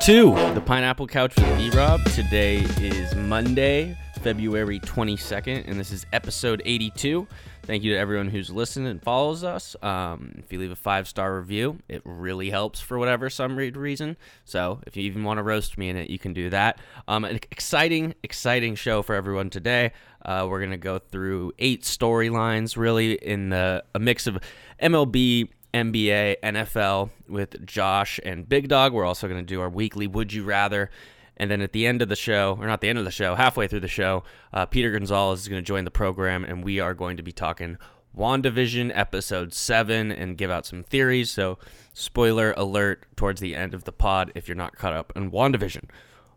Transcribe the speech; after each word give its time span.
to 0.00 0.32
the 0.54 0.62
Pineapple 0.62 1.06
Couch 1.06 1.36
with 1.36 1.58
B 1.58 1.68
Rob. 1.76 2.02
Today 2.12 2.60
is 2.80 3.14
Monday, 3.14 3.94
February 4.22 4.80
22nd, 4.80 5.68
and 5.68 5.78
this 5.78 5.92
is 5.92 6.06
episode 6.14 6.62
82. 6.64 7.28
Thank 7.64 7.82
you 7.82 7.92
to 7.92 7.98
everyone 7.98 8.28
who's 8.28 8.48
listened 8.48 8.86
and 8.86 9.02
follows 9.02 9.44
us. 9.44 9.76
Um, 9.82 10.36
if 10.38 10.50
you 10.50 10.58
leave 10.58 10.70
a 10.70 10.76
five 10.76 11.06
star 11.06 11.36
review, 11.36 11.80
it 11.86 12.00
really 12.06 12.48
helps 12.48 12.80
for 12.80 12.98
whatever 12.98 13.28
some 13.28 13.56
reason. 13.56 14.16
So 14.46 14.80
if 14.86 14.96
you 14.96 15.02
even 15.02 15.22
want 15.22 15.36
to 15.36 15.42
roast 15.42 15.76
me 15.76 15.90
in 15.90 15.96
it, 15.96 16.08
you 16.08 16.18
can 16.18 16.32
do 16.32 16.48
that. 16.48 16.80
Um, 17.06 17.26
an 17.26 17.36
exciting, 17.50 18.14
exciting 18.22 18.76
show 18.76 19.02
for 19.02 19.14
everyone 19.14 19.50
today. 19.50 19.92
Uh, 20.24 20.46
we're 20.48 20.60
gonna 20.60 20.78
go 20.78 20.98
through 20.98 21.52
eight 21.58 21.82
storylines, 21.82 22.74
really 22.74 23.12
in 23.12 23.50
the 23.50 23.84
a 23.94 23.98
mix 23.98 24.26
of 24.26 24.38
MLB 24.80 25.50
NBA, 25.72 26.36
NFL 26.42 27.10
with 27.28 27.64
Josh 27.66 28.18
and 28.24 28.48
Big 28.48 28.68
Dog. 28.68 28.92
We're 28.92 29.04
also 29.04 29.28
going 29.28 29.40
to 29.40 29.46
do 29.46 29.60
our 29.60 29.68
weekly 29.68 30.06
Would 30.06 30.32
You 30.32 30.44
Rather. 30.44 30.90
And 31.36 31.50
then 31.50 31.62
at 31.62 31.72
the 31.72 31.86
end 31.86 32.02
of 32.02 32.08
the 32.08 32.16
show, 32.16 32.58
or 32.60 32.66
not 32.66 32.82
the 32.82 32.88
end 32.88 32.98
of 32.98 33.04
the 33.04 33.10
show, 33.10 33.34
halfway 33.34 33.66
through 33.66 33.80
the 33.80 33.88
show, 33.88 34.24
uh, 34.52 34.66
Peter 34.66 34.90
Gonzalez 34.90 35.40
is 35.40 35.48
going 35.48 35.62
to 35.62 35.66
join 35.66 35.84
the 35.84 35.90
program, 35.90 36.44
and 36.44 36.62
we 36.62 36.80
are 36.80 36.92
going 36.92 37.16
to 37.16 37.22
be 37.22 37.32
talking 37.32 37.78
WandaVision 38.16 38.90
episode 38.94 39.54
7 39.54 40.12
and 40.12 40.36
give 40.36 40.50
out 40.50 40.66
some 40.66 40.82
theories. 40.82 41.30
So, 41.30 41.58
spoiler 41.94 42.52
alert 42.56 43.06
towards 43.16 43.40
the 43.40 43.56
end 43.56 43.72
of 43.72 43.84
the 43.84 43.92
pod 43.92 44.32
if 44.34 44.48
you're 44.48 44.56
not 44.56 44.76
caught 44.76 44.92
up 44.92 45.12
on 45.16 45.30
WandaVision. 45.30 45.84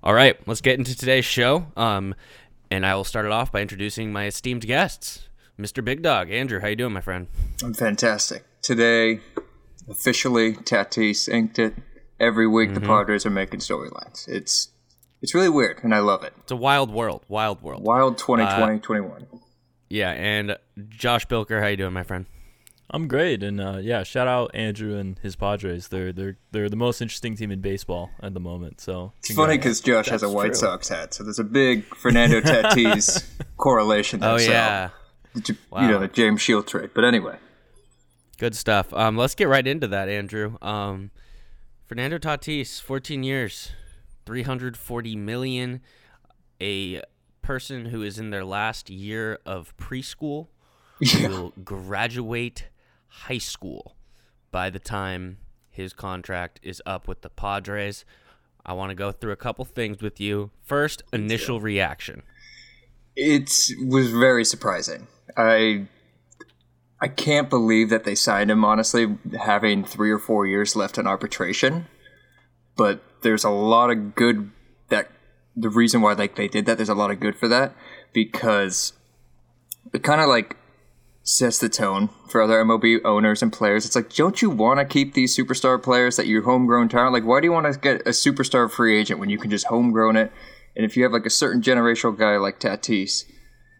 All 0.03 0.13
right, 0.13 0.37
let's 0.47 0.61
get 0.61 0.79
into 0.79 0.95
today's 0.95 1.25
show. 1.25 1.67
Um, 1.75 2.15
and 2.71 2.85
I 2.85 2.95
will 2.95 3.03
start 3.03 3.25
it 3.25 3.31
off 3.31 3.51
by 3.51 3.61
introducing 3.61 4.13
my 4.13 4.25
esteemed 4.25 4.65
guests. 4.65 5.27
Mr. 5.59 5.83
Big 5.83 6.01
Dog, 6.01 6.31
Andrew, 6.31 6.59
how 6.59 6.67
you 6.67 6.75
doing, 6.75 6.93
my 6.93 7.01
friend? 7.01 7.27
I'm 7.63 7.73
fantastic. 7.73 8.45
Today, 8.63 9.19
officially, 9.89 10.53
Tatis 10.53 11.27
inked 11.29 11.59
it. 11.59 11.75
Every 12.19 12.47
week, 12.47 12.69
Mm-hmm. 12.69 12.79
the 12.81 12.87
Padres 12.87 13.25
are 13.25 13.29
making 13.29 13.59
storylines. 13.59 14.27
It's 14.27 14.69
it's 15.21 15.33
really 15.35 15.49
weird, 15.49 15.79
and 15.83 15.93
I 15.93 15.99
love 15.99 16.23
it. 16.23 16.33
It's 16.39 16.51
a 16.51 16.55
wild 16.55 16.89
world, 16.91 17.23
wild 17.27 17.61
world. 17.61 17.83
Wild 17.83 18.13
Uh, 18.15 18.17
2020, 18.17 18.79
21. 18.79 19.27
Yeah, 19.89 20.11
and 20.11 20.57
Josh 20.89 21.25
Bilker, 21.27 21.59
how 21.61 21.67
you 21.67 21.77
doing, 21.77 21.93
my 21.93 22.03
friend? 22.03 22.25
I'm 22.89 23.07
great, 23.07 23.41
and 23.43 23.59
uh, 23.59 23.77
yeah, 23.81 24.03
shout 24.03 24.27
out 24.27 24.51
Andrew 24.53 24.97
and 24.97 25.17
his 25.19 25.35
Padres. 25.35 25.87
They're 25.89 26.13
they're 26.13 26.37
they're 26.51 26.69
the 26.69 26.75
most 26.77 27.01
interesting 27.01 27.35
team 27.35 27.51
in 27.51 27.59
baseball 27.61 28.11
at 28.21 28.33
the 28.33 28.39
moment. 28.39 28.79
So 28.79 29.13
It's 29.19 29.33
funny 29.33 29.57
because 29.57 29.81
Josh 29.81 30.07
has 30.09 30.23
a 30.23 30.29
White 30.29 30.47
true. 30.47 30.55
Sox 30.55 30.87
hat, 30.89 31.13
so 31.13 31.23
there's 31.23 31.39
a 31.39 31.43
big 31.43 31.83
Fernando 31.95 32.39
Tatis 32.51 33.25
correlation 33.57 34.19
there. 34.21 34.29
Oh 34.29 34.37
so, 34.37 34.51
yeah, 34.51 34.89
you 35.35 35.55
Wow. 35.71 35.87
know, 35.89 35.99
the 35.99 36.07
James 36.07 36.41
Shield 36.41 36.67
trade. 36.67 36.91
But 36.93 37.03
anyway, 37.03 37.37
good 38.37 38.55
stuff. 38.55 38.93
Um, 38.93 39.17
let's 39.17 39.35
get 39.35 39.47
right 39.47 39.65
into 39.65 39.87
that, 39.87 40.09
Andrew. 40.09 40.57
Um, 40.61 41.11
Fernando 41.85 42.17
Tatis, 42.17 42.81
14 42.81 43.23
years, 43.23 43.71
340 44.25 45.15
million. 45.15 45.81
A 46.61 47.01
person 47.41 47.85
who 47.87 48.01
is 48.01 48.17
in 48.17 48.29
their 48.29 48.45
last 48.45 48.89
year 48.89 49.39
of 49.45 49.75
preschool 49.77 50.47
yeah. 50.99 51.27
will 51.27 51.53
graduate 51.63 52.69
high 53.07 53.37
school 53.37 53.95
by 54.51 54.69
the 54.69 54.79
time 54.79 55.37
his 55.69 55.93
contract 55.93 56.59
is 56.63 56.81
up 56.85 57.07
with 57.07 57.21
the 57.21 57.29
Padres. 57.29 58.05
I 58.65 58.73
want 58.73 58.91
to 58.91 58.95
go 58.95 59.11
through 59.11 59.33
a 59.33 59.37
couple 59.37 59.65
things 59.65 60.01
with 60.01 60.21
you. 60.21 60.51
First, 60.61 61.03
initial 61.11 61.59
reaction. 61.59 62.23
it 63.15 63.51
was 63.85 64.11
very 64.11 64.45
surprising. 64.45 65.07
I 65.35 65.87
I 67.03 67.09
can't 67.09 67.49
believe 67.49 67.89
that 67.89 68.05
they 68.05 68.15
signed 68.15 68.49
him. 68.49 68.63
Honestly, 68.63 69.17
having 69.37 69.83
three 69.83 70.09
or 70.09 70.17
four 70.17 70.47
years 70.47 70.73
left 70.73 70.97
in 70.97 71.05
arbitration, 71.05 71.87
but 72.77 73.03
there's 73.23 73.43
a 73.43 73.49
lot 73.49 73.91
of 73.91 74.15
good 74.15 74.51
that 74.87 75.11
the 75.53 75.69
reason 75.69 76.01
why 76.01 76.13
like 76.13 76.37
they 76.37 76.47
did 76.47 76.65
that. 76.65 76.77
There's 76.77 76.87
a 76.87 76.95
lot 76.95 77.11
of 77.11 77.19
good 77.19 77.35
for 77.35 77.49
that 77.49 77.75
because 78.13 78.93
it 79.93 80.01
kind 80.01 80.21
of 80.21 80.29
like 80.29 80.55
sets 81.23 81.59
the 81.59 81.67
tone 81.67 82.09
for 82.29 82.41
other 82.41 82.63
MLB 82.63 83.03
owners 83.03 83.41
and 83.41 83.51
players. 83.51 83.85
It's 83.85 83.97
like, 83.97 84.13
don't 84.13 84.41
you 84.41 84.49
want 84.49 84.79
to 84.79 84.85
keep 84.85 85.13
these 85.13 85.35
superstar 85.35 85.83
players 85.83 86.15
that 86.15 86.27
you're 86.27 86.43
homegrown 86.43 86.87
talent? 86.87 87.11
Like, 87.11 87.25
why 87.25 87.41
do 87.41 87.47
you 87.47 87.51
want 87.51 87.71
to 87.71 87.77
get 87.77 87.99
a 88.07 88.11
superstar 88.11 88.71
free 88.71 88.97
agent 88.97 89.19
when 89.19 89.29
you 89.29 89.37
can 89.37 89.51
just 89.51 89.67
homegrown 89.67 90.15
it? 90.15 90.31
And 90.77 90.85
if 90.85 90.95
you 90.95 91.03
have 91.03 91.11
like 91.11 91.25
a 91.25 91.29
certain 91.29 91.61
generational 91.61 92.17
guy 92.17 92.37
like 92.37 92.61
Tatis, 92.61 93.25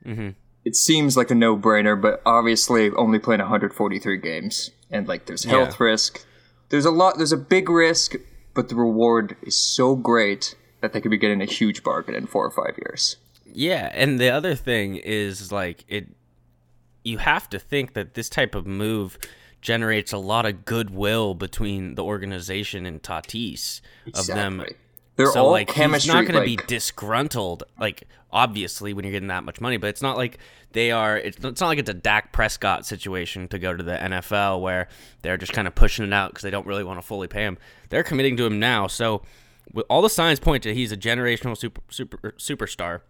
mm-hmm. 0.06 0.32
It 0.66 0.76
seems 0.76 1.18
like 1.18 1.32
a 1.32 1.36
no-brainer. 1.36 2.00
But 2.00 2.22
obviously, 2.26 2.92
only 2.92 3.20
playing 3.20 3.42
143 3.42 4.18
games, 4.18 4.72
and 4.90 5.08
like 5.08 5.26
there's 5.26 5.44
health 5.44 5.80
risk. 5.80 6.26
There's 6.70 6.86
a 6.86 6.92
lot. 6.92 7.18
There's 7.18 7.32
a 7.32 7.38
big 7.38 7.70
risk, 7.70 8.16
but 8.54 8.70
the 8.70 8.76
reward 8.76 9.36
is 9.42 9.56
so 9.56 9.96
great 9.96 10.56
that 10.82 10.94
they 10.94 11.02
could 11.02 11.12
be 11.12 11.18
getting 11.18 11.42
a 11.42 11.46
huge 11.46 11.84
bargain 11.84 12.16
in 12.16 12.28
four 12.28 12.46
or 12.46 12.52
five 12.52 12.78
years. 12.78 13.18
Yeah, 13.46 13.92
and 13.94 14.20
the 14.20 14.30
other 14.30 14.56
thing 14.56 14.96
is 14.96 15.52
like 15.52 15.86
it 15.88 16.08
you 17.04 17.18
have 17.20 17.50
to 17.50 17.60
think 17.60 17.94
that 17.94 18.14
this 18.14 18.30
type 18.30 18.56
of 18.56 18.66
move 18.66 19.18
generates 19.62 20.12
a 20.12 20.18
lot 20.18 20.46
of 20.46 20.66
goodwill 20.66 21.34
between 21.34 21.96
the 21.96 22.04
organization 22.04 22.86
and 22.86 23.02
Tatis 23.02 23.82
of 24.14 24.28
them. 24.28 24.64
They're 25.16 25.32
so 25.32 25.46
all 25.46 25.52
like 25.52 25.68
chemistry. 25.68 26.12
he's 26.12 26.14
not 26.14 26.32
going 26.32 26.40
to 26.40 26.46
be 26.46 26.62
disgruntled 26.68 27.64
like 27.80 28.06
obviously 28.32 28.94
when 28.94 29.06
you're 29.06 29.12
getting 29.12 29.28
that 29.28 29.44
much 29.44 29.62
money, 29.62 29.78
but 29.78 29.88
it's 29.88 30.02
not 30.02 30.18
like 30.18 30.40
they 30.72 30.92
are 30.92 31.18
it's, 31.18 31.38
it's 31.38 31.62
not 31.62 31.68
like 31.68 31.78
it's 31.78 31.90
a 31.90 31.94
Dak 31.94 32.32
Prescott 32.32 32.86
situation 32.86 33.48
to 33.50 33.60
go 33.60 33.76
to 33.76 33.84
the 33.84 33.96
NFL 33.96 34.62
where 34.62 34.88
they're 35.22 35.38
just 35.38 35.54
kind 35.54 35.68
of 35.68 35.76
pushing 35.76 36.06
it 36.06 36.14
out 36.14 36.32
because 36.32 36.42
they 36.42 36.50
don't 36.50 36.66
really 36.66 36.84
want 36.84 37.00
to 37.00 37.06
fully 37.06 37.28
pay 37.28 37.44
him. 37.44 37.58
They're 37.90 38.04
committing 38.04 38.38
to 38.38 38.46
him 38.46 38.60
now. 38.60 38.88
So 38.88 39.22
with 39.72 39.86
all 39.90 40.02
the 40.02 40.10
signs 40.10 40.40
point 40.40 40.64
to 40.64 40.74
he's 40.74 40.92
a 40.92 40.98
generational 40.98 41.56
super, 41.56 41.82
super 41.90 42.32
superstar. 42.38 43.02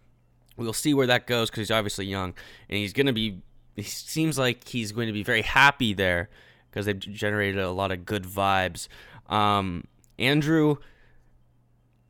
We'll 0.56 0.72
see 0.72 0.94
where 0.94 1.08
that 1.08 1.26
goes 1.26 1.50
because 1.50 1.62
he's 1.62 1.70
obviously 1.70 2.06
young 2.06 2.34
and 2.68 2.78
he's 2.78 2.92
going 2.92 3.06
to 3.06 3.12
be. 3.12 3.40
He 3.74 3.82
seems 3.82 4.38
like 4.38 4.68
he's 4.68 4.92
going 4.92 5.08
to 5.08 5.12
be 5.12 5.24
very 5.24 5.42
happy 5.42 5.94
there 5.94 6.28
because 6.70 6.86
they've 6.86 6.98
generated 6.98 7.60
a 7.60 7.72
lot 7.72 7.90
of 7.90 8.06
good 8.06 8.22
vibes. 8.22 8.86
Um, 9.28 9.88
Andrew, 10.16 10.76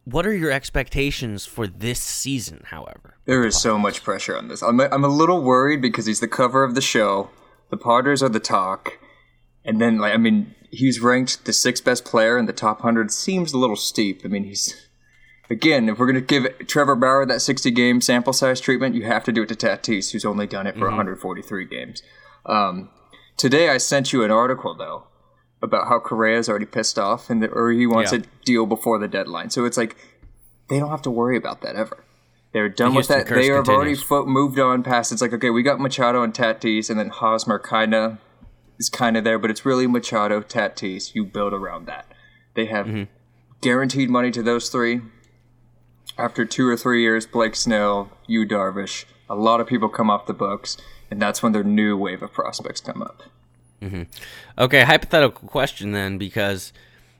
what 0.05 0.27
are 0.27 0.35
your 0.35 0.51
expectations 0.51 1.47
for 1.47 1.67
this 1.67 2.01
season? 2.01 2.63
However, 2.67 3.17
There 3.25 3.45
is 3.45 3.61
so 3.61 3.79
much 3.79 4.03
pressure 4.03 4.37
on 4.37 4.49
this. 4.49 4.63
I'm 4.63 4.81
a, 4.81 4.89
I'm 4.91 5.05
a 5.05 5.09
little 5.09 5.43
worried 5.43 5.81
because 5.81 6.07
he's 6.07 6.21
the 6.21 6.29
cover 6.29 6.63
of 6.63 6.75
the 6.75 6.81
show. 6.81 7.31
The 7.71 7.77
Padres 7.77 8.23
are 8.23 8.29
the 8.29 8.41
talk, 8.41 8.99
and 9.65 9.81
then 9.81 9.99
like 9.99 10.13
I 10.15 10.19
mean, 10.19 10.55
he's 10.71 11.01
ranked 11.01 11.45
the 11.45 11.53
sixth 11.53 11.85
best 11.85 12.05
player 12.05 12.39
in 12.39 12.47
the 12.47 12.53
top 12.53 12.83
hundred. 12.83 13.11
Seems 13.11 13.53
a 13.53 13.59
little 13.59 13.77
steep. 13.77 14.21
I 14.25 14.29
mean, 14.29 14.45
he's 14.45 14.89
again, 15.51 15.89
if 15.89 15.99
we're 15.99 16.07
gonna 16.07 16.21
give 16.21 16.47
Trevor 16.67 16.97
Bauer 16.97 17.27
that 17.27 17.41
60 17.41 17.71
game 17.71 18.01
sample 18.01 18.33
size 18.33 18.61
treatment, 18.61 18.95
you 18.95 19.05
have 19.05 19.25
to 19.25 19.33
do 19.33 19.43
it 19.43 19.49
to 19.49 19.55
Tatis, 19.55 20.13
who's 20.13 20.25
only 20.25 20.47
done 20.47 20.67
it 20.67 20.77
for 20.77 20.87
143 20.87 21.65
games. 21.65 22.03
Um, 22.47 22.91
today, 23.37 23.71
I 23.71 23.79
sent 23.79 24.13
you 24.13 24.23
an 24.23 24.31
article 24.31 24.75
though 24.75 25.05
about 25.65 25.89
how 25.89 25.99
Correa's 25.99 26.49
already 26.49 26.67
pissed 26.67 26.99
off 26.99 27.29
and 27.31 27.43
the, 27.43 27.49
or 27.49 27.73
he 27.73 27.87
wants 27.87 28.13
Yeah. 28.13 28.19
a 28.21 28.23
deal 28.45 28.67
before 28.67 28.99
the 28.99 29.09
deadline. 29.09 29.51
So 29.51 29.65
it's 29.65 29.77
like 29.77 29.97
they 30.69 30.79
don't 30.79 30.91
have 30.91 31.03
to 31.03 31.11
worry 31.11 31.37
about 31.37 31.61
that 31.63 31.75
ever. 31.77 32.05
They're 32.53 32.69
done 32.69 32.93
The 32.93 32.97
with 32.99 33.09
that. 33.09 33.27
They 33.27 33.47
have 33.49 33.69
already 33.69 33.95
fo- 33.97 34.27
moved 34.27 34.59
on 34.61 34.83
past. 34.85 35.11
It's 35.11 35.21
like 35.21 35.33
okay, 35.33 35.51
we 35.51 35.63
got 35.63 35.81
Machado 35.81 36.23
and 36.23 36.33
Tatis, 36.33 36.89
and 36.89 36.99
then 36.99 37.09
Hosmer 37.09 37.59
kind 37.59 37.93
of 37.95 38.19
is 38.79 38.89
kind 38.89 39.17
of 39.17 39.25
there, 39.25 39.39
but 39.39 39.51
it's 39.51 39.65
really 39.67 39.87
Machado, 39.87 40.41
Tatis. 40.41 41.15
You 41.15 41.25
build 41.25 41.53
around 41.53 41.87
that. 41.87 42.07
They 42.55 42.67
have 42.67 42.87
Mm-hmm. 42.87 43.03
guaranteed 43.61 44.09
money 44.11 44.31
to 44.31 44.43
those 44.43 44.69
three. 44.69 45.01
After 46.17 46.45
two 46.45 46.69
or 46.69 46.77
three 46.77 47.03
years, 47.03 47.27
Blake 47.27 47.57
Snell, 47.57 48.11
you 48.27 48.47
Darvish, 48.47 49.05
a 49.29 49.35
lot 49.35 49.61
of 49.61 49.67
people 49.67 49.89
come 49.89 50.11
off 50.11 50.27
the 50.27 50.33
books, 50.35 50.77
and 51.11 51.21
that's 51.21 51.43
when 51.43 51.53
their 51.53 51.65
new 51.65 51.97
wave 51.97 52.23
of 52.23 52.33
prospects 52.33 52.81
come 52.81 53.03
up. 53.03 53.23
Okay, 54.59 54.83
hypothetical 54.83 55.49
question 55.49 55.93
then, 55.93 56.19
because 56.19 56.73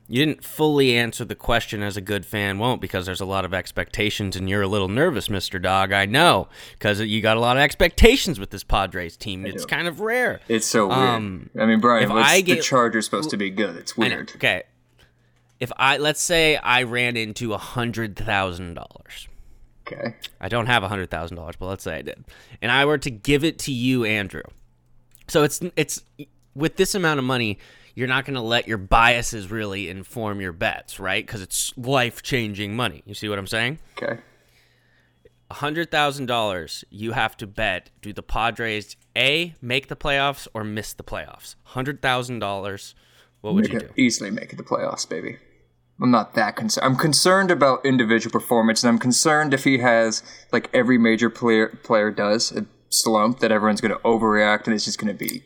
you 0.07 0.23
didn't 0.23 0.43
fully 0.43 0.95
answer 0.95 1.25
the 1.25 1.35
question 1.35 1.81
as 1.81 1.97
a 1.97 2.01
good 2.01 2.25
fan 2.25 2.59
won't, 2.59 2.79
because 2.79 3.05
there's 3.05 3.21
a 3.21 3.25
lot 3.25 3.43
of 3.43 3.53
expectations, 3.53 4.35
and 4.35 4.49
you're 4.49 4.61
a 4.61 4.67
little 4.67 4.87
nervous, 4.87 5.29
Mister 5.29 5.57
Dog. 5.57 5.91
I 5.91 6.05
know, 6.05 6.47
because 6.73 7.01
you 7.01 7.21
got 7.21 7.37
a 7.37 7.39
lot 7.39 7.57
of 7.57 7.61
expectations 7.61 8.39
with 8.39 8.51
this 8.51 8.63
Padres 8.63 9.17
team. 9.17 9.45
It's 9.45 9.65
kind 9.65 9.87
of 9.87 9.99
rare. 9.99 10.41
It's 10.47 10.67
so 10.67 10.87
weird. 10.87 10.99
Um, 10.99 11.49
I 11.59 11.65
mean, 11.65 11.79
Brian, 11.79 12.03
if 12.03 12.09
what's 12.09 12.29
I 12.29 12.37
the 12.37 12.55
get- 12.55 12.63
Chargers 12.63 13.05
supposed 13.05 13.31
to 13.31 13.37
be 13.37 13.49
good? 13.49 13.75
It's 13.77 13.97
weird. 13.97 14.31
Okay. 14.35 14.63
If 15.59 15.71
I 15.77 15.97
let's 15.97 16.21
say 16.21 16.57
I 16.57 16.83
ran 16.83 17.15
into 17.17 17.53
a 17.53 17.57
hundred 17.57 18.15
thousand 18.15 18.73
dollars. 18.73 19.27
Okay. 19.87 20.15
I 20.41 20.49
don't 20.49 20.65
have 20.65 20.83
a 20.83 20.87
hundred 20.87 21.09
thousand 21.09 21.37
dollars, 21.37 21.55
but 21.57 21.67
let's 21.67 21.83
say 21.83 21.97
I 21.97 22.01
did, 22.01 22.25
and 22.61 22.71
I 22.71 22.85
were 22.85 22.97
to 22.97 23.09
give 23.09 23.43
it 23.43 23.57
to 23.59 23.71
you, 23.71 24.03
Andrew. 24.03 24.43
So 25.27 25.43
it's 25.43 25.61
it's 25.75 26.03
with 26.55 26.77
this 26.77 26.95
amount 26.95 27.19
of 27.19 27.25
money, 27.25 27.57
you're 27.93 28.07
not 28.07 28.25
going 28.25 28.35
to 28.35 28.41
let 28.41 28.67
your 28.67 28.77
biases 28.77 29.49
really 29.51 29.89
inform 29.89 30.41
your 30.41 30.51
bets, 30.51 30.99
right? 30.99 31.25
Because 31.25 31.41
it's 31.41 31.73
life 31.77 32.21
changing 32.23 32.75
money. 32.75 33.03
You 33.05 33.13
see 33.13 33.29
what 33.29 33.39
I'm 33.39 33.47
saying? 33.47 33.79
Okay. 33.97 34.19
hundred 35.51 35.91
thousand 35.91 36.25
dollars, 36.25 36.83
you 36.89 37.11
have 37.13 37.37
to 37.37 37.47
bet: 37.47 37.89
do 38.01 38.11
the 38.13 38.23
Padres 38.23 38.95
a 39.15 39.55
make 39.61 39.87
the 39.87 39.95
playoffs 39.95 40.47
or 40.53 40.63
miss 40.63 40.93
the 40.93 41.03
playoffs? 41.03 41.55
Hundred 41.63 42.01
thousand 42.01 42.39
dollars. 42.39 42.95
What 43.41 43.53
would 43.53 43.65
Make 43.65 43.73
you 43.73 43.79
do? 43.81 43.89
easily 43.95 44.31
make 44.31 44.51
it 44.53 44.55
the 44.55 44.63
playoffs, 44.63 45.07
baby. 45.07 45.37
I'm 46.01 46.11
not 46.11 46.33
that 46.33 46.55
concerned. 46.57 46.85
I'm 46.85 46.95
concerned 46.97 47.51
about 47.51 47.85
individual 47.85 48.31
performance, 48.31 48.83
and 48.83 48.89
I'm 48.89 48.99
concerned 48.99 49.53
if 49.53 49.63
he 49.63 49.77
has 49.77 50.23
like 50.51 50.69
every 50.73 50.97
major 50.97 51.29
player 51.29 51.67
player 51.83 52.11
does 52.11 52.51
uh, 52.51 52.61
a 52.61 52.65
slump 52.89 53.39
that 53.39 53.51
everyone's 53.51 53.81
going 53.81 53.93
to 53.93 53.99
overreact 54.03 54.65
and 54.65 54.73
it's 54.73 54.85
just 54.85 54.99
going 54.99 55.15
to 55.15 55.25
be 55.27 55.43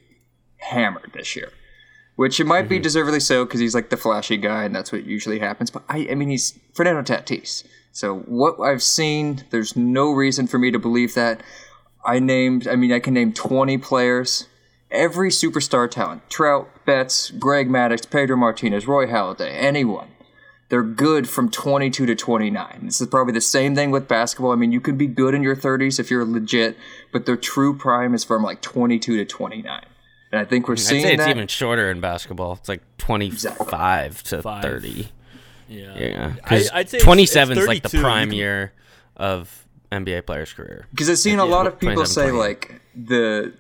hammered 0.60 1.12
this 1.14 1.36
year. 1.36 1.52
Which 2.16 2.40
it 2.40 2.46
might 2.46 2.68
be 2.68 2.76
mm-hmm. 2.76 2.84
deservedly 2.84 3.22
so 3.22 3.46
because 3.46 3.62
he's 3.62 3.74
like 3.74 3.90
the 3.90 3.98
flashy 3.98 4.36
guy, 4.36 4.66
and 4.66 4.76
that's 4.76 4.92
what 4.92 5.06
usually 5.06 5.40
happens. 5.40 5.72
But 5.72 5.84
I, 5.88 6.08
I 6.12 6.16
mean, 6.16 6.30
he's 6.30 6.60
Fernando 6.74 7.02
Tatis. 7.02 7.64
So 7.92 8.20
what 8.20 8.60
I've 8.60 8.84
seen, 8.84 9.46
there's 9.52 9.76
no 9.76 10.12
reason 10.12 10.48
for 10.48 10.58
me 10.58 10.72
to 10.72 10.80
believe 10.80 11.16
that. 11.16 11.42
I 12.06 12.20
named, 12.20 12.68
I 12.68 12.76
mean, 12.76 12.92
I 12.92 13.00
can 13.00 13.14
name 13.14 13.34
20 13.34 13.78
players. 13.78 14.48
Every 14.92 15.30
superstar 15.30 15.90
talent 15.90 16.30
Trout, 16.30 16.86
Betts, 16.86 17.30
Greg 17.32 17.70
Maddux, 17.70 18.10
Pedro 18.10 18.36
Martinez, 18.36 18.88
Roy 18.88 19.06
Halladay, 19.06 19.54
anyone. 19.54 20.10
They're 20.70 20.84
good 20.84 21.28
from 21.28 21.50
22 21.50 22.06
to 22.06 22.16
29. 22.16 22.82
This 22.84 23.02
is 23.02 23.08
probably 23.08 23.34
the 23.34 23.42
same 23.42 23.76
thing 23.76 23.90
with 23.90 24.08
basketball. 24.08 24.52
I 24.52 24.56
mean, 24.56 24.72
you 24.72 24.80
can 24.80 24.98
be 24.98 25.08
good 25.08 25.34
in 25.34 25.42
your 25.42 25.56
30s 25.56 26.00
if 26.00 26.12
you're 26.12 26.26
legit, 26.26 26.78
but 27.12 27.26
their 27.26 27.38
true 27.38 27.76
prime 27.76 28.14
is 28.14 28.24
from 28.24 28.44
like 28.44 28.62
22 28.62 29.18
to 29.18 29.26
29. 29.26 29.86
And 30.32 30.40
I 30.40 30.46
think 30.46 30.68
we're 30.68 30.76
I'd 30.76 30.80
seeing 30.80 31.04
say 31.04 31.14
it's 31.14 31.24
that. 31.26 31.30
even 31.32 31.48
shorter 31.48 31.90
in 31.90 32.02
basketball. 32.02 32.54
It's 32.54 32.70
like 32.70 32.84
25 32.98 34.24
to 34.24 34.42
Five. 34.42 34.62
30. 34.64 35.10
Yeah. 35.68 35.98
Yeah. 35.98 36.34
I, 36.44 36.48
'Cause 36.50 36.70
I'd 36.74 36.90
say 36.90 37.00
27 37.00 37.54
it's 37.58 37.62
is 37.64 37.68
like 37.68 37.84
the 37.84 38.00
prime 38.00 38.30
can- 38.30 38.38
year 38.38 38.74
of 39.18 39.66
NBA 39.92 40.26
player's 40.26 40.54
career. 40.54 40.86
Because 40.92 41.10
I've 41.10 41.18
seen 41.18 41.40
a 41.40 41.46
Yeah, 41.46 41.52
lot 41.52 41.68
of 41.68 41.80
people 41.80 42.06
say 42.06 42.30
28. 42.30 42.40
like 42.40 42.82
the 42.96 43.54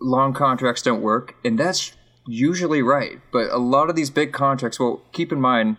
long 0.00 0.32
contracts 0.32 0.82
don't 0.82 1.00
work, 1.02 1.34
and 1.44 1.58
that's 1.58 1.92
usually 2.26 2.82
right. 2.82 3.20
But 3.32 3.50
a 3.50 3.58
lot 3.58 3.88
of 3.90 3.96
these 3.96 4.10
big 4.10 4.32
contracts, 4.32 4.78
well, 4.80 5.02
keep 5.12 5.30
in 5.32 5.40
mind 5.40 5.76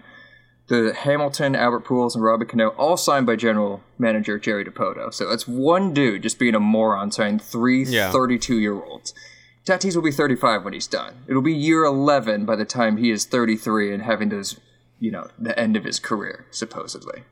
the 0.67 0.93
Hamilton, 0.93 1.55
Albert 1.55 1.83
Pujols, 1.85 2.15
and 2.15 2.23
Robbie 2.23 2.45
Cano 2.45 2.69
all 2.69 2.95
signed 2.95 3.25
by 3.25 3.35
general 3.35 3.81
manager 3.97 4.39
Jerry 4.39 4.63
Dipoto. 4.63 5.13
So 5.13 5.29
that's 5.29 5.45
one 5.47 5.93
dude 5.93 6.23
just 6.23 6.39
being 6.39 6.55
a 6.55 6.59
moron 6.61 7.11
signing 7.11 7.39
three 7.39 7.83
Yeah. 7.83 8.11
32 8.11 8.59
year 8.59 8.75
olds. 8.81 9.13
Tatis 9.65 9.95
will 9.95 10.03
be 10.03 10.11
35 10.11 10.63
when 10.63 10.73
he's 10.73 10.87
done. 10.87 11.23
It'll 11.27 11.41
be 11.41 11.53
year 11.53 11.83
11 11.83 12.45
by 12.45 12.55
the 12.55 12.65
time 12.65 12.97
he 12.97 13.11
is 13.11 13.25
33 13.25 13.93
and 13.93 14.03
having 14.03 14.29
those, 14.29 14.59
you 14.99 15.11
know, 15.11 15.27
the 15.37 15.57
end 15.57 15.77
of 15.77 15.83
his 15.83 15.99
career, 15.99 16.45
supposedly. 16.51 17.23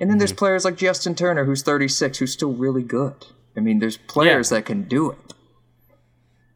And 0.00 0.10
then 0.10 0.18
there's 0.18 0.32
players 0.32 0.64
like 0.64 0.76
Justin 0.76 1.14
Turner, 1.14 1.44
who's 1.44 1.62
36, 1.62 2.18
who's 2.18 2.32
still 2.32 2.52
really 2.52 2.82
good. 2.82 3.26
I 3.56 3.60
mean, 3.60 3.78
there's 3.78 3.98
players 3.98 4.48
that 4.48 4.64
can 4.64 4.82
do 4.84 5.10
it. 5.10 5.34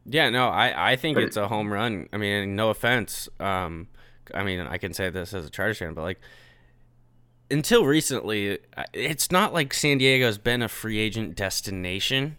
Yeah, 0.05 0.29
no, 0.29 0.47
I, 0.47 0.93
I 0.93 0.95
think 0.95 1.15
But 1.15 1.25
it's 1.25 1.37
a 1.37 1.47
home 1.47 1.71
run. 1.71 2.09
I 2.11 2.17
mean, 2.17 2.55
no 2.55 2.69
offense. 2.69 3.29
Um, 3.39 3.87
I 4.33 4.43
mean, 4.43 4.61
I 4.61 4.77
can 4.77 4.93
say 4.93 5.09
this 5.09 5.33
as 5.33 5.45
a 5.45 5.49
Chargers 5.49 5.77
fan, 5.77 5.93
but 5.93 6.01
like 6.01 6.19
until 7.51 7.85
recently, 7.85 8.59
it's 8.93 9.31
not 9.31 9.53
like 9.53 9.73
San 9.73 9.97
Diego's 9.97 10.37
been 10.37 10.61
a 10.61 10.67
free 10.67 10.97
agent 10.97 11.35
destination. 11.35 12.37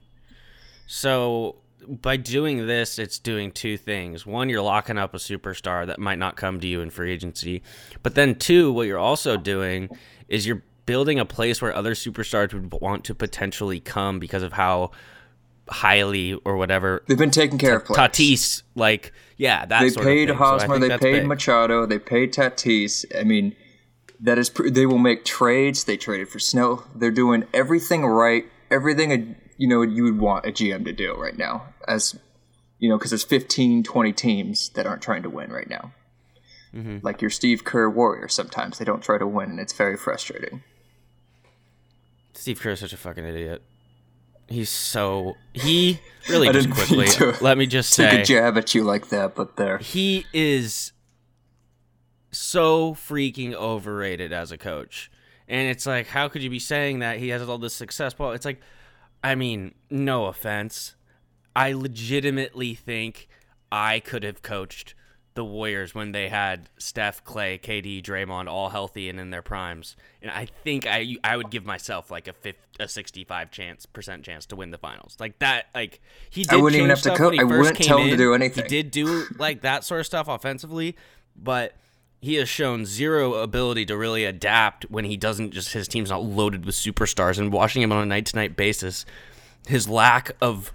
So 0.87 1.57
by 1.87 2.17
doing 2.17 2.67
this, 2.67 2.99
it's 2.99 3.19
doing 3.19 3.53
two 3.53 3.77
things. 3.77 4.27
One, 4.27 4.49
you're 4.49 4.63
locking 4.63 4.99
up 4.99 5.15
a 5.15 5.19
superstar 5.19 5.87
that 5.87 5.99
might 5.99 6.19
not 6.19 6.37
come 6.37 6.61
to 6.61 6.67
you 6.67 6.81
in 6.81 6.91
free 6.91 7.13
agency. 7.13 7.63
But 8.03 8.15
then 8.15 8.35
two, 8.35 8.73
what 8.73 8.87
you're 8.87 8.99
also 8.99 9.37
doing 9.37 9.89
is 10.29 10.47
you're 10.47 10.63
building 10.87 11.19
a 11.19 11.25
place 11.25 11.61
where 11.61 11.75
other 11.75 11.95
superstars 11.95 12.53
would 12.53 12.73
want 12.81 13.05
to 13.05 13.15
potentially 13.15 13.81
come 13.81 14.19
because 14.19 14.43
of 14.43 14.55
how 14.55 14.91
highly 15.69 16.33
or 16.45 16.57
whatever 16.57 17.03
They've 17.07 17.19
been 17.19 17.31
taking 17.31 17.59
care 17.59 17.77
of 17.77 17.85
players. 17.85 18.11
Tatis, 18.11 18.63
like 18.75 19.13
yeah, 19.37 19.67
that 19.67 19.81
They 19.81 19.91
sort 19.91 20.07
paid. 20.07 20.29
So 20.29 20.35
Hosmer, 20.35 20.79
think 20.79 20.91
they 20.91 20.99
paid 20.99 21.21
big. 21.21 21.27
Machado, 21.27 21.87
they 21.87 21.99
paid 21.99 22.33
Tatis. 22.33 23.05
I 23.19 23.25
mean, 23.25 23.55
that 24.21 24.39
is 24.39 24.51
pr- 24.51 24.71
they 24.71 24.87
will 24.87 24.99
make 24.99 25.25
trades. 25.25 25.85
They 25.85 25.97
traded 25.97 26.29
for 26.29 26.39
Snow. 26.39 26.85
They're 26.95 27.11
doing 27.11 27.45
everything 27.53 28.05
right. 28.05 28.45
Everything 28.71 29.13
a, 29.13 29.37
you 29.59 29.69
know 29.69 29.83
you 29.83 30.05
would 30.05 30.19
want 30.19 30.47
a 30.47 30.51
GM 30.51 30.85
to 30.87 30.93
do 30.93 31.15
right 31.15 31.37
now. 31.37 31.67
As 31.87 32.19
you 32.79 32.89
know, 32.89 32.97
because 32.97 33.11
there's 33.11 33.25
15, 33.25 33.83
20 33.83 34.13
teams 34.13 34.69
that 34.71 34.87
aren't 34.87 35.03
trying 35.03 35.25
to 35.25 35.31
win 35.31 35.51
right 35.51 35.69
now. 35.69 35.93
Mm-hmm. 36.73 36.99
Like 37.03 37.21
your 37.21 37.31
Steve 37.31 37.65
Kerr 37.65 37.91
Warriors, 37.91 38.33
sometimes 38.33 38.79
they 38.79 38.85
don't 38.85 39.03
try 39.03 39.19
to 39.19 39.27
win, 39.27 39.51
and 39.51 39.61
it's 39.61 39.73
very 39.73 39.97
frustrating. 39.97 40.63
Steve 42.35 42.61
Kerr 42.61 42.71
is 42.71 42.81
such 42.81 42.93
a 42.93 42.97
fucking 42.97 43.25
idiot. 43.25 43.63
He's 44.47 44.71
so 44.71 45.35
he 45.53 46.01
really 46.29 46.51
just 46.53 46.71
quickly. 46.71 47.09
to 47.09 47.37
let 47.41 47.59
me 47.59 47.67
just 47.67 47.95
Take 47.97 48.11
say 48.11 48.23
a 48.23 48.25
jab 48.25 48.57
at 48.57 48.75
you 48.75 48.85
like 48.85 49.09
that, 49.09 49.35
but 49.35 49.57
there. 49.57 49.79
he 49.79 50.25
is 50.33 50.93
so 52.31 52.95
freaking 52.95 53.55
overrated 53.55 54.33
as 54.33 54.53
a 54.53 54.59
coach. 54.59 55.11
And 55.49 55.69
it's 55.69 55.87
like, 55.87 56.07
how 56.07 56.29
could 56.29 56.43
you 56.43 56.51
be 56.51 56.59
saying 56.59 56.99
that 56.99 57.19
he 57.19 57.29
has 57.31 57.47
all 57.49 57.59
this 57.59 57.75
success? 57.75 58.19
Well, 58.19 58.33
it's 58.33 58.45
like, 58.45 58.61
I 59.23 59.35
mean, 59.35 59.75
no 59.91 60.27
offense. 60.27 60.95
I 61.55 61.73
legitimately 61.73 62.75
think 62.75 63.29
I 63.73 64.01
could 64.01 64.23
have 64.23 64.43
coached 64.43 64.95
the 65.39 65.45
Warriors 65.45 65.95
when 65.95 66.11
they 66.11 66.29
had 66.29 66.69
Steph, 66.79 67.23
Klay, 67.23 67.61
KD, 67.61 68.03
Draymond 68.03 68.49
all 68.49 68.71
healthy 68.71 69.09
and 69.09 69.21
in 69.21 69.31
their 69.31 69.41
primes. 69.41 69.95
And 70.21 70.33
I 70.33 70.47
think 70.65 70.85
I 70.85 71.17
I 71.23 71.37
would 71.37 71.51
give 71.51 71.65
myself 71.65 72.11
like 72.11 72.27
a 72.27 72.33
50, 72.33 72.61
a 72.81 72.89
65 72.89 73.53
chance 73.53 73.87
percent 73.87 74.25
chance 74.25 74.47
to 74.47 74.57
win 74.57 74.73
the 74.73 74.79
finals. 74.79 75.17
Like 75.21 75.39
that 75.39 75.67
like 75.77 76.01
he 76.29 76.43
did 76.43 76.55
I 76.55 76.57
wouldn't 76.57 76.79
even 76.79 76.91
have 76.91 76.99
to 76.99 77.03
stuff 77.03 77.19
co- 77.19 77.27
when 77.27 77.35
he 77.35 77.41
I 77.41 77.45
wouldn't 77.45 77.77
tell 77.77 77.99
him 77.99 78.11
to 78.11 78.17
do 78.17 78.35
anything. 78.35 78.65
He 78.65 78.69
did 78.69 78.91
do 78.91 79.27
like 79.39 79.61
that 79.61 79.85
sort 79.85 80.01
of 80.01 80.07
stuff 80.07 80.27
offensively, 80.27 80.97
but 81.37 81.73
he 82.21 82.35
has 82.35 82.49
shown 82.49 82.85
zero 82.85 83.35
ability 83.35 83.87
to 83.87 83.97
really 83.97 84.25
adapt 84.25 84.85
when 84.91 85.05
he 85.05 85.17
doesn't 85.17 85.53
just 85.53 85.73
his 85.73 85.87
team's 85.87 86.11
not 86.11 86.23
loaded 86.23 86.67
with 86.67 86.75
superstars 86.75 87.39
and 87.39 87.53
watching 87.53 87.83
him 87.83 87.93
on 87.93 88.03
a 88.03 88.07
night 88.07 88.27
to 88.27 88.37
night 88.37 88.57
basis. 88.57 89.05
His 89.67 89.89
lack 89.89 90.33
of 90.41 90.73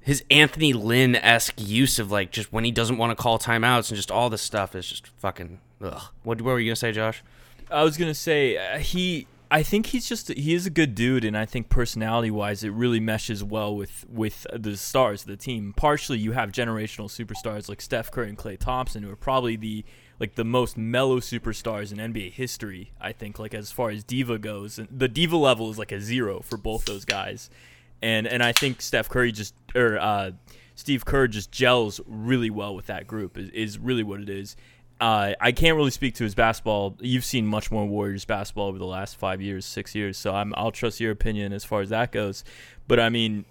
his 0.00 0.24
Anthony 0.30 0.72
Lynn 0.72 1.16
esque 1.16 1.54
use 1.56 1.98
of 1.98 2.10
like 2.10 2.30
just 2.30 2.52
when 2.52 2.64
he 2.64 2.72
doesn't 2.72 2.98
want 2.98 3.16
to 3.16 3.20
call 3.20 3.38
timeouts 3.38 3.88
and 3.88 3.96
just 3.96 4.10
all 4.10 4.28
this 4.28 4.42
stuff 4.42 4.74
is 4.74 4.86
just 4.86 5.06
fucking 5.18 5.60
ugh. 5.82 6.02
What, 6.24 6.42
what 6.42 6.52
were 6.52 6.58
you 6.58 6.70
gonna 6.70 6.76
say, 6.76 6.92
Josh? 6.92 7.22
I 7.70 7.84
was 7.84 7.96
gonna 7.96 8.14
say 8.14 8.56
uh, 8.56 8.78
he. 8.78 9.26
I 9.50 9.62
think 9.62 9.86
he's 9.86 10.08
just 10.08 10.28
he 10.28 10.54
is 10.54 10.66
a 10.66 10.70
good 10.70 10.94
dude, 10.94 11.24
and 11.24 11.36
I 11.36 11.44
think 11.44 11.68
personality 11.68 12.30
wise, 12.30 12.64
it 12.64 12.70
really 12.70 13.00
meshes 13.00 13.44
well 13.44 13.76
with 13.76 14.06
with 14.10 14.46
the 14.52 14.76
stars 14.76 15.22
of 15.22 15.28
the 15.28 15.36
team. 15.36 15.74
Partially, 15.76 16.18
you 16.18 16.32
have 16.32 16.52
generational 16.52 17.10
superstars 17.10 17.68
like 17.68 17.80
Steph 17.80 18.10
Curry 18.10 18.30
and 18.30 18.38
Klay 18.38 18.58
Thompson, 18.58 19.02
who 19.02 19.10
are 19.10 19.16
probably 19.16 19.56
the 19.56 19.84
like 20.22 20.36
the 20.36 20.44
most 20.44 20.78
mellow 20.78 21.18
superstars 21.18 21.90
in 21.92 21.98
NBA 21.98 22.32
history. 22.32 22.92
I 23.00 23.10
think, 23.10 23.40
like 23.40 23.52
as 23.52 23.72
far 23.72 23.90
as 23.90 24.04
diva 24.04 24.38
goes, 24.38 24.78
the 24.88 25.08
diva 25.08 25.36
level 25.36 25.68
is 25.68 25.78
like 25.78 25.90
a 25.90 26.00
zero 26.00 26.40
for 26.40 26.56
both 26.56 26.84
those 26.84 27.04
guys, 27.04 27.50
and 28.00 28.28
and 28.28 28.40
I 28.40 28.52
think 28.52 28.80
Steph 28.80 29.08
Curry 29.08 29.32
just 29.32 29.52
or 29.74 29.98
uh, 29.98 30.30
Steve 30.76 31.04
Kerr 31.04 31.26
just 31.26 31.50
gels 31.50 32.00
really 32.06 32.50
well 32.50 32.72
with 32.76 32.86
that 32.86 33.08
group. 33.08 33.36
Is, 33.36 33.50
is 33.50 33.78
really 33.80 34.04
what 34.04 34.20
it 34.20 34.28
is. 34.28 34.54
Uh, 35.00 35.34
I 35.40 35.50
can't 35.50 35.76
really 35.76 35.90
speak 35.90 36.14
to 36.14 36.24
his 36.24 36.36
basketball. 36.36 36.96
You've 37.00 37.24
seen 37.24 37.44
much 37.44 37.72
more 37.72 37.84
Warriors 37.84 38.24
basketball 38.24 38.68
over 38.68 38.78
the 38.78 38.86
last 38.86 39.16
five 39.16 39.42
years, 39.42 39.66
six 39.66 39.96
years, 39.96 40.16
so 40.16 40.32
I'm, 40.32 40.54
I'll 40.56 40.70
trust 40.70 41.00
your 41.00 41.10
opinion 41.10 41.52
as 41.52 41.64
far 41.64 41.80
as 41.80 41.88
that 41.88 42.12
goes. 42.12 42.44
But 42.86 43.00
I 43.00 43.08
mean, 43.08 43.44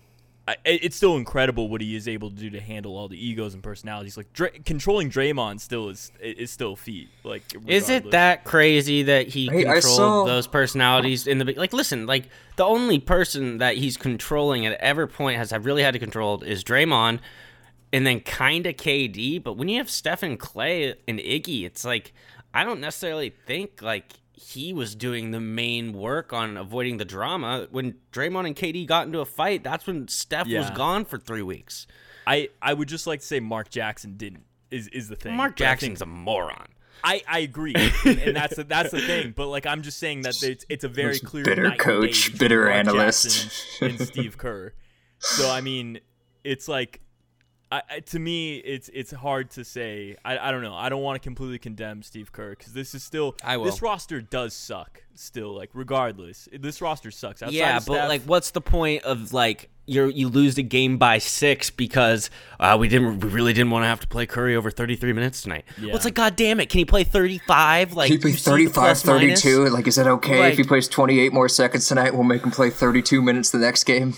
I, 0.48 0.56
it's 0.66 0.96
still 0.98 1.18
incredible 1.18 1.70
what 1.70 1.82
he 1.82 1.96
is 1.96 2.08
able 2.08 2.30
to 2.32 2.36
do 2.36 2.50
to 2.50 2.60
handle 2.60 2.98
all 2.98 3.08
the 3.08 3.16
egos 3.26 3.54
and 3.54 3.62
personalities. 3.62 4.18
Like 4.18 4.34
Dra- 4.34 4.50
controlling 4.66 5.10
Draymond 5.12 5.60
still 5.60 5.90
is 5.90 6.12
is 6.20 6.50
still 6.50 6.74
a 6.74 6.76
feat. 6.76 7.10
Like, 7.24 7.44
Is 7.68 7.90
it 7.90 8.10
that 8.12 8.44
crazy 8.44 9.04
that 9.04 9.28
he 9.28 9.46
Hey, 9.46 9.64
controlled 9.64 9.84
saw- 9.84 10.26
those 10.26 10.48
personalities 10.48 11.28
in 11.28 11.38
the 11.38 11.46
be- 11.46 11.54
like? 11.54 11.74
Listen, 11.74 12.08
like 12.08 12.26
the 12.56 12.66
only 12.66 12.98
person 13.00 13.60
that 13.60 13.78
he's 13.78 13.98
controlling 13.98 14.66
at 14.66 14.74
every 14.80 15.08
point 15.08 15.38
has 15.38 15.52
have 15.52 15.66
really 15.66 15.84
had 15.84 15.94
to 15.94 16.00
control 16.00 16.42
is 16.42 16.64
Draymond, 16.64 17.20
and 17.94 18.06
then 18.08 18.20
kind 18.22 18.66
of 18.66 18.76
KD. 18.78 19.44
But 19.44 19.58
when 19.58 19.70
you 19.70 19.78
have 19.78 19.92
Stephen 19.92 20.38
Klay 20.40 20.96
and 21.08 21.20
Iggy, 21.20 21.66
it's 21.66 21.86
like 21.86 22.14
I 22.52 22.64
don't 22.64 22.82
necessarily 22.82 23.32
think 23.46 23.82
like 23.84 24.14
he 24.42 24.74
was 24.74 24.96
doing 24.96 25.32
the 25.32 25.40
main 25.40 25.94
work 25.94 26.34
on 26.34 26.58
avoiding 26.58 26.98
the 26.98 27.06
drama. 27.06 27.68
When 27.72 27.96
Draymond 28.12 28.48
and 28.48 28.56
KD 28.56 28.88
got 28.88 29.06
into 29.06 29.20
a 29.20 29.26
fight, 29.26 29.64
that's 29.64 29.86
when 29.86 30.08
Steph 30.08 30.48
was 30.48 30.70
gone 30.72 31.06
for 31.06 31.18
three 31.18 31.44
weeks. 31.44 31.86
I 32.26 32.50
I 32.62 32.74
would 32.74 32.88
just 32.88 33.08
like 33.08 33.20
to 33.22 33.26
say 33.26 33.40
Mark 33.40 33.70
Jackson 33.70 34.18
didn't. 34.18 34.46
Is 34.72 34.88
is 34.90 35.10
the 35.10 35.16
thing? 35.16 35.36
Mark 35.36 35.58
But 35.58 35.66
I 35.66 35.76
think- 35.76 35.80
Jackson's 35.98 36.02
a 36.02 36.06
moron. 36.06 36.68
I, 37.04 37.24
I 37.28 37.40
agree, 37.40 37.74
and, 37.76 38.20
and 38.20 38.36
that's 38.36 38.58
the, 38.58 38.64
that's 38.64 38.92
the 38.92 39.02
thing. 39.02 39.34
But 39.36 39.48
like 39.48 39.66
I'm 39.66 39.82
just 39.82 39.98
saying 39.98 40.22
that 40.22 40.42
it's, 40.44 40.66
it's 40.70 40.84
a 40.84 40.88
very 40.88 41.18
clear 41.20 41.44
bitter 41.44 41.64
night 41.64 41.72
and 41.72 41.80
day 41.80 41.84
coach, 42.08 42.38
bitter 42.38 42.66
Mark 42.66 42.76
analyst. 42.76 43.24
Jackson 43.80 43.88
and 43.90 44.00
Steve 44.08 44.38
Kerr. 44.38 44.74
So 45.18 45.50
I 45.50 45.62
mean, 45.62 46.00
it's 46.44 46.68
like 46.68 47.02
I, 47.72 47.82
I, 47.90 48.00
to 48.02 48.20
me, 48.20 48.58
it's 48.58 48.90
it's 48.94 49.12
hard 49.12 49.50
to 49.52 49.64
say. 49.64 50.18
I, 50.26 50.38
I 50.38 50.52
don't 50.52 50.62
know. 50.62 50.76
I 50.76 50.90
don't 50.90 51.02
want 51.02 51.16
to 51.22 51.26
completely 51.26 51.58
condemn 51.58 52.04
Steve 52.04 52.32
Kerr 52.32 52.50
because 52.52 52.74
this 52.74 52.94
is 52.94 53.04
still 53.04 53.36
I 53.44 53.58
will. 53.58 53.66
this 53.66 53.82
roster 53.82 54.20
does 54.22 54.54
suck. 54.54 55.04
Still, 55.16 55.56
like 55.56 55.70
regardless, 55.74 56.50
this 56.52 56.82
roster 56.82 57.12
sucks. 57.12 57.42
Outside 57.42 57.56
yeah, 57.56 57.78
of 57.78 57.86
but 57.86 57.94
Steph- 57.94 58.10
like, 58.10 58.22
what's 58.24 58.52
the 58.52 58.62
point 58.62 59.04
of 59.04 59.32
like 59.34 59.70
you 59.86 60.08
you 60.08 60.28
lose 60.30 60.56
the 60.56 60.64
game 60.64 60.98
by 60.98 61.18
six 61.18 61.70
because 61.70 62.30
uh, 62.60 62.76
we 62.80 62.88
didn't 62.90 63.20
we 63.22 63.30
really 63.30 63.54
didn't 63.54 63.72
want 63.72 63.84
to 63.84 63.88
have 63.88 64.00
to 64.02 64.08
play 64.08 64.26
Curry 64.26 64.56
over 64.56 64.70
33 64.70 65.14
minutes 65.14 65.42
tonight? 65.42 65.64
Well, 65.78 65.88
it's 65.90 66.00
Yeah. 66.00 66.04
like, 66.08 66.14
god 66.14 66.36
damn 66.36 66.60
it, 66.60 66.70
can 66.70 66.80
he 66.80 66.86
play 66.86 67.04
35? 67.06 67.94
Like, 67.94 68.10
he 68.12 68.18
plays 68.18 68.34
you 68.34 68.40
see 68.40 68.50
35, 68.52 68.74
plus 68.74 69.06
minus? 69.06 69.42
32. 69.44 69.70
Like, 69.70 69.88
is 69.88 69.98
it 69.98 70.08
okay 70.08 70.40
Like- 70.40 70.52
if 70.54 70.58
he 70.58 70.64
plays 70.64 70.88
28 70.90 71.32
more 71.34 71.48
seconds 71.50 71.88
tonight? 71.88 72.14
We'll 72.14 72.24
make 72.24 72.44
him 72.44 72.52
play 72.52 72.70
32 72.70 73.22
minutes 73.22 73.50
the 73.52 73.58
next 73.60 73.84
game. 73.86 74.14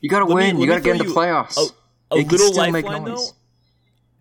You 0.00 0.08
gotta 0.08 0.26
Let 0.26 0.34
win. 0.34 0.56
let 0.56 0.60
you 0.62 0.66
gotta 0.68 0.80
get 0.80 1.00
in 1.00 1.06
the 1.06 1.12
playoffs. 1.12 1.56
A, 1.58 1.66
a 2.10 2.16
It 2.16 2.30
little 2.30 2.52
still 2.52 2.70
make 2.70 2.84
lifeline 2.84 3.04
though. 3.04 3.24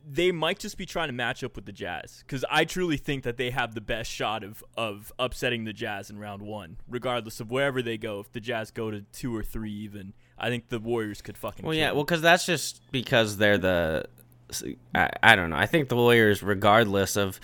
They 0.10 0.32
might 0.32 0.60
just 0.60 0.78
be 0.78 0.86
trying 0.86 1.10
to 1.10 1.14
match 1.14 1.44
up 1.44 1.58
with 1.58 1.66
the 1.66 1.74
Jazz 1.74 2.24
because 2.26 2.46
I 2.50 2.64
truly 2.64 2.96
think 2.96 3.24
that 3.24 3.36
they 3.36 3.50
have 3.50 3.76
the 3.76 3.82
best 3.82 4.10
shot 4.10 4.44
of 4.44 4.64
of 4.78 5.12
upsetting 5.20 5.66
the 5.66 5.74
Jazz 5.74 6.10
in 6.10 6.18
round 6.18 6.42
one, 6.42 6.78
regardless 6.88 7.42
of 7.42 7.52
wherever 7.52 7.82
they 7.82 7.98
go. 7.98 8.22
If 8.22 8.32
the 8.32 8.40
Jazz 8.40 8.72
go 8.72 8.90
to 8.90 9.02
two 9.12 9.36
or 9.36 9.44
three, 9.44 9.72
even 9.72 10.14
I 10.38 10.50
think 10.50 10.70
the 10.70 10.80
Warriors 10.80 11.22
could 11.22 11.38
fucking. 11.38 11.66
Well, 11.66 11.74
kill 11.74 11.80
yeah, 11.80 11.88
them. 11.88 11.98
well, 11.98 12.06
because 12.06 12.22
that's 12.22 12.46
just 12.46 12.82
because 12.92 13.38
they're 13.38 13.58
the. 13.58 14.06
I, 14.96 15.10
I 15.22 15.36
don't 15.36 15.50
know. 15.50 15.58
I 15.58 15.66
think 15.66 15.90
the 15.90 15.98
Warriors, 15.98 16.42
regardless 16.42 17.18
of 17.18 17.42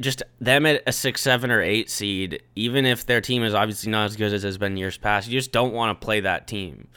just 0.00 0.22
them 0.40 0.66
at 0.66 0.82
a 0.86 0.92
six, 0.92 1.20
seven, 1.20 1.50
or 1.50 1.62
eight 1.62 1.90
seed, 1.90 2.42
even 2.56 2.86
if 2.86 3.06
their 3.06 3.20
team 3.20 3.42
is 3.42 3.54
obviously 3.54 3.90
not 3.90 4.06
as 4.06 4.16
good 4.16 4.32
as 4.32 4.44
it 4.44 4.46
has 4.46 4.58
been 4.58 4.76
years 4.76 4.96
past, 4.96 5.28
you 5.28 5.38
just 5.38 5.52
don't 5.52 5.72
want 5.72 5.98
to 5.98 6.04
play 6.04 6.20
that 6.20 6.46
team. 6.46 6.88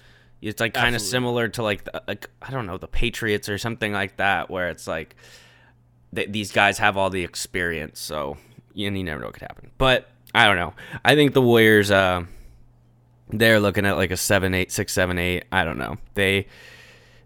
It's 0.42 0.60
like 0.60 0.74
kind 0.74 0.96
of 0.96 1.02
similar 1.02 1.48
to 1.50 1.62
like, 1.64 1.84
the, 1.84 2.02
like 2.08 2.30
I 2.42 2.50
don't 2.52 2.66
know 2.66 2.78
the 2.78 2.88
Patriots 2.88 3.48
or 3.48 3.58
something 3.58 3.94
like 3.94 4.18
that, 4.18 4.50
where 4.50 4.70
it's 4.70 4.88
like 4.88 5.16
th- 6.16 6.32
these 6.32 6.52
guys 6.52 6.80
have 6.80 6.98
all 6.98 7.10
the 7.12 7.24
experience, 7.24 8.00
so 8.00 8.38
you, 8.74 8.90
you 8.92 9.04
never 9.04 9.20
know 9.20 9.28
what 9.28 9.34
could 9.36 9.44
happen. 9.44 9.70
But 9.78 10.10
I 10.34 10.46
don't 10.48 10.56
know. 10.58 10.74
I 11.06 11.16
think 11.16 11.34
the 11.34 11.42
Warriors. 11.42 11.92
Uh, 11.92 12.26
they're 13.34 13.60
looking 13.62 13.86
at 13.86 13.96
like 13.98 14.12
a 14.12 14.18
seven, 14.18 14.54
eight, 14.54 14.72
six, 14.72 14.92
seven, 14.94 15.18
eight. 15.18 15.46
I 15.52 15.64
don't 15.64 15.78
know. 15.78 15.98
They, 16.16 16.48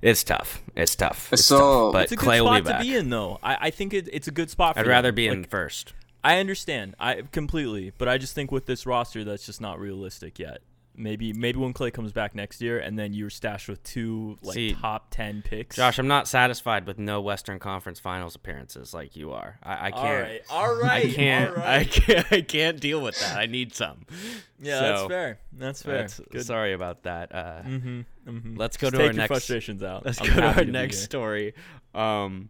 it's 0.03 0.23
tough. 0.23 0.61
It's 0.75 0.95
tough. 0.95 1.29
It's 1.33 1.45
So- 1.45 1.57
tough. 1.87 1.93
But 1.93 2.03
it's 2.03 2.11
a 2.11 2.15
good 2.15 2.27
Klay 2.29 2.41
will 2.41 2.51
be 2.51 2.57
spot 2.57 2.65
to 2.65 2.69
back. 2.73 2.81
be 2.83 2.95
in, 2.95 3.09
though. 3.09 3.39
I, 3.41 3.57
I 3.61 3.69
think 3.71 3.93
it, 3.93 4.07
it's 4.13 4.27
a 4.27 4.31
good 4.31 4.49
spot. 4.51 4.75
For 4.75 4.81
I'd 4.81 4.87
rather 4.87 5.07
them. 5.09 5.15
be 5.15 5.27
in 5.27 5.41
Like, 5.41 5.49
first. 5.49 5.93
I 6.23 6.37
understand, 6.39 6.95
I 6.99 7.21
completely, 7.31 7.91
but 7.97 8.07
I 8.07 8.17
just 8.19 8.33
think 8.35 8.51
with 8.51 8.65
this 8.67 8.85
roster, 8.85 9.23
that's 9.23 9.45
just 9.45 9.61
not 9.61 9.79
realistic 9.79 10.37
yet. 10.39 10.59
Maybe 10.97 11.33
maybe 11.33 11.59
when 11.59 11.73
Klay 11.73 11.91
comes 11.93 12.11
back 12.13 12.35
next 12.35 12.61
year, 12.61 12.79
and 12.79 12.97
then 12.97 13.13
you're 13.13 13.29
stashed 13.29 13.67
with 13.67 13.83
two 13.83 14.37
like 14.41 14.53
See, 14.53 14.73
top 14.73 15.07
ten 15.11 15.41
picks. 15.41 15.75
Josh, 15.75 15.99
I'm 15.99 16.07
not 16.07 16.27
satisfied 16.27 16.85
with 16.87 16.97
no 16.99 17.21
Western 17.21 17.59
Conference 17.59 17.99
Finals 17.99 18.35
appearances 18.35 18.93
like 18.93 19.15
you 19.15 19.31
are. 19.31 19.57
I, 19.63 19.87
I 19.87 19.91
can't. 19.91 19.95
all 20.03 20.13
right, 20.13 20.41
all 20.49 20.75
right, 20.75 21.05
I 21.05 21.09
can't. 21.11 21.57
all 21.57 21.63
I 21.63 21.83
can't. 21.85 22.31
I 22.31 22.41
can't 22.41 22.79
deal 22.79 23.01
with 23.01 23.19
that. 23.19 23.37
I 23.37 23.45
need 23.45 23.73
some. 23.73 24.05
Yeah, 24.57 24.79
that's 24.79 25.07
fair. 25.07 25.39
That's 25.51 25.81
fair. 25.83 25.93
That's- 25.95 26.21
Good. 26.31 26.45
Sorry 26.45 26.71
about 26.71 27.03
that. 27.03 27.35
Uh, 27.35 27.61
Mm-hmm, 27.65 27.99
mm-hmm. 28.25 28.55
Let's 28.55 28.77
go 28.77 28.87
Just 28.89 28.99
to 29.01 29.07
our 29.07 29.13
next- 29.13 29.27
frustrations 29.27 29.83
out. 29.83 30.05
Let's 30.05 30.21
I'm 30.21 30.27
go 30.27 30.33
to 30.35 30.43
our 30.43 30.63
be 30.65 30.71
next 30.71 30.99
story. 31.03 31.53
Um, 31.93 32.49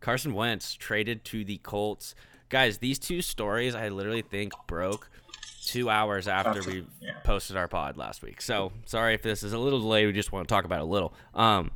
Carson 0.00 0.34
Wentz 0.34 0.74
traded 0.74 1.24
to 1.24 1.46
the 1.46 1.56
Colts. 1.58 2.14
Guys, 2.50 2.76
these 2.78 2.98
two 2.98 3.22
stories 3.22 3.74
I 3.74 3.88
literally 3.88 4.20
think 4.22 4.52
broke 4.66 5.10
two 5.66 5.90
hours 5.90 6.26
after 6.28 6.58
After- 6.60 6.70
we 6.70 6.86
yeah. 7.02 7.18
posted 7.24 7.56
our 7.56 7.68
pod 7.68 7.96
last 7.98 8.22
week. 8.22 8.40
So 8.40 8.72
sorry 8.86 9.12
if 9.14 9.20
this 9.22 9.42
is 9.42 9.52
a 9.52 9.58
little 9.58 9.80
delayed. 9.80 10.06
We 10.06 10.12
just 10.12 10.32
want 10.32 10.48
to 10.48 10.52
talk 10.54 10.64
about 10.64 10.78
it 10.78 10.82
a 10.84 10.86
little. 10.86 11.12
Um, 11.34 11.72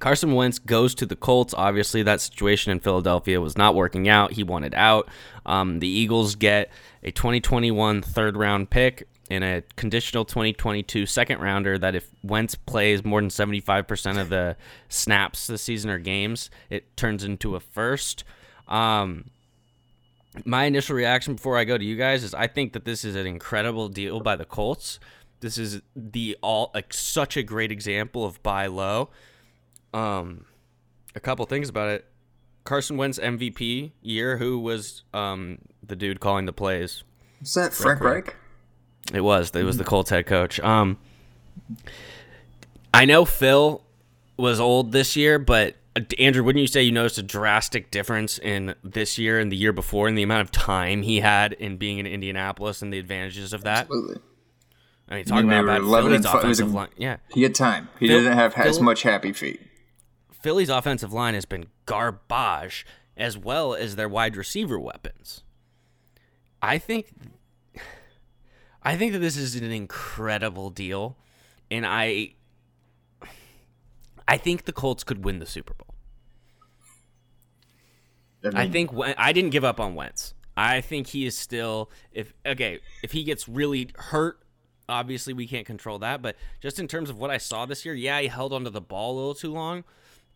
Carson 0.00 0.32
Wentz 0.34 0.58
goes 0.58 0.94
to 0.96 1.06
the 1.06 1.16
Colts. 1.16 1.54
Obviously, 1.56 2.02
that 2.02 2.20
situation 2.20 2.72
in 2.72 2.80
Philadelphia 2.80 3.40
was 3.40 3.56
not 3.56 3.74
working 3.74 4.08
out. 4.08 4.32
He 4.32 4.42
wanted 4.42 4.74
out. 4.74 5.08
Um, 5.46 5.78
the 5.78 5.88
Eagles 5.88 6.34
get 6.34 6.70
a 7.02 7.10
2021 7.12 8.02
third 8.02 8.36
round 8.36 8.68
pick 8.68 9.08
and 9.30 9.42
a 9.42 9.62
conditional 9.76 10.24
2022 10.26 11.06
second 11.06 11.40
rounder 11.40 11.78
that 11.78 11.94
if 11.94 12.10
Wentz 12.22 12.54
plays 12.54 13.04
more 13.04 13.20
than 13.20 13.30
75% 13.30 14.20
of 14.20 14.28
the 14.28 14.56
snaps 14.90 15.46
this 15.46 15.62
season 15.62 15.90
or 15.90 15.98
games, 15.98 16.50
it 16.68 16.94
turns 16.96 17.24
into 17.24 17.56
a 17.56 17.60
first. 17.60 18.24
Um, 18.68 19.30
my 20.44 20.64
initial 20.64 20.96
reaction 20.96 21.34
before 21.34 21.56
I 21.56 21.64
go 21.64 21.78
to 21.78 21.84
you 21.84 21.96
guys 21.96 22.24
is 22.24 22.34
I 22.34 22.46
think 22.46 22.72
that 22.72 22.84
this 22.84 23.04
is 23.04 23.14
an 23.14 23.26
incredible 23.26 23.88
deal 23.88 24.20
by 24.20 24.36
the 24.36 24.44
Colts. 24.44 24.98
This 25.40 25.58
is 25.58 25.82
the 25.94 26.36
all 26.42 26.70
like 26.74 26.92
such 26.92 27.36
a 27.36 27.42
great 27.42 27.70
example 27.70 28.24
of 28.24 28.42
buy 28.42 28.66
low. 28.66 29.10
Um, 29.92 30.46
a 31.14 31.20
couple 31.20 31.44
things 31.46 31.68
about 31.68 31.90
it. 31.90 32.06
Carson 32.64 32.96
Wentz 32.96 33.18
MVP 33.18 33.92
year. 34.02 34.38
Who 34.38 34.58
was 34.58 35.02
um 35.12 35.58
the 35.86 35.94
dude 35.94 36.20
calling 36.20 36.46
the 36.46 36.52
plays? 36.52 37.04
Is 37.42 37.52
that 37.54 37.72
Frank 37.72 38.00
Reich. 38.00 38.26
Reich? 38.26 38.36
It 39.12 39.20
was. 39.20 39.54
It 39.54 39.64
was 39.64 39.76
the 39.76 39.84
Colts 39.84 40.10
head 40.10 40.26
coach. 40.26 40.58
Um, 40.60 40.98
I 42.92 43.04
know 43.04 43.24
Phil 43.24 43.82
was 44.36 44.58
old 44.60 44.92
this 44.92 45.14
year, 45.14 45.38
but 45.38 45.76
Andrew, 46.18 46.42
wouldn't 46.42 46.60
you 46.60 46.66
say 46.66 46.82
you 46.82 46.90
noticed 46.92 47.18
a 47.18 47.22
drastic 47.22 47.90
difference 47.90 48.38
in 48.38 48.74
this 48.82 49.16
year 49.16 49.38
and 49.38 49.52
the 49.52 49.56
year 49.56 49.72
before, 49.72 50.08
in 50.08 50.16
the 50.16 50.24
amount 50.24 50.42
of 50.42 50.50
time 50.50 51.02
he 51.02 51.20
had 51.20 51.52
in 51.52 51.76
being 51.76 51.98
in 51.98 52.06
Indianapolis 52.06 52.82
and 52.82 52.92
the 52.92 52.98
advantages 52.98 53.52
of 53.52 53.62
that? 53.62 53.82
Absolutely. 53.82 54.20
I 55.08 55.14
mean, 55.16 55.24
talking 55.24 55.48
they 55.48 55.58
about 55.58 55.66
bad 55.66 55.82
11 55.82 56.10
Philly's 56.10 56.16
and 56.16 56.24
fi- 56.24 56.30
it 56.30 56.34
was 56.48 56.58
offensive 56.58 56.74
line. 56.74 56.88
Yeah, 56.96 57.16
He 57.32 57.42
had 57.42 57.54
time. 57.54 57.88
He 58.00 58.08
Phil- 58.08 58.18
didn't 58.22 58.36
have 58.36 58.54
as 58.56 58.80
much 58.80 59.02
happy 59.02 59.32
feet. 59.32 59.60
Philly's 60.32 60.68
offensive 60.68 61.12
line 61.12 61.34
has 61.34 61.44
been 61.44 61.66
garbage, 61.86 62.84
as 63.16 63.38
well 63.38 63.74
as 63.74 63.96
their 63.96 64.08
wide 64.08 64.36
receiver 64.36 64.78
weapons. 64.80 65.42
I 66.60 66.78
think, 66.78 67.12
I 68.82 68.96
think 68.96 69.12
that 69.12 69.20
this 69.20 69.36
is 69.36 69.54
an 69.56 69.70
incredible 69.70 70.70
deal, 70.70 71.16
and 71.70 71.86
I, 71.86 72.34
I 74.26 74.36
think 74.36 74.64
the 74.64 74.72
Colts 74.72 75.04
could 75.04 75.24
win 75.24 75.38
the 75.38 75.46
Super 75.46 75.74
Bowl. 75.74 75.94
I, 78.54 78.62
I 78.62 78.68
think 78.68 78.90
I 79.16 79.32
didn't 79.32 79.50
give 79.50 79.64
up 79.64 79.80
on 79.80 79.94
Wentz. 79.94 80.34
I 80.56 80.80
think 80.80 81.08
he 81.08 81.26
is 81.26 81.36
still 81.36 81.90
if 82.12 82.32
okay 82.46 82.80
if 83.02 83.12
he 83.12 83.24
gets 83.24 83.48
really 83.48 83.90
hurt. 83.96 84.38
Obviously, 84.86 85.32
we 85.32 85.46
can't 85.46 85.66
control 85.66 85.98
that, 86.00 86.20
but 86.20 86.36
just 86.60 86.78
in 86.78 86.86
terms 86.86 87.08
of 87.08 87.18
what 87.18 87.30
I 87.30 87.38
saw 87.38 87.64
this 87.64 87.86
year, 87.86 87.94
yeah, 87.94 88.20
he 88.20 88.26
held 88.26 88.52
onto 88.52 88.68
the 88.68 88.82
ball 88.82 89.14
a 89.14 89.16
little 89.16 89.34
too 89.34 89.50
long, 89.50 89.82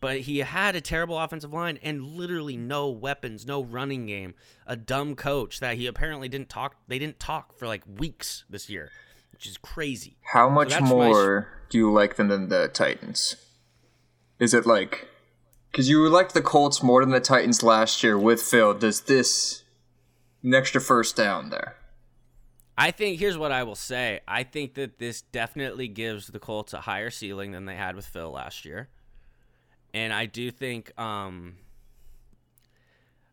but 0.01 0.21
he 0.21 0.39
had 0.39 0.75
a 0.75 0.81
terrible 0.81 1.19
offensive 1.19 1.53
line 1.53 1.77
and 1.83 2.03
literally 2.03 2.57
no 2.57 2.89
weapons, 2.89 3.45
no 3.45 3.63
running 3.63 4.07
game, 4.07 4.33
a 4.65 4.75
dumb 4.75 5.15
coach 5.15 5.59
that 5.59 5.77
he 5.77 5.85
apparently 5.85 6.27
didn't 6.27 6.49
talk. 6.49 6.77
They 6.87 6.97
didn't 6.97 7.19
talk 7.19 7.59
for 7.59 7.67
like 7.67 7.83
weeks 7.99 8.43
this 8.49 8.71
year, 8.71 8.89
which 9.31 9.45
is 9.45 9.57
crazy. 9.57 10.17
How 10.23 10.49
much 10.49 10.71
my 10.71 10.79
more 10.79 11.47
do 11.69 11.77
you 11.77 11.91
like 11.91 12.15
them 12.15 12.29
than 12.29 12.49
the 12.49 12.69
Titans? 12.69 13.35
Is 14.39 14.53
it 14.53 14.65
like 14.65 15.07
because 15.71 15.89
you 15.89 16.07
liked 16.09 16.33
the 16.33 16.41
Colts 16.41 16.81
more 16.81 17.01
than 17.01 17.11
the 17.11 17.19
Titans 17.19 17.61
last 17.61 18.03
year 18.03 18.17
with 18.17 18.41
Phil? 18.41 18.73
Does 18.73 19.01
this 19.01 19.63
an 20.43 20.53
extra 20.53 20.81
first 20.81 21.15
down 21.15 21.49
there? 21.49 21.75
I 22.77 22.91
think 22.91 23.19
here's 23.19 23.37
what 23.37 23.51
I 23.51 23.63
will 23.63 23.75
say. 23.75 24.21
I 24.25 24.43
think 24.43 24.75
that 24.75 24.99
this 24.99 25.21
definitely 25.21 25.89
gives 25.89 26.27
the 26.27 26.39
Colts 26.39 26.71
a 26.73 26.79
higher 26.79 27.09
ceiling 27.09 27.51
than 27.51 27.65
they 27.65 27.75
had 27.75 27.95
with 27.95 28.05
Phil 28.05 28.31
last 28.31 28.63
year. 28.63 28.87
And 29.93 30.13
I 30.13 30.25
do 30.25 30.49
think 30.49 30.97
um 30.97 31.57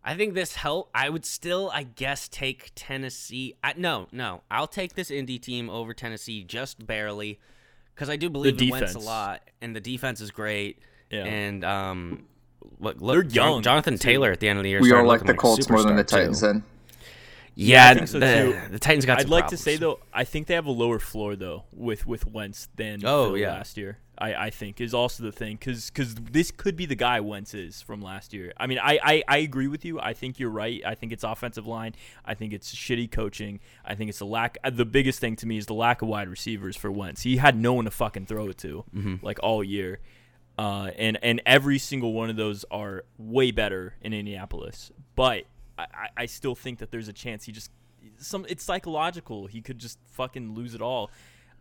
I 0.05 0.15
think 0.17 0.35
this 0.35 0.57
help 0.57 0.91
I 0.93 1.09
would 1.09 1.25
still 1.25 1.71
I 1.73 1.85
guess 1.85 2.27
take 2.27 2.73
Tennessee. 2.75 3.55
I, 3.63 3.75
no, 3.77 4.09
no. 4.11 4.43
I'll 4.51 4.67
take 4.67 4.95
this 4.95 5.13
Indy 5.13 5.39
team 5.39 5.71
over 5.71 5.95
Tennessee 5.95 6.43
just 6.43 6.85
barely 6.85 7.39
cuz 7.95 8.11
I 8.11 8.17
do 8.17 8.29
believe 8.29 8.61
in 8.61 8.69
Wentz 8.69 8.97
a 8.97 8.99
lot 8.99 9.49
and 9.61 9.77
the 9.77 9.81
defense 9.81 10.21
is 10.21 10.33
great. 10.33 10.81
Yeah. 11.11 11.25
And 11.25 11.65
um 11.65 12.25
look, 12.81 13.01
look 13.01 13.29
They're 13.29 13.35
young, 13.35 13.63
Jonathan. 13.63 13.99
Taylor 13.99 14.33
at 14.33 14.41
the 14.41 14.49
end 14.49 14.59
of 14.59 14.63
the 14.65 14.71
year 14.71 14.81
We 14.81 14.93
all 14.93 15.05
like 15.07 15.25
the 15.25 15.35
Colts 15.35 15.67
a 15.69 15.73
more 15.73 15.83
than 15.83 15.97
the 15.97 16.05
superstar, 16.05 16.09
too. 16.09 16.17
Titans. 16.17 16.41
Then 16.41 16.65
Yeah, 17.55 17.89
I 17.91 17.95
think 17.95 18.09
so, 18.09 18.19
the, 18.19 18.61
the 18.73 18.79
Titans 18.79 19.07
got 19.07 19.19
I'd 19.19 19.23
some 19.23 19.31
like 19.31 19.47
to 19.49 19.57
say 19.57 19.77
though, 19.77 20.01
I 20.13 20.25
think 20.25 20.47
they 20.47 20.55
have 20.55 20.67
a 20.67 20.71
lower 20.73 20.99
floor 20.99 21.37
though 21.37 21.65
with 21.73 22.07
with 22.07 22.27
Wentz 22.27 22.69
than 22.77 23.01
Oh, 23.05 23.35
yeah. 23.35 23.53
last 23.53 23.77
year. 23.77 23.99
I, 24.19 24.35
I 24.47 24.51
think 24.51 24.81
is 24.81 24.95
also 24.95 25.23
the 25.25 25.31
thing 25.33 25.57
because 25.57 25.91
because 25.91 26.15
this 26.15 26.51
could 26.51 26.75
be 26.75 26.87
the 26.87 26.95
guy 26.95 27.21
Wentz 27.21 27.53
is 27.53 27.83
from 27.83 28.01
last 28.01 28.33
year. 28.33 28.51
I 28.57 28.67
mean, 28.67 28.79
I, 28.79 28.99
I 29.03 29.23
I 29.29 29.37
agree 29.39 29.69
with 29.69 29.85
you. 29.85 30.01
I 30.01 30.15
think 30.15 30.39
you're 30.41 30.49
right. 30.51 30.81
I 30.87 30.95
think 30.95 31.13
it's 31.13 31.23
offensive 31.23 31.67
line. 31.67 31.95
I 32.25 32.33
think 32.33 32.55
it's 32.55 32.75
shitty 32.75 33.11
coaching. 33.13 33.61
I 33.85 33.95
think 33.95 34.09
it's 34.09 34.19
the 34.21 34.25
lack. 34.27 34.57
uh, 34.65 34.71
The 34.71 34.87
biggest 34.87 35.21
thing 35.21 35.37
to 35.37 35.47
me 35.47 35.59
is 35.59 35.67
the 35.67 35.75
lack 35.75 36.01
of 36.01 36.09
wide 36.09 36.29
receivers 36.31 36.77
for 36.79 36.91
Wentz. 36.91 37.23
He 37.23 37.37
had 37.37 37.57
no 37.59 37.75
one 37.75 37.85
to 37.85 37.91
fucking 37.91 38.25
throw 38.25 38.49
it 38.49 38.57
to 38.59 38.85
Mm-hmm. 38.95 39.17
like 39.25 39.39
all 39.43 39.63
year. 39.63 39.99
Uh, 40.59 40.91
and 40.97 41.19
and 41.23 41.43
every 41.45 41.79
single 41.79 42.13
one 42.15 42.31
of 42.31 42.37
those 42.37 42.65
are 42.71 43.05
way 43.19 43.51
better 43.51 43.95
in 44.01 44.13
Indianapolis. 44.15 44.91
But 45.15 45.45
I, 45.79 46.09
I- 46.17 46.27
still 46.27 46.55
think 46.55 46.79
that 46.79 46.91
there's 46.91 47.09
a 47.09 47.13
chance 47.13 47.45
he 47.45 47.53
just 47.53 47.71
some 48.19 48.47
it's 48.49 48.65
psychological. 48.65 49.47
He 49.47 49.61
could 49.61 49.79
just 49.79 49.99
fucking 50.13 50.55
lose 50.55 50.75
it 50.75 50.81
all. 50.81 51.11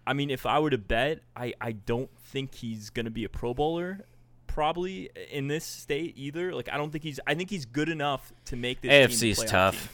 I 0.08 0.14
mean, 0.14 0.30
if 0.30 0.46
I 0.46 0.60
were 0.60 0.70
to 0.70 0.78
bet, 0.78 1.20
I, 1.36 1.54
I 1.60 1.74
don't 1.74 2.10
think 2.24 2.56
he's 2.56 2.90
gonna 2.90 3.10
be 3.12 3.24
a 3.26 3.30
Pro 3.30 3.54
Bowler. 3.54 4.06
probably 4.48 5.10
in 5.32 5.48
this 5.50 5.66
state 5.66 6.14
either. 6.16 6.54
Like 6.54 6.70
I 6.72 6.78
don't 6.78 6.92
think 6.92 7.04
he's. 7.04 7.20
I 7.28 7.34
think 7.36 7.50
he's 7.50 7.66
good 7.66 7.90
enough 7.90 8.32
to 8.46 8.56
make 8.56 8.80
this. 8.82 8.92
AFC's 8.92 9.44
tough. 9.44 9.78
team. 9.78 9.90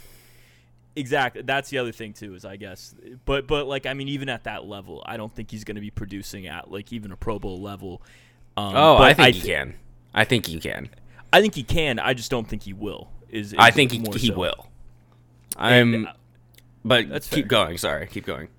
Exactly. 0.96 1.41
That's 1.41 1.70
the 1.70 1.77
other 1.77 1.93
thing 1.93 2.13
too. 2.13 2.36
Is 2.36 2.43
I 2.43 2.58
guess, 2.58 2.93
but 3.25 3.48
but 3.48 3.65
like 3.65 3.86
I 3.86 3.93
mean, 3.93 4.10
even 4.10 4.27
at 4.29 4.43
that 4.43 4.65
level, 4.65 5.01
I 5.05 5.15
don't 5.17 5.34
think 5.34 5.50
he's 5.50 5.63
going 5.63 5.75
to 5.75 5.81
be 5.81 5.89
producing 5.89 6.48
at 6.48 6.70
like 6.70 6.91
even 6.91 7.12
a 7.12 7.17
Pro 7.17 7.39
Bowl 7.39 7.62
level. 7.62 8.01
Um, 8.58 8.75
Oh, 8.75 8.98
I 8.98 9.13
think 9.13 9.36
he 9.36 9.41
th- 9.41 9.55
can. 9.55 9.74
I 10.13 10.24
think 10.25 10.46
he 10.48 10.60
can. 10.60 10.89
I 11.34 11.41
think 11.41 11.55
he 11.55 11.63
can. 11.63 12.00
I 12.00 12.13
just 12.13 12.29
don't 12.31 12.48
think 12.48 12.63
he 12.63 12.74
will. 12.74 13.10
Is, 13.29 13.55
I 13.58 13.72
think 13.72 13.91
he, 13.91 14.00
he 14.17 14.27
so. 14.27 14.36
will. 14.38 14.67
I'm. 15.55 16.08
uh, 16.08 16.12
But 16.84 17.10
that's 17.10 17.27
keep 17.29 17.46
fair. 17.46 17.65
going. 17.65 17.77
Sorry, 17.77 18.08
keep 18.08 18.25
going. 18.25 18.50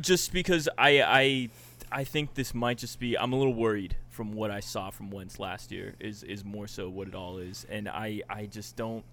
just 0.00 0.32
because 0.32 0.68
I 0.76 1.00
I 1.02 1.48
I 1.90 2.04
think 2.04 2.34
this 2.34 2.52
might 2.54 2.76
just 2.78 2.98
be 3.00 3.16
I'm 3.16 3.32
a 3.32 3.36
little 3.36 3.54
worried 3.54 3.96
from 4.10 4.32
what 4.32 4.50
I 4.50 4.60
saw 4.60 4.90
from 4.90 5.10
Wentz 5.10 5.38
last 5.38 5.70
year 5.72 5.94
is 6.00 6.22
is 6.22 6.44
more 6.44 6.66
so 6.66 6.90
what 6.90 7.08
it 7.08 7.14
all 7.14 7.38
is 7.38 7.64
and 7.70 7.88
I 7.88 8.22
I 8.28 8.44
just 8.46 8.76
don't 8.76 9.04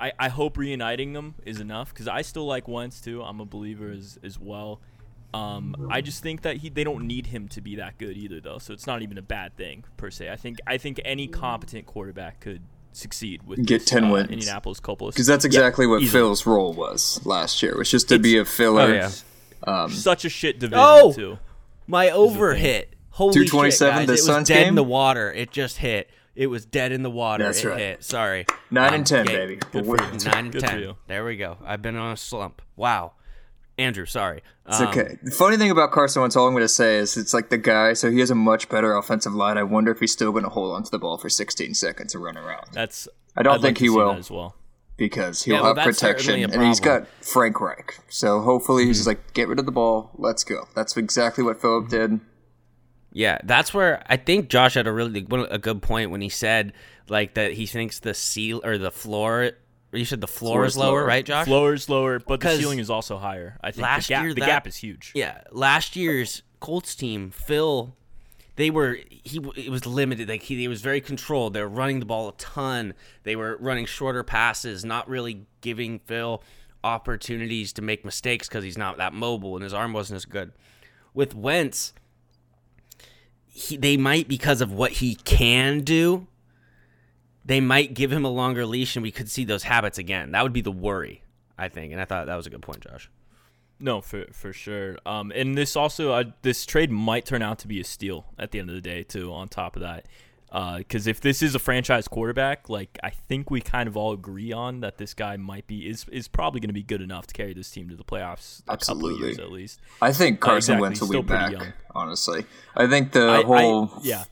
I, 0.00 0.12
I 0.18 0.28
hope 0.28 0.56
reuniting 0.58 1.12
them 1.12 1.36
is 1.44 1.60
enough 1.60 1.90
because 1.92 2.08
I 2.08 2.22
still 2.22 2.46
like 2.46 2.66
Wentz 2.66 3.00
too 3.00 3.22
I'm 3.22 3.38
a 3.40 3.44
believer 3.44 3.90
as 3.90 4.18
as 4.24 4.40
well 4.40 4.80
um, 5.34 5.88
I 5.90 6.00
just 6.00 6.22
think 6.22 6.42
that 6.42 6.58
he 6.58 6.68
they 6.68 6.84
don't 6.84 7.06
need 7.06 7.26
him 7.26 7.48
to 7.48 7.60
be 7.60 7.76
that 7.76 7.98
good 7.98 8.16
either 8.16 8.40
though 8.40 8.58
so 8.58 8.72
it's 8.72 8.86
not 8.86 9.02
even 9.02 9.18
a 9.18 9.22
bad 9.22 9.56
thing 9.56 9.84
per 9.96 10.10
se 10.10 10.30
I 10.30 10.36
think 10.36 10.58
I 10.66 10.78
think 10.78 11.00
any 11.04 11.26
competent 11.26 11.86
quarterback 11.86 12.40
could 12.40 12.62
succeed 12.92 13.42
with 13.44 13.64
Get 13.66 13.80
this, 13.80 13.88
10 13.90 14.04
uh, 14.04 14.10
wins. 14.12 14.30
Indianapolis 14.30 14.78
Colts 14.80 15.14
Because 15.14 15.26
that's 15.26 15.44
exactly 15.44 15.86
what 15.86 16.02
easily. 16.02 16.20
Phil's 16.20 16.46
role 16.46 16.72
was 16.72 17.20
last 17.26 17.62
year, 17.62 17.76
was 17.76 17.90
just 17.90 18.08
to 18.10 18.18
be 18.20 18.36
a 18.36 18.42
Oh 18.42 18.44
filler. 18.44 18.94
yeah. 19.66 19.88
such 19.88 20.24
a 20.24 20.28
shit 20.28 20.58
division 20.60 20.78
Oh! 20.80 21.12
too 21.12 21.38
My 21.86 22.10
over 22.10 22.54
hit. 22.54 22.90
Holy 23.10 23.32
227 23.34 23.98
shit, 24.00 24.06
the 24.06 24.12
guys. 24.12 24.20
It 24.20 24.22
Suns 24.22 24.38
was 24.42 24.48
dead 24.48 24.58
in 24.58 24.64
game? 24.68 24.74
the 24.76 24.84
water. 24.84 25.32
It 25.32 25.50
just 25.50 25.78
hit. 25.78 26.10
It 26.36 26.48
was 26.48 26.66
dead 26.66 26.90
in 26.92 27.02
the 27.02 27.10
water. 27.10 27.44
That's 27.44 27.62
it 27.64 27.68
right. 27.68 27.78
hit. 27.78 28.04
Sorry. 28.04 28.44
Nine 28.72 28.88
Um, 28.88 28.94
and 28.94 29.06
ten, 29.06 29.20
okay. 29.26 29.36
baby. 29.36 29.56
Good 29.70 29.86
for 29.86 29.96
you. 29.96 30.10
Nine 30.24 30.36
and 30.36 30.52
Good 30.52 30.62
for 30.62 30.68
ten. 30.68 30.80
you. 30.80 30.96
There 31.06 31.24
we 31.24 31.36
go. 31.36 31.58
I've 31.64 31.80
been 31.82 31.94
on 31.96 32.12
a 32.12 32.16
slump. 32.16 32.60
Wow. 32.74 33.12
Andrew, 33.76 34.06
sorry. 34.06 34.42
It's 34.68 34.80
Um, 34.80 34.88
okay. 34.88 35.18
The 35.22 35.30
funny 35.32 35.56
thing 35.56 35.70
about 35.70 35.90
Carson 35.90 36.22
Wentz, 36.22 36.36
all 36.36 36.46
I'm 36.46 36.54
going 36.54 36.62
to 36.64 36.68
say 36.68 36.96
is 36.96 37.16
it's 37.16 37.34
like 37.34 37.50
the 37.50 37.58
guy, 37.58 37.92
so 37.94 38.10
he 38.10 38.20
has 38.20 38.30
a 38.30 38.34
much 38.34 38.68
better 38.68 38.94
offensive 38.96 39.34
line. 39.34 39.58
I 39.58 39.62
wonder 39.64 39.90
if 39.90 39.98
he's 40.00 40.12
still 40.12 40.30
going 40.32 40.44
to 40.44 40.50
hold 40.50 40.74
onto 40.74 40.90
the 40.90 40.98
ball 40.98 41.18
for 41.18 41.28
16 41.28 41.74
seconds 41.74 42.14
and 42.14 42.22
run 42.22 42.36
around. 42.36 42.66
That's 42.72 43.08
I 43.36 43.42
don't 43.42 43.54
I'd 43.54 43.62
think 43.62 43.76
like 43.78 43.82
he 43.82 43.90
will. 43.90 44.12
as 44.12 44.30
well. 44.30 44.54
because 44.96 45.42
he'll 45.42 45.56
Yeah, 45.56 45.62
well, 45.62 45.74
have 45.74 45.84
protection, 45.84 46.40
and 46.44 46.62
he's 46.62 46.78
got 46.78 47.08
Frank 47.20 47.60
Reich. 47.60 47.98
So 48.08 48.40
hopefully 48.42 48.82
Mm-hmm. 48.84 48.88
he's 48.90 48.98
just 48.98 49.08
like, 49.08 49.32
get 49.34 49.48
rid 49.48 49.58
of 49.58 49.66
the 49.66 49.72
ball, 49.72 50.12
let's 50.18 50.44
go. 50.44 50.68
That's 50.76 50.96
exactly 50.96 51.42
what 51.42 51.60
Philip 51.60 51.88
did. 51.88 52.20
Yeah, 53.12 53.38
that's 53.44 53.72
where 53.74 54.02
I 54.08 54.16
think 54.16 54.48
Josh 54.48 54.74
had 54.74 54.86
a 54.88 54.92
really 54.92 55.26
a 55.50 55.58
good 55.58 55.82
point 55.82 56.10
when 56.10 56.20
he 56.20 56.28
said 56.28 56.72
like 57.08 57.34
that 57.34 57.52
he 57.52 57.66
thinks 57.66 58.00
the 58.00 58.12
seal 58.14 58.60
or 58.64 58.76
the 58.78 58.90
floor. 58.90 59.52
You 59.94 60.04
said 60.04 60.20
the 60.20 60.26
floor, 60.26 60.54
Floor 60.56 60.64
is 60.66 60.76
lower, 60.76 60.98
lower. 61.00 61.06
right, 61.06 61.24
Josh? 61.24 61.46
Floor 61.46 61.72
is 61.74 61.88
lower, 61.88 62.18
but 62.18 62.40
the 62.40 62.56
ceiling 62.56 62.78
is 62.78 62.90
also 62.90 63.16
higher. 63.18 63.58
I 63.62 63.70
think 63.70 63.82
last 63.82 64.08
the 64.08 64.14
gap, 64.14 64.22
year 64.24 64.34
the 64.34 64.40
that- 64.40 64.46
gap 64.46 64.66
is 64.66 64.76
huge. 64.76 65.12
Yeah, 65.14 65.40
last 65.52 65.96
year's 65.96 66.42
Colts 66.60 66.94
team, 66.94 67.30
Phil, 67.30 67.94
they 68.56 68.70
were 68.70 68.98
he 69.08 69.38
it 69.56 69.70
was 69.70 69.86
limited. 69.86 70.28
Like 70.28 70.42
he, 70.42 70.56
he 70.56 70.68
was 70.68 70.80
very 70.80 71.00
controlled. 71.00 71.54
They 71.54 71.60
were 71.60 71.68
running 71.68 72.00
the 72.00 72.06
ball 72.06 72.28
a 72.28 72.32
ton. 72.34 72.94
They 73.22 73.36
were 73.36 73.56
running 73.60 73.86
shorter 73.86 74.22
passes, 74.22 74.84
not 74.84 75.08
really 75.08 75.46
giving 75.60 75.98
Phil 76.00 76.42
opportunities 76.82 77.72
to 77.72 77.82
make 77.82 78.04
mistakes 78.04 78.46
because 78.48 78.62
he's 78.62 78.76
not 78.78 78.98
that 78.98 79.12
mobile 79.14 79.54
and 79.56 79.62
his 79.64 79.72
arm 79.72 79.92
wasn't 79.92 80.16
as 80.16 80.24
good. 80.26 80.52
With 81.14 81.34
Wentz, 81.34 81.94
he, 83.48 83.76
they 83.76 83.96
might 83.96 84.28
because 84.28 84.60
of 84.60 84.72
what 84.72 84.92
he 84.92 85.14
can 85.14 85.80
do. 85.80 86.26
They 87.44 87.60
might 87.60 87.94
give 87.94 88.10
him 88.12 88.24
a 88.24 88.30
longer 88.30 88.64
leash, 88.64 88.96
and 88.96 89.02
we 89.02 89.10
could 89.10 89.30
see 89.30 89.44
those 89.44 89.64
habits 89.64 89.98
again. 89.98 90.32
That 90.32 90.42
would 90.42 90.52
be 90.54 90.62
the 90.62 90.72
worry, 90.72 91.22
I 91.58 91.68
think. 91.68 91.92
And 91.92 92.00
I 92.00 92.04
thought 92.06 92.26
that 92.26 92.36
was 92.36 92.46
a 92.46 92.50
good 92.50 92.62
point, 92.62 92.80
Josh. 92.80 93.10
No, 93.80 94.00
for 94.00 94.24
for 94.32 94.52
sure. 94.52 94.96
Um, 95.04 95.30
and 95.34 95.56
this 95.58 95.76
also 95.76 96.12
uh, 96.12 96.24
this 96.42 96.64
trade 96.64 96.90
might 96.90 97.26
turn 97.26 97.42
out 97.42 97.58
to 97.60 97.68
be 97.68 97.80
a 97.80 97.84
steal 97.84 98.24
at 98.38 98.50
the 98.52 98.60
end 98.60 98.70
of 98.70 98.74
the 98.76 98.80
day 98.80 99.02
too. 99.02 99.32
On 99.32 99.48
top 99.48 99.76
of 99.76 99.82
that, 99.82 100.06
because 100.78 101.06
if 101.08 101.20
this 101.20 101.42
is 101.42 101.54
a 101.56 101.58
franchise 101.58 102.06
quarterback, 102.08 102.68
like 102.70 102.98
I 103.02 103.10
think 103.10 103.50
we 103.50 103.60
kind 103.60 103.88
of 103.88 103.96
all 103.96 104.12
agree 104.12 104.52
on 104.52 104.80
that 104.80 104.96
this 104.96 105.12
guy 105.12 105.36
might 105.36 105.66
be 105.66 105.88
is 105.88 106.06
is 106.10 106.28
probably 106.28 106.60
going 106.60 106.68
to 106.68 106.72
be 106.74 106.84
good 106.84 107.02
enough 107.02 107.26
to 107.26 107.34
carry 107.34 107.52
this 107.52 107.68
team 107.70 107.88
to 107.90 107.96
the 107.96 108.04
playoffs 108.04 108.60
a 108.60 108.62
couple 108.62 108.74
of 108.74 108.78
Absolutely. 108.78 109.26
years 109.26 109.38
at 109.40 109.50
least. 109.50 109.80
I 110.00 110.12
think 110.12 110.40
Carson 110.40 110.74
exactly. 110.76 110.80
Wentz 110.82 111.00
will 111.00 111.08
Still 111.08 111.22
be 111.22 111.28
pretty 111.28 111.42
back, 111.42 111.52
young. 111.52 111.72
honestly. 111.94 112.46
I 112.76 112.86
think 112.86 113.10
the 113.12 113.26
I- 113.26 113.38
I- 113.40 113.42
whole 113.42 113.90
yeah. 114.02 114.22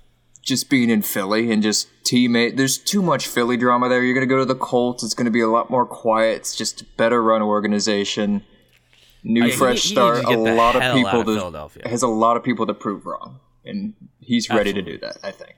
Just 0.42 0.68
being 0.68 0.90
in 0.90 1.02
Philly 1.02 1.50
and 1.52 1.62
just 1.62 1.88
teammate. 2.04 2.56
There's 2.56 2.76
too 2.78 3.00
much 3.02 3.26
Philly 3.28 3.56
drama 3.56 3.88
there. 3.88 4.02
You're 4.02 4.14
gonna 4.14 4.26
go 4.26 4.38
to 4.38 4.44
the 4.44 4.54
Colts. 4.56 5.02
It's 5.02 5.14
gonna 5.14 5.30
be 5.30 5.40
a 5.40 5.48
lot 5.48 5.70
more 5.70 5.86
quiet. 5.86 6.36
It's 6.38 6.56
just 6.56 6.82
a 6.82 6.84
better 6.96 7.22
run 7.22 7.42
organization. 7.42 8.44
New 9.24 9.44
he- 9.44 9.50
fresh 9.52 9.82
he 9.84 9.90
start. 9.94 10.16
to 10.16 10.22
get 10.26 10.38
A 10.38 10.54
lot 10.54 10.74
of 10.74 10.82
people 10.94 11.20
of 11.20 11.72
to 11.74 11.88
has 11.88 12.02
a 12.02 12.08
lot 12.08 12.36
of 12.36 12.42
people 12.42 12.66
to 12.66 12.74
prove 12.74 13.06
wrong, 13.06 13.38
and 13.64 13.94
he's 14.20 14.50
ready 14.50 14.72
to 14.72 14.82
do 14.82 14.98
that. 14.98 15.18
I 15.22 15.30
think. 15.30 15.54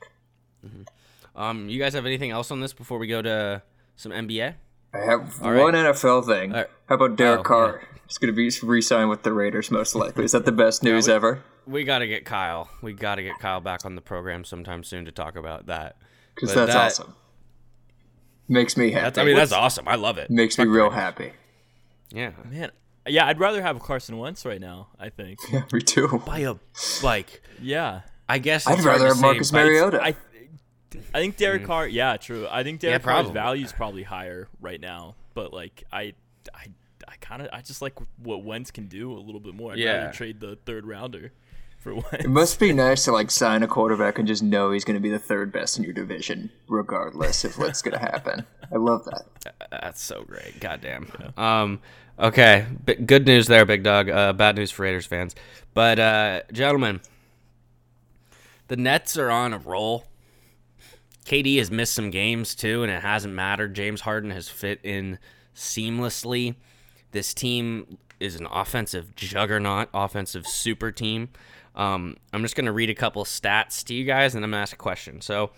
Um, 1.36 1.68
you 1.68 1.80
guys 1.80 1.94
have 1.94 2.06
anything 2.06 2.30
else 2.30 2.50
on 2.52 2.60
this 2.60 2.72
before 2.72 2.98
we 2.98 3.06
go 3.08 3.20
to 3.20 3.62
some 3.96 4.12
NBA? 4.12 4.54
I 4.94 4.98
have 4.98 5.42
All 5.42 5.50
right. 5.50 5.62
one 5.62 5.74
NFL 5.74 6.24
thing. 6.26 6.52
Right. 6.52 6.68
How 6.88 6.94
about 6.94 7.16
Derek 7.16 7.40
Oh, 7.40 7.42
Carr? 7.42 7.82
He's 8.06 8.18
going 8.18 8.32
to 8.32 8.36
be 8.36 8.50
re-signed 8.64 9.10
with 9.10 9.24
the 9.24 9.32
Raiders 9.32 9.68
most 9.70 9.96
likely. 9.96 10.24
Is 10.24 10.30
that 10.32 10.44
the 10.44 10.52
best 10.52 10.82
news 10.84 11.08
ever? 11.08 11.42
We 11.66 11.84
got 11.84 12.00
to 12.00 12.06
get 12.06 12.24
Kyle. 12.24 12.68
We 12.82 12.92
got 12.92 13.16
to 13.16 13.22
get 13.22 13.38
Kyle 13.38 13.60
back 13.60 13.84
on 13.84 13.94
the 13.94 14.00
program 14.02 14.44
sometime 14.44 14.84
soon 14.84 15.04
to 15.06 15.12
talk 15.12 15.36
about 15.36 15.66
that. 15.66 15.96
Because 16.34 16.54
that's 16.54 16.72
that- 16.72 16.86
awesome. 16.86 17.14
Makes 18.46 18.76
me 18.76 18.90
happy. 18.90 19.04
That's, 19.04 19.18
I 19.18 19.24
mean, 19.24 19.36
that's 19.36 19.52
awesome. 19.52 19.88
I 19.88 19.94
love 19.94 20.18
it. 20.18 20.30
Makes 20.30 20.58
me 20.58 20.64
Fuck 20.64 20.68
the 20.68 20.76
real 20.76 20.84
Raiders. 20.84 20.98
happy. 21.00 21.32
Yeah. 22.10 22.32
Man, 22.50 22.70
yeah, 23.06 23.26
I'd 23.26 23.40
rather 23.40 23.62
have 23.62 23.78
Carson 23.80 24.18
Wentz 24.18 24.44
right 24.44 24.60
now. 24.60 24.88
I 25.00 25.08
think. 25.08 25.38
Yeah, 25.52 25.62
me 25.72 25.80
too. 25.80 26.22
By 26.26 26.40
a 26.40 26.54
like, 27.02 27.40
Yeah. 27.60 28.02
I 28.28 28.38
guess 28.38 28.66
I'd 28.66 28.80
rather 28.84 29.08
to 29.08 29.14
have 29.14 29.20
Marcus 29.20 29.50
but 29.50 29.60
it's- 29.66 29.70
Mariota. 29.70 30.02
I, 30.02 30.14
I 31.14 31.20
think 31.20 31.36
Derek 31.38 31.62
mm. 31.62 31.66
Carr. 31.66 31.88
Yeah, 31.88 32.16
true. 32.18 32.46
I 32.50 32.62
think 32.62 32.80
Derek 32.80 33.02
Carr's 33.02 33.14
probably. 33.24 33.32
value 33.32 33.64
is 33.64 33.72
probably 33.72 34.02
higher 34.02 34.48
right 34.60 34.80
now. 34.80 35.14
But 35.32 35.52
like, 35.52 35.82
I, 35.90 36.12
I, 36.54 36.66
I 37.08 37.16
kind 37.20 37.42
of, 37.42 37.48
I 37.52 37.62
just 37.62 37.80
like 37.82 37.94
what 38.22 38.44
Wentz 38.44 38.70
can 38.70 38.86
do 38.88 39.12
a 39.12 39.20
little 39.20 39.40
bit 39.40 39.54
more. 39.54 39.72
I'd 39.72 39.78
Yeah. 39.78 39.96
rather 39.96 40.12
trade 40.12 40.40
the 40.40 40.56
third 40.66 40.86
rounder 40.86 41.32
for 41.84 42.02
It 42.16 42.28
must 42.28 42.58
be 42.58 42.72
nice 42.72 43.04
to 43.04 43.12
like 43.12 43.30
sign 43.30 43.62
a 43.62 43.68
quarterback 43.68 44.18
and 44.18 44.26
just 44.26 44.42
know 44.42 44.72
he's 44.72 44.84
going 44.84 44.96
to 44.96 45.00
be 45.00 45.10
the 45.10 45.18
third 45.18 45.52
best 45.52 45.76
in 45.78 45.84
your 45.84 45.92
division, 45.92 46.50
regardless 46.66 47.44
of 47.44 47.58
what's 47.58 47.82
going 47.82 47.92
to 47.92 48.00
happen. 48.00 48.46
I 48.72 48.76
love 48.76 49.04
that. 49.42 49.68
That's 49.70 50.02
so 50.02 50.22
great. 50.22 50.58
Goddamn. 50.60 51.08
Um. 51.36 51.80
Okay. 52.18 52.66
B- 52.84 52.94
good 52.94 53.26
news 53.26 53.46
there, 53.46 53.64
big 53.64 53.82
dog. 53.82 54.08
Uh, 54.08 54.32
bad 54.32 54.56
news 54.56 54.70
for 54.70 54.82
Raiders 54.82 55.06
fans. 55.06 55.34
But 55.74 55.98
uh, 55.98 56.42
gentlemen, 56.52 57.00
the 58.68 58.76
Nets 58.76 59.16
are 59.16 59.30
on 59.30 59.52
a 59.52 59.58
roll. 59.58 60.06
KD 61.26 61.58
has 61.58 61.70
missed 61.70 61.94
some 61.94 62.10
games 62.10 62.54
too, 62.54 62.82
and 62.82 62.90
it 62.92 63.02
hasn't 63.02 63.34
mattered. 63.34 63.74
James 63.74 64.02
Harden 64.02 64.30
has 64.30 64.48
fit 64.48 64.80
in 64.82 65.18
seamlessly. 65.54 66.54
This 67.12 67.34
team 67.34 67.98
is 68.20 68.36
an 68.36 68.46
offensive 68.50 69.14
juggernaut, 69.16 69.88
offensive 69.92 70.46
super 70.46 70.90
team. 70.92 71.30
Um, 71.74 72.16
I'm 72.32 72.42
just 72.42 72.56
going 72.56 72.66
to 72.66 72.72
read 72.72 72.90
a 72.90 72.94
couple 72.94 73.24
stats 73.24 73.84
to 73.84 73.94
you 73.94 74.04
guys, 74.04 74.34
and 74.34 74.44
I'm 74.44 74.50
going 74.50 74.58
to 74.58 74.62
ask 74.62 74.72
a 74.72 74.76
question. 74.76 75.20
So, 75.20 75.50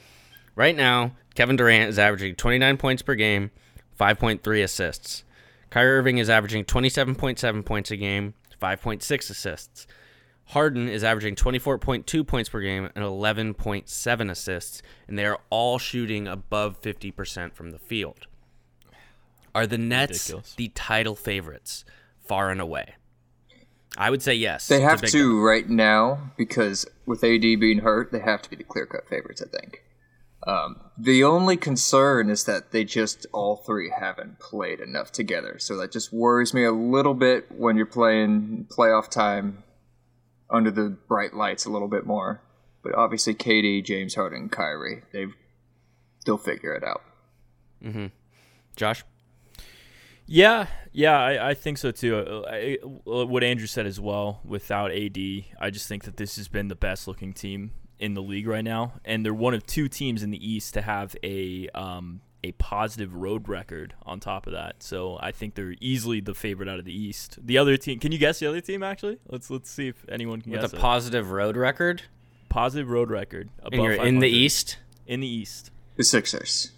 right 0.55 0.75
now, 0.75 1.13
Kevin 1.35 1.57
Durant 1.57 1.89
is 1.91 1.99
averaging 1.99 2.37
29 2.37 2.77
points 2.79 3.03
per 3.03 3.15
game, 3.15 3.51
5.3 4.01 4.63
assists. 4.65 5.25
Kyrie 5.71 5.99
Irving 5.99 6.19
is 6.19 6.31
averaging 6.31 6.65
27.7 6.65 7.65
points 7.65 7.91
a 7.91 7.97
game, 7.97 8.35
5.6 8.63 9.31
assists. 9.31 9.87
Harden 10.51 10.89
is 10.89 11.03
averaging 11.03 11.35
24.2 11.35 12.27
points 12.27 12.49
per 12.49 12.61
game 12.61 12.89
and 12.95 13.05
11.7 13.05 14.31
assists, 14.31 14.81
and 15.09 15.19
they 15.19 15.27
are 15.27 15.41
all 15.51 15.79
shooting 15.79 16.29
above 16.29 16.81
50% 16.81 17.53
from 17.53 17.73
the 17.73 17.79
field. 17.79 18.27
Are 19.55 19.67
the 19.67 19.79
Nets 19.79 20.29
Ridiculous. 20.29 20.55
the 20.55 20.69
title 20.69 21.17
favorites 21.17 21.85
far 22.21 22.51
and 22.51 22.61
away? 22.61 22.95
I 23.97 24.11
would 24.11 24.23
say 24.23 24.35
yes. 24.35 24.69
They 24.69 24.81
have 24.81 25.03
to 25.03 25.41
right 25.41 25.69
now 25.69 26.33
because 26.37 26.87
with 27.07 27.25
AD 27.25 27.41
being 27.41 27.79
hurt, 27.79 28.13
they 28.13 28.21
have 28.21 28.43
to 28.43 28.51
be 28.51 28.57
the 28.57 28.65
clear 28.65 28.87
cut 28.87 29.09
favorites. 29.09 29.43
I 29.43 29.49
think. 29.49 29.83
Um, 30.47 30.81
the 30.97 31.25
only 31.25 31.57
concern 31.57 32.31
is 32.31 32.45
that 32.45 32.71
they 32.71 32.85
just 32.85 33.27
all 33.33 33.57
three 33.57 33.93
haven't 33.99 34.39
played 34.39 34.81
enough 34.81 35.11
together, 35.11 35.59
so 35.59 35.77
that 35.79 35.91
just 35.91 36.13
worries 36.13 36.55
me 36.55 36.65
a 36.65 36.73
little 36.73 37.15
bit 37.15 37.51
when 37.51 37.77
you're 37.77 37.85
playing 37.87 38.69
playoff 38.71 39.11
time 39.11 39.65
under 40.49 40.71
the 40.71 40.97
bright 41.09 41.35
lights 41.35 41.65
a 41.65 41.71
little 41.71 41.89
bit 41.89 42.07
more. 42.07 42.43
But 42.85 42.95
obviously, 42.95 43.35
KD, 43.35 43.85
James 43.85 44.15
Harden, 44.15 44.49
Kyrie, 44.49 45.03
they 45.13 45.27
they'll 46.25 46.39
figure 46.39 46.73
it 46.75 46.85
out. 46.85 47.03
Josh? 48.77 49.05
Yeah, 50.27 50.67
yeah, 50.93 51.19
I, 51.19 51.51
I 51.51 51.55
think 51.55 51.79
so 51.79 51.91
too. 51.91 52.17
Uh, 52.17 52.43
I, 52.51 52.79
what 53.05 53.45
Andrew 53.45 53.67
said 53.67 53.87
as 53.87 54.01
well. 54.01 54.41
Without 54.45 54.91
AD, 54.91 55.17
I 55.61 55.71
just 55.71 55.87
think 55.89 56.05
that 56.05 56.17
this 56.17 56.37
has 56.37 56.49
been 56.49 56.69
the 56.69 56.75
best 56.75 57.07
looking 57.07 57.33
team 57.33 57.71
in 57.99 58.15
the 58.15 58.23
league 58.23 58.47
right 58.47 58.65
now, 58.65 58.95
and 59.05 59.25
they're 59.25 59.33
one 59.35 59.55
of 59.55 59.65
two 59.67 59.89
teams 59.89 60.23
in 60.23 60.31
the 60.31 60.51
East 60.51 60.75
to 60.75 60.83
have 60.83 61.15
a 61.23 61.69
um, 61.75 62.21
a 62.43 62.53
positive 62.53 63.15
road 63.15 63.49
record 63.49 63.95
on 64.05 64.21
top 64.21 64.47
of 64.47 64.53
that. 64.53 64.83
So 64.83 65.17
I 65.21 65.33
think 65.33 65.55
they're 65.55 65.75
easily 65.81 66.21
the 66.21 66.35
favorite 66.35 66.69
out 66.69 66.79
of 66.79 66.85
the 66.85 66.97
East. 66.97 67.39
The 67.45 67.59
other 67.59 67.77
team, 67.77 67.99
can 68.01 68.11
you 68.12 68.19
guess 68.19 68.39
the 68.41 68.47
other 68.47 68.61
team? 68.61 68.83
Actually, 68.83 69.19
let's 69.29 69.49
let's 69.49 69.71
see 69.71 69.89
if 69.89 70.05
anyone 70.09 70.43
can 70.43 70.51
With 70.53 70.61
guess 70.61 70.73
With 70.73 70.75
a 70.75 70.77
it. 70.77 70.81
positive 70.81 71.31
road 71.31 71.57
record, 71.57 72.03
positive 72.49 72.91
road 72.91 73.11
record. 73.11 73.49
and 73.65 73.75
above 73.75 73.85
you're 73.85 74.05
in 74.05 74.19
the 74.19 74.29
East. 74.29 74.79
In 75.07 75.21
the 75.21 75.29
East. 75.29 75.71
The 75.97 76.05
Sixers, 76.05 76.73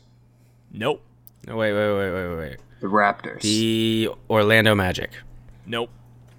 Nope. 0.71 1.03
No, 1.47 1.57
wait, 1.57 1.73
wait, 1.73 1.93
wait, 1.95 2.13
wait, 2.13 2.29
wait, 2.29 2.37
wait. 2.37 2.57
The 2.81 2.87
Raptors, 2.87 3.43
The 3.43 4.09
Orlando 4.31 4.75
Magic. 4.75 5.11
Nope. 5.67 5.91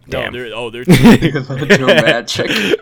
Damn. 0.08 0.34
No, 0.34 0.40
they're 0.40 0.56
oh 0.56 0.70
they're 0.70 0.84
Orlando 1.50 1.86
Magic. 1.88 2.50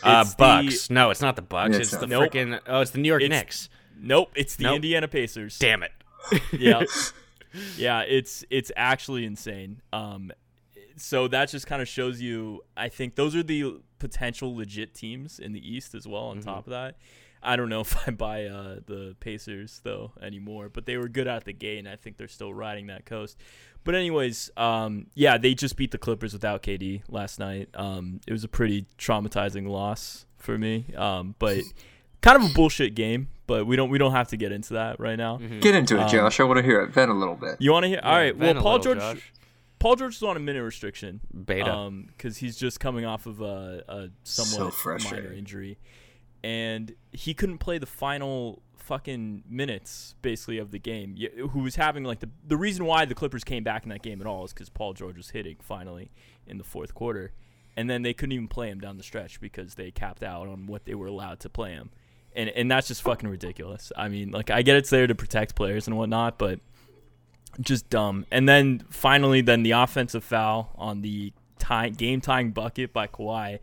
Uh, 0.00 0.22
It's 0.24 0.30
the- 0.34 0.36
Bucks. 0.38 0.90
No, 0.90 1.10
it's 1.10 1.20
not 1.20 1.34
the 1.36 1.42
Bucks. 1.42 1.72
Yeah, 1.72 1.80
It's, 1.80 1.92
it's 1.92 2.00
the 2.00 2.06
not. 2.06 2.20
Nope. 2.20 2.32
freaking. 2.32 2.60
Oh, 2.68 2.80
it's 2.80 2.92
the 2.92 2.98
New 2.98 3.08
York 3.08 3.20
It's- 3.22 3.38
Knicks. 3.38 3.68
Nope, 4.00 4.30
it's 4.36 4.54
the 4.56 4.62
Nope. 4.62 4.76
Indiana 4.76 5.08
Pacers. 5.08 5.58
Damn 5.58 5.82
it. 5.82 5.90
yeah 6.52 6.82
yeah 7.78 8.00
it's 8.02 8.44
it's 8.50 8.70
actually 8.76 9.24
insane 9.24 9.80
um 9.94 10.30
so 10.96 11.26
that 11.28 11.48
just 11.48 11.66
kind 11.66 11.80
of 11.80 11.88
shows 11.88 12.20
you 12.20 12.62
i 12.76 12.88
think 12.90 13.14
those 13.14 13.34
are 13.34 13.42
the 13.42 13.80
potential 13.98 14.54
legit 14.54 14.94
teams 14.94 15.38
in 15.38 15.52
the 15.52 15.74
east 15.74 15.94
as 15.94 16.06
well 16.06 16.24
on 16.24 16.40
top 16.40 16.66
of 16.66 16.70
that 16.72 16.96
i 17.42 17.56
don't 17.56 17.68
know 17.68 17.80
if 17.88 18.08
i 18.08 18.10
buy 18.10 18.44
uh 18.46 18.76
the 18.86 19.14
pacers 19.20 19.80
though 19.84 20.12
anymore 20.22 20.68
but 20.68 20.86
they 20.86 20.96
were 20.96 21.08
good 21.08 21.28
out 21.28 21.44
the 21.44 21.52
gate 21.52 21.78
and 21.78 21.88
i 21.88 21.96
think 21.96 22.16
they're 22.16 22.28
still 22.28 22.52
riding 22.52 22.86
that 22.88 23.04
coast 23.06 23.36
but 23.84 23.94
anyways 23.94 24.50
um 24.56 25.06
yeah 25.14 25.38
they 25.38 25.54
just 25.54 25.76
beat 25.76 25.90
the 25.90 25.98
clippers 25.98 26.32
without 26.32 26.62
kd 26.62 27.02
last 27.08 27.38
night 27.38 27.68
um 27.74 28.20
it 28.26 28.32
was 28.32 28.44
a 28.44 28.48
pretty 28.48 28.86
traumatizing 28.98 29.66
loss 29.68 30.26
for 30.36 30.56
me 30.58 30.86
um 30.96 31.34
but 31.38 31.58
kind 32.20 32.42
of 32.42 32.50
a 32.50 32.54
bullshit 32.54 32.94
game 32.94 33.28
but 33.46 33.66
we 33.66 33.76
don't 33.76 33.88
we 33.90 33.96
don't 33.98 34.12
have 34.12 34.28
to 34.28 34.36
get 34.36 34.52
into 34.52 34.74
that 34.74 34.98
right 35.00 35.16
now 35.16 35.38
Get 35.60 35.74
into 35.74 35.96
it, 35.96 36.00
Um, 36.02 36.08
Josh. 36.10 36.38
I 36.40 36.44
want 36.44 36.58
to 36.58 36.62
hear 36.62 36.82
it. 36.82 36.90
Vent 36.90 37.10
a 37.10 37.14
little 37.14 37.34
bit. 37.36 37.56
you 37.60 37.72
want 37.72 37.84
to 37.84 37.88
hear? 37.88 38.00
All 38.02 38.14
right. 38.14 38.36
Well, 38.36 38.52
Paul 38.56 38.76
little, 38.76 38.94
George. 38.94 38.98
Josh. 39.16 39.32
Paul 39.78 39.96
George 39.96 40.16
is 40.16 40.22
on 40.22 40.36
a 40.36 40.40
minute 40.40 40.62
restriction. 40.62 41.20
Beta. 41.46 41.72
Um, 41.72 42.08
because 42.08 42.36
he's 42.36 42.58
just 42.58 42.78
coming 42.78 43.06
off 43.06 43.24
of 43.24 43.40
a, 43.40 43.82
a 43.88 44.08
somewhat 44.24 44.58
minor 44.64 44.70
frustrating. 44.72 45.38
injury, 45.38 45.78
and 46.42 46.94
he 47.12 47.34
couldn't 47.34 47.58
play 47.58 47.78
the 47.78 47.86
final 47.86 48.62
fucking 48.76 49.44
minutes 49.48 50.14
basically 50.22 50.58
of 50.58 50.70
the 50.70 50.78
game. 50.78 51.16
Who 51.50 51.60
was 51.60 51.76
having 51.76 52.04
like 52.04 52.20
the 52.20 52.30
the 52.46 52.56
reason 52.56 52.84
why 52.84 53.04
the 53.04 53.14
Clippers 53.14 53.44
came 53.44 53.62
back 53.62 53.82
in 53.82 53.90
that 53.90 54.02
game 54.02 54.20
at 54.20 54.26
all 54.26 54.44
is 54.44 54.52
because 54.52 54.68
Paul 54.68 54.94
George 54.94 55.16
was 55.16 55.30
hitting 55.30 55.56
finally 55.60 56.10
in 56.46 56.58
the 56.58 56.64
fourth 56.64 56.94
quarter, 56.94 57.32
and 57.76 57.88
then 57.88 58.02
they 58.02 58.14
couldn't 58.14 58.32
even 58.32 58.48
play 58.48 58.68
him 58.68 58.80
down 58.80 58.96
the 58.96 59.02
stretch 59.02 59.40
because 59.40 59.74
they 59.74 59.90
capped 59.90 60.22
out 60.22 60.48
on 60.48 60.66
what 60.66 60.84
they 60.84 60.94
were 60.94 61.06
allowed 61.06 61.40
to 61.40 61.48
play 61.48 61.72
him. 61.72 61.90
And, 62.34 62.50
and 62.50 62.70
that's 62.70 62.88
just 62.88 63.02
fucking 63.02 63.28
ridiculous. 63.28 63.90
I 63.96 64.08
mean, 64.08 64.30
like 64.30 64.50
I 64.50 64.62
get 64.62 64.76
it's 64.76 64.90
there 64.90 65.06
to 65.06 65.14
protect 65.14 65.54
players 65.54 65.86
and 65.86 65.96
whatnot, 65.96 66.38
but 66.38 66.60
just 67.60 67.90
dumb. 67.90 68.26
And 68.30 68.48
then 68.48 68.84
finally, 68.90 69.40
then 69.40 69.62
the 69.62 69.72
offensive 69.72 70.24
foul 70.24 70.72
on 70.76 71.02
the 71.02 71.32
tie, 71.58 71.88
game 71.88 72.20
tying 72.20 72.52
bucket 72.52 72.92
by 72.92 73.06
Kawhi. 73.06 73.58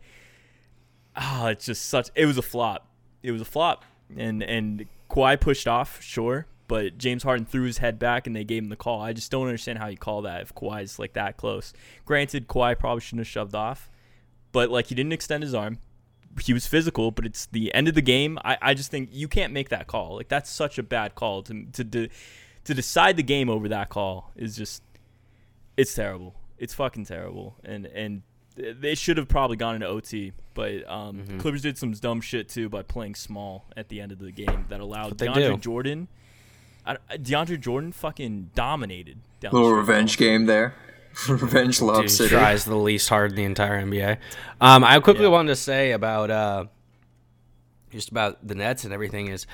Ah, 1.16 1.48
it's 1.48 1.66
just 1.66 1.86
such. 1.86 2.10
It 2.14 2.26
was 2.26 2.36
a 2.36 2.42
flop. 2.42 2.86
It 3.22 3.30
was 3.30 3.40
a 3.40 3.46
flop, 3.46 3.84
and 4.16 4.42
and 4.42 4.86
Kawhi 5.10 5.40
pushed 5.40 5.66
off, 5.66 6.02
sure, 6.02 6.46
but 6.68 6.98
James 6.98 7.22
Harden 7.22 7.46
threw 7.46 7.64
his 7.64 7.78
head 7.78 7.98
back 7.98 8.26
and 8.26 8.34
they 8.34 8.44
gave 8.44 8.62
him 8.62 8.68
the 8.68 8.76
call. 8.76 9.00
I 9.00 9.12
just 9.12 9.30
don't 9.30 9.46
understand 9.46 9.78
how 9.78 9.86
you 9.86 9.96
call 9.96 10.22
that 10.22 10.42
if 10.42 10.54
Kawhi's 10.54 10.98
like 10.98 11.14
that 11.14 11.36
close. 11.36 11.72
Granted, 12.04 12.48
Kawhi 12.48 12.78
probably 12.78 13.00
shouldn't 13.00 13.20
have 13.20 13.28
shoved 13.28 13.54
off, 13.54 13.88
but 14.52 14.70
like 14.70 14.88
he 14.88 14.94
didn't 14.94 15.12
extend 15.12 15.42
his 15.42 15.54
arm. 15.54 15.78
He 16.44 16.52
was 16.52 16.66
physical, 16.66 17.10
but 17.12 17.24
it's 17.24 17.46
the 17.46 17.72
end 17.72 17.88
of 17.88 17.94
the 17.94 18.02
game. 18.02 18.38
I, 18.44 18.58
I 18.60 18.74
just 18.74 18.90
think 18.90 19.08
you 19.10 19.26
can't 19.26 19.54
make 19.54 19.70
that 19.70 19.86
call. 19.86 20.16
Like 20.16 20.28
that's 20.28 20.50
such 20.50 20.78
a 20.78 20.82
bad 20.82 21.14
call 21.14 21.42
to 21.44 21.64
to 21.72 21.84
to, 21.84 22.08
to 22.64 22.74
decide 22.74 23.16
the 23.16 23.22
game 23.22 23.48
over 23.48 23.68
that 23.68 23.88
call 23.88 24.32
is 24.36 24.56
just 24.56 24.82
it's 25.76 25.94
terrible. 25.94 26.34
It's 26.58 26.74
fucking 26.74 27.06
terrible. 27.06 27.56
And 27.64 27.86
and 27.86 28.22
they 28.56 28.94
should 28.94 29.16
have 29.18 29.28
probably 29.28 29.56
gone 29.56 29.74
into 29.76 29.86
OT, 29.86 30.32
but 30.54 30.88
um, 30.90 31.16
Mm-hmm. 31.18 31.38
Clippers 31.40 31.62
did 31.62 31.76
some 31.78 31.92
dumb 31.92 32.20
shit 32.20 32.48
too 32.48 32.68
by 32.68 32.82
playing 32.82 33.14
small 33.14 33.66
at 33.76 33.88
the 33.88 34.00
end 34.00 34.12
of 34.12 34.18
the 34.18 34.32
game 34.32 34.64
that 34.68 34.80
allowed 34.80 35.16
DeAndre 35.18 35.34
do. 35.52 35.56
Jordan. 35.58 36.08
I, 36.86 36.96
DeAndre 37.16 37.60
Jordan 37.60 37.92
fucking 37.92 38.50
dominated. 38.54 39.18
Down 39.40 39.52
little 39.52 39.68
the 39.70 39.74
stretch. 39.82 39.88
revenge 39.88 40.18
game 40.18 40.46
there. 40.46 40.74
revenge 41.28 41.80
Lob 41.80 42.02
Dude, 42.02 42.10
City. 42.10 42.28
tries 42.30 42.64
the 42.64 42.74
least 42.76 43.08
hard 43.08 43.30
in 43.32 43.36
the 43.36 43.44
entire 43.44 43.82
NBA. 43.82 44.18
Um, 44.60 44.84
I 44.84 45.00
quickly 45.00 45.24
Yeah. 45.24 45.30
wanted 45.30 45.48
to 45.48 45.56
say 45.56 45.92
about 45.92 46.30
uh, 46.30 46.64
just 47.90 48.10
about 48.10 48.46
the 48.46 48.54
Nets 48.54 48.84
and 48.84 48.92
everything 48.92 49.28
is 49.28 49.46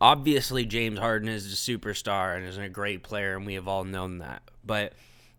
obviously 0.00 0.64
James 0.64 0.98
Harden 0.98 1.28
is 1.28 1.46
a 1.52 1.56
superstar 1.56 2.36
and 2.36 2.46
is 2.46 2.56
a 2.58 2.68
great 2.68 3.02
player, 3.02 3.36
and 3.36 3.46
we 3.46 3.54
have 3.54 3.68
all 3.68 3.84
known 3.84 4.18
that. 4.18 4.42
But 4.64 4.92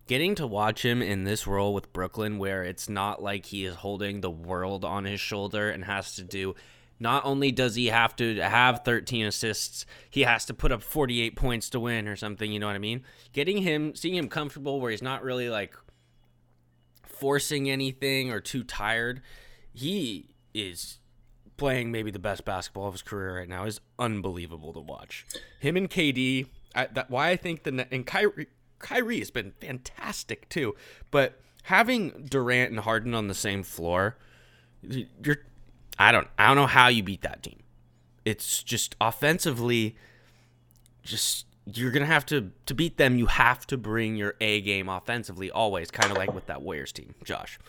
getting 0.08 0.36
to 0.36 0.48
watch 0.48 0.84
him 0.84 1.02
in 1.02 1.24
this 1.24 1.46
role 1.46 1.74
with 1.74 1.94
Brooklyn, 1.94 2.38
where 2.38 2.64
it's 2.64 2.90
not 2.90 3.22
like 3.22 3.48
he 3.48 3.66
is 3.66 3.76
holding 3.76 4.22
the 4.22 4.32
world 4.32 4.84
on 4.84 5.06
his 5.06 5.20
shoulder 5.20 5.70
and 5.70 5.86
has 5.86 6.16
to 6.16 6.24
do. 6.24 6.56
Not 7.00 7.26
only 7.26 7.52
does 7.52 7.76
he 7.76 7.88
have 7.88 8.16
to 8.16 8.42
have 8.42 8.82
13 8.84 9.28
assists, 9.28 9.86
he 10.10 10.22
has 10.22 10.46
to 10.46 10.54
put 10.54 10.72
up 10.72 10.82
48 10.82 11.36
points 11.36 11.70
to 11.70 11.80
win 11.80 12.08
or 12.08 12.16
something. 12.16 12.52
You 12.52 12.60
know 12.60 12.66
what 12.66 12.76
I 12.76 12.80
mean? 12.80 13.04
Getting 13.34 13.62
him, 13.62 13.94
seeing 13.94 14.16
him 14.16 14.30
comfortable 14.30 14.82
where 14.82 14.90
he's 14.90 15.04
not 15.04 15.24
really 15.24 15.50
like 15.50 15.76
forcing 17.04 17.70
anything 17.70 18.32
or 18.32 18.40
too 18.40 18.64
tired. 18.64 19.22
He 19.74 20.30
is 20.56 20.98
playing 21.58 21.92
maybe 21.92 22.10
the 22.10 22.20
best 22.20 22.46
basketball 22.46 22.88
of 22.88 22.94
his 22.94 23.02
career 23.02 23.38
right 23.38 23.50
now. 23.50 23.66
is 23.66 23.80
unbelievable 24.00 24.74
to 24.74 24.80
watch. 24.80 25.26
Him 25.60 25.78
and 25.78 25.90
KD. 25.90 26.48
I, 26.74 26.88
that 26.88 27.10
why 27.10 27.30
I 27.30 27.36
think 27.36 27.64
the 27.64 27.88
and 27.92 28.06
Kyrie 28.06 28.48
Kyrie 28.80 29.20
has 29.20 29.32
been 29.32 29.52
fantastic 29.60 30.48
too. 30.50 30.76
But 31.12 31.40
having 31.64 32.28
Durant 32.30 32.72
and 32.72 32.80
Harden 32.82 33.14
on 33.14 33.28
the 33.28 33.34
same 33.34 33.64
floor, 33.64 34.18
you're 34.82 35.38
I 36.00 36.12
don't 36.12 36.28
I 36.38 36.48
don't 36.48 36.56
know 36.56 36.68
how 36.68 36.88
you 36.88 37.04
beat 37.04 37.22
that 37.22 37.44
team. 37.44 37.60
It's 38.26 38.62
just 38.64 38.96
offensively 39.02 39.96
just 41.04 41.46
you're 41.66 41.92
gonna 41.92 42.06
have 42.06 42.26
to 42.28 42.52
to 42.66 42.74
beat 42.74 42.98
them. 42.98 43.18
You 43.18 43.26
have 43.28 43.66
to 43.68 43.78
bring 43.78 44.16
your 44.16 44.36
A 44.40 44.62
game 44.62 44.90
offensively 44.90 45.52
always, 45.52 45.92
kind 45.92 46.12
of 46.12 46.18
like 46.18 46.34
with 46.34 46.46
that 46.48 46.62
Warriors 46.62 46.92
team, 46.92 47.16
Josh. 47.24 47.60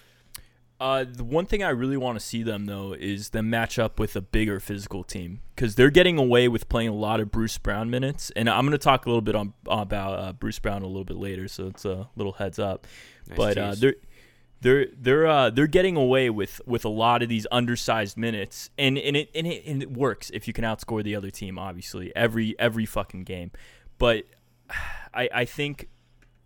Uh, 0.80 1.04
the 1.10 1.24
one 1.24 1.44
thing 1.44 1.62
I 1.62 1.70
really 1.70 1.96
want 1.96 2.18
to 2.20 2.24
see 2.24 2.44
them 2.44 2.66
though 2.66 2.92
is 2.92 3.30
them 3.30 3.50
match 3.50 3.80
up 3.80 3.98
with 3.98 4.14
a 4.14 4.20
bigger 4.20 4.60
physical 4.60 5.02
team 5.02 5.40
because 5.54 5.74
they're 5.74 5.90
getting 5.90 6.18
away 6.18 6.46
with 6.46 6.68
playing 6.68 6.90
a 6.90 6.94
lot 6.94 7.18
of 7.18 7.32
Bruce 7.32 7.58
Brown 7.58 7.90
minutes, 7.90 8.30
and 8.36 8.48
I'm 8.48 8.64
going 8.64 8.72
to 8.72 8.78
talk 8.78 9.04
a 9.04 9.08
little 9.08 9.22
bit 9.22 9.34
on 9.34 9.54
about 9.66 10.18
uh, 10.18 10.32
Bruce 10.32 10.60
Brown 10.60 10.82
a 10.82 10.86
little 10.86 11.04
bit 11.04 11.16
later, 11.16 11.48
so 11.48 11.66
it's 11.66 11.84
a 11.84 12.08
little 12.14 12.34
heads 12.34 12.60
up. 12.60 12.86
Nice 13.26 13.36
but 13.36 13.58
uh, 13.58 13.74
they're 13.76 13.96
they're 14.60 14.86
they're 14.96 15.26
uh, 15.26 15.50
they're 15.50 15.66
getting 15.66 15.96
away 15.96 16.30
with 16.30 16.60
with 16.64 16.84
a 16.84 16.88
lot 16.88 17.24
of 17.24 17.28
these 17.28 17.44
undersized 17.50 18.16
minutes, 18.16 18.70
and 18.78 18.96
and 18.98 19.16
it 19.16 19.30
and 19.34 19.48
it, 19.48 19.64
and 19.66 19.82
it 19.82 19.92
works 19.92 20.30
if 20.30 20.46
you 20.46 20.52
can 20.52 20.62
outscore 20.62 21.02
the 21.02 21.16
other 21.16 21.30
team, 21.30 21.58
obviously 21.58 22.14
every 22.14 22.54
every 22.58 22.86
fucking 22.86 23.24
game. 23.24 23.50
But 23.98 24.26
I 25.12 25.28
I 25.34 25.44
think 25.44 25.88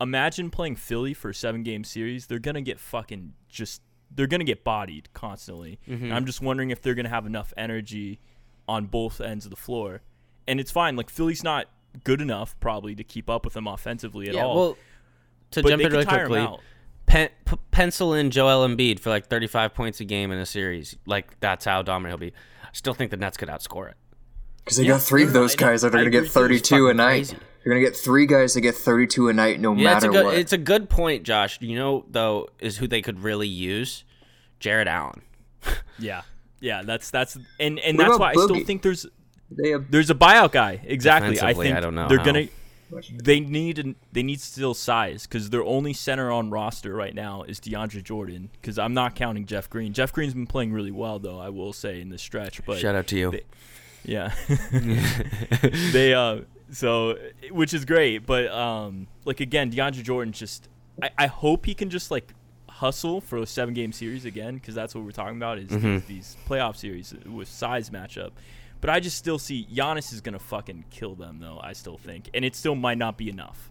imagine 0.00 0.50
playing 0.50 0.76
Philly 0.76 1.12
for 1.12 1.28
a 1.28 1.34
seven 1.34 1.62
game 1.62 1.84
series. 1.84 2.28
They're 2.28 2.38
gonna 2.38 2.62
get 2.62 2.80
fucking 2.80 3.34
just 3.50 3.82
they're 4.14 4.26
gonna 4.26 4.44
get 4.44 4.64
bodied 4.64 5.12
constantly. 5.12 5.78
Mm-hmm. 5.88 6.04
And 6.04 6.14
I'm 6.14 6.26
just 6.26 6.40
wondering 6.40 6.70
if 6.70 6.82
they're 6.82 6.94
gonna 6.94 7.08
have 7.08 7.26
enough 7.26 7.52
energy 7.56 8.20
on 8.68 8.86
both 8.86 9.20
ends 9.20 9.44
of 9.46 9.50
the 9.50 9.56
floor. 9.56 10.02
And 10.46 10.60
it's 10.60 10.70
fine. 10.70 10.96
Like 10.96 11.10
Philly's 11.10 11.42
not 11.44 11.66
good 12.04 12.20
enough 12.20 12.58
probably 12.60 12.94
to 12.94 13.04
keep 13.04 13.28
up 13.28 13.44
with 13.44 13.54
them 13.54 13.66
offensively 13.66 14.28
at 14.28 14.34
yeah, 14.34 14.44
all. 14.44 14.56
well, 14.56 14.78
to 15.52 15.62
but 15.62 15.68
jump 15.68 15.80
they 15.80 15.84
in 15.86 15.90
could 15.90 15.96
really 16.08 16.26
quickly, 16.26 16.58
pen, 17.06 17.28
p- 17.44 17.56
pencil 17.70 18.14
in 18.14 18.30
Joel 18.30 18.66
Embiid 18.66 18.98
for 19.00 19.10
like 19.10 19.26
35 19.26 19.74
points 19.74 20.00
a 20.00 20.04
game 20.04 20.30
in 20.32 20.38
a 20.38 20.46
series. 20.46 20.96
Like 21.06 21.38
that's 21.40 21.64
how 21.64 21.82
dominant 21.82 22.12
he'll 22.20 22.30
be. 22.30 22.34
I 22.64 22.68
still 22.72 22.94
think 22.94 23.10
the 23.10 23.16
Nets 23.18 23.36
could 23.36 23.48
outscore 23.48 23.90
it. 23.90 23.96
Because 24.64 24.78
they 24.78 24.84
Yeah, 24.84 24.92
got 24.92 25.02
three 25.02 25.22
of 25.24 25.28
no, 25.28 25.34
no, 25.34 25.40
those 25.40 25.56
guys 25.56 25.82
that 25.82 25.88
are 25.88 25.90
going 25.90 26.04
to 26.04 26.10
get 26.10 26.28
32 26.30 26.88
a 26.88 26.94
night. 26.94 27.08
crazy. 27.28 27.36
You're 27.64 27.74
going 27.74 27.84
to 27.84 27.90
get 27.90 27.96
three 27.96 28.26
guys 28.26 28.54
that 28.54 28.60
get 28.62 28.74
32 28.74 29.28
a 29.28 29.32
night 29.32 29.60
no 29.60 29.72
Yeah, 29.74 29.94
it's 29.96 30.04
a 30.04 30.08
matter 30.08 30.18
good 30.20 30.24
what. 30.26 30.34
it's 30.38 30.52
a 30.52 30.58
good 30.58 30.88
point, 30.90 31.22
Josh. 31.22 31.58
You 31.60 31.76
know 31.76 32.04
though 32.10 32.48
is 32.58 32.76
who 32.78 32.86
they 32.88 33.02
could 33.02 33.20
really 33.20 33.48
use, 33.48 34.04
Jarrett 34.60 34.88
Allen. 34.88 35.22
Yeah. 35.98 36.22
Yeah, 36.60 36.82
that's 36.82 37.10
that's 37.10 37.36
and 37.60 37.78
and 37.80 37.96
What 37.98 38.04
that's 38.04 38.16
about 38.16 38.20
why 38.20 38.30
I 38.30 38.32
still 38.32 38.64
think 38.64 38.82
there's 38.82 39.06
They 39.50 39.70
have 39.70 39.90
there's 39.90 40.10
a 40.10 40.14
buyout 40.14 40.52
guy. 40.52 40.80
Exactly. 40.84 41.40
I 41.40 41.54
think 41.54 41.76
I 41.76 41.80
don't 41.80 41.94
know 41.94 42.08
they're 42.08 42.18
how. 42.18 42.24
gonna 42.24 42.46
they 43.22 43.40
need 43.40 43.78
an, 43.78 43.96
they 44.12 44.22
need 44.22 44.38
still 44.40 44.74
size 44.74 45.26
because 45.26 45.48
their 45.50 45.64
only 45.64 45.92
center 45.94 46.30
on 46.30 46.50
roster 46.50 46.94
right 46.94 47.14
now 47.14 47.42
is 47.42 47.58
DeAndre 47.58 48.02
Jordan. 48.04 48.50
Because 48.60 48.78
I'm 48.78 48.92
not 48.94 49.14
counting 49.14 49.46
Jeff 49.46 49.70
Green. 49.70 49.92
Jeff 49.94 50.12
Green's 50.12 50.34
been 50.34 50.46
playing 50.46 50.72
really 50.72 50.90
well 50.90 51.18
though. 51.18 51.38
I 51.40 51.48
will 51.48 51.72
say 51.72 52.00
in 52.00 52.10
this 52.10 52.20
stretch. 52.22 52.64
But 52.66 52.78
Shout 52.78 52.94
out 52.94 53.06
to 53.08 53.16
you. 53.18 53.30
they- 53.30 53.44
yeah, 54.04 54.32
they 55.92 56.12
uh 56.14 56.40
so 56.72 57.16
which 57.50 57.72
is 57.74 57.84
great. 57.84 58.26
But 58.26 58.50
um 58.50 59.06
like 59.24 59.40
again, 59.40 59.70
DeAndre 59.70 60.02
Jordan 60.02 60.32
just 60.32 60.68
I, 61.02 61.10
I 61.18 61.26
hope 61.26 61.66
he 61.66 61.74
can 61.74 61.90
just 61.90 62.10
like 62.10 62.34
hustle 62.68 63.20
for 63.20 63.38
a 63.38 63.46
seven 63.46 63.74
game 63.74 63.92
series 63.92 64.24
again 64.24 64.54
because 64.54 64.74
that's 64.74 64.94
what 64.94 65.04
we're 65.04 65.10
talking 65.12 65.36
about 65.36 65.58
is 65.58 65.68
Mm-hmm. 65.70 65.92
these, 65.94 66.04
these 66.06 66.36
playoff 66.48 66.76
series 66.76 67.14
with 67.26 67.46
size 67.48 67.90
matchup. 67.90 68.30
But 68.80 68.90
I 68.90 68.98
just 68.98 69.16
still 69.16 69.38
see 69.38 69.68
Giannis 69.72 70.12
is 70.12 70.20
gonna 70.20 70.38
fucking 70.40 70.86
kill 70.90 71.14
them 71.14 71.38
though. 71.38 71.60
I 71.62 71.72
still 71.74 71.96
think, 71.98 72.28
and 72.34 72.44
it 72.44 72.56
still 72.56 72.74
might 72.74 72.98
not 72.98 73.16
be 73.16 73.28
enough. 73.30 73.70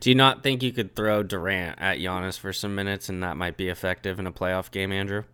Do 0.00 0.10
you 0.10 0.14
not 0.14 0.42
think 0.42 0.62
you 0.62 0.70
could 0.72 0.94
throw 0.94 1.22
Durant 1.22 1.78
at 1.80 1.96
Giannis 1.98 2.38
for 2.38 2.52
some 2.52 2.74
minutes 2.74 3.08
and 3.08 3.22
that 3.22 3.38
might 3.38 3.56
be 3.56 3.68
effective 3.68 4.18
in 4.18 4.26
a 4.26 4.32
playoff 4.32 4.70
game, 4.70 4.92
Andrew? 4.92 5.24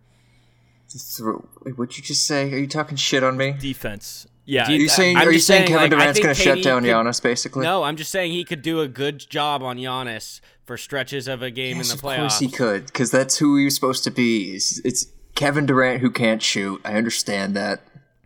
Throw- 1.17 1.47
Wait, 1.65 1.77
what'd 1.77 1.97
you 1.97 2.03
just 2.03 2.25
say? 2.25 2.51
Are 2.53 2.57
you 2.57 2.65
talking 2.67 2.95
shit 2.97 3.21
on 3.23 3.35
me? 3.37 3.53
Defense, 3.59 4.27
yeah. 4.49 4.67
Are 4.67 4.71
you 4.71 4.89
saying? 4.89 5.17
I'm 5.17 5.27
are 5.27 5.31
you 5.31 5.39
saying 5.39 5.67
saying, 5.67 5.67
Kevin 5.67 5.91
like, 5.91 5.99
Durant's 5.99 6.19
going 6.19 6.35
to 6.35 6.41
shut 6.41 6.63
down 6.63 6.81
could- 6.81 6.89
Giannis, 6.91 7.21
basically? 7.21 7.63
No, 7.63 7.83
I'm 7.83 7.95
just 7.95 8.11
saying 8.11 8.31
he 8.31 8.43
could 8.43 8.61
do 8.61 8.81
a 8.81 8.87
good 8.87 9.19
job 9.19 9.61
on 9.61 9.77
Giannis 9.77 10.41
for 10.65 10.77
stretches 10.77 11.27
of 11.27 11.41
a 11.41 11.51
game 11.51 11.77
Yes, 11.77 11.91
in 11.91 11.97
the 11.97 12.03
playoffs. 12.03 12.17
course 12.19 12.39
he 12.39 12.47
could, 12.49 12.85
because 12.87 13.11
that's 13.11 13.37
who 13.37 13.57
he 13.57 13.65
was 13.65 13.75
supposed 13.75 14.03
to 14.05 14.11
be. 14.11 14.55
It's, 14.55 14.79
it's 14.85 15.05
Kevin 15.35 15.65
Durant 15.65 16.01
who 16.01 16.09
can't 16.11 16.41
shoot. 16.41 16.81
I 16.83 16.93
understand 16.93 17.55
that. 17.55 17.81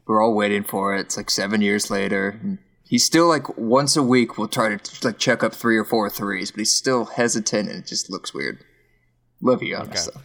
We're 0.06 0.22
all 0.22 0.34
waiting 0.34 0.64
for 0.64 0.96
it. 0.96 1.02
It's 1.02 1.18
like 1.18 1.30
seven 1.30 1.62
years 1.62 1.90
later. 1.90 2.40
He's 2.86 3.06
still 3.06 3.28
like 3.28 3.58
once 3.58 3.96
a 3.96 4.04
week 4.04 4.38
will 4.38 4.50
try 4.50 4.76
to 4.76 5.08
like 5.08 5.18
check 5.18 5.44
up 5.44 5.54
three 5.54 5.78
or 5.78 5.86
four 5.86 6.10
threes, 6.10 6.52
but 6.52 6.60
he's 6.60 6.74
still 6.74 7.06
hesitant 7.06 7.70
and 7.70 7.80
it 7.80 7.88
just 7.88 8.10
looks 8.10 8.34
weird. 8.34 8.64
Love 9.42 9.64
you, 9.64 9.76
Giannis. 9.78 10.10
Okay. 10.10 10.20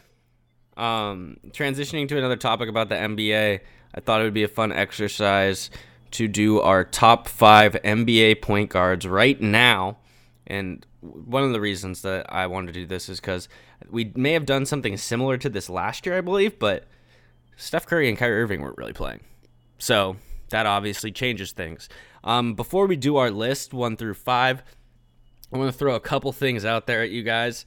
Um, 0.76 1.38
transitioning 1.50 2.08
to 2.08 2.18
another 2.18 2.37
topic 2.37 2.68
about 2.68 2.88
the 2.88 2.94
NBA, 2.96 3.61
I 3.94 4.00
thought 4.00 4.20
it 4.20 4.24
would 4.24 4.34
be 4.34 4.44
a 4.44 4.48
fun 4.48 4.72
exercise 4.72 5.70
to 6.12 6.28
do 6.28 6.60
our 6.60 6.84
top 6.84 7.28
five 7.28 7.74
NBA 7.84 8.42
point 8.42 8.70
guards 8.70 9.06
right 9.06 9.40
now. 9.40 9.98
And 10.46 10.84
one 11.00 11.44
of 11.44 11.52
the 11.52 11.60
reasons 11.60 12.02
that 12.02 12.32
I 12.32 12.46
wanted 12.46 12.74
to 12.74 12.80
do 12.80 12.86
this 12.86 13.08
is 13.08 13.20
because 13.20 13.48
we 13.90 14.12
may 14.14 14.32
have 14.32 14.46
done 14.46 14.66
something 14.66 14.96
similar 14.96 15.36
to 15.38 15.48
this 15.48 15.68
last 15.68 16.06
year, 16.06 16.16
I 16.16 16.20
believe, 16.20 16.58
but 16.58 16.84
Steph 17.56 17.86
Curry 17.86 18.08
and 18.08 18.16
Kyrie 18.16 18.42
Irving 18.42 18.62
weren't 18.62 18.78
really 18.78 18.92
playing. 18.92 19.20
So 19.78 20.16
that 20.50 20.66
obviously 20.66 21.12
changes 21.12 21.52
things. 21.52 21.88
Um, 22.24 22.54
before 22.54 22.86
we 22.86 22.96
do 22.96 23.16
our 23.16 23.30
list, 23.30 23.72
one 23.72 23.96
through 23.96 24.14
five, 24.14 24.62
I 25.52 25.58
want 25.58 25.72
to 25.72 25.78
throw 25.78 25.94
a 25.94 26.00
couple 26.00 26.32
things 26.32 26.64
out 26.64 26.86
there 26.86 27.02
at 27.02 27.10
you 27.10 27.22
guys. 27.22 27.64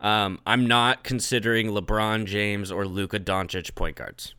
Um, 0.00 0.40
I'm 0.46 0.66
not 0.66 1.04
considering 1.04 1.68
LeBron 1.68 2.26
James 2.26 2.70
or 2.70 2.86
Luka 2.86 3.18
Doncic 3.18 3.74
point 3.74 3.96
guards. 3.96 4.34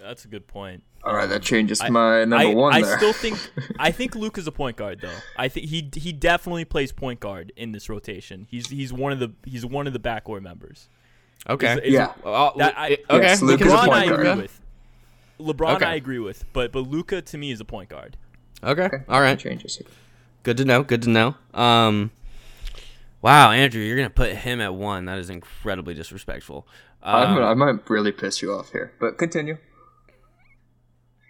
That's 0.00 0.24
a 0.24 0.28
good 0.28 0.46
point. 0.46 0.82
All 1.04 1.14
right, 1.16 1.28
that 1.28 1.42
changes 1.42 1.82
my 1.90 2.24
number 2.24 2.36
I, 2.36 2.54
one 2.54 2.72
I 2.74 2.82
there. 2.82 2.96
still 2.96 3.12
think 3.12 3.36
I 3.78 3.90
think 3.90 4.14
Luka's 4.14 4.46
a 4.46 4.52
point 4.52 4.76
guard 4.76 5.00
though. 5.00 5.10
I 5.36 5.48
think 5.48 5.66
he 5.66 5.90
he 5.94 6.12
definitely 6.12 6.64
plays 6.64 6.92
point 6.92 7.18
guard 7.20 7.52
in 7.56 7.72
this 7.72 7.88
rotation. 7.88 8.46
He's 8.50 8.68
he's 8.68 8.92
one 8.92 9.12
of 9.12 9.18
the 9.18 9.32
he's 9.44 9.66
one 9.66 9.86
of 9.88 9.92
the 9.92 9.98
backcourt 9.98 10.42
members. 10.42 10.88
Okay. 11.48 11.72
Is- 11.72 11.78
is- 11.80 11.92
Yeah. 11.94 12.12
Uh, 12.24 12.52
That- 12.56 12.74
I- 12.78 12.98
okay. 13.10 13.22
Yes, 13.22 13.40
we 13.42 13.48
Luka's 13.48 13.66
a 13.72 13.76
LeBron 13.76 13.84
point 13.86 13.92
I 13.94 14.06
guard. 14.08 14.20
agree 14.26 14.42
with. 14.42 14.60
LeBron 15.40 15.74
Okay. 15.76 15.86
I 15.86 15.94
agree 15.96 16.18
with, 16.20 16.44
but 16.52 16.70
but 16.70 16.80
Luka 16.86 17.20
to 17.20 17.36
me 17.38 17.50
is 17.50 17.60
a 17.60 17.64
point 17.64 17.88
guard. 17.88 18.16
Okay. 18.62 18.88
All 19.08 19.20
right. 19.20 19.36
changes 19.38 19.76
here. 19.78 19.88
Good 20.44 20.56
to 20.58 20.64
know. 20.64 20.84
Good 20.84 21.02
to 21.02 21.10
know. 21.10 21.34
Um, 21.52 22.12
wow, 23.22 23.50
Andrew, 23.50 23.82
you're 23.82 23.96
gonna 23.96 24.08
put 24.10 24.30
him 24.32 24.60
at 24.60 24.74
one. 24.74 25.06
That 25.06 25.18
is 25.18 25.30
incredibly 25.30 25.94
disrespectful. 25.94 26.66
I'm, 27.02 27.38
Um, 27.38 27.42
I 27.42 27.54
might 27.54 27.90
really 27.90 28.12
piss 28.12 28.40
you 28.42 28.52
off 28.52 28.70
here, 28.70 28.92
but 29.00 29.18
continue. 29.18 29.58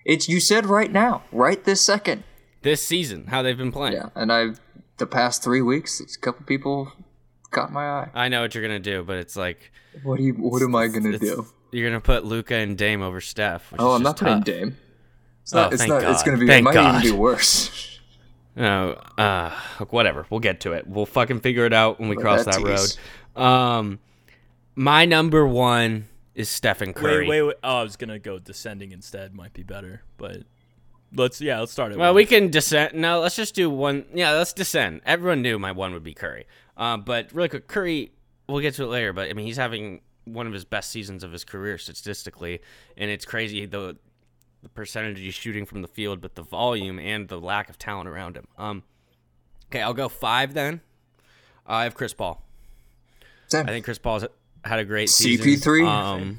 It's 0.04 0.28
you 0.28 0.40
said 0.40 0.66
right 0.66 0.90
now, 0.90 1.22
right 1.32 1.62
this 1.64 1.80
second. 1.80 2.24
this 2.62 2.84
season, 2.84 3.26
how 3.28 3.42
they've 3.42 3.56
been 3.58 3.72
playing. 3.72 3.94
Yeah, 3.94 4.08
and 4.14 4.32
I 4.32 4.48
the 4.98 5.06
past 5.06 5.42
three 5.42 5.62
weeks, 5.62 6.00
a 6.00 6.18
couple 6.20 6.44
people 6.46 6.92
caught 7.50 7.72
my 7.72 7.84
eye. 7.88 8.10
I 8.14 8.28
know 8.28 8.42
what 8.42 8.54
you're 8.54 8.62
gonna 8.62 8.78
do, 8.80 9.02
but 9.04 9.16
it's 9.18 9.36
like 9.36 9.70
What 10.02 10.18
do 10.18 10.24
you? 10.24 10.32
What 10.34 10.62
am 10.62 10.74
I 10.74 10.88
gonna 10.88 11.18
do? 11.18 11.46
you're 11.70 11.88
gonna 11.88 12.00
put 12.00 12.24
Luka 12.24 12.54
and 12.54 12.76
Dame 12.76 13.02
over 13.02 13.20
Steph. 13.20 13.72
Oh, 13.78 13.92
I'm 13.92 14.02
not 14.02 14.16
putting 14.18 14.36
tough. 14.38 14.44
Dame. 14.44 14.76
It's 15.42 15.52
Oh, 15.54 15.62
not. 15.62 15.72
it's 15.72 15.82
thank 15.82 15.90
not. 16.02 16.10
It's 16.10 16.22
gonna 16.22 16.38
be. 16.38 16.46
Thank 16.46 16.60
it 16.62 16.64
might 16.64 16.74
God. 16.74 17.04
even 17.04 17.14
be 17.16 17.18
worse. 17.18 17.88
No, 18.54 19.00
uh, 19.16 19.48
whatever. 19.88 20.26
We'll 20.28 20.40
get 20.40 20.60
to 20.60 20.72
it. 20.74 20.86
We'll 20.86 21.06
fucking 21.06 21.40
figure 21.40 21.64
it 21.64 21.72
out 21.72 21.98
when 21.98 22.10
we 22.10 22.16
Let 22.16 22.22
cross 22.22 22.44
that 22.44 22.60
that 22.62 22.96
road. 23.34 23.42
Um, 23.42 23.98
my 24.74 25.06
number 25.06 25.46
one 25.46 26.06
is 26.34 26.48
Stephen 26.48 26.92
Curry. 26.92 27.28
Wait, 27.28 27.42
wait, 27.42 27.42
wait. 27.42 27.56
Oh, 27.62 27.78
I 27.78 27.82
was 27.82 27.96
gonna 27.96 28.18
go 28.18 28.38
descending 28.38 28.92
instead. 28.92 29.34
Might 29.34 29.52
be 29.52 29.62
better, 29.62 30.02
but 30.16 30.42
let's 31.14 31.40
yeah, 31.40 31.60
let's 31.60 31.72
start 31.72 31.92
it. 31.92 31.98
Well, 31.98 32.14
we 32.14 32.24
can 32.24 32.50
descend. 32.50 32.94
No, 32.94 33.20
let's 33.20 33.36
just 33.36 33.54
do 33.54 33.68
one. 33.70 34.06
Yeah, 34.14 34.32
let's 34.32 34.52
descend. 34.52 35.02
Everyone 35.04 35.42
knew 35.42 35.58
my 35.58 35.72
one 35.72 35.92
would 35.92 36.04
be 36.04 36.14
Curry. 36.14 36.46
Um, 36.76 37.02
but 37.02 37.32
really 37.32 37.48
quick, 37.48 37.68
Curry. 37.68 38.12
We'll 38.48 38.60
get 38.60 38.74
to 38.74 38.84
it 38.84 38.88
later. 38.88 39.12
But 39.12 39.30
I 39.30 39.34
mean, 39.34 39.46
he's 39.46 39.56
having 39.56 40.00
one 40.24 40.46
of 40.46 40.52
his 40.52 40.64
best 40.64 40.90
seasons 40.90 41.24
of 41.24 41.32
his 41.32 41.44
career 41.44 41.78
statistically, 41.78 42.60
and 42.96 43.10
it's 43.10 43.24
crazy 43.24 43.66
the 43.66 43.96
the 44.62 44.68
percentage 44.68 45.18
he's 45.18 45.34
shooting 45.34 45.66
from 45.66 45.82
the 45.82 45.88
field, 45.88 46.20
but 46.20 46.34
the 46.34 46.42
volume 46.42 46.98
and 46.98 47.28
the 47.28 47.40
lack 47.40 47.68
of 47.68 47.78
talent 47.78 48.08
around 48.08 48.36
him. 48.36 48.46
Um, 48.56 48.84
okay, 49.66 49.82
I'll 49.82 49.94
go 49.94 50.08
five 50.08 50.54
then. 50.54 50.80
I 51.66 51.84
have 51.84 51.94
Chris 51.94 52.14
Paul. 52.14 52.42
Same. 53.48 53.66
I 53.66 53.70
think 53.70 53.84
Chris 53.84 53.98
Paul's 53.98 54.24
had 54.64 54.78
a 54.78 54.84
great 54.84 55.10
season. 55.10 55.46
CP3? 55.46 55.86
Um, 55.86 56.38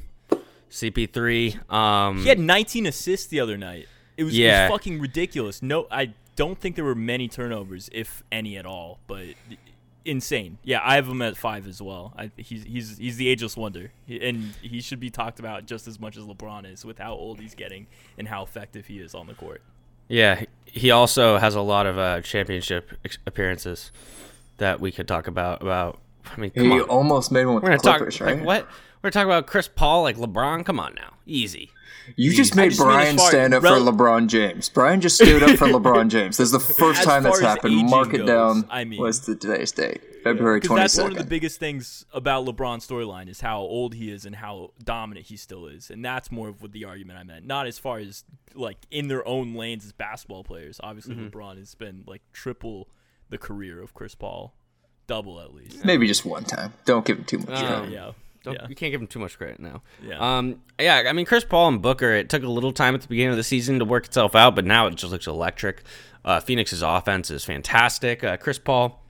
CP3. 0.69 1.71
Um, 1.71 2.21
He 2.23 2.29
had 2.29 2.39
19 2.39 2.85
assists 2.85 3.27
the 3.27 3.39
other 3.39 3.57
night. 3.57 3.87
It 4.17 4.23
was, 4.23 4.33
it 4.33 4.39
Yeah. 4.41 4.69
was 4.69 4.77
fucking 4.79 4.99
ridiculous. 4.99 5.61
No, 5.61 5.87
I 5.91 6.13
don't 6.35 6.59
think 6.59 6.75
there 6.75 6.85
were 6.85 6.95
many 6.95 7.27
turnovers, 7.27 7.89
if 7.91 8.23
any 8.31 8.57
at 8.57 8.65
all. 8.65 8.99
But 9.07 9.25
insane. 10.05 10.57
Yeah, 10.63 10.81
I 10.83 10.95
have 10.95 11.07
him 11.07 11.21
at 11.21 11.37
five 11.37 11.67
as 11.67 11.81
well. 11.81 12.13
I, 12.17 12.31
he's 12.37 12.63
he's 12.63 12.97
he's 12.97 13.17
the 13.17 13.27
ageless 13.29 13.55
wonder, 13.55 13.91
and 14.07 14.53
he 14.61 14.81
should 14.81 14.99
be 14.99 15.09
talked 15.09 15.39
about 15.39 15.65
just 15.65 15.87
as 15.87 15.99
much 15.99 16.17
as 16.17 16.23
LeBron 16.25 16.71
is 16.71 16.83
with 16.85 16.97
how 16.99 17.13
old 17.13 17.39
he's 17.39 17.55
getting 17.55 17.87
and 18.17 18.27
how 18.27 18.43
effective 18.43 18.87
he 18.87 18.99
is 18.99 19.13
on 19.15 19.27
the 19.27 19.33
court. 19.33 19.61
Yeah, 20.07 20.35
he- 20.41 20.47
he 20.65 20.91
also 20.91 21.37
has 21.37 21.53
a 21.55 21.61
lot 21.61 21.85
of 21.85 21.97
uh, 21.99 22.21
championship 22.21 22.91
ex- 23.05 23.19
appearances 23.27 23.91
that 24.57 24.79
we 24.79 24.91
could 24.91 25.07
talk 25.07 25.27
about. 25.27 25.61
About, 25.61 25.99
I 26.35 26.39
mean, 26.39 26.51
come 26.51 26.65
He 26.65 26.71
on, 26.71 26.81
almost 26.81 27.31
made 27.31 27.45
one 27.45 27.55
with 27.55 27.63
we're 27.63 27.71
the 27.71 27.77
gonna 27.83 27.83
talk 27.83 27.97
Clippers, 27.99 28.21
right? 28.21 28.37
like 28.37 28.45
what? 28.45 28.67
We're 29.01 29.11
talking 29.11 29.27
about 29.29 29.47
Chris 29.47 29.67
Paul, 29.67 30.03
like 30.03 30.17
LeBron. 30.17 30.65
Come 30.65 30.79
on 30.79 30.95
now, 30.95 31.13
easy. 31.25 31.69
You 32.17 32.33
just 32.33 32.53
made 32.55 32.69
just 32.71 32.81
Brian 32.81 33.17
far- 33.17 33.29
stand 33.29 33.53
up 33.53 33.63
rel- 33.63 33.85
for 33.85 33.91
LeBron 33.91 34.27
James. 34.27 34.67
Brian 34.69 34.99
just 34.99 35.15
stood 35.15 35.41
up 35.41 35.57
for 35.57 35.67
LeBron 35.67 36.07
James. 36.09 36.35
This 36.37 36.47
is 36.47 36.51
the 36.51 36.59
first 36.59 36.99
As 37.01 37.05
time 37.05 37.23
that's 37.23 37.39
happened. 37.39 37.73
aging 37.75 37.89
Mark 37.89 38.13
it 38.13 38.17
goes, 38.19 38.27
down. 38.27 38.65
I 38.69 38.83
mean- 38.83 39.01
was 39.01 39.21
the 39.25 39.35
today's 39.35 39.71
date, 39.71 40.01
February 40.23 40.57
Because 40.59 40.67
twenty 40.67 40.81
that's 40.81 40.97
one 40.97 41.11
of 41.13 41.17
the 41.17 41.23
biggest 41.23 41.59
things 41.61 42.05
about 42.13 42.45
LeBron's 42.45 42.85
storyline 42.87 43.29
is 43.29 43.39
how 43.41 43.59
old 43.61 43.93
he 43.93 44.11
is 44.11 44.25
and 44.25 44.35
how 44.35 44.71
dominant 44.83 45.27
he 45.27 45.37
still 45.37 45.67
is, 45.67 45.89
and 45.89 46.03
that's 46.03 46.29
more 46.31 46.49
of 46.49 46.61
what 46.61 46.71
the 46.73 46.83
argument 46.85 47.19
I 47.19 47.23
meant. 47.23 47.45
Not 47.45 47.67
as 47.67 47.79
far 47.79 47.99
as 47.99 48.23
like 48.53 48.77
in 48.91 49.07
their 49.07 49.25
own 49.27 49.53
lanes 49.53 49.85
as 49.85 49.91
basketball 49.93 50.43
players. 50.43 50.79
Obviously, 50.83 51.15
Mm-hmm. 51.15 51.37
LeBron 51.37 51.57
has 51.57 51.73
been 51.75 52.03
like 52.05 52.21
triple 52.33 52.89
the 53.29 53.37
career 53.37 53.81
of 53.81 53.93
Chris 53.93 54.13
Paul, 54.13 54.53
double 55.07 55.39
at 55.41 55.53
least. 55.53 55.83
Maybe 55.85 56.07
just 56.07 56.25
one 56.25 56.43
time. 56.43 56.73
Don't 56.85 57.05
give 57.05 57.17
him 57.17 57.25
too 57.25 57.39
much. 57.39 57.49
Um, 57.49 57.65
credit. 57.67 57.91
yeah, 57.91 58.11
Don't, 58.43 58.53
yeah. 58.55 58.67
You 58.67 58.75
can't 58.75 58.91
give 58.91 59.01
him 59.01 59.07
too 59.07 59.19
much 59.19 59.37
credit 59.37 59.59
now. 59.59 59.81
Yeah. 60.05 60.37
Um. 60.37 60.61
Yeah. 60.79 61.03
I 61.07 61.13
mean, 61.13 61.25
Chris 61.25 61.43
Paul 61.45 61.69
and 61.69 61.81
Booker. 61.81 62.11
It 62.13 62.29
took 62.29 62.43
a 62.43 62.47
little 62.49 62.71
time 62.73 62.95
at 62.95 63.01
the 63.01 63.07
beginning 63.07 63.31
of 63.31 63.37
the 63.37 63.43
season 63.43 63.79
to 63.79 63.85
work 63.85 64.05
itself 64.05 64.35
out, 64.35 64.55
but 64.55 64.65
now 64.65 64.87
it 64.87 64.95
just 64.95 65.11
looks 65.11 65.27
electric. 65.27 65.83
Uh, 66.25 66.39
Phoenix's 66.39 66.81
offense 66.81 67.29
is 67.31 67.43
fantastic. 67.43 68.23
Uh, 68.23 68.37
Chris 68.37 68.57
Paul. 68.59 69.01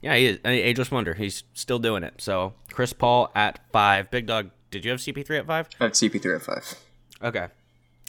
Yeah, 0.00 0.16
he 0.16 0.26
is 0.26 0.38
an 0.44 0.52
ageless 0.52 0.90
wonder. 0.90 1.14
He's 1.14 1.44
still 1.54 1.78
doing 1.78 2.02
it. 2.04 2.14
So 2.18 2.52
Chris 2.70 2.92
Paul 2.92 3.30
at 3.34 3.60
five. 3.72 4.10
Big 4.10 4.26
dog. 4.26 4.50
Did 4.70 4.84
you 4.84 4.90
have 4.90 5.00
CP3 5.00 5.38
at 5.40 5.46
five? 5.46 5.68
I 5.80 5.84
have 5.84 5.92
CP3 5.92 6.36
at 6.36 6.42
five. 6.42 6.74
Okay. 7.22 7.46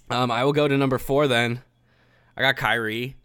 Um, 0.10 0.30
I 0.32 0.44
will 0.44 0.54
go 0.54 0.68
to 0.68 0.78
number 0.78 0.98
four 0.98 1.28
then. 1.28 1.62
I 2.36 2.42
got 2.42 2.58
Kyrie. 2.58 3.16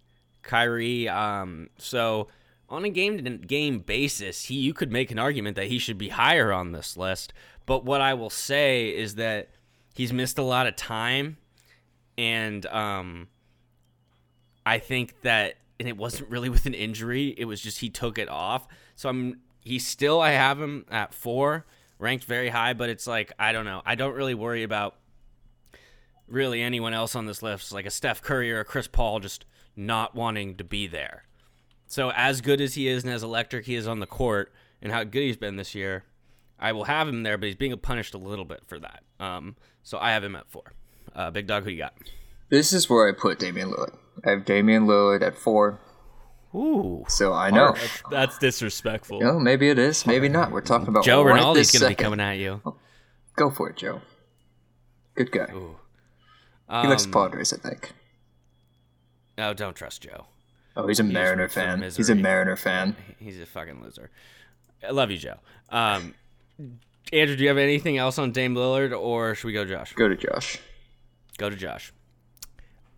Kyrie. 0.42 1.08
Um, 1.08 1.68
so 1.78 2.28
on 2.70 2.84
a 2.84 2.88
game 2.88 3.22
to 3.22 3.30
game 3.38 3.80
basis, 3.80 4.44
he 4.44 4.54
you 4.54 4.72
could 4.72 4.92
make 4.92 5.10
an 5.10 5.18
argument 5.18 5.56
that 5.56 5.66
he 5.66 5.78
should 5.78 5.98
be 5.98 6.10
higher 6.10 6.52
on 6.52 6.72
this 6.72 6.96
list. 6.96 7.32
But 7.66 7.84
what 7.84 8.00
I 8.00 8.14
will 8.14 8.30
say 8.30 8.88
is 8.88 9.16
that 9.16 9.50
he's 9.94 10.12
missed 10.12 10.38
a 10.38 10.42
lot 10.42 10.66
of 10.66 10.76
time, 10.76 11.36
and 12.16 12.64
um, 12.66 13.28
I 14.64 14.78
think 14.78 15.20
that 15.22 15.54
and 15.78 15.88
it 15.88 15.96
wasn't 15.96 16.30
really 16.30 16.48
with 16.48 16.66
an 16.66 16.74
injury. 16.74 17.34
It 17.36 17.46
was 17.46 17.60
just 17.60 17.80
he 17.80 17.90
took 17.90 18.18
it 18.18 18.28
off. 18.28 18.68
So 18.94 19.08
I'm 19.08 19.40
he's 19.62 19.86
still 19.86 20.20
I 20.20 20.30
have 20.30 20.60
him 20.60 20.86
at 20.90 21.12
four, 21.12 21.66
ranked 21.98 22.24
very 22.24 22.50
high. 22.50 22.72
But 22.74 22.88
it's 22.88 23.06
like 23.06 23.32
I 23.38 23.52
don't 23.52 23.64
know. 23.64 23.82
I 23.84 23.96
don't 23.96 24.14
really 24.14 24.34
worry 24.34 24.62
about 24.62 24.94
really 26.28 26.62
anyone 26.62 26.94
else 26.94 27.16
on 27.16 27.26
this 27.26 27.42
list, 27.42 27.72
like 27.72 27.86
a 27.86 27.90
Steph 27.90 28.22
Curry 28.22 28.52
or 28.52 28.60
a 28.60 28.64
Chris 28.64 28.86
Paul, 28.86 29.18
just 29.18 29.44
not 29.74 30.14
wanting 30.14 30.56
to 30.56 30.64
be 30.64 30.86
there. 30.86 31.24
So 31.90 32.12
as 32.14 32.40
good 32.40 32.60
as 32.60 32.74
he 32.74 32.86
is 32.86 33.02
and 33.02 33.12
as 33.12 33.24
electric 33.24 33.66
he 33.66 33.74
is 33.74 33.88
on 33.88 33.98
the 33.98 34.06
court, 34.06 34.52
and 34.80 34.92
how 34.92 35.02
good 35.02 35.22
he's 35.22 35.36
been 35.36 35.56
this 35.56 35.74
year, 35.74 36.04
I 36.56 36.70
will 36.70 36.84
have 36.84 37.08
him 37.08 37.24
there, 37.24 37.36
but 37.36 37.46
he's 37.46 37.56
being 37.56 37.76
punished 37.78 38.14
a 38.14 38.18
little 38.18 38.44
bit 38.44 38.60
for 38.64 38.78
that. 38.78 39.02
Um, 39.18 39.56
so 39.82 39.98
I 39.98 40.12
have 40.12 40.22
him 40.22 40.36
at 40.36 40.48
four. 40.48 40.72
Uh, 41.16 41.32
Big 41.32 41.48
dog, 41.48 41.64
who 41.64 41.70
you 41.70 41.78
got? 41.78 41.94
This 42.48 42.72
is 42.72 42.88
where 42.88 43.08
I 43.08 43.12
put 43.12 43.40
Damian 43.40 43.72
Lillard. 43.72 43.96
I 44.24 44.30
have 44.30 44.44
Damian 44.44 44.86
Lillard 44.86 45.20
at 45.22 45.36
four. 45.36 45.80
Ooh. 46.54 47.04
So 47.08 47.32
I 47.32 47.50
know. 47.50 47.72
Harsh. 47.72 48.02
That's 48.08 48.38
disrespectful. 48.38 49.18
You 49.18 49.24
know, 49.24 49.40
maybe 49.40 49.68
it 49.68 49.78
is, 49.78 50.06
maybe 50.06 50.28
not. 50.28 50.52
We're 50.52 50.60
talking 50.60 50.86
about 50.86 51.02
Joe 51.04 51.24
right 51.24 51.42
Rinaldi's 51.42 51.72
gonna 51.76 51.88
be 51.88 51.96
coming 51.96 52.20
at 52.20 52.34
you. 52.34 52.62
Go 53.34 53.50
for 53.50 53.68
it, 53.68 53.76
Joe. 53.76 54.00
Good 55.16 55.32
guy. 55.32 55.48
Ooh. 55.52 55.76
He 56.70 56.86
likes 56.86 57.04
Um, 57.04 57.10
Padres, 57.10 57.52
I 57.52 57.56
think. 57.56 57.90
Oh, 59.38 59.54
don't 59.54 59.74
trust 59.74 60.02
Joe. 60.02 60.26
Oh, 60.76 60.86
he's 60.86 61.00
a 61.00 61.02
just 61.02 61.12
Mariner 61.12 61.48
fan. 61.48 61.82
He's 61.82 62.10
a. 62.10 62.14
Mariner 62.14 62.56
fan. 62.56 62.96
He's 63.18 63.40
a 63.40 63.46
fucking 63.46 63.82
loser. 63.82 64.10
I 64.86 64.92
love 64.92 65.10
you, 65.10 65.18
Joe. 65.18 65.36
Um, 65.68 66.14
Andrew, 67.12 67.36
do 67.36 67.42
you 67.42 67.48
have 67.48 67.58
anything 67.58 67.98
else 67.98 68.18
on 68.18 68.32
Dame 68.32 68.54
Lillard, 68.54 68.98
or 68.98 69.34
should 69.34 69.46
we 69.48 69.52
go, 69.52 69.64
Josh? 69.64 69.92
Go 69.94 70.08
to 70.08 70.16
Josh. 70.16 70.58
Go 71.38 71.50
to 71.50 71.56
Josh. 71.56 71.92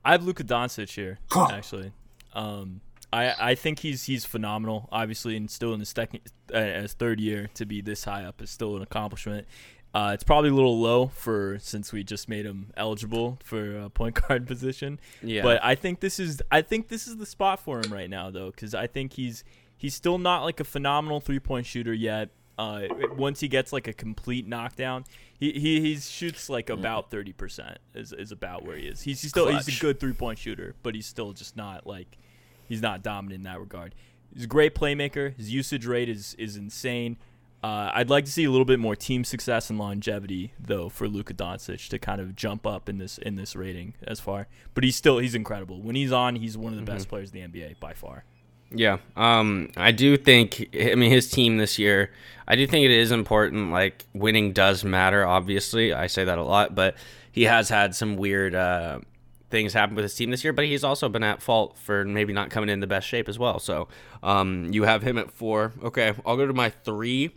I 0.05 0.13
have 0.13 0.25
Luka 0.25 0.45
Doncic 0.45 0.91
here, 0.91 1.19
actually. 1.35 1.93
Um, 2.35 2.81
I 3.13 3.35
I 3.39 3.55
think 3.55 3.81
he's 3.81 4.05
he's 4.05 4.25
phenomenal. 4.25 4.89
Obviously, 4.91 5.37
and 5.37 5.51
still 5.51 5.75
in 5.75 5.81
his 5.81 5.91
second, 5.91 6.21
uh, 6.53 6.61
his 6.61 6.95
third 6.95 7.21
year 7.21 7.51
to 7.55 7.65
be 7.65 7.81
this 7.81 8.05
high 8.05 8.25
up 8.25 8.43
is 8.43 8.51
still 8.51 8.77
an 8.77 8.83
accomplishment. 8.83 9.47
Uh, 9.95 10.13
it's 10.15 10.25
probably 10.25 10.49
a 10.49 10.55
little 10.55 10.81
low 10.81 11.09
for 11.09 11.59
since 11.61 11.93
we 11.93 12.03
just 12.03 12.27
made 12.29 12.47
him 12.47 12.73
eligible 12.77 13.39
for 13.45 13.79
a 13.79 13.91
point 13.91 14.15
guard 14.29 14.47
position. 14.47 14.99
Yeah. 15.23 15.43
But 15.43 15.63
I 15.63 15.75
think 15.75 16.01
this 16.01 16.19
is 16.19 16.41
I 16.51 16.63
think 16.63 16.89
this 16.89 17.07
is 17.07 17.19
the 17.19 17.27
spot 17.27 17.61
for 17.61 17.79
him 17.79 17.93
right 17.93 18.09
now 18.09 18.31
though, 18.31 18.51
because 18.51 18.75
I 18.75 18.87
think 18.87 19.13
he's 19.15 19.45
he's 19.77 19.95
still 19.95 20.19
not 20.19 20.45
like 20.45 20.61
a 20.61 20.65
phenomenal 20.65 21.21
three 21.21 21.41
point 21.41 21.67
shooter 21.67 21.93
yet. 21.93 22.31
Uh, 22.59 22.83
once 23.17 23.41
he 23.41 23.49
gets 23.49 23.73
like 23.73 23.89
a 23.89 23.93
complete 23.93 24.47
knockdown, 24.47 25.05
he 25.39 25.53
he, 25.53 25.81
he 25.81 25.97
shoots 25.97 26.49
like 26.49 26.71
about 26.71 27.11
thirty 27.11 27.33
percent 27.33 27.79
is, 27.95 28.13
is 28.13 28.31
about 28.33 28.65
where 28.65 28.77
he 28.77 28.87
is. 28.87 29.03
He's, 29.03 29.21
he's 29.21 29.31
still 29.31 29.49
he's 29.49 29.69
a 29.69 29.81
good 29.81 30.01
three 30.01 30.13
point 30.13 30.39
shooter, 30.39 30.75
but 30.83 30.95
he's 30.95 31.07
still 31.07 31.33
just 31.33 31.57
not 31.57 31.87
like 31.87 32.19
he's 32.67 32.81
not 32.81 33.03
dominant 33.03 33.41
in 33.41 33.43
that 33.45 33.61
regard. 33.61 33.95
He's 34.33 34.45
a 34.45 34.49
great 34.49 34.75
playmaker. 34.75 35.37
His 35.37 35.53
usage 35.53 35.85
rate 35.85 36.09
is 36.09 36.35
is 36.39 36.57
insane. 36.57 37.19
Uh, 37.63 37.93
I'd 37.95 38.11
like 38.11 38.25
to 38.25 38.33
see 38.33 38.45
a 38.45 38.51
little 38.51 38.65
bit 38.65 38.81
more 38.81 38.97
team 38.97 39.23
success 39.23 39.71
and 39.71 39.79
longevity 39.79 40.53
though 40.59 40.89
for 40.89 41.09
Luka 41.09 41.33
Doncic 41.33 41.89
to 41.91 41.99
kind 41.99 42.21
of 42.21 42.35
jump 42.35 42.67
up 42.67 42.89
in 42.89 42.99
this 42.99 43.19
in 43.19 43.37
this 43.37 43.55
rating 43.55 43.95
as 44.03 44.19
far. 44.19 44.49
But 44.75 44.83
he's 44.83 44.97
still 44.97 45.19
he's 45.19 45.35
incredible. 45.35 45.81
When 45.81 45.95
he's 45.95 46.11
on, 46.11 46.37
he's 46.37 46.59
one 46.59 46.73
of 46.73 46.79
the 46.79 46.85
best 46.85 47.09
players 47.09 47.31
in 47.33 47.53
the 47.53 47.61
NBA 47.61 47.79
by 47.79 47.95
far. 47.95 48.25
Yeah. 48.75 48.99
Um, 49.17 49.71
I 49.77 49.93
do 49.93 50.17
think. 50.17 50.69
I 50.79 50.95
mean, 50.95 51.11
his 51.11 51.31
team 51.31 51.59
this 51.59 51.79
year. 51.79 52.11
I 52.49 52.57
do 52.57 52.67
think 52.67 52.85
it 52.85 52.91
is 52.91 53.13
important. 53.13 53.71
Like 53.71 54.05
winning 54.13 54.53
does 54.53 54.85
matter. 54.85 55.25
Obviously, 55.27 55.93
I 55.93 56.07
say 56.07 56.25
that 56.25 56.39
a 56.39 56.43
lot, 56.43 56.75
but 56.75 56.97
he 57.31 57.45
has 57.45 57.69
had 57.69 57.95
some 57.95 58.17
weird 58.17 58.55
uh, 58.55 59.01
things 59.51 59.73
happen 59.73 59.95
with 59.95 60.03
his 60.05 60.15
team 60.15 60.31
this 60.31 60.43
year. 60.43 60.53
But 60.53 60.65
he's 60.65 60.85
also 60.85 61.09
been 61.09 61.23
at 61.23 61.43
fault 61.43 61.79
for 61.79 62.05
maybe 62.05 62.33
not 62.33 62.51
coming 62.51 62.71
in 62.71 62.81
the 62.81 62.87
best 62.87 63.07
shape 63.07 63.29
as 63.29 63.39
well. 63.39 63.59
So, 63.59 63.89
um, 64.23 64.69
you 64.73 64.85
have 64.85 65.03
him 65.03 65.19
at 65.19 65.31
four. 65.31 65.73
Okay, 65.83 66.15
I'll 66.27 66.37
go 66.37 66.47
to 66.47 66.53
my 66.55 66.71
three. 66.71 67.33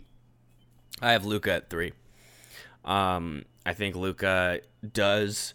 I 1.00 1.12
have 1.12 1.24
Luka 1.24 1.52
at 1.52 1.70
three. 1.70 1.92
Um, 2.84 3.44
I 3.64 3.74
think 3.74 3.96
Luka 3.96 4.60
does 4.92 5.54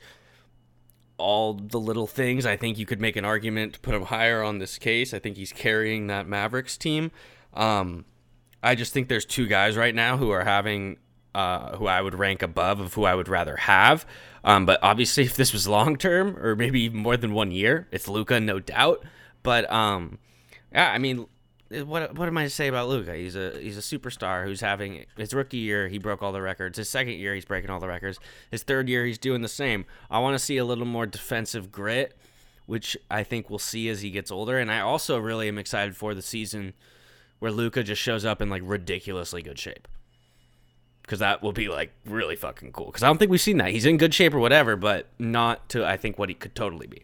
all 1.17 1.53
the 1.53 1.79
little 1.79 2.07
things. 2.07 2.45
I 2.45 2.57
think 2.57 2.77
you 2.77 2.85
could 2.85 2.99
make 2.99 3.15
an 3.15 3.25
argument 3.25 3.73
to 3.73 3.79
put 3.79 3.93
him 3.93 4.03
higher 4.03 4.43
on 4.43 4.59
this 4.59 4.77
case. 4.77 5.13
I 5.13 5.19
think 5.19 5.37
he's 5.37 5.53
carrying 5.53 6.07
that 6.07 6.27
Mavericks 6.27 6.77
team. 6.77 7.11
Um, 7.53 8.05
I 8.63 8.75
just 8.75 8.93
think 8.93 9.07
there's 9.07 9.25
two 9.25 9.47
guys 9.47 9.77
right 9.77 9.95
now 9.95 10.17
who 10.17 10.29
are 10.31 10.43
having 10.43 10.97
uh, 11.33 11.77
who 11.77 11.87
I 11.87 12.01
would 12.01 12.15
rank 12.15 12.41
above 12.41 12.79
of 12.79 12.93
who 12.93 13.05
I 13.05 13.15
would 13.15 13.27
rather 13.27 13.55
have. 13.55 14.05
Um, 14.43 14.65
but 14.65 14.79
obviously, 14.83 15.23
if 15.25 15.35
this 15.35 15.53
was 15.53 15.67
long 15.67 15.95
term 15.95 16.37
or 16.37 16.55
maybe 16.55 16.81
even 16.81 16.99
more 16.99 17.17
than 17.17 17.33
one 17.33 17.51
year, 17.51 17.87
it's 17.91 18.07
Luka, 18.07 18.39
no 18.39 18.59
doubt. 18.59 19.03
But 19.43 19.71
um, 19.71 20.19
yeah, 20.71 20.91
I 20.91 20.97
mean, 20.97 21.27
Uh, 21.73 21.85
what 21.85 22.15
what 22.15 22.27
am 22.27 22.37
I 22.37 22.43
to 22.43 22.49
say 22.49 22.67
about 22.67 22.89
Luka? 22.89 23.15
He's 23.15 23.35
a 23.35 23.57
he's 23.59 23.77
a 23.77 23.81
superstar 23.81 24.43
who's 24.45 24.61
having 24.61 25.05
his 25.17 25.33
rookie 25.33 25.57
year. 25.57 25.87
He 25.87 25.97
broke 25.97 26.21
all 26.21 26.31
the 26.31 26.41
records. 26.41 26.77
His 26.77 26.89
second 26.89 27.13
year, 27.13 27.33
he's 27.35 27.45
breaking 27.45 27.69
all 27.69 27.79
the 27.79 27.87
records. 27.87 28.19
His 28.49 28.63
third 28.63 28.89
year, 28.89 29.05
he's 29.05 29.17
doing 29.17 29.41
the 29.41 29.47
same. 29.47 29.85
I 30.09 30.19
want 30.19 30.35
to 30.37 30.39
see 30.43 30.57
a 30.57 30.65
little 30.65 30.85
more 30.85 31.05
defensive 31.05 31.71
grit, 31.71 32.17
which 32.65 32.97
I 33.09 33.23
think 33.23 33.49
we'll 33.49 33.59
see 33.59 33.89
as 33.89 34.01
he 34.01 34.11
gets 34.11 34.31
older. 34.31 34.57
And 34.57 34.71
I 34.71 34.79
also 34.81 35.17
really 35.17 35.47
am 35.47 35.57
excited 35.57 35.95
for 35.95 36.13
the 36.13 36.21
season 36.21 36.73
where 37.39 37.51
Luka 37.51 37.83
just 37.83 38.01
shows 38.01 38.25
up 38.25 38.41
in 38.41 38.49
like 38.49 38.61
ridiculously 38.65 39.41
good 39.41 39.57
shape. 39.59 39.87
Because 41.01 41.19
that 41.19 41.41
will 41.41 41.51
be 41.51 41.67
like 41.67 41.91
really 42.05 42.35
fucking 42.35 42.71
cool. 42.71 42.85
Because 42.87 43.03
I 43.03 43.07
don't 43.07 43.17
think 43.17 43.31
we've 43.31 43.41
seen 43.41 43.57
that. 43.57 43.71
He's 43.71 43.85
in 43.85 43.97
good 43.97 44.13
shape 44.13 44.33
or 44.33 44.39
whatever, 44.39 44.75
but 44.75 45.07
not 45.19 45.67
to 45.69 45.85
I 45.85 45.97
think 45.97 46.17
what 46.19 46.29
he 46.29 46.35
could 46.35 46.55
totally 46.55 46.87
be. 46.87 47.03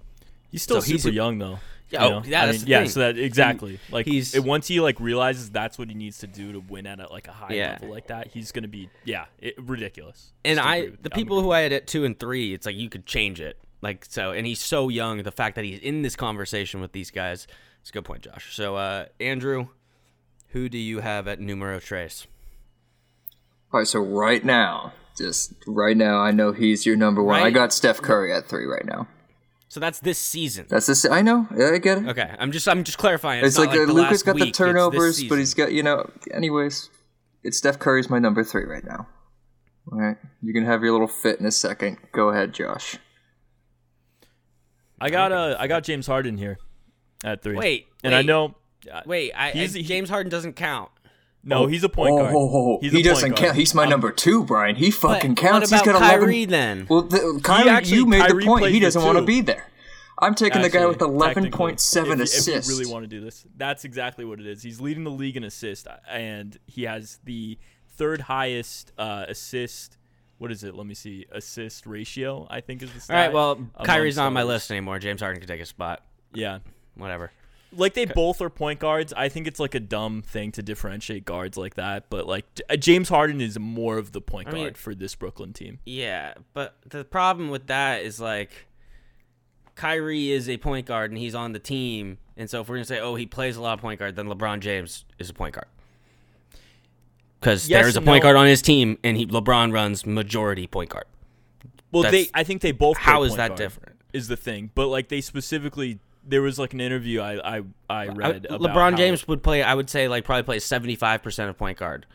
He's 0.51 0.61
still 0.61 0.81
So 0.81 0.91
he's 0.91 1.03
super 1.03 1.11
a- 1.11 1.15
young 1.15 1.39
though. 1.39 1.59
Yeah, 1.89 2.03
you 2.03 2.07
oh, 2.07 2.19
know? 2.19 2.25
yeah, 2.25 2.43
I 2.43 2.45
that's 2.47 2.57
mean, 2.59 2.65
the 2.65 2.71
yeah. 2.71 2.79
thing. 2.79 2.89
So 2.89 2.99
that 2.99 3.17
exactly 3.17 3.79
like 3.91 4.05
he's- 4.05 4.35
it, 4.35 4.43
once 4.43 4.67
he 4.67 4.79
like 4.79 4.99
realizes 4.99 5.49
that's 5.49 5.77
what 5.79 5.87
he 5.89 5.95
needs 5.95 6.17
to 6.19 6.27
do 6.27 6.51
to 6.51 6.59
win 6.59 6.85
at 6.85 6.99
a, 6.99 7.09
like 7.11 7.27
a 7.27 7.31
high 7.31 7.53
Yeah. 7.53 7.71
level 7.73 7.89
like 7.89 8.07
that, 8.07 8.27
he's 8.27 8.51
gonna 8.51 8.67
be 8.67 8.89
yeah 9.05 9.25
it, 9.39 9.55
ridiculous. 9.61 10.33
And 10.43 10.57
Just 10.57 10.67
I, 10.67 10.75
agree 10.77 10.97
the 11.01 11.09
I'm 11.13 11.15
people 11.15 11.37
agree. 11.37 11.45
who 11.47 11.51
I 11.53 11.59
had 11.61 11.71
at 11.73 11.87
two 11.87 12.03
and 12.03 12.19
three, 12.19 12.53
it's 12.53 12.65
like 12.65 12.75
you 12.75 12.89
could 12.89 13.05
change 13.05 13.39
it. 13.39 13.57
Like 13.81 14.05
so, 14.09 14.31
and 14.31 14.45
he's 14.47 14.59
so 14.59 14.89
young. 14.89 15.21
The 15.23 15.31
fact 15.31 15.55
that 15.55 15.63
he's 15.63 15.79
in 15.79 16.01
this 16.01 16.15
conversation 16.15 16.81
with 16.81 16.91
these 16.93 17.11
guys, 17.11 17.47
it's 17.79 17.91
a 17.91 17.93
good 17.93 18.05
point, 18.05 18.23
Josh. 18.23 18.55
So, 18.55 18.75
uh, 18.75 19.05
Andrew, 19.19 19.67
who 20.47 20.67
do 20.67 20.79
you 20.79 20.99
have 21.01 21.27
at 21.27 21.39
numero 21.39 21.79
tres? 21.79 22.25
All 23.71 23.79
right, 23.81 23.87
so 23.87 23.99
right 23.99 24.43
now, 24.43 24.93
just 25.17 25.53
right 25.67 25.95
now, 25.95 26.17
I 26.19 26.31
know 26.31 26.53
he's 26.53 26.85
your 26.85 26.95
number 26.95 27.21
one. 27.21 27.39
I 27.41 27.51
got 27.51 27.71
Steph 27.71 28.01
Curry 28.01 28.33
at 28.33 28.45
three 28.47 28.65
right 28.65 28.85
now. 28.85 29.07
So 29.69 29.79
that's 29.79 29.99
this 29.99 30.17
season. 30.17 30.65
That's 30.69 30.85
this. 30.85 31.05
I 31.05 31.21
know. 31.21 31.47
I 31.51 31.77
get 31.79 31.99
it. 31.99 32.07
Okay, 32.07 32.33
I'm 32.39 32.51
just 32.51 32.67
I'm 32.67 32.83
just 32.83 32.97
clarifying. 32.97 33.43
It's, 33.43 33.57
not 33.57 33.67
like, 33.67 33.77
uh, 33.77 33.85
the 33.85 33.93
Luka's 33.93 34.11
last 34.11 34.25
got 34.25 34.35
week, 34.35 34.45
the 34.45 34.51
turnovers, 34.51 35.23
but 35.25 35.37
he's 35.37 35.53
got 35.53 35.71
you 35.73 35.83
know. 35.83 36.09
Anyways, 36.33 36.89
it's 37.43 37.57
Steph 37.57 37.77
Curry's 37.77 38.09
my 38.09 38.19
number 38.19 38.43
three 38.43 38.63
right 38.63 38.83
now. 38.85 39.07
All 39.91 39.99
right, 39.99 40.17
you 40.41 40.53
can 40.53 40.65
have 40.65 40.83
your 40.83 40.91
little 40.93 41.07
fit 41.07 41.39
in 41.39 41.45
a 41.45 41.51
second. 41.51 41.97
Go 42.13 42.29
ahead, 42.29 42.53
Josh. 42.53 42.97
I 44.99 45.09
got 45.09 45.31
uh 45.31 45.55
I 45.59 45.67
got 45.67 45.83
James 45.83 46.07
Harden 46.07 46.37
here 46.37 46.57
at 47.23 47.43
three. 47.43 47.55
Wait, 47.57 47.87
and 48.03 48.15
I 48.15 48.21
know 48.21 48.55
uh, 48.91 49.01
Wait, 49.05 49.31
I, 49.35 49.51
He's- 49.51 49.75
I- 49.75 49.81
James 49.81 50.09
Harden 50.09 50.29
doesn't 50.29 50.53
count. 50.53 50.89
No 51.43 51.67
he's 51.67 51.83
a 51.83 51.89
point 51.89 52.11
oh, 52.13 52.17
guard. 52.17 52.33
oh, 52.35 52.49
oh, 52.53 52.79
He's 52.81 52.91
he 52.91 53.01
a 53.01 53.03
doesn't 53.03 53.29
guard. 53.31 53.41
count. 53.41 53.55
He's 53.55 53.73
my 53.73 53.83
Um, 53.85 53.89
number 53.89 54.11
two, 54.11 54.43
Brian. 54.43 54.75
He 54.75 54.91
fucking 54.91 55.35
But 55.35 55.41
counts. 55.41 55.71
What 55.71 55.81
about 55.83 55.85
He's 55.85 56.01
got 56.01 56.09
Kyrie 56.09 56.43
eleven. 56.43 56.49
then? 56.49 56.87
Well, 56.89 57.01
the, 57.03 57.39
Kyrie, 57.43 57.69
actually- 57.69 57.97
you 57.97 58.05
made 58.05 58.21
Kyrie 58.21 58.43
the 58.43 58.47
point. 58.47 58.65
He 58.71 58.79
doesn't 58.79 59.01
want 59.03 59.17
to 59.17 59.23
be 59.23 59.41
there. 59.41 59.65
I'm 60.19 60.33
taking 60.33 60.63
the 60.63 60.69
guy 60.69 60.85
with 60.87 60.99
eleven 61.01 61.43
technically, 61.43 61.57
point 61.57 61.79
seven 61.79 62.13
if, 62.19 62.25
assists. 62.25 62.67
If 62.67 62.73
you 62.73 62.79
really 62.79 62.91
want 62.91 63.03
to 63.03 63.07
do 63.07 63.21
this, 63.23 63.45
that's 63.55 63.85
exactly 63.85 64.25
what 64.25 64.39
it 64.39 64.47
is. 64.47 64.63
He's 64.63 64.81
leading 64.81 65.03
the 65.03 65.11
league 65.11 65.37
in 65.37 65.43
assists, 65.43 65.87
and 66.09 66.57
he 66.65 66.83
has 66.83 67.19
the 67.23 67.59
third 67.95 68.21
highest 68.21 68.91
uh, 68.97 69.25
assist. 69.27 69.97
What 70.39 70.51
is 70.51 70.63
it? 70.63 70.75
Let 70.75 70.85
me 70.87 70.95
see. 70.95 71.25
Assist 71.31 71.85
ratio, 71.85 72.47
I 72.49 72.61
think 72.61 72.81
is 72.81 72.89
the 72.89 72.95
All 72.95 73.01
stat. 73.01 73.15
right, 73.27 73.33
well, 73.33 73.51
among 73.53 73.69
Kyrie's 73.85 74.17
not 74.17 74.25
on 74.27 74.33
my 74.33 74.43
list 74.43 74.69
anymore. 74.71 74.97
James 74.99 75.21
Harden 75.21 75.39
can 75.39 75.47
take 75.47 75.61
a 75.61 75.65
spot. 75.65 76.03
Yeah, 76.33 76.59
Whatever. 76.95 77.31
Like 77.75 77.93
they 77.93 78.05
both 78.05 78.41
are 78.41 78.49
point 78.49 78.79
guards. 78.79 79.13
I 79.13 79.29
think 79.29 79.47
it's 79.47 79.59
like 79.59 79.75
a 79.75 79.79
dumb 79.79 80.21
thing 80.21 80.51
to 80.53 80.61
differentiate 80.61 81.25
guards 81.25 81.57
like 81.57 81.75
that, 81.75 82.09
but 82.09 82.27
like 82.27 82.45
James 82.79 83.09
Harden 83.09 83.41
is 83.41 83.59
more 83.59 83.97
of 83.97 84.11
the 84.11 84.21
point 84.21 84.47
I 84.49 84.51
mean- 84.51 84.63
guard 84.63 84.77
for 84.77 84.95
this 84.95 85.15
Brooklyn 85.15 85.53
team. 85.53 85.79
Yeah, 85.85 86.33
but 86.53 86.75
the 86.87 87.03
problem 87.03 87.49
with 87.49 87.67
that 87.67 88.03
is 88.03 88.19
like 88.19 88.67
Kyrie 89.75 90.31
is 90.31 90.49
a 90.49 90.57
point 90.57 90.85
guard 90.85 91.11
and 91.11 91.17
he's 91.17 91.35
on 91.35 91.53
the 91.53 91.59
team, 91.59 92.17
and 92.35 92.49
so 92.49 92.61
if 92.61 92.69
we're 92.69 92.75
gonna 92.75 92.85
say, 92.85 92.99
oh, 92.99 93.15
he 93.15 93.25
plays 93.25 93.57
a 93.57 93.61
lot 93.61 93.73
of 93.73 93.81
point 93.81 93.99
guard, 93.99 94.15
then 94.15 94.27
LeBron 94.27 94.59
James 94.59 95.05
is 95.19 95.29
a 95.29 95.33
point 95.33 95.55
guard 95.55 95.67
because 97.39 97.69
Yes 97.69 97.83
there's 97.83 97.95
a 97.95 98.01
point 98.01 98.23
no. 98.23 98.27
guard 98.27 98.35
on 98.37 98.47
his 98.47 98.61
team, 98.61 98.97
and 99.03 99.17
he 99.17 99.25
LeBron 99.25 99.71
runs 99.71 100.05
majority 100.05 100.67
point 100.67 100.89
guard. 100.89 101.05
Well, 101.91 102.09
they 102.09 102.27
I 102.33 102.43
think 102.43 102.61
they 102.61 102.71
both. 102.71 102.97
How 102.97 103.23
is 103.23 103.35
that 103.35 103.49
guard, 103.49 103.57
different? 103.57 103.95
Is 104.13 104.27
the 104.27 104.37
thing, 104.37 104.71
but 104.73 104.87
like 104.87 105.09
they 105.09 105.21
specifically, 105.21 105.99
there 106.27 106.41
was 106.41 106.59
like 106.59 106.73
an 106.73 106.81
interview 106.81 107.21
I 107.21 107.57
I, 107.57 107.63
I 107.89 108.07
read. 108.07 108.47
I- 108.49 108.55
about 108.55 108.61
LeBron 108.73 108.97
James 108.97 109.27
would 109.27 109.41
play. 109.43 109.63
I 109.63 109.73
would 109.73 109.89
say 109.89 110.07
like 110.07 110.25
probably 110.25 110.43
play 110.43 110.59
seventy 110.59 110.95
five 110.95 111.23
percent 111.23 111.49
of 111.49 111.57
point 111.57 111.77
guard, 111.77 112.05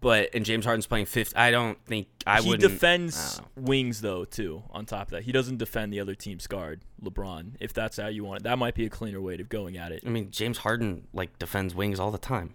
but 0.00 0.30
and 0.34 0.44
James 0.44 0.64
Harden's 0.64 0.86
playing 0.86 1.06
fifty. 1.06 1.36
I 1.36 1.50
don't 1.50 1.82
think 1.86 2.08
I 2.26 2.40
would. 2.40 2.60
he 2.60 2.68
defends 2.68 3.40
wings 3.56 4.00
though 4.00 4.24
too. 4.24 4.62
On 4.70 4.84
top 4.86 5.08
of 5.08 5.10
that, 5.10 5.22
he 5.24 5.32
doesn't 5.32 5.58
defend 5.58 5.92
the 5.92 6.00
other 6.00 6.14
team's 6.14 6.46
guard. 6.46 6.82
LeBron, 7.02 7.52
if 7.60 7.72
that's 7.72 7.96
how 7.96 8.08
you 8.08 8.24
want 8.24 8.40
it, 8.40 8.42
that 8.44 8.58
might 8.58 8.74
be 8.74 8.84
a 8.84 8.90
cleaner 8.90 9.20
way 9.20 9.34
of 9.34 9.48
going 9.48 9.76
at 9.76 9.92
it. 9.92 10.02
I 10.06 10.10
mean, 10.10 10.30
James 10.30 10.58
Harden 10.58 11.06
like 11.12 11.38
defends 11.38 11.74
wings 11.74 11.98
all 11.98 12.10
the 12.10 12.18
time. 12.18 12.54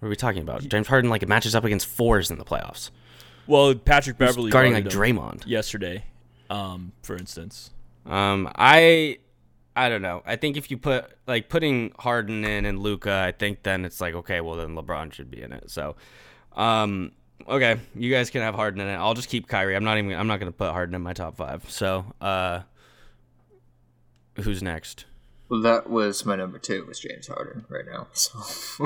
What 0.00 0.06
are 0.06 0.10
we 0.10 0.16
talking 0.16 0.42
about? 0.42 0.62
James 0.66 0.88
Harden 0.88 1.10
like 1.10 1.26
matches 1.28 1.54
up 1.54 1.64
against 1.64 1.86
fours 1.86 2.30
in 2.30 2.38
the 2.38 2.44
playoffs. 2.44 2.90
Well, 3.46 3.74
Patrick 3.74 4.18
Beverley 4.18 4.50
guarding 4.50 4.72
like 4.72 4.84
Draymond. 4.86 5.46
yesterday, 5.46 6.04
um, 6.50 6.92
for 7.02 7.16
instance. 7.16 7.70
Um, 8.06 8.50
I, 8.56 9.18
I 9.74 9.88
don't 9.88 10.02
know. 10.02 10.22
I 10.26 10.36
think 10.36 10.56
if 10.56 10.70
you 10.70 10.76
put 10.76 11.06
like 11.26 11.48
putting 11.48 11.92
Harden 11.98 12.44
in 12.44 12.66
and 12.66 12.78
Luka, 12.78 13.12
I 13.12 13.32
think 13.32 13.62
then 13.62 13.84
it's 13.84 14.00
like 14.00 14.14
okay, 14.14 14.40
well 14.40 14.56
then 14.56 14.74
LeBron 14.74 15.12
should 15.12 15.30
be 15.30 15.42
in 15.42 15.52
it. 15.52 15.70
So, 15.70 15.96
um, 16.54 17.12
okay, 17.48 17.80
you 17.94 18.10
guys 18.10 18.30
can 18.30 18.42
have 18.42 18.54
Harden 18.54 18.80
in 18.80 18.88
it. 18.88 18.96
I'll 18.96 19.14
just 19.14 19.28
keep 19.28 19.48
Kyrie. 19.48 19.74
I'm 19.74 19.84
not 19.84 19.98
even. 19.98 20.12
I'm 20.12 20.26
not 20.26 20.40
gonna 20.40 20.52
put 20.52 20.70
Harden 20.72 20.94
in 20.94 21.02
my 21.02 21.14
top 21.14 21.36
five. 21.36 21.70
So, 21.70 22.04
uh, 22.20 22.60
who's 24.40 24.62
next? 24.62 25.06
Well, 25.48 25.62
that 25.62 25.88
was 25.88 26.24
my 26.24 26.36
number 26.36 26.58
two. 26.58 26.84
Was 26.86 27.00
James 27.00 27.28
Harden 27.28 27.64
right 27.68 27.84
now? 27.86 28.08
So 28.12 28.38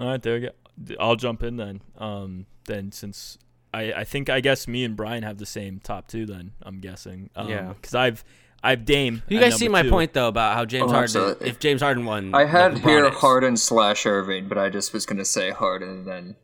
All 0.00 0.06
right, 0.08 0.22
there 0.22 0.34
we 0.34 0.40
go. 0.40 0.96
I'll 0.98 1.16
jump 1.16 1.42
in 1.42 1.56
then. 1.56 1.82
Um, 1.98 2.46
then 2.64 2.92
since 2.92 3.38
I, 3.74 3.92
I 3.92 4.04
think 4.04 4.30
I 4.30 4.40
guess 4.40 4.68
me 4.68 4.84
and 4.84 4.96
Brian 4.96 5.22
have 5.22 5.38
the 5.38 5.46
same 5.46 5.80
top 5.80 6.08
two. 6.08 6.26
Then 6.26 6.52
I'm 6.62 6.80
guessing. 6.80 7.30
Um, 7.34 7.48
Yeah. 7.48 7.72
Because 7.72 7.94
I've 7.94 8.24
I've 8.62 8.84
Dame. 8.84 9.22
You 9.28 9.40
guys 9.40 9.56
see 9.56 9.68
my 9.68 9.82
two. 9.82 9.90
point 9.90 10.12
though 10.12 10.28
about 10.28 10.54
how 10.54 10.64
James 10.64 10.84
Oh, 10.84 10.94
Harden, 10.94 11.02
absolutely. 11.04 11.48
if 11.48 11.58
James 11.58 11.80
Harden 11.82 12.04
won, 12.04 12.34
I 12.34 12.44
had 12.44 12.74
like 12.74 12.82
here 12.84 13.10
Harden 13.10 13.56
slash 13.56 14.06
Irving, 14.06 14.48
but 14.48 14.56
I 14.58 14.68
just 14.68 14.92
was 14.92 15.04
gonna 15.06 15.24
say 15.24 15.50
Harden 15.50 16.04
then 16.04 16.36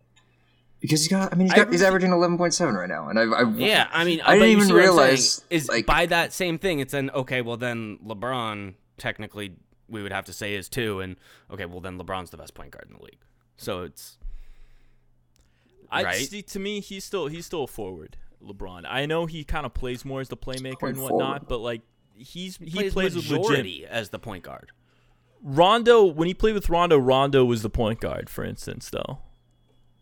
because 0.81 1.01
he's 1.03 1.09
got. 1.09 1.33
I 1.33 1.37
mean, 1.37 1.49
he's 1.49 1.59
I 1.59 1.71
he's 1.71 1.83
averaging 1.83 2.11
eleven 2.12 2.37
point 2.37 2.55
seven 2.55 2.75
right 2.75 2.89
now, 2.89 3.09
and 3.09 3.19
I. 3.19 3.23
I 3.23 3.49
Yeah, 3.51 3.89
I 3.93 4.05
mean, 4.05 4.21
I 4.23 4.35
didn't 4.35 4.49
even 4.51 4.66
see 4.66 4.73
what 4.73 4.81
I'm 4.81 4.87
saying? 4.87 4.97
realize, 4.97 5.45
is 5.51 5.69
like- 5.69 5.87
by 5.87 6.07
that 6.07 6.33
same 6.33 6.59
thing. 6.59 6.81
It's 6.81 6.93
then 6.93 7.11
okay. 7.11 7.41
Well, 7.41 7.57
then 7.57 7.99
LeBron 8.05 8.75
technically 8.97 9.55
we 9.89 10.03
would 10.03 10.12
have 10.12 10.25
to 10.27 10.33
say 10.33 10.55
is 10.55 10.69
two, 10.69 11.01
and 11.01 11.16
okay, 11.53 11.66
well 11.66 11.81
then 11.81 11.99
LeBron's 11.99 12.31
the 12.31 12.37
best 12.37 12.55
point 12.55 12.73
guard 12.73 12.87
in 12.91 12.97
the 12.97 13.03
league. 13.05 13.21
So 13.57 13.83
it's 13.83 14.19
I 15.91 16.03
right? 16.03 16.16
see. 16.16 16.43
To 16.43 16.59
me, 16.59 16.81
he's 16.81 17.05
still 17.05 17.29
he's 17.29 17.47
still 17.47 17.64
a 17.64 17.66
forward. 17.69 18.16
LeBron. 18.45 18.85
I 18.89 19.07
know 19.07 19.27
he 19.27 19.43
kind 19.45 19.66
of 19.66 19.75
plays 19.75 20.05
more 20.05 20.21
as 20.21 20.29
the 20.29 20.37
playmaker 20.37 20.79
Point 20.81 20.95
and 20.97 21.03
whatnot, 21.03 21.19
forward. 21.41 21.49
but 21.49 21.59
like 21.59 21.81
he's 22.19 22.57
he, 22.57 22.71
plays, 22.71 22.93
plays, 22.93 23.14
with 23.14 23.25
legit. 23.29 23.41
majority 23.41 23.87
as 23.87 24.11
the 24.11 24.19
point 24.19 24.45
guard. 24.45 24.71
Rondo 25.43 26.05
when 26.05 26.29
he 26.29 26.35
played 26.35 26.55
with 26.55 26.69
Rondo, 26.69 26.99
Rondo 26.99 27.45
was 27.45 27.62
the 27.62 27.71
point 27.71 28.01
guard, 28.01 28.29
for 28.29 28.45
instance. 28.45 28.91
Though 28.91 29.19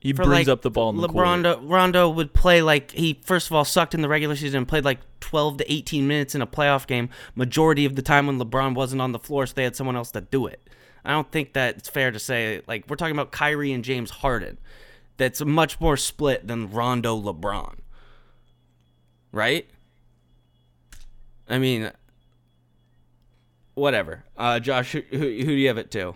he 0.07 0.13
For, 0.13 0.25
brings 0.25 0.47
like, 0.47 0.53
up 0.53 0.63
the 0.63 0.71
ball 0.71 0.91
in 0.91 0.99
the 0.99 1.09
court. 1.09 1.25
Rondo, 1.25 1.61
Rondo 1.63 2.09
would 2.09 2.33
play 2.33 2.63
like 2.63 2.93
he 2.93 3.21
first 3.25 3.49
of 3.49 3.55
all 3.55 3.65
sucked 3.65 3.95
in 3.95 4.03
the 4.03 4.09
regular 4.09 4.37
season 4.37 4.59
and 4.59 4.69
played 4.69 4.85
like 4.85 5.01
12 5.21 5.59
to 5.59 5.73
18 5.73 6.07
minutes 6.07 6.35
in 6.35 6.43
a 6.43 6.47
playoff 6.47 6.87
game 6.87 7.09
majority 7.35 7.85
of 7.85 7.97
the 7.97 8.03
time 8.03 8.27
when 8.27 8.39
LeBron 8.39 8.75
wasn't 8.75 9.03
on 9.03 9.13
the 9.13 9.19
floor 9.19 9.47
so 9.47 9.55
they 9.55 9.65
had 9.65 9.75
someone 9.75 9.97
else 9.97 10.11
to 10.13 10.21
do 10.21 10.47
it. 10.47 10.69
I 11.05 11.11
don't 11.11 11.31
think 11.33 11.55
that 11.55 11.79
it's 11.79 11.89
fair 11.89 12.11
to 12.11 12.19
say 12.19 12.63
like 12.67 12.89
we're 12.89 12.97
talking 12.97 13.17
about 13.17 13.33
Kyrie 13.33 13.73
and 13.73 13.83
James 13.83 14.11
Harden. 14.11 14.59
That's 15.17 15.45
much 15.45 15.81
more 15.81 15.97
split 15.97 16.47
than 16.47 16.71
Rondo 16.71 17.21
LeBron. 17.21 17.79
Right? 19.33 19.69
I 21.49 21.59
mean 21.59 21.91
whatever. 23.77 24.25
Uh 24.37 24.59
Josh 24.59 24.91
who, 24.93 25.03
who, 25.11 25.19
do 25.19 25.53
you 25.53 25.69
have 25.69 25.79
it 25.79 25.93
to? 25.93 26.15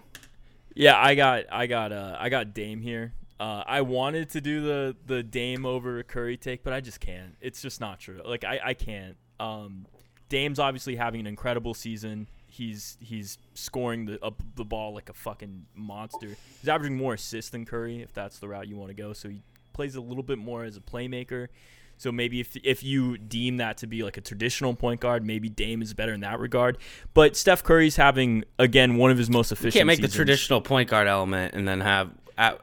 Yeah, 0.75 0.99
I 1.01 1.15
got 1.15 1.45
I 1.53 1.69
got 1.69 1.93
uh 1.93 2.17
I 2.19 2.29
got 2.29 2.53
Dame 2.53 2.81
here. 2.81 3.13
Uh, 3.41 3.65
I 3.67 3.81
wanted 3.81 4.29
to 4.31 4.43
do 4.43 4.61
the 4.61 4.97
the 5.07 5.23
Dame 5.23 5.65
over 5.65 6.03
Curry 6.03 6.37
take, 6.37 6.63
but 6.63 6.75
I 6.75 6.83
just 6.83 7.01
can't. 7.01 7.37
It's 7.41 7.63
just 7.63 7.81
not 7.81 7.99
true. 7.99 8.21
Like 8.23 8.45
I 8.45 8.61
I 8.63 8.75
can't. 8.75 9.17
Um, 9.39 9.87
Dame's 10.29 10.59
obviously 10.59 10.97
having 10.97 11.21
an 11.21 11.27
incredible 11.27 11.73
season. 11.73 12.29
He's 12.47 12.99
he's 13.01 13.39
scoring 13.55 14.05
the 14.05 14.23
up 14.23 14.43
the 14.57 14.65
ball 14.65 14.93
like 14.93 15.09
a 15.09 15.15
fucking 15.15 15.65
monster. 15.75 16.37
He's 16.61 16.69
averaging 16.69 16.99
more 16.99 17.15
assists 17.15 17.51
than 17.51 17.65
Curry, 17.65 18.03
if 18.03 18.13
that's 18.13 18.39
the 18.41 18.49
route 18.49 18.69
you 18.69 18.77
want 18.77 18.91
to 18.91 18.95
go. 18.95 19.15
So 19.15 19.31
he 19.31 19.43
plays 19.73 19.95
a 19.95 20.03
little 20.03 20.23
bit 20.23 20.37
more 20.39 20.65
as 20.65 20.77
a 20.77 20.81
playmaker. 20.81 21.49
So 22.01 22.11
maybe 22.11 22.41
if 22.41 22.57
if 22.65 22.83
you 22.83 23.19
deem 23.19 23.59
that 23.59 23.77
to 23.79 23.87
be 23.87 24.03
like 24.03 24.17
a 24.17 24.23
traditional 24.23 24.75
point 24.75 25.01
guard, 25.01 25.23
maybe 25.23 25.51
Dame 25.51 25.83
is 25.83 25.93
better 25.93 26.15
in 26.15 26.21
that 26.21 26.41
regard. 26.41 26.79
But 27.13 27.37
Steph 27.37 27.63
Curry's 27.63 27.97
having 27.97 28.45
again 28.59 28.97
one 28.97 29.11
of 29.11 29.19
his 29.19 29.29
most 29.29 29.53
efficient. 29.53 29.75
You 29.75 29.81
can't 29.81 29.87
make 29.87 30.01
the 30.01 30.09
traditional 30.09 30.63
point 30.63 30.89
guard 30.89 31.09
element 31.09 31.55
and 31.55 31.69
then 31.69 31.83
have 31.83 32.11
a, 32.41 32.59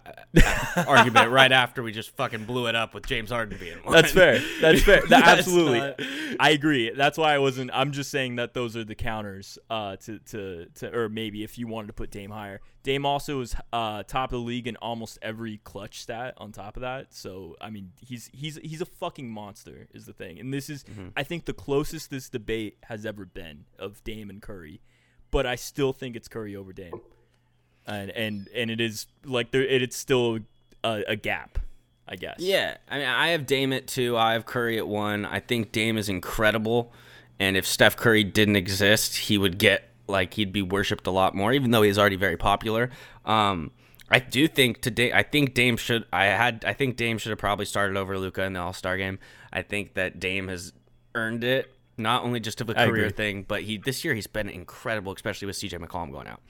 a- 0.75 0.85
argument 0.87 1.29
right 1.31 1.51
after 1.51 1.83
we 1.83 1.91
just 1.91 2.09
fucking 2.11 2.45
blew 2.45 2.67
it 2.67 2.75
up 2.75 2.93
with 2.93 3.05
James 3.05 3.29
Harden 3.29 3.57
being 3.59 3.77
one. 3.83 3.93
That's 3.93 4.11
fair. 4.11 4.41
That's 4.61 4.81
fair. 4.83 5.01
That- 5.07 5.09
That's 5.25 5.39
absolutely. 5.39 5.79
not- 5.79 5.99
I 6.39 6.51
agree. 6.51 6.91
That's 6.91 7.17
why 7.17 7.33
I 7.33 7.39
wasn't. 7.39 7.71
I'm 7.73 7.91
just 7.91 8.11
saying 8.11 8.35
that 8.37 8.53
those 8.53 8.75
are 8.75 8.83
the 8.83 8.95
counters. 8.95 9.57
Uh, 9.69 9.95
to 9.97 10.19
to 10.19 10.65
to, 10.75 10.95
or 10.97 11.09
maybe 11.09 11.43
if 11.43 11.57
you 11.57 11.67
wanted 11.67 11.87
to 11.87 11.93
put 11.93 12.11
Dame 12.11 12.31
higher, 12.31 12.59
Dame 12.83 13.05
also 13.05 13.41
is 13.41 13.55
uh 13.73 14.03
top 14.03 14.31
of 14.33 14.39
the 14.41 14.45
league 14.45 14.67
in 14.67 14.75
almost 14.77 15.17
every 15.21 15.57
clutch 15.63 16.01
stat. 16.01 16.33
On 16.37 16.51
top 16.51 16.75
of 16.77 16.81
that, 16.81 17.13
so 17.13 17.55
I 17.61 17.69
mean, 17.69 17.91
he's 18.05 18.29
he's 18.33 18.57
he's 18.63 18.81
a 18.81 18.85
fucking 18.85 19.29
monster. 19.29 19.87
Is 19.93 20.05
the 20.05 20.13
thing, 20.13 20.39
and 20.39 20.53
this 20.53 20.69
is 20.69 20.83
Mm-hmm. 20.83 21.07
I 21.17 21.23
think 21.23 21.45
the 21.45 21.53
closest 21.53 22.09
this 22.11 22.29
debate 22.29 22.77
has 22.83 23.05
ever 23.05 23.25
been 23.25 23.65
of 23.79 24.03
Dame 24.03 24.29
and 24.29 24.41
Curry, 24.41 24.79
but 25.31 25.45
I 25.45 25.55
still 25.55 25.91
think 25.93 26.15
it's 26.15 26.27
Curry 26.27 26.55
over 26.55 26.71
Dame, 26.71 27.01
and 27.87 28.11
and 28.11 28.49
and 28.53 28.69
it 28.69 28.81
is 28.81 29.07
like 29.25 29.51
there 29.51 29.63
it, 29.63 29.81
it's 29.81 29.97
still 29.97 30.39
a, 30.83 31.03
a 31.07 31.15
gap. 31.15 31.59
I 32.09 32.15
guess. 32.15 32.37
Yeah, 32.39 32.77
I 32.89 32.99
mean, 32.99 33.07
I 33.07 33.29
have 33.29 33.45
Dame 33.45 33.73
at 33.73 33.85
two. 33.85 34.15
I 34.15 34.31
have 34.33 34.45
Curry 34.45 34.77
at 34.77 34.87
one. 34.87 35.25
I 35.25 35.41
think 35.41 35.73
Dame 35.73 35.97
is 35.97 36.07
incredible, 36.07 36.93
and 37.37 37.57
if 37.57 37.67
Steph 37.67 37.97
Curry 37.97 38.23
didn't 38.23 38.55
exist, 38.55 39.17
he 39.17 39.37
would 39.37 39.57
get 39.57 39.89
like 40.07 40.35
he'd 40.35 40.53
be 40.53 40.61
worshipped 40.61 41.05
a 41.07 41.11
lot 41.11 41.35
more, 41.35 41.51
even 41.51 41.71
though 41.71 41.81
he's 41.81 41.97
already 41.97 42.15
very 42.15 42.37
popular. 42.37 42.89
Um, 43.25 43.71
I 44.09 44.19
do 44.19 44.47
think 44.47 44.81
today. 44.81 45.11
I 45.11 45.23
think 45.23 45.53
Dame 45.53 45.75
should. 45.75 46.05
I 46.13 46.25
had. 46.25 46.63
I 46.65 46.73
think 46.73 46.95
Dame 46.95 47.17
should 47.17 47.31
have 47.31 47.39
probably 47.39 47.65
started 47.65 47.97
over 47.97 48.17
Luka 48.17 48.43
in 48.43 48.53
the 48.53 48.61
All 48.61 48.73
Star 48.73 48.95
game. 48.97 49.19
I 49.51 49.61
think 49.61 49.95
that 49.95 50.19
Dame 50.19 50.47
has 50.47 50.71
earned 51.13 51.43
it, 51.43 51.69
not 51.97 52.23
only 52.23 52.39
just 52.39 52.61
of 52.61 52.69
a 52.69 52.73
career 52.73 53.09
thing, 53.09 53.43
but 53.45 53.63
he 53.63 53.77
this 53.77 54.05
year 54.05 54.13
he's 54.13 54.27
been 54.27 54.49
incredible, 54.49 55.11
especially 55.11 55.45
with 55.45 55.57
CJ 55.57 55.85
McCollum 55.85 56.11
going 56.11 56.27
out. 56.27 56.41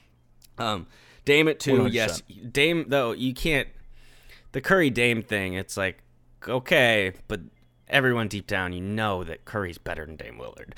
Um, 0.60 0.88
Dame 1.28 1.48
it 1.48 1.60
too. 1.60 1.74
100%. 1.74 1.94
yes. 1.94 2.24
Dame 2.52 2.86
though 2.88 3.12
you 3.12 3.34
can't 3.34 3.68
the 4.52 4.62
Curry 4.62 4.90
Dame 4.90 5.22
thing, 5.22 5.54
it's 5.54 5.78
like, 5.78 6.02
okay, 6.48 7.14
but 7.28 7.42
everyone 7.88 8.28
deep 8.28 8.48
down, 8.48 8.74
you 8.74 8.82
know 8.82 9.24
that 9.24 9.46
Curry's 9.46 9.78
better 9.78 10.06
than 10.06 10.16
Dame 10.16 10.40
Lillard. 10.40 10.74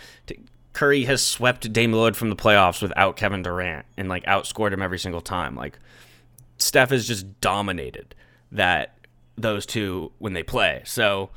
Curry 0.73 1.05
has 1.05 1.25
swept 1.25 1.71
Dame 1.71 1.91
Lillard 1.91 2.15
from 2.15 2.29
the 2.29 2.35
playoffs 2.35 2.81
without 2.81 3.15
Kevin 3.15 3.41
Durant 3.41 3.85
and 3.97 4.09
like 4.09 4.25
outscored 4.25 4.73
him 4.73 4.81
every 4.81 4.99
single 4.99 5.21
time. 5.21 5.55
Like 5.55 5.79
Steph 6.57 6.89
has 6.89 7.07
just 7.07 7.39
dominated 7.41 8.15
that 8.51 8.97
those 9.37 9.65
two 9.65 10.11
when 10.19 10.33
they 10.33 10.43
play. 10.43 10.81
So 10.85 11.29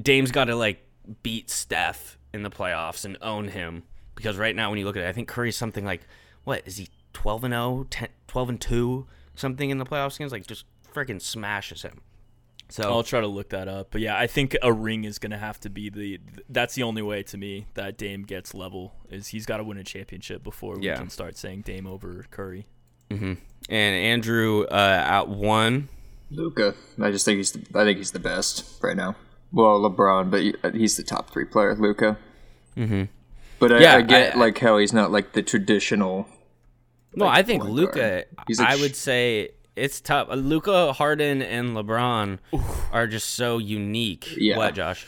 Dame's 0.00 0.30
got 0.30 0.44
to 0.44 0.56
like 0.56 0.86
beat 1.22 1.50
Steph 1.50 2.18
in 2.32 2.42
the 2.42 2.50
playoffs 2.50 3.04
and 3.04 3.16
own 3.20 3.48
him 3.48 3.82
because 4.14 4.36
right 4.36 4.54
now 4.54 4.70
when 4.70 4.78
you 4.78 4.84
look 4.84 4.96
at 4.96 5.02
it, 5.02 5.08
I 5.08 5.12
think 5.12 5.28
Curry's 5.28 5.56
something 5.56 5.84
like 5.84 6.06
what 6.44 6.62
is 6.66 6.76
he 6.76 6.88
12 7.16 7.44
and 7.44 7.52
0, 7.54 7.86
10, 7.88 8.08
12 8.28 8.48
and 8.50 8.60
2 8.60 9.06
something 9.34 9.70
in 9.70 9.78
the 9.78 9.86
playoffs 9.86 10.18
games 10.18 10.32
like 10.32 10.46
just 10.46 10.64
freaking 10.94 11.20
smashes 11.20 11.80
him. 11.82 12.00
So 12.68 12.82
I'll 12.82 13.02
try 13.02 13.20
to 13.20 13.26
look 13.26 13.48
that 13.50 13.68
up. 13.68 13.88
But 13.90 14.00
yeah, 14.02 14.18
I 14.18 14.26
think 14.26 14.54
a 14.60 14.70
ring 14.72 15.04
is 15.04 15.18
going 15.18 15.30
to 15.30 15.38
have 15.38 15.58
to 15.60 15.70
be 15.70 15.88
the. 15.88 16.18
That's 16.48 16.74
the 16.74 16.82
only 16.82 17.00
way 17.00 17.22
to 17.22 17.38
me 17.38 17.66
that 17.74 17.96
Dame 17.96 18.22
gets 18.24 18.54
level 18.54 18.92
is 19.08 19.28
he's 19.28 19.46
got 19.46 19.58
to 19.58 19.64
win 19.64 19.78
a 19.78 19.84
championship 19.84 20.42
before 20.42 20.76
we 20.76 20.86
can 20.86 21.08
start 21.08 21.36
saying 21.38 21.62
Dame 21.62 21.86
over 21.86 22.26
Curry. 22.30 22.66
mhm. 23.10 23.38
and 23.68 23.96
Andrew 23.96 24.64
uh, 24.64 24.74
at 25.06 25.28
one. 25.28 25.88
Luka. 26.30 26.74
I 27.00 27.10
just 27.12 27.24
think 27.24 27.36
he's. 27.36 27.52
The, 27.52 27.60
I 27.78 27.84
think 27.84 27.98
he's 27.98 28.10
the 28.12 28.18
best 28.18 28.82
right 28.82 28.96
now. 28.96 29.14
Well, 29.52 29.80
LeBron, 29.80 30.30
but 30.62 30.74
he's 30.74 30.96
the 30.96 31.04
top 31.04 31.30
three 31.30 31.44
player. 31.44 31.74
Luka. 31.76 32.18
Mm-hmm. 32.76 33.04
But 33.60 33.72
I, 33.72 33.78
Yeah, 33.78 33.96
I 33.96 34.02
get 34.02 34.34
I- 34.34 34.38
like 34.38 34.58
how 34.58 34.78
he's 34.78 34.92
not 34.92 35.12
like 35.12 35.34
the 35.34 35.42
traditional. 35.42 36.26
No, 37.14 37.26
I 37.26 37.42
think 37.42 37.64
Luka. 37.64 37.98
guard. 37.98 38.24
Like 38.58 38.68
I 38.68 38.76
would 38.76 38.94
say 38.96 39.50
it's 39.74 40.00
tough. 40.00 40.28
Luka, 40.30 40.92
Harden, 40.92 41.42
and 41.42 41.70
LeBron 41.70 42.38
are 42.92 43.06
just 43.06 43.30
so 43.34 43.58
unique. 43.58 44.34
Yeah. 44.36 44.56
What, 44.58 44.74
Josh? 44.74 45.06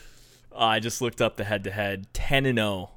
Uh, 0.52 0.58
I 0.64 0.80
just 0.80 1.00
looked 1.02 1.20
up 1.20 1.36
the 1.36 1.44
head 1.44 1.64
to 1.64 1.70
head, 1.70 2.06
ten 2.12 2.46
and 2.46 2.58
zero. 2.58 2.90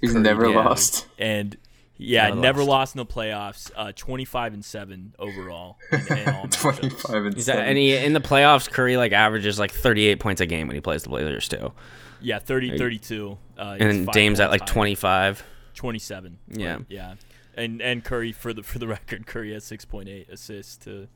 He's 0.00 0.14
never 0.14 0.48
yeah. 0.50 0.56
lost. 0.56 1.06
and 1.18 1.56
yeah, 2.00 2.28
Never 2.28 2.40
never, 2.40 2.58
lost. 2.60 2.68
lost. 2.68 2.94
in 2.94 2.98
the 2.98 3.06
playoffs. 3.06 3.70
Uh, 3.74 3.92
twenty 3.96 4.24
five 4.24 4.52
and 4.54 4.64
seven 4.64 5.14
overall. 5.18 5.78
In, 5.90 6.18
in 6.18 6.28
all. 6.28 6.46
Twenty-five 6.50 7.24
and 7.24 7.36
Is 7.36 7.46
that 7.46 7.54
seven. 7.54 7.64
any 7.68 7.94
in 7.96 8.12
the 8.12 8.20
playoffs? 8.20 8.70
Curry 8.70 8.96
like 8.96 9.12
averages 9.12 9.58
like 9.58 9.72
38 9.72 10.20
points 10.20 10.40
a 10.40 10.46
game 10.46 10.68
when 10.68 10.74
he 10.76 10.80
plays 10.80 11.02
the 11.02 11.08
Blazers 11.08 11.48
too, 11.48 11.72
Yeah, 12.20 12.38
30, 12.38 12.78
32. 12.78 13.36
Uh, 13.58 13.76
and 13.80 14.04
five 14.06 14.14
Dame's 14.14 14.38
at 14.40 14.50
like 14.50 14.60
higher. 14.60 14.68
25. 14.68 15.42
27. 15.74 16.38
Yeah. 16.50 16.78
yeah. 16.88 17.14
And 17.58 17.82
and 17.82 18.04
Curry 18.04 18.32
for 18.32 18.52
the 18.52 18.62
for 18.62 18.78
the 18.78 18.86
record, 18.88 19.26
Curry 19.26 19.52
has 19.52 19.64
six 19.64 19.84
point 19.84 20.08
eight 20.08 20.28
assists 20.30 20.76
to 20.84 21.08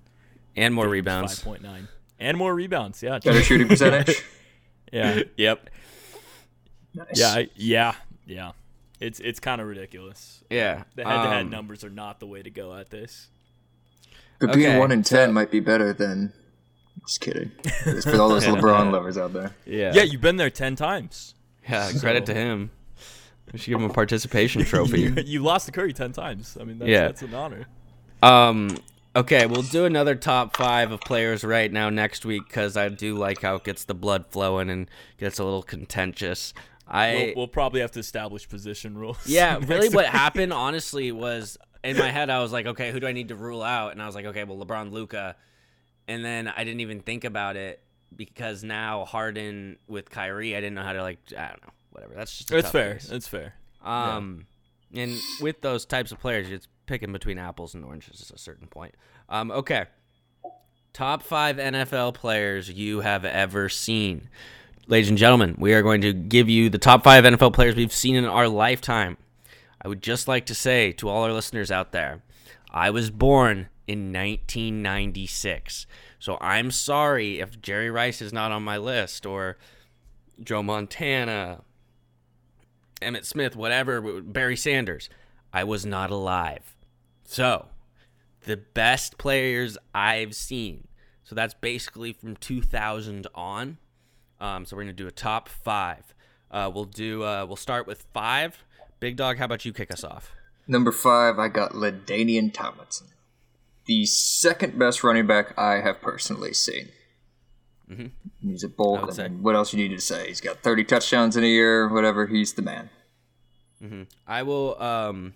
and 0.56 0.74
more 0.74 0.88
rebounds. 0.88 1.42
5.9 1.42 1.88
and 2.18 2.36
more 2.36 2.54
rebounds. 2.54 3.02
Yeah, 3.02 3.18
better 3.20 3.42
shooting 3.42 3.68
percentage. 3.68 4.22
yeah, 4.92 5.22
Yep. 5.36 5.70
Nice. 6.94 7.06
yeah, 7.14 7.26
I, 7.28 7.48
yeah, 7.56 7.94
yeah. 8.26 8.52
It's 9.00 9.18
it's 9.20 9.40
kind 9.40 9.60
of 9.60 9.66
ridiculous. 9.66 10.42
Yeah. 10.50 10.84
The 10.94 11.04
head-to-head 11.04 11.42
Um, 11.42 11.50
numbers 11.50 11.84
are 11.84 11.90
not 11.90 12.20
the 12.20 12.26
way 12.26 12.42
to 12.42 12.50
go 12.50 12.74
at 12.74 12.90
this. 12.90 13.28
But 14.38 14.52
being 14.54 14.78
one 14.78 14.92
in 14.92 15.02
ten 15.02 15.28
so- 15.30 15.32
might 15.32 15.50
be 15.50 15.60
better 15.60 15.92
than. 15.92 16.32
Just 17.06 17.20
kidding. 17.20 17.50
It's 17.86 18.04
for 18.04 18.20
all 18.20 18.28
those 18.28 18.44
LeBron 18.46 18.92
lovers 18.92 19.16
out 19.18 19.32
there. 19.32 19.56
Yeah. 19.66 19.92
Yeah, 19.94 20.02
you've 20.02 20.20
been 20.20 20.36
there 20.36 20.50
ten 20.50 20.76
times. 20.76 21.34
Yeah. 21.68 21.90
Credit 21.98 22.26
to 22.26 22.34
him. 22.34 22.70
We 23.52 23.58
should 23.58 23.70
give 23.70 23.80
him 23.80 23.90
a 23.90 23.92
participation 23.92 24.64
trophy. 24.66 25.00
you, 25.02 25.14
you 25.24 25.42
lost 25.42 25.66
to 25.66 25.72
Curry 25.72 25.92
ten 25.92 26.12
times. 26.12 26.56
I 26.60 26.64
mean, 26.64 26.78
that's, 26.78 26.88
Yeah. 26.88 27.06
that's 27.06 27.22
an 27.22 27.34
honor. 27.34 27.66
Um. 28.22 28.76
Okay, 29.14 29.44
we'll 29.44 29.60
do 29.60 29.84
another 29.84 30.14
top 30.14 30.56
five 30.56 30.90
of 30.90 31.00
players 31.02 31.44
right 31.44 31.70
now 31.70 31.90
next 31.90 32.24
week 32.24 32.46
because 32.48 32.78
I 32.78 32.88
do 32.88 33.14
like 33.14 33.42
how 33.42 33.56
it 33.56 33.64
gets 33.64 33.84
the 33.84 33.92
blood 33.94 34.24
flowing 34.30 34.70
and 34.70 34.88
gets 35.18 35.38
a 35.38 35.44
little 35.44 35.62
contentious. 35.62 36.54
I 36.88 37.14
We'll, 37.14 37.42
we'll 37.42 37.48
probably 37.48 37.82
have 37.82 37.90
to 37.92 38.00
establish 38.00 38.48
position 38.48 38.96
rules. 38.96 39.18
yeah, 39.26 39.58
really 39.66 39.90
what 39.90 40.06
happened 40.06 40.50
honestly 40.54 41.12
was 41.12 41.58
in 41.84 41.98
my 41.98 42.10
head 42.10 42.30
I 42.30 42.38
was 42.40 42.52
like, 42.52 42.64
okay, 42.66 42.90
who 42.90 43.00
do 43.00 43.06
I 43.06 43.12
need 43.12 43.28
to 43.28 43.36
rule 43.36 43.62
out? 43.62 43.92
And 43.92 44.00
I 44.00 44.06
was 44.06 44.14
like, 44.14 44.24
okay, 44.24 44.44
well 44.44 44.56
LeBron, 44.56 44.92
Luka, 44.92 45.36
and 46.08 46.24
then 46.24 46.48
I 46.48 46.64
didn't 46.64 46.80
even 46.80 47.00
think 47.00 47.24
about 47.24 47.56
it 47.56 47.82
because 48.16 48.64
now 48.64 49.04
Harden 49.04 49.76
with 49.88 50.08
Kyrie, 50.10 50.56
I 50.56 50.60
didn't 50.60 50.74
know 50.74 50.84
how 50.84 50.94
to 50.94 51.02
like 51.02 51.18
I 51.36 51.48
don't 51.48 51.62
know, 51.62 51.72
whatever. 51.92 52.14
That's 52.14 52.36
just 52.36 52.48
tough 52.48 52.72
fair. 52.72 52.94
case. 52.94 53.06
That's 53.06 53.28
fair. 53.28 53.54
Um, 53.82 54.46
and 54.94 55.16
with 55.40 55.60
those 55.60 55.84
types 55.84 56.12
of 56.12 56.20
players, 56.20 56.50
it's 56.50 56.68
picking 56.86 57.12
between 57.12 57.38
apples 57.38 57.74
and 57.74 57.84
oranges 57.84 58.28
at 58.30 58.36
a 58.36 58.38
certain 58.38 58.66
point. 58.66 58.94
Um, 59.28 59.50
okay. 59.50 59.86
Top 60.92 61.22
five 61.22 61.56
NFL 61.56 62.14
players 62.14 62.70
you 62.70 63.00
have 63.00 63.24
ever 63.24 63.68
seen. 63.68 64.28
Ladies 64.88 65.08
and 65.08 65.16
gentlemen, 65.16 65.56
we 65.58 65.72
are 65.72 65.82
going 65.82 66.02
to 66.02 66.12
give 66.12 66.48
you 66.48 66.68
the 66.68 66.78
top 66.78 67.04
five 67.04 67.24
NFL 67.24 67.54
players 67.54 67.76
we've 67.76 67.92
seen 67.92 68.14
in 68.14 68.24
our 68.24 68.48
lifetime. 68.48 69.16
I 69.80 69.88
would 69.88 70.02
just 70.02 70.28
like 70.28 70.46
to 70.46 70.54
say 70.54 70.92
to 70.92 71.08
all 71.08 71.22
our 71.22 71.32
listeners 71.32 71.70
out 71.70 71.92
there, 71.92 72.22
I 72.70 72.90
was 72.90 73.10
born 73.10 73.68
in 73.86 74.12
1996. 74.12 75.86
So 76.18 76.38
I'm 76.40 76.70
sorry 76.70 77.40
if 77.40 77.60
Jerry 77.60 77.90
Rice 77.90 78.20
is 78.22 78.32
not 78.32 78.52
on 78.52 78.62
my 78.62 78.76
list 78.76 79.24
or 79.24 79.56
Joe 80.42 80.62
Montana, 80.62 81.62
Emmitt 83.02 83.24
Smith, 83.24 83.56
whatever, 83.56 84.22
Barry 84.22 84.56
Sanders. 84.56 85.08
I 85.52 85.64
was 85.64 85.84
not 85.84 86.10
alive. 86.10 86.74
So, 87.24 87.68
the 88.44 88.56
best 88.56 89.18
players 89.18 89.76
I've 89.94 90.34
seen. 90.34 90.88
So 91.24 91.34
that's 91.34 91.54
basically 91.54 92.12
from 92.12 92.36
2000 92.36 93.26
on. 93.34 93.78
Um, 94.40 94.64
so 94.64 94.76
we're 94.76 94.82
gonna 94.82 94.92
do 94.92 95.06
a 95.06 95.12
top 95.12 95.48
five. 95.48 96.14
Uh, 96.50 96.70
we'll 96.72 96.84
do. 96.84 97.22
Uh, 97.22 97.46
we'll 97.46 97.56
start 97.56 97.86
with 97.86 98.06
five. 98.12 98.64
Big 99.00 99.16
dog, 99.16 99.38
how 99.38 99.46
about 99.46 99.64
you 99.64 99.72
kick 99.72 99.90
us 99.90 100.04
off? 100.04 100.32
Number 100.66 100.92
five, 100.92 101.38
I 101.38 101.48
got 101.48 101.72
LaDainian 101.72 102.52
Tomlinson, 102.52 103.08
the 103.86 104.06
second 104.06 104.78
best 104.78 105.02
running 105.02 105.26
back 105.26 105.58
I 105.58 105.80
have 105.80 106.00
personally 106.00 106.52
seen. 106.52 106.90
Mm-hmm. 107.92 108.48
He's 108.50 108.64
a 108.64 108.68
bold. 108.68 109.00
I 109.08 109.12
say. 109.12 109.28
what 109.28 109.54
else 109.54 109.72
you 109.72 109.78
need 109.82 109.94
to 109.94 110.00
say? 110.02 110.28
He's 110.28 110.40
got 110.40 110.58
30 110.62 110.84
touchdowns 110.84 111.36
in 111.36 111.44
a 111.44 111.46
year. 111.48 111.88
Whatever. 111.88 112.26
He's 112.26 112.52
the 112.54 112.62
man. 112.62 112.90
I 114.26 114.42
will. 114.44 114.80
Um, 114.80 115.34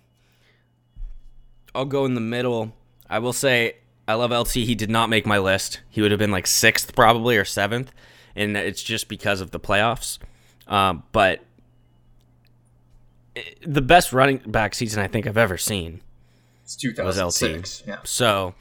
I'll 1.75 1.85
go 1.85 2.05
in 2.05 2.15
the 2.15 2.21
middle. 2.21 2.73
I 3.11 3.19
will 3.19 3.33
say 3.33 3.77
I 4.07 4.15
love 4.15 4.31
LT. 4.31 4.53
He 4.55 4.75
did 4.77 4.89
not 4.91 5.11
make 5.11 5.27
my 5.27 5.39
list. 5.39 5.81
He 5.91 6.01
would 6.01 6.13
have 6.13 6.19
been 6.21 6.31
like 6.31 6.47
sixth 6.47 6.95
probably 6.95 7.37
or 7.37 7.45
seventh, 7.45 7.93
and 8.37 8.57
it's 8.57 8.83
just 8.83 9.09
because 9.09 9.41
of 9.41 9.51
the 9.51 9.59
playoffs. 9.61 10.19
Um, 10.69 11.03
but 11.13 11.41
i- 13.37 13.45
the 13.67 13.83
best 13.83 14.13
running 14.13 14.39
back 14.47 14.75
season 14.75 15.03
I 15.03 15.09
think 15.09 15.27
I've 15.27 15.37
ever 15.37 15.57
seen. 15.59 16.01
It's 16.65 16.77
Was 16.99 17.19
LT. 17.19 17.35
2006. 17.39 17.83
Yeah. 17.87 17.99
So, 18.05 18.55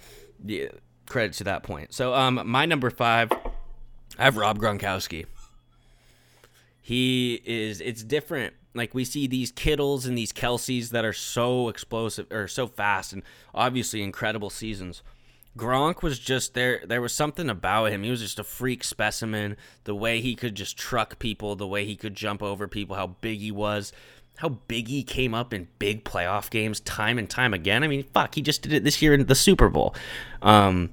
yeah, 0.45 0.67
credit 1.07 1.33
to 1.33 1.43
that 1.45 1.63
point. 1.63 1.93
So, 1.93 2.13
um, 2.13 2.41
my 2.45 2.65
number 2.65 2.89
five, 2.89 3.31
I 4.17 4.23
have 4.23 4.37
Rob 4.37 4.59
Gronkowski. 4.59 5.25
He 6.81 7.41
is. 7.45 7.81
It's 7.81 8.03
different. 8.03 8.53
Like 8.73 8.93
we 8.93 9.05
see 9.05 9.27
these 9.27 9.51
Kittles 9.51 10.05
and 10.05 10.17
these 10.17 10.31
Kelces 10.31 10.89
that 10.89 11.05
are 11.05 11.13
so 11.13 11.69
explosive 11.69 12.31
or 12.31 12.47
so 12.47 12.67
fast, 12.67 13.13
and 13.13 13.23
obviously 13.53 14.03
incredible 14.03 14.49
seasons. 14.49 15.01
Gronk 15.57 16.01
was 16.03 16.19
just 16.19 16.53
there. 16.53 16.81
There 16.85 17.01
was 17.01 17.13
something 17.13 17.49
about 17.49 17.91
him. 17.91 18.03
He 18.03 18.09
was 18.09 18.19
just 18.19 18.39
a 18.39 18.43
freak 18.43 18.83
specimen. 18.83 19.55
The 19.85 19.95
way 19.95 20.19
he 20.19 20.35
could 20.35 20.53
just 20.53 20.77
truck 20.77 21.17
people, 21.17 21.55
the 21.55 21.67
way 21.67 21.85
he 21.85 21.95
could 21.95 22.13
jump 22.13 22.43
over 22.43 22.67
people, 22.67 22.97
how 22.97 23.07
big 23.07 23.39
he 23.39 23.51
was, 23.51 23.93
how 24.37 24.49
big 24.49 24.89
he 24.89 25.01
came 25.01 25.33
up 25.33 25.53
in 25.53 25.69
big 25.79 26.03
playoff 26.03 26.49
games 26.49 26.81
time 26.81 27.17
and 27.17 27.29
time 27.29 27.53
again. 27.53 27.83
I 27.83 27.87
mean, 27.87 28.03
fuck, 28.13 28.35
he 28.35 28.41
just 28.41 28.61
did 28.61 28.73
it 28.73 28.83
this 28.83 29.01
year 29.01 29.13
in 29.13 29.25
the 29.25 29.35
Super 29.35 29.69
Bowl. 29.69 29.95
Um, 30.41 30.91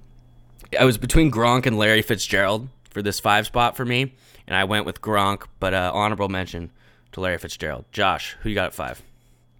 I 0.78 0.84
was 0.84 0.96
between 0.96 1.30
Gronk 1.30 1.66
and 1.66 1.76
Larry 1.76 2.02
Fitzgerald 2.02 2.68
for 2.92 3.02
this 3.02 3.20
five 3.20 3.46
spot 3.46 3.76
for 3.76 3.84
me, 3.84 4.14
and 4.46 4.56
I 4.56 4.64
went 4.64 4.86
with 4.86 5.00
Gronk, 5.00 5.44
but 5.60 5.74
uh, 5.74 5.90
honorable 5.94 6.28
mention 6.28 6.70
to 7.12 7.20
Larry 7.20 7.38
Fitzgerald. 7.38 7.84
Josh, 7.92 8.36
who 8.42 8.48
you 8.48 8.54
got 8.54 8.66
at 8.66 8.74
five? 8.74 9.02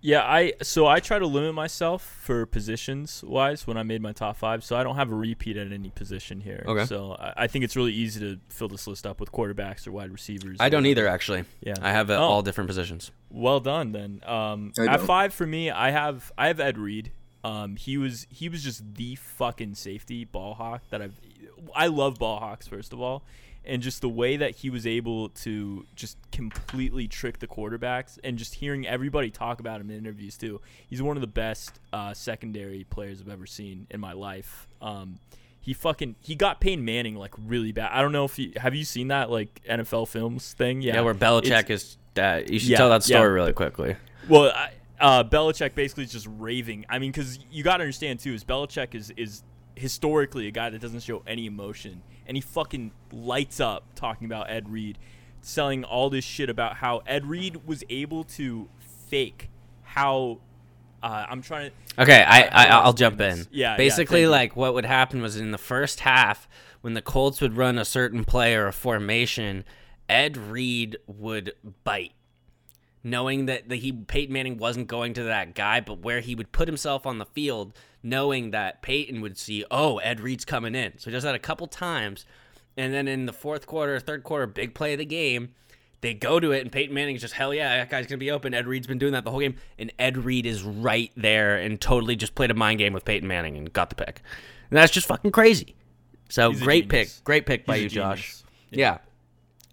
Yeah, 0.04 0.22
I 0.24 0.54
so 0.62 0.88
I 0.88 0.98
try 0.98 1.20
to 1.20 1.26
limit 1.28 1.54
myself 1.54 2.02
for 2.02 2.44
positions 2.44 3.22
wise 3.24 3.68
when 3.68 3.76
I 3.76 3.84
made 3.84 4.02
my 4.02 4.10
top 4.10 4.36
five, 4.36 4.64
so 4.64 4.74
I 4.76 4.82
don't 4.82 4.96
have 4.96 5.12
a 5.12 5.14
repeat 5.14 5.56
at 5.56 5.70
any 5.70 5.90
position 5.90 6.40
here. 6.40 6.64
Okay. 6.66 6.86
So 6.86 7.12
I, 7.12 7.44
I 7.44 7.46
think 7.46 7.64
it's 7.64 7.76
really 7.76 7.92
easy 7.92 8.18
to 8.18 8.40
fill 8.48 8.66
this 8.66 8.88
list 8.88 9.06
up 9.06 9.20
with 9.20 9.30
quarterbacks 9.30 9.86
or 9.86 9.92
wide 9.92 10.10
receivers. 10.10 10.56
I 10.58 10.70
don't 10.70 10.86
either, 10.86 11.06
actually. 11.06 11.44
Yeah. 11.60 11.74
I 11.80 11.92
have 11.92 12.10
uh, 12.10 12.14
Oh. 12.14 12.22
all 12.22 12.42
different 12.42 12.66
positions. 12.66 13.12
Well 13.30 13.60
done 13.60 13.92
then. 13.92 14.20
Um, 14.26 14.72
at 14.76 15.00
five 15.02 15.32
for 15.34 15.46
me, 15.46 15.70
I 15.70 15.90
have 15.92 16.32
I 16.36 16.48
have 16.48 16.58
Ed 16.58 16.78
Reed. 16.78 17.12
Um, 17.44 17.76
he 17.76 17.98
was 17.98 18.26
he 18.30 18.48
was 18.48 18.62
just 18.62 18.94
the 18.94 19.16
fucking 19.16 19.74
safety 19.74 20.24
ball 20.24 20.54
hawk 20.54 20.82
that 20.90 21.02
I've. 21.02 21.14
I 21.74 21.86
love 21.88 22.18
ball 22.18 22.38
hawks 22.38 22.66
first 22.66 22.92
of 22.92 23.00
all, 23.00 23.22
and 23.64 23.82
just 23.82 24.00
the 24.00 24.08
way 24.08 24.36
that 24.36 24.56
he 24.56 24.70
was 24.70 24.86
able 24.86 25.28
to 25.30 25.86
just 25.96 26.16
completely 26.30 27.08
trick 27.08 27.38
the 27.40 27.46
quarterbacks, 27.48 28.18
and 28.22 28.36
just 28.38 28.56
hearing 28.56 28.86
everybody 28.86 29.30
talk 29.30 29.58
about 29.60 29.80
him 29.80 29.90
in 29.90 29.96
interviews 29.98 30.36
too. 30.36 30.60
He's 30.88 31.02
one 31.02 31.16
of 31.16 31.20
the 31.20 31.26
best 31.26 31.80
uh, 31.92 32.14
secondary 32.14 32.84
players 32.84 33.20
I've 33.20 33.28
ever 33.28 33.46
seen 33.46 33.86
in 33.90 33.98
my 34.00 34.12
life. 34.12 34.66
Um, 34.80 35.18
he 35.60 35.72
fucking 35.74 36.16
he 36.20 36.34
got 36.34 36.60
Peyton 36.60 36.84
Manning 36.84 37.16
like 37.16 37.34
really 37.46 37.72
bad. 37.72 37.90
I 37.92 38.02
don't 38.02 38.12
know 38.12 38.24
if 38.24 38.38
you 38.38 38.52
have 38.56 38.74
you 38.74 38.84
seen 38.84 39.08
that 39.08 39.30
like 39.30 39.60
NFL 39.68 40.08
films 40.08 40.52
thing. 40.52 40.80
Yeah, 40.82 40.94
Yeah, 40.94 41.00
where 41.02 41.14
Belichick 41.14 41.44
It's- 41.70 41.82
is. 41.82 41.98
Uh, 42.14 42.42
you 42.46 42.58
should 42.58 42.68
Yeah, 42.68 42.76
tell 42.76 42.90
that 42.90 43.08
yeah. 43.08 43.16
story 43.16 43.30
really 43.32 43.54
quickly. 43.54 43.96
Well, 44.28 44.52
I, 44.54 44.72
uh, 45.00 45.24
Belichick 45.24 45.74
basically 45.74 46.04
is 46.04 46.12
just 46.12 46.28
raving. 46.38 46.86
I 46.88 46.98
mean, 46.98 47.10
because 47.10 47.38
you 47.50 47.62
got 47.62 47.78
to 47.78 47.82
understand 47.82 48.20
too, 48.20 48.34
is 48.34 48.44
Belichick 48.44 48.94
is 48.94 49.12
is 49.16 49.42
historically 49.74 50.46
a 50.46 50.50
guy 50.50 50.70
that 50.70 50.80
doesn't 50.80 51.02
show 51.02 51.22
any 51.26 51.46
emotion, 51.46 52.02
and 52.26 52.36
he 52.36 52.40
fucking 52.40 52.92
lights 53.12 53.60
up 53.60 53.84
talking 53.94 54.26
about 54.26 54.50
Ed 54.50 54.68
Reed, 54.68 54.98
selling 55.40 55.84
all 55.84 56.10
this 56.10 56.24
shit 56.24 56.50
about 56.50 56.76
how 56.76 57.02
Ed 57.06 57.26
Reed 57.26 57.66
was 57.66 57.84
able 57.88 58.24
to 58.24 58.68
fake 59.08 59.48
how. 59.82 60.38
Uh, 61.02 61.26
I'm 61.28 61.42
trying 61.42 61.70
to. 61.70 62.02
Okay, 62.02 62.22
I, 62.22 62.42
I 62.42 62.66
I'll 62.66 62.82
I'll 62.86 62.92
jump 62.92 63.20
in. 63.20 63.38
Yeah, 63.50 63.72
yeah, 63.72 63.76
Basically, 63.76 64.22
you. 64.22 64.28
like 64.28 64.54
what 64.54 64.72
would 64.74 64.86
happen 64.86 65.20
was 65.20 65.36
in 65.36 65.50
the 65.50 65.58
first 65.58 66.00
half, 66.00 66.48
when 66.80 66.94
the 66.94 67.02
Colts 67.02 67.40
would 67.40 67.56
run 67.56 67.76
a 67.76 67.84
certain 67.84 68.24
play 68.24 68.54
or 68.54 68.68
a 68.68 68.72
formation, 68.72 69.64
Ed 70.08 70.36
Reed 70.36 70.98
would 71.06 71.54
bite, 71.84 72.12
knowing 73.04 73.46
that 73.46 73.68
the, 73.68 73.76
he 73.76 73.92
Peyton 73.92 74.32
Manning 74.32 74.58
wasn't 74.58 74.86
going 74.86 75.14
to 75.14 75.24
that 75.24 75.54
guy, 75.54 75.80
but 75.80 76.00
where 76.00 76.20
he 76.20 76.34
would 76.34 76.52
put 76.52 76.68
himself 76.68 77.06
on 77.06 77.18
the 77.18 77.26
field, 77.26 77.72
knowing 78.02 78.50
that 78.52 78.82
Peyton 78.82 79.20
would 79.20 79.36
see, 79.38 79.64
oh, 79.70 79.98
Ed 79.98 80.20
Reed's 80.20 80.44
coming 80.44 80.74
in. 80.74 80.98
So 80.98 81.10
he 81.10 81.12
does 81.12 81.22
that 81.24 81.34
a 81.34 81.40
couple 81.40 81.66
times, 81.66 82.24
and 82.76 82.92
then 82.92 83.08
in 83.08 83.26
the 83.26 83.32
fourth 83.32 83.66
quarter, 83.66 83.98
third 84.00 84.22
quarter, 84.22 84.46
big 84.46 84.74
play 84.74 84.92
of 84.92 84.98
the 84.98 85.04
game. 85.04 85.54
They 86.00 86.14
go 86.14 86.40
to 86.40 86.50
it, 86.50 86.62
and 86.62 86.72
Peyton 86.72 86.92
Manning's 86.92 87.20
just 87.20 87.34
hell 87.34 87.54
yeah, 87.54 87.76
that 87.76 87.88
guy's 87.88 88.06
gonna 88.06 88.18
be 88.18 88.32
open. 88.32 88.54
Ed 88.54 88.66
Reed's 88.66 88.88
been 88.88 88.98
doing 88.98 89.12
that 89.12 89.24
the 89.24 89.30
whole 89.30 89.38
game, 89.40 89.54
and 89.78 89.92
Ed 90.00 90.18
Reed 90.18 90.46
is 90.46 90.62
right 90.64 91.12
there 91.16 91.56
and 91.58 91.80
totally 91.80 92.16
just 92.16 92.34
played 92.34 92.50
a 92.50 92.54
mind 92.54 92.78
game 92.78 92.92
with 92.92 93.04
Peyton 93.04 93.28
Manning 93.28 93.56
and 93.56 93.72
got 93.72 93.88
the 93.88 93.94
pick. 93.94 94.20
And 94.70 94.76
that's 94.76 94.90
just 94.90 95.06
fucking 95.06 95.30
crazy. 95.30 95.76
So 96.28 96.50
He's 96.50 96.62
great 96.62 96.88
pick, 96.88 97.08
great 97.24 97.46
pick 97.46 97.66
by 97.66 97.76
He's 97.76 97.82
a 97.82 97.84
you, 97.84 98.00
Josh. 98.00 98.20
genius. 98.20 98.44
Yeah. 98.70 98.98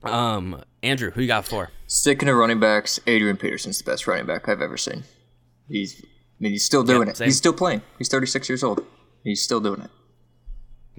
Um, 0.04 0.62
Andrew, 0.82 1.12
who 1.12 1.22
you 1.22 1.28
got 1.28 1.46
for? 1.46 1.70
Sticking 1.88 2.28
to 2.28 2.36
running 2.36 2.60
backs, 2.60 3.00
Adrian 3.08 3.38
Peterson's 3.38 3.78
the 3.80 3.84
best 3.90 4.08
running 4.08 4.26
back 4.26 4.48
I've 4.48 4.62
ever 4.62 4.78
seen. 4.78 5.04
He's, 5.68 6.02
I 6.04 6.08
mean, 6.40 6.52
he's 6.54 6.64
still 6.64 6.84
doing 6.84 7.08
Yeah, 7.08 7.12
it. 7.12 7.18
same. 7.18 7.26
He's 7.26 7.38
still 7.38 7.54
playing. 7.54 7.82
He's 7.98 8.08
36 8.10 8.48
years 8.50 8.64
old. 8.64 8.86
He's 9.24 9.42
still 9.44 9.60
doing 9.60 9.82
it. 9.82 9.90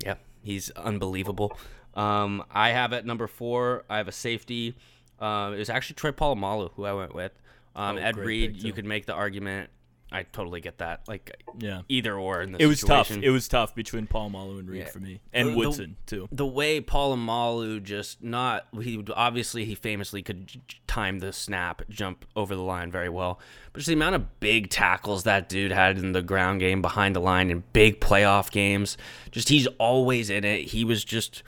Yeah, 0.04 0.14
he's 0.42 0.70
unbelievable. 0.72 1.56
Um, 1.94 2.44
I 2.50 2.70
have 2.70 2.92
at 2.92 3.04
number 3.06 3.26
four. 3.26 3.84
I 3.88 3.96
have 3.96 4.08
a 4.08 4.12
safety. 4.12 4.76
Uh, 5.18 5.52
it 5.54 5.58
was 5.58 5.70
actually 5.70 5.94
Troy 5.94 6.12
Polamalu 6.12 6.70
who 6.74 6.84
I 6.84 6.92
went 6.92 7.14
with. 7.14 7.32
Um, 7.74 7.96
Oh, 7.96 8.00
Ed 8.00 8.16
Reed, 8.16 8.56
you 8.56 8.72
could 8.72 8.84
make 8.84 9.06
the 9.06 9.14
argument. 9.14 9.70
I 10.12 10.24
totally 10.24 10.60
get 10.60 10.78
that. 10.78 11.06
Like 11.06 11.42
Yeah. 11.58 11.82
either 11.88 12.14
or 12.18 12.42
in 12.42 12.52
this 12.52 12.60
It 12.60 12.66
was 12.66 12.80
tough. 12.80 13.10
It 13.10 13.30
was 13.30 13.46
tough 13.46 13.74
between 13.76 14.06
Polamalu 14.08 14.58
and 14.58 14.68
Reed 14.68 14.80
Yeah. 14.80 14.88
for 14.88 14.98
me, 14.98 15.20
and 15.32 15.50
The- 15.50 15.54
Woodson 15.56 15.96
too. 16.06 16.28
the 16.32 16.46
way 16.46 16.80
Polamalu 16.80 17.82
just 17.82 18.22
not 18.22 18.66
he 18.82 19.02
obviously 19.14 19.64
he 19.64 19.74
famously 19.74 20.22
could 20.22 20.50
time 20.88 21.20
the 21.20 21.32
snap, 21.32 21.82
jump 21.88 22.24
over 22.34 22.56
the 22.56 22.62
line 22.62 22.90
very 22.90 23.08
well. 23.08 23.38
But 23.72 23.78
just 23.80 23.86
the 23.86 23.94
amount 23.94 24.16
of 24.16 24.40
big 24.40 24.68
tackles 24.70 25.22
that 25.22 25.48
dude 25.48 25.70
had 25.70 25.96
in 25.96 26.10
the 26.12 26.22
ground 26.22 26.58
game 26.58 26.82
behind 26.82 27.14
the 27.14 27.20
line 27.20 27.48
in 27.50 27.62
big 27.72 28.00
playoff 28.00 28.50
games, 28.50 28.96
just 29.30 29.48
he's 29.48 29.68
always 29.78 30.28
in 30.28 30.44
it. 30.44 30.68
He 30.70 30.84
was 30.84 31.04
just 31.04 31.42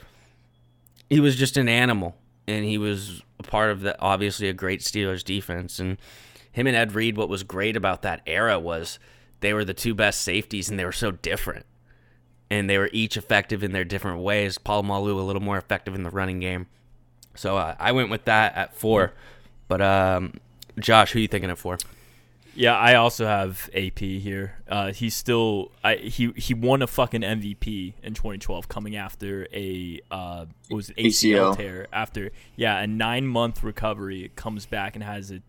he 1.11 1.19
was 1.21 1.37
just 1.37 1.57
an 1.57 1.69
animal 1.69 2.17
and 2.47 2.65
he 2.65 2.79
was 2.79 3.23
a 3.39 3.43
part 3.43 3.71
of 3.71 3.81
the 3.81 4.01
obviously 4.01 4.49
a 4.49 4.53
great 4.53 4.81
Steelers 4.81 5.23
defense 5.25 5.79
and 5.79 5.99
him 6.53 6.67
and 6.67 6.77
Ed 6.77 6.95
Reed 6.95 7.17
what 7.17 7.29
was 7.29 7.43
great 7.43 7.77
about 7.77 8.03
that 8.03 8.21
era 8.27 8.59
was 8.59 8.99
they 9.41 9.53
were 9.53 9.65
the 9.65 9.75
two 9.75 9.95
best 9.95 10.21
safeties 10.23 10.71
and 10.71 10.79
they 10.79 10.85
were 10.85 10.93
so 10.93 11.11
different 11.11 11.67
and 12.53 12.69
they 12.69 12.77
were 12.77 12.91
each 12.93 13.17
effective 13.17 13.65
in 13.65 13.73
their 13.73 13.85
different 13.85 14.21
ways. 14.21 14.59
Polamalu 14.59 15.19
a 15.19 15.23
little 15.23 15.41
more 15.41 15.57
effective 15.57 15.95
in 15.95 16.03
the 16.03 16.11
running 16.11 16.39
game. 16.39 16.67
So 17.35 17.57
uh, 17.57 17.75
I 17.79 17.93
went 17.93 18.11
with 18.11 18.27
that 18.27 18.55
at 18.55 18.77
four. 18.77 19.15
But 19.69 19.81
um, 19.81 20.35
Josh, 20.79 21.13
who 21.13 21.19
are 21.19 21.23
you 21.23 21.29
thinking 21.29 21.49
it 21.49 21.57
for? 21.57 21.79
Yeah, 22.55 22.77
I 22.77 22.97
also 22.97 23.27
have 23.27 23.71
AP 23.75 24.01
here. 24.01 24.59
Uh, 24.69 24.93
he's 24.93 25.15
still 25.15 25.73
I, 25.83 25.95
he 25.97 26.33
he 26.37 26.53
won 26.53 26.83
a 26.83 26.87
fucking 26.87 27.23
MVP 27.23 27.95
in 28.03 28.13
2012, 28.13 28.69
coming 28.69 28.97
after 28.97 29.49
a 29.55 30.01
uh, 30.11 30.45
what 30.69 30.77
was 30.77 30.91
it, 30.91 30.99
ACL, 30.99 31.53
ACL. 31.53 31.57
tear 31.57 31.87
after 31.91 32.31
yeah 32.55 32.79
a 32.81 32.87
nine 32.87 33.27
month 33.27 33.63
recovery. 33.63 34.31
Comes 34.37 34.67
back 34.67 34.95
and 34.95 35.03
has 35.03 35.31
a 35.31 35.41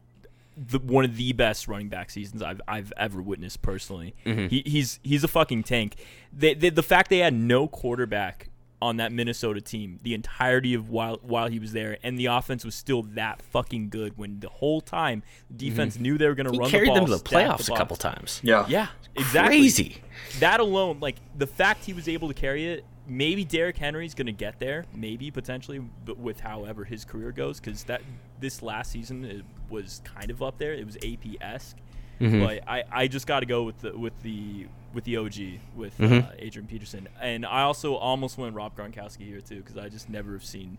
the, 0.56 0.80
one 0.80 1.06
of 1.06 1.18
the 1.18 1.34
best 1.34 1.68
running 1.68 1.90
back 1.90 2.10
seasons 2.10 2.42
I've 2.42 2.62
I've 2.68 2.94
ever 2.98 3.22
witnessed 3.22 3.62
personally. 3.62 4.16
Mm-hmm. 4.26 4.48
He, 4.48 4.64
he's 4.66 5.00
he's 5.04 5.24
a 5.24 5.28
fucking 5.28 5.64
tank. 5.64 5.96
They, 6.32 6.54
they, 6.54 6.70
the 6.70 6.84
fact 6.84 7.10
they 7.10 7.20
had 7.20 7.34
no 7.34 7.68
quarterback 7.68 8.50
on 8.82 8.98
that 8.98 9.14
Minnesota 9.14 9.62
team 9.62 10.00
the 10.04 10.14
entirety 10.14 10.74
of 10.74 10.90
while 10.90 11.20
while 11.22 11.48
he 11.48 11.58
was 11.58 11.72
there, 11.72 11.98
and 12.04 12.20
the 12.20 12.26
offense 12.26 12.66
was 12.66 12.76
still 12.76 13.02
that 13.02 13.42
fucking 13.42 13.90
good 13.90 14.18
when 14.18 14.42
the 14.42 14.50
whole 14.50 14.82
time 14.82 15.24
the 15.50 15.66
mm-hmm. 15.66 15.70
defense 15.70 16.00
knew 16.00 16.18
they 16.18 16.28
were 16.28 16.36
going 16.36 16.48
to 16.48 16.52
He 16.52 16.60
run 16.60 16.70
carried 16.70 16.88
the 16.88 17.00
ball, 17.00 17.08
them 17.08 17.18
to 17.18 17.24
the 17.24 17.30
playoffs 17.30 17.68
the 17.68 17.74
a 17.74 17.78
couple 17.78 17.96
times. 17.96 18.42
Yeah. 18.44 18.66
Yeah, 18.68 18.88
exactly. 19.16 19.60
Crazy. 19.60 20.02
That 20.40 20.60
alone, 20.60 21.00
like 21.00 21.16
the 21.38 21.48
fact 21.48 21.86
he 21.86 21.94
was 21.94 22.08
able 22.08 22.28
to 22.28 22.34
carry 22.34 22.68
it. 22.68 22.86
Maybe 23.06 23.44
Derrick 23.44 23.78
Henry's 23.78 24.14
going 24.14 24.28
to 24.28 24.32
get 24.32 24.60
there, 24.60 24.86
maybe 24.96 25.30
potentially, 25.30 25.80
but 26.06 26.18
with 26.18 26.40
however 26.40 26.86
his 26.86 27.04
career 27.04 27.32
goes, 27.32 27.60
because 27.60 27.84
that 27.84 28.02
this 28.40 28.62
last 28.62 28.92
season 28.92 29.26
it 29.26 29.44
was 29.70 30.02
kind 30.06 30.32
of 30.32 30.42
up 30.42 30.58
there. 30.58 30.74
It 30.74 30.86
was 30.86 30.96
AP 30.98 31.42
esque, 31.42 31.76
mm-hmm. 32.22 32.40
but 32.42 32.68
I, 32.68 32.84
I 32.92 33.08
just 33.08 33.28
got 33.28 33.42
to 33.42 33.46
go 33.46 33.64
with 33.64 33.80
the 33.82 33.98
with 33.98 34.14
the 34.22 34.68
with 34.94 35.04
the 35.04 35.18
OG 35.18 35.36
with 35.76 35.98
mm-hmm. 35.98 36.28
uh, 36.28 36.32
Adrian 36.40 36.68
Peterson, 36.68 37.10
and 37.20 37.46
I 37.46 37.64
also 37.64 37.96
almost 37.96 38.38
went 38.38 38.56
Rob 38.56 38.78
Gronkowski 38.78 39.28
here 39.28 39.42
too, 39.42 39.58
because 39.58 39.78
I 39.78 39.90
just 39.90 40.10
never 40.10 40.34
have 40.34 40.46
seen. 40.46 40.78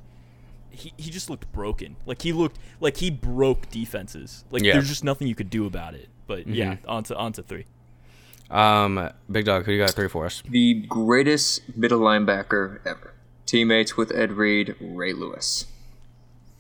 He, 0.71 0.93
he 0.97 1.11
just 1.11 1.31
looked 1.31 1.53
broken. 1.53 1.97
Like 2.05 2.23
he 2.23 2.33
looked 2.33 2.59
like 2.81 2.97
he 2.97 3.11
broke 3.11 3.69
defenses. 3.71 4.45
Like 4.51 4.63
Yeah. 4.63 4.73
there's 4.73 4.89
just 4.89 5.05
nothing 5.05 5.29
you 5.29 5.35
could 5.35 5.51
do 5.51 5.67
about 5.67 5.95
it. 5.95 6.09
But 6.27 6.41
mm-hmm. 6.41 6.55
yeah, 6.55 6.77
on 6.89 7.05
to 7.05 7.17
on 7.17 7.33
to 7.35 7.43
three. 7.43 7.67
Um, 8.51 9.11
Big 9.31 9.45
Dog, 9.47 9.65
who 9.65 9.73
you 9.73 9.79
got 9.79 9.91
three 9.91 10.09
for 10.09 10.27
us? 10.27 10.43
The 10.49 10.75
greatest 10.89 11.77
middle 11.77 12.01
linebacker 12.01 12.81
ever. 12.87 13.15
Teammates 13.47 13.97
with 13.97 14.13
Ed 14.15 14.33
Reed, 14.33 14.75
Ray 14.81 15.13
Lewis. 15.13 15.67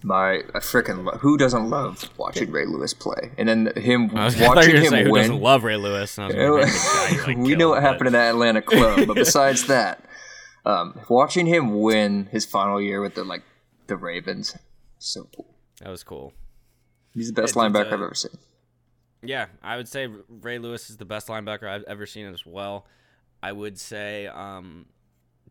My, 0.02 0.40
I 0.54 0.58
freaking 0.58 1.04
love. 1.04 1.20
Who 1.22 1.38
doesn't 1.38 1.70
love 1.70 2.10
watching 2.18 2.50
Ray 2.50 2.66
Lewis 2.66 2.92
play? 2.92 3.30
And 3.38 3.48
then 3.48 3.72
him 3.76 4.10
I, 4.14 4.26
was, 4.26 4.34
I 4.36 4.38
thought 4.38 4.42
you 4.48 4.56
watching 4.56 4.74
gonna 4.74 4.88
say 4.88 5.00
him 5.00 5.06
who 5.08 5.14
doesn't 5.16 5.32
win. 5.34 5.42
love 5.42 5.64
Ray 5.64 5.76
Lewis. 5.76 6.18
And 6.18 6.30
I 6.32 6.50
was 6.50 7.10
like, 7.10 7.26
like, 7.28 7.36
we 7.38 7.54
know 7.54 7.68
him," 7.68 7.70
what 7.70 7.74
but- 7.76 7.82
happened 7.82 8.06
in 8.08 8.12
that 8.12 8.28
Atlanta 8.30 8.60
club, 8.60 9.06
but 9.06 9.14
besides 9.14 9.66
that, 9.68 10.04
um, 10.66 11.00
watching 11.08 11.46
him 11.46 11.80
win 11.80 12.26
his 12.32 12.44
final 12.44 12.82
year 12.82 13.00
with 13.00 13.14
the 13.14 13.24
like 13.24 13.44
the 13.86 13.96
Ravens, 13.96 14.56
so 14.98 15.26
cool. 15.34 15.54
That 15.80 15.88
was 15.90 16.04
cool. 16.04 16.34
He's 17.14 17.28
the 17.32 17.40
best 17.40 17.52
It's, 17.52 17.56
linebacker 17.56 17.84
uh, 17.92 17.94
I've 17.94 18.02
ever 18.02 18.14
seen. 18.14 18.32
Yeah, 19.26 19.46
I 19.62 19.76
would 19.76 19.88
say 19.88 20.08
Ray 20.28 20.58
Lewis 20.58 20.90
is 20.90 20.96
the 20.96 21.04
best 21.04 21.28
linebacker 21.28 21.68
I've 21.68 21.84
ever 21.84 22.06
seen 22.06 22.26
as 22.26 22.44
well. 22.44 22.86
I 23.42 23.52
would 23.52 23.78
say 23.78 24.26
um, 24.26 24.86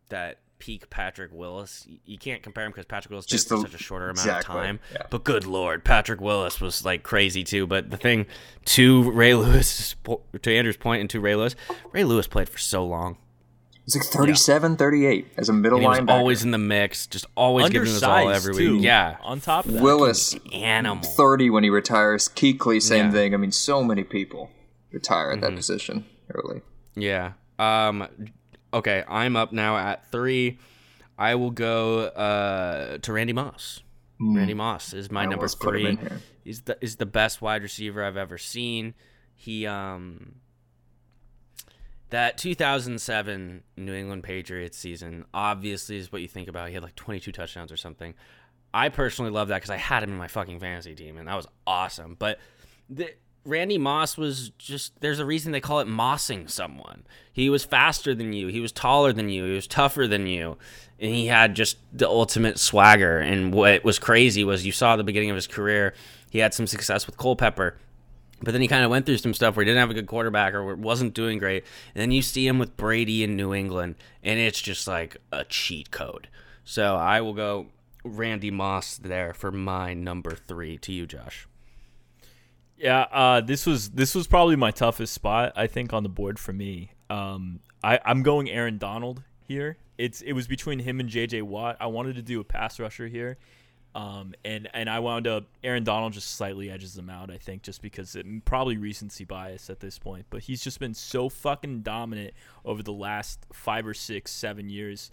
that 0.09 0.39
peak 0.63 0.89
Patrick 0.89 1.31
Willis. 1.33 1.85
You 2.05 2.17
can't 2.17 2.41
compare 2.41 2.65
him 2.65 2.71
because 2.71 2.85
Patrick 2.85 3.09
Willis 3.11 3.25
Just 3.25 3.49
did 3.49 3.55
for 3.55 3.61
such 3.63 3.73
a 3.73 3.83
shorter 3.83 4.05
amount 4.05 4.19
exactly, 4.19 4.55
of 4.55 4.63
time. 4.63 4.79
yeah. 4.93 5.03
But 5.09 5.25
good 5.25 5.45
lord, 5.45 5.83
Patrick 5.83 6.21
Willis 6.21 6.61
was 6.61 6.85
like 6.85 7.03
crazy 7.03 7.43
too. 7.43 7.67
But 7.67 7.89
the 7.89 7.97
thing, 7.97 8.27
to 8.65 9.11
Ray 9.11 9.33
Lewis, 9.35 9.95
to 10.41 10.55
Andrew's 10.55 10.77
point, 10.77 11.01
and 11.01 11.09
to 11.09 11.19
Ray 11.19 11.35
Lewis, 11.35 11.55
Ray 11.91 12.05
Lewis 12.05 12.27
played 12.27 12.47
for 12.47 12.59
so 12.59 12.85
long. 12.85 13.17
He's 13.85 13.95
like 13.97 14.05
37, 14.05 14.77
38 14.77 15.27
as 15.37 15.49
a 15.49 15.53
middle 15.53 15.77
And 15.77 15.83
he 15.83 15.87
was 15.89 15.99
linebacker. 15.99 16.09
always 16.11 16.43
in 16.43 16.51
the 16.51 16.57
mix, 16.57 17.05
just 17.05 17.25
always 17.35 17.69
giving 17.69 17.89
us 17.89 18.01
all 18.01 18.15
Undersized 18.27 18.47
every 18.47 18.63
too. 18.65 18.73
week. 18.77 18.83
Yeah, 18.83 19.17
On 19.21 19.41
top 19.41 19.65
of 19.65 19.73
that, 19.73 19.81
Willis, 19.83 20.35
animal. 20.53 21.03
30 21.03 21.49
when 21.49 21.63
he 21.65 21.69
retires. 21.69 22.29
Kuechly, 22.29 22.81
same 22.81 23.07
Yeah. 23.07 23.11
thing. 23.11 23.33
I 23.33 23.37
mean, 23.37 23.51
so 23.51 23.83
many 23.83 24.03
people 24.05 24.51
retire 24.91 25.31
at 25.31 25.39
Mm-hmm. 25.39 25.49
that 25.49 25.55
position 25.57 26.05
early. 26.33 26.61
Yeah. 26.95 27.33
Um 27.59 28.07
okay, 28.73 29.03
I'm 29.07 29.35
up 29.35 29.51
now 29.51 29.75
at 29.77 30.09
3. 30.11 30.57
I 31.17 31.35
will 31.35 31.51
go 31.51 32.05
uh 32.05 32.99
to 32.99 33.11
Randy 33.13 33.33
Moss. 33.33 33.81
Randy 34.19 34.53
Moss 34.53 34.93
is 34.93 35.11
my 35.11 35.21
I 35.21 35.25
number 35.25 35.37
almost 35.37 35.59
put 35.59 35.75
him 35.75 35.97
3. 35.97 36.07
in. 36.07 36.19
He's 36.45 36.61
the 36.61 36.77
is 36.81 36.95
the 36.95 37.05
best 37.05 37.41
wide 37.41 37.61
receiver 37.63 38.03
I've 38.03 38.15
ever 38.17 38.37
seen. 38.37 38.93
He 39.35 39.65
um 39.67 40.35
that 42.13 42.37
2007 42.37 43.63
New 43.75 43.93
England 43.93 44.23
Patriots 44.23 44.77
season 44.77 45.25
obviously 45.33 45.97
is 45.97 46.11
what 46.11 46.21
you 46.21 46.27
think 46.27 46.47
about. 46.47 46.67
He 46.67 46.75
had 46.75 46.83
like 46.83 46.95
22 46.95 47.31
touchdowns 47.31 47.71
or 47.71 47.77
something. 47.77 48.13
I 48.71 48.89
personally 48.89 49.31
love 49.31 49.47
that 49.47 49.55
because 49.55 49.71
I 49.71 49.77
had 49.77 50.03
him 50.03 50.11
in 50.11 50.17
my 50.17 50.27
fucking 50.27 50.59
fantasy 50.59 50.93
team, 50.93 51.17
and 51.17 51.27
that 51.27 51.33
was 51.33 51.47
awesome. 51.65 52.15
But 52.19 52.37
the, 52.87 53.09
Randy 53.45 53.79
Moss 53.79 54.15
was 54.15 54.51
just, 54.59 55.01
there's 55.01 55.17
a 55.17 55.25
reason 55.25 55.53
they 55.53 55.59
call 55.59 55.79
it 55.79 55.87
mossing 55.87 56.47
someone. 56.51 57.03
He 57.31 57.49
was 57.49 57.65
faster 57.65 58.13
than 58.13 58.31
you, 58.31 58.45
he 58.47 58.59
was 58.59 58.71
taller 58.71 59.11
than 59.11 59.29
you, 59.29 59.45
he 59.45 59.53
was 59.53 59.65
tougher 59.65 60.07
than 60.07 60.27
you, 60.27 60.59
and 60.99 61.15
he 61.15 61.25
had 61.25 61.55
just 61.55 61.77
the 61.91 62.07
ultimate 62.07 62.59
swagger. 62.59 63.17
And 63.17 63.51
what 63.51 63.83
was 63.83 63.97
crazy 63.97 64.43
was 64.43 64.67
you 64.67 64.71
saw 64.71 64.95
the 64.95 65.03
beginning 65.03 65.31
of 65.31 65.35
his 65.35 65.47
career, 65.47 65.95
he 66.29 66.37
had 66.37 66.53
some 66.53 66.67
success 66.67 67.07
with 67.07 67.17
Culpepper. 67.17 67.75
But 68.41 68.51
then 68.51 68.61
he 68.61 68.67
kind 68.67 68.83
of 68.83 68.91
went 68.91 69.05
through 69.05 69.17
some 69.17 69.33
stuff 69.33 69.55
where 69.55 69.63
he 69.63 69.69
didn't 69.69 69.79
have 69.79 69.89
a 69.89 69.93
good 69.93 70.07
quarterback 70.07 70.53
or 70.53 70.75
wasn't 70.75 71.13
doing 71.13 71.37
great. 71.37 71.63
And 71.95 72.01
then 72.01 72.11
you 72.11 72.21
see 72.21 72.45
him 72.45 72.59
with 72.59 72.75
Brady 72.75 73.23
in 73.23 73.37
New 73.37 73.53
England, 73.53 73.95
and 74.21 74.39
it's 74.39 74.61
just 74.61 74.87
like 74.87 75.17
a 75.31 75.45
cheat 75.45 75.91
code. 75.91 76.27
So 76.65 76.95
I 76.95 77.21
will 77.21 77.33
go 77.33 77.67
Randy 78.03 78.51
Moss 78.51 78.97
there 78.97 79.33
for 79.33 79.51
my 79.51 79.93
number 79.93 80.31
three. 80.31 80.77
To 80.79 80.91
you, 80.91 81.05
Josh. 81.05 81.47
Yeah, 82.77 83.05
uh, 83.11 83.41
this 83.41 83.65
was 83.65 83.91
this 83.91 84.13
was 84.13 84.27
probably 84.27 84.55
my 84.55 84.71
toughest 84.71 85.13
spot 85.13 85.53
I 85.55 85.67
think 85.67 85.93
on 85.93 86.03
the 86.03 86.09
board 86.09 86.37
for 86.37 86.51
me. 86.51 86.91
Um, 87.09 87.61
I 87.83 87.99
I'm 88.03 88.23
going 88.23 88.49
Aaron 88.49 88.77
Donald 88.77 89.23
here. 89.41 89.77
It's 89.97 90.21
it 90.21 90.33
was 90.33 90.47
between 90.47 90.79
him 90.79 90.99
and 90.99 91.07
J.J. 91.07 91.43
Watt. 91.43 91.77
I 91.79 91.87
wanted 91.87 92.15
to 92.15 92.21
do 92.21 92.39
a 92.39 92.43
pass 92.43 92.79
rusher 92.79 93.07
here, 93.07 93.37
um, 93.95 94.33
and 94.43 94.67
and 94.73 94.89
I 94.89 94.99
wound 94.99 95.27
up 95.27 95.45
Aaron 95.63 95.83
Donald 95.83 96.13
just 96.13 96.35
slightly 96.35 96.69
edges 96.69 96.97
him 96.97 97.09
out. 97.09 97.29
I 97.29 97.37
think 97.37 97.61
just 97.61 97.81
because 97.81 98.15
it 98.15 98.25
probably 98.45 98.77
recency 98.77 99.23
bias 99.23 99.69
at 99.69 99.79
this 99.79 99.99
point, 99.99 100.25
but 100.29 100.41
he's 100.41 100.63
just 100.63 100.79
been 100.79 100.95
so 100.95 101.29
fucking 101.29 101.81
dominant 101.81 102.33
over 102.65 102.81
the 102.81 102.93
last 102.93 103.45
five 103.53 103.85
or 103.85 103.93
six 103.93 104.31
seven 104.31 104.69
years. 104.69 105.11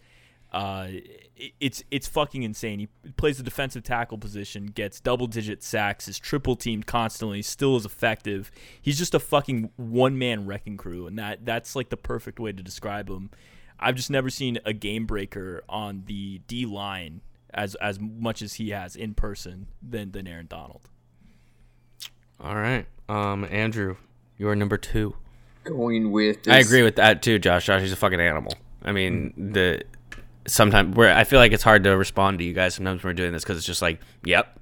Uh, 0.50 0.88
it, 1.36 1.52
it's 1.60 1.84
it's 1.90 2.08
fucking 2.08 2.42
insane. 2.42 2.78
He 2.78 2.88
plays 3.18 3.36
the 3.36 3.42
defensive 3.42 3.82
tackle 3.82 4.16
position, 4.16 4.66
gets 4.66 4.98
double 4.98 5.26
digit 5.26 5.62
sacks, 5.62 6.08
is 6.08 6.18
triple 6.18 6.56
teamed 6.56 6.86
constantly, 6.86 7.42
still 7.42 7.76
is 7.76 7.84
effective. 7.84 8.50
He's 8.80 8.98
just 8.98 9.14
a 9.14 9.20
fucking 9.20 9.70
one 9.76 10.18
man 10.18 10.46
wrecking 10.46 10.78
crew, 10.78 11.06
and 11.06 11.18
that 11.18 11.44
that's 11.44 11.76
like 11.76 11.90
the 11.90 11.98
perfect 11.98 12.40
way 12.40 12.52
to 12.52 12.62
describe 12.62 13.10
him. 13.10 13.30
I've 13.78 13.94
just 13.94 14.10
never 14.10 14.30
seen 14.30 14.58
a 14.64 14.72
game 14.72 15.04
breaker 15.04 15.64
on 15.68 16.04
the 16.06 16.40
D 16.46 16.64
line 16.64 17.20
as 17.54 17.74
as 17.76 17.98
much 18.00 18.42
as 18.42 18.54
he 18.54 18.70
has 18.70 18.96
in 18.96 19.14
person 19.14 19.66
than 19.82 20.12
than 20.12 20.26
Aaron 20.26 20.46
Donald. 20.46 20.88
All 22.40 22.54
right, 22.54 22.86
um, 23.08 23.46
Andrew, 23.50 23.96
you 24.38 24.48
are 24.48 24.56
number 24.56 24.78
two. 24.78 25.14
Going 25.64 26.10
with. 26.10 26.48
I 26.48 26.58
agree 26.58 26.82
with 26.82 26.96
that 26.96 27.22
too, 27.22 27.38
Josh. 27.38 27.66
Josh, 27.66 27.82
he's 27.82 27.92
a 27.92 27.96
fucking 27.96 28.20
animal. 28.20 28.54
I 28.82 28.92
mean, 28.92 29.52
the 29.52 29.82
sometimes 30.46 30.96
where 30.96 31.14
I 31.14 31.24
feel 31.24 31.38
like 31.38 31.52
it's 31.52 31.62
hard 31.62 31.84
to 31.84 31.96
respond 31.96 32.38
to 32.38 32.44
you 32.44 32.52
guys 32.52 32.74
sometimes 32.74 33.02
when 33.02 33.10
we're 33.10 33.14
doing 33.14 33.32
this 33.32 33.42
because 33.42 33.58
it's 33.58 33.66
just 33.66 33.82
like, 33.82 34.00
yep. 34.24 34.58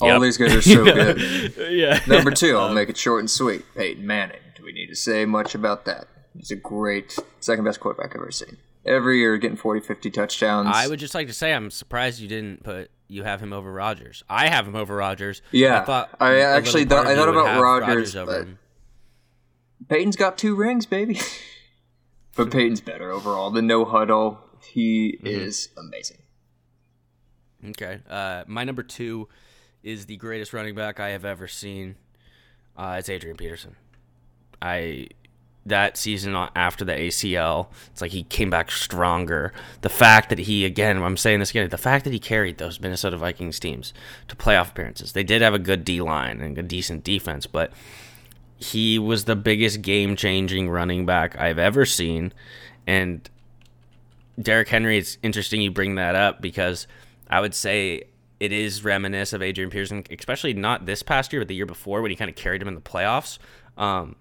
All 0.00 0.08
yep. 0.08 0.20
these 0.20 0.36
guys 0.36 0.54
are 0.54 0.62
so 0.62 0.84
good. 0.84 1.54
yeah. 1.70 2.00
Number 2.06 2.30
two, 2.30 2.56
I'll 2.56 2.72
make 2.72 2.88
it 2.88 2.96
short 2.96 3.20
and 3.20 3.30
sweet. 3.30 3.64
Peyton 3.74 4.06
Manning. 4.06 4.40
Do 4.54 4.64
we 4.64 4.72
need 4.72 4.88
to 4.88 4.96
say 4.96 5.24
much 5.24 5.54
about 5.54 5.84
that? 5.86 6.06
He's 6.36 6.50
a 6.50 6.56
great 6.56 7.18
second 7.40 7.64
best 7.64 7.80
quarterback 7.80 8.14
I've 8.14 8.20
ever 8.20 8.30
seen. 8.30 8.58
Every 8.86 9.18
year 9.18 9.36
getting 9.36 9.56
40, 9.56 9.80
50 9.86 10.10
touchdowns. 10.10 10.68
I 10.72 10.86
would 10.86 10.98
just 11.00 11.14
like 11.14 11.26
to 11.26 11.32
say 11.32 11.52
I'm 11.52 11.70
surprised 11.70 12.20
you 12.20 12.28
didn't 12.28 12.62
put 12.62 12.90
you 13.08 13.22
have 13.24 13.40
him 13.40 13.52
over 13.52 13.72
Rodgers. 13.72 14.22
I 14.28 14.48
have 14.48 14.66
him 14.66 14.74
over 14.76 14.94
Rodgers. 14.96 15.42
Yeah, 15.52 15.80
I 15.80 15.84
thought 15.84 16.10
I 16.20 16.38
actually 16.40 16.84
thought- 16.84 17.06
I 17.06 17.14
thought 17.14 17.28
about 17.28 17.48
have 17.48 17.60
Rodgers, 17.62 18.14
over 18.16 18.30
but- 18.32 18.40
him. 18.42 18.58
Peyton's 19.88 20.16
got 20.16 20.38
two 20.38 20.54
rings, 20.56 20.86
baby. 20.86 21.20
but 22.36 22.50
Peyton's 22.50 22.80
better 22.80 23.10
overall. 23.12 23.50
The 23.50 23.62
no 23.62 23.84
huddle, 23.84 24.40
he 24.62 25.16
Mm-hmm. 25.18 25.26
is 25.26 25.68
amazing. 25.76 26.18
Okay. 27.68 28.00
Uh, 28.08 28.44
my 28.46 28.64
number 28.64 28.82
two 28.82 29.28
is 29.82 30.06
the 30.06 30.16
greatest 30.16 30.52
running 30.52 30.74
back 30.74 30.98
I 31.00 31.08
have 31.10 31.24
ever 31.24 31.46
seen. 31.48 31.96
Uh, 32.76 32.96
it's 32.98 33.08
Adrian 33.08 33.36
Peterson. 33.36 33.76
I 34.60 35.08
that 35.66 35.96
season 35.96 36.34
after 36.54 36.84
the 36.84 36.92
ACL, 36.92 37.66
it's 37.88 38.00
like 38.00 38.12
he 38.12 38.22
came 38.24 38.50
back 38.50 38.70
stronger. 38.70 39.52
The 39.80 39.88
fact 39.88 40.28
that 40.30 40.40
he 40.40 40.64
again, 40.64 41.02
I'm 41.02 41.16
saying 41.16 41.40
this 41.40 41.50
again, 41.50 41.68
the 41.68 41.78
fact 41.78 42.04
that 42.04 42.12
he 42.12 42.18
carried 42.18 42.58
those 42.58 42.80
Minnesota 42.80 43.16
Vikings 43.16 43.58
teams 43.58 43.92
to 44.28 44.36
playoff 44.36 44.70
appearances. 44.70 45.12
They 45.12 45.24
did 45.24 45.42
have 45.42 45.54
a 45.54 45.58
good 45.58 45.84
D 45.84 46.00
line 46.00 46.40
and 46.40 46.56
a 46.56 46.62
decent 46.62 47.04
defense, 47.04 47.46
but 47.46 47.72
he 48.58 48.98
was 48.98 49.24
the 49.24 49.36
biggest 49.36 49.82
game 49.82 50.16
changing 50.16 50.70
running 50.70 51.04
back 51.04 51.38
I've 51.38 51.58
ever 51.58 51.84
seen. 51.84 52.32
And 52.86 53.28
Derrick 54.40 54.68
Henry, 54.68 54.98
it's 54.98 55.18
interesting 55.22 55.60
you 55.60 55.70
bring 55.70 55.96
that 55.96 56.14
up 56.14 56.40
because 56.40 56.86
I 57.28 57.40
would 57.40 57.54
say 57.54 58.04
it 58.38 58.52
is 58.52 58.84
reminiscent 58.84 59.42
of 59.42 59.46
Adrian 59.46 59.70
Peterson, 59.70 60.04
especially 60.16 60.54
not 60.54 60.86
this 60.86 61.02
past 61.02 61.32
year, 61.32 61.40
but 61.40 61.48
the 61.48 61.54
year 61.54 61.66
before 61.66 62.02
when 62.02 62.10
he 62.10 62.16
kind 62.16 62.28
of 62.28 62.36
carried 62.36 62.62
him 62.62 62.68
in 62.68 62.74
the 62.74 62.80
playoffs. 62.80 63.38
Um, 63.76 64.16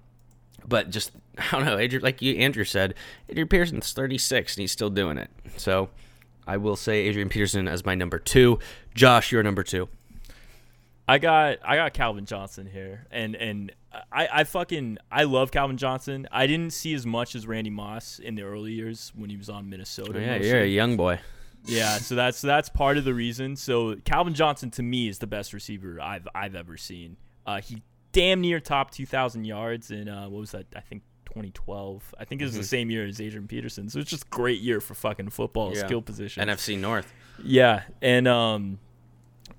but 0.68 0.90
just 0.90 1.12
I 1.38 1.52
don't 1.52 1.66
know, 1.66 1.78
Adrian, 1.78 2.04
like 2.04 2.22
you 2.22 2.36
Andrew 2.36 2.64
said, 2.64 2.96
Adrian 3.30 3.48
Peterson's 3.48 3.92
36 3.94 4.56
and 4.56 4.62
he's 4.62 4.72
still 4.72 4.90
doing 4.90 5.18
it. 5.18 5.30
So 5.58 5.90
I 6.48 6.58
will 6.58 6.76
say 6.76 7.08
Adrian 7.08 7.30
Peterson 7.30 7.68
as 7.68 7.86
my 7.86 7.96
number 7.96 8.20
two. 8.20 8.60
Josh, 8.94 9.32
you're 9.32 9.44
number 9.44 9.64
two. 9.64 9.90
I 11.08 11.20
got 11.20 11.58
I 11.64 11.76
got 11.76 11.94
Calvin 11.94 12.26
Johnson 12.26 12.66
here, 12.66 13.06
and 13.12 13.36
and 13.36 13.72
I 14.12 14.28
I 14.32 14.44
fucking 14.44 14.98
I 15.12 15.24
love 15.26 15.52
Calvin 15.52 15.78
Johnson. 15.78 16.28
I 16.32 16.48
didn't 16.48 16.72
see 16.74 16.96
as 16.96 17.06
much 17.06 17.36
as 17.36 17.46
Randy 17.46 17.70
Moss 17.70 18.18
in 18.18 18.36
the 18.36 18.42
early 18.42 18.72
years 18.72 19.12
when 19.16 19.30
he 19.30 19.38
was 19.38 19.50
on 19.50 19.70
Minnesota. 19.70 20.14
Oh, 20.16 20.20
yeah, 20.20 20.34
mostly. 20.34 20.50
you're 20.50 20.62
a 20.62 20.68
young 20.68 20.98
boy. 20.98 21.20
Yeah, 21.66 21.98
so 21.98 22.16
that's 22.16 22.42
that's 22.42 22.70
part 22.70 22.98
of 22.98 23.04
the 23.06 23.14
reason. 23.14 23.56
So 23.56 23.96
Calvin 24.04 24.34
Johnson 24.34 24.72
to 24.72 24.84
me 24.84 25.08
is 25.08 25.20
the 25.20 25.28
best 25.28 25.54
receiver 25.54 26.00
I've 26.02 26.28
I've 26.34 26.56
ever 26.56 26.76
seen. 26.78 27.18
Uh, 27.46 27.62
he 27.62 27.84
damn 28.16 28.42
near 28.42 28.60
top 28.60 28.92
2,000 28.92 29.44
yards 29.46 29.92
in 29.92 30.08
uh, 30.10 30.24
what 30.30 30.40
was 30.40 30.52
that? 30.52 30.66
I 30.76 30.80
think 30.80 31.04
2012. 31.26 32.16
I 32.20 32.26
think 32.26 32.42
it 32.42 32.46
was 32.46 32.54
Mm-hmm. 32.54 32.62
the 32.62 32.68
same 32.68 32.90
year 32.90 33.06
as 33.06 33.20
Adrian 33.20 33.48
Peterson. 33.48 33.90
So 33.90 34.00
it's 34.00 34.10
just 34.10 34.24
a 34.24 34.28
great 34.30 34.62
year 34.62 34.80
for 34.80 34.94
fucking 34.96 35.30
football 35.30 35.76
Yeah. 35.76 35.86
skill 35.86 36.02
position. 36.02 36.48
NFC 36.48 36.78
North. 36.80 37.12
Yeah, 37.44 37.84
and 38.02 38.28
um, 38.28 38.80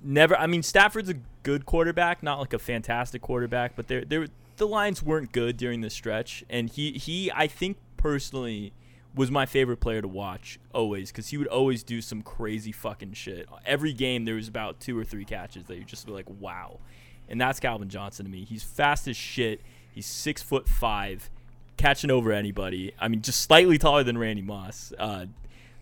never. 0.02 0.36
I 0.36 0.46
mean, 0.46 0.62
Stafford's 0.62 1.10
a 1.10 1.16
good 1.42 1.66
quarterback, 1.66 2.22
not 2.22 2.38
like 2.38 2.52
a 2.54 2.58
fantastic 2.58 3.20
quarterback, 3.22 3.76
but 3.76 3.88
they 3.88 4.02
they 4.04 4.26
the 4.56 4.66
Lions 4.66 5.02
weren't 5.02 5.32
good 5.32 5.58
during 5.58 5.82
the 5.82 5.90
stretch, 5.90 6.42
and 6.48 6.70
he 6.70 6.92
he 6.92 7.30
I 7.34 7.46
think 7.46 7.76
personally 7.98 8.72
was 9.14 9.30
my 9.30 9.44
favorite 9.46 9.78
player 9.78 10.00
to 10.02 10.08
watch 10.08 10.58
always 10.74 11.10
because 11.10 11.28
he 11.28 11.36
would 11.38 11.46
always 11.48 11.82
do 11.82 12.00
some 12.02 12.22
crazy 12.22 12.72
fucking 12.72 13.12
shit. 13.12 13.48
Every 13.66 13.92
game 13.92 14.24
there 14.24 14.34
was 14.36 14.48
about 14.48 14.80
two 14.80 14.98
or 14.98 15.04
three 15.04 15.24
catches 15.24 15.64
that 15.64 15.76
you 15.76 15.84
just 15.84 16.04
be 16.06 16.12
like, 16.12 16.28
wow, 16.40 16.80
and 17.28 17.40
that's 17.40 17.60
Calvin 17.60 17.88
Johnson 17.88 18.26
to 18.26 18.30
me. 18.30 18.44
He's 18.44 18.62
fast 18.62 19.08
as 19.08 19.16
shit. 19.16 19.60
He's 19.92 20.06
six 20.06 20.42
foot 20.42 20.68
five, 20.68 21.30
catching 21.76 22.10
over 22.10 22.32
anybody. 22.32 22.92
I 22.98 23.08
mean, 23.08 23.22
just 23.22 23.40
slightly 23.40 23.78
taller 23.78 24.02
than 24.02 24.18
Randy 24.18 24.42
Moss. 24.42 24.92
Uh, 24.98 25.26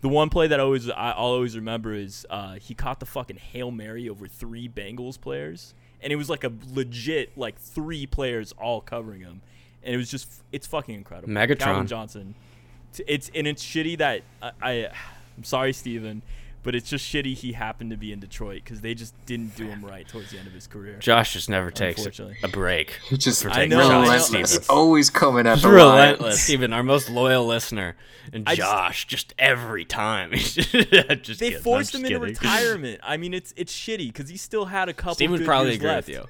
the 0.01 0.09
one 0.09 0.29
play 0.29 0.47
that 0.47 0.59
I 0.59 0.63
always 0.63 0.89
I, 0.89 1.11
I'll 1.11 1.25
always 1.25 1.55
remember 1.55 1.93
is 1.93 2.25
uh, 2.29 2.55
he 2.55 2.73
caught 2.73 2.99
the 2.99 3.05
fucking 3.05 3.37
hail 3.37 3.71
mary 3.71 4.07
over 4.07 4.27
three 4.27 4.69
Bengals 4.69 5.19
players, 5.19 5.73
and 6.01 6.13
it 6.13 6.15
was 6.15 6.29
like 6.29 6.43
a 6.43 6.51
legit 6.71 7.37
like 7.37 7.57
three 7.59 8.05
players 8.05 8.53
all 8.57 8.81
covering 8.81 9.21
him, 9.21 9.41
and 9.83 9.95
it 9.95 9.97
was 9.97 10.09
just 10.09 10.43
it's 10.51 10.67
fucking 10.67 10.95
incredible. 10.95 11.29
Megatron. 11.29 11.59
Calvin 11.59 11.87
Johnson. 11.87 12.35
It's 13.07 13.29
and 13.33 13.47
it's 13.47 13.63
shitty 13.63 13.97
that 13.97 14.21
I, 14.41 14.51
I 14.61 14.73
I'm 15.37 15.43
sorry 15.43 15.73
Steven, 15.73 16.21
but 16.65 16.75
it's 16.75 16.89
just 16.89 17.05
shitty 17.09 17.33
he 17.35 17.53
happened 17.53 17.91
to 17.91 17.95
be 17.97 18.11
in 18.11 18.19
Detroit 18.19 18.61
because 18.65 18.81
they 18.81 18.93
just 18.93 19.13
didn't 19.25 19.55
do 19.55 19.65
him 19.67 19.85
right 19.85 20.05
towards 20.07 20.31
the 20.31 20.37
end 20.37 20.47
of 20.47 20.53
his 20.53 20.67
career. 20.67 20.97
Josh 20.99 21.31
just 21.33 21.49
never 21.49 21.71
takes 21.71 22.05
a 22.43 22.47
break. 22.49 22.99
He 23.07 23.17
just 23.17 23.43
For 23.43 23.49
I 23.51 23.53
taking 23.53 23.69
know, 23.69 23.85
I 23.85 23.87
know. 23.87 24.01
relentless, 24.01 24.53
It's- 24.55 24.69
always 24.69 25.09
coming 25.09 25.47
at 25.47 25.53
He's 25.55 25.63
the 25.63 25.69
relentless. 25.69 26.21
Lions. 26.21 26.41
Steven, 26.41 26.73
our 26.73 26.83
most 26.83 27.09
loyal 27.09 27.45
listener. 27.45 27.95
And 28.33 28.43
I 28.49 28.55
Josh, 28.55 29.05
just, 29.07 29.33
every 29.39 29.85
time. 29.85 30.31
just 30.33 30.71
kidding. 30.71 31.25
They 31.39 31.55
I'm 31.55 31.61
forced 31.61 31.91
just 31.91 32.03
him 32.03 32.11
into 32.11 32.19
retirement. 32.19 32.99
I 33.03 33.17
mean, 33.17 33.33
it's 33.35 33.53
it's 33.55 33.71
shitty 33.73 34.07
because 34.07 34.29
he 34.29 34.37
still 34.37 34.65
had 34.65 34.89
a 34.89 34.93
couple. 34.93 35.13
Steve 35.15 35.29
would 35.31 35.41
good 35.41 35.45
probably 35.45 35.69
years 35.69 35.77
agree 35.77 35.89
left. 35.89 36.07
with 36.07 36.15
you. 36.17 36.25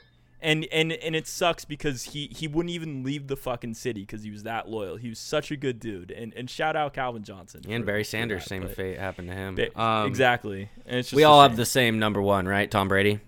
And 0.45 0.67
and 0.71 0.91
and 0.91 1.15
it 1.15 1.25
sucks 1.27 1.65
because 1.65 2.03
he 2.03 2.27
he 2.27 2.47
wouldn't 2.47 2.69
even 2.69 3.03
leave 3.03 3.25
the 3.27 3.35
fucking 3.35 3.73
city 3.73 4.01
because 4.01 4.21
he 4.21 4.29
was 4.29 4.43
that 4.43 4.69
loyal. 4.69 4.95
He 4.95 5.09
was 5.09 5.17
such 5.17 5.49
a 5.49 5.55
good 5.57 5.79
dude. 5.79 6.11
And 6.11 6.33
and 6.35 6.47
shout 6.47 6.75
out 6.75 6.93
Calvin 6.93 7.23
Johnson 7.23 7.61
And 7.67 7.81
for- 7.81 7.87
Barry 7.87 8.03
Sanders, 8.03 8.43
that, 8.43 8.49
same 8.49 8.67
fate 8.67 8.99
happened 8.99 9.29
to 9.29 9.33
him. 9.33 9.55
Ba- 9.55 9.81
Um, 9.81 10.05
exactly. 10.07 10.69
And 10.85 10.99
it's 10.99 11.09
just 11.09 11.15
We 11.15 11.23
a 11.23 11.27
all 11.29 11.41
have 11.41 11.55
the 11.57 11.65
same 11.65 11.97
number 11.97 12.21
one, 12.21 12.47
right? 12.47 12.69
Tom 12.69 12.87
Brady. 12.87 13.21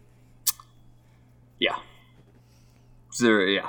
Yeah. 1.59 1.78
Zero, 3.15 3.45
yeah. 3.45 3.68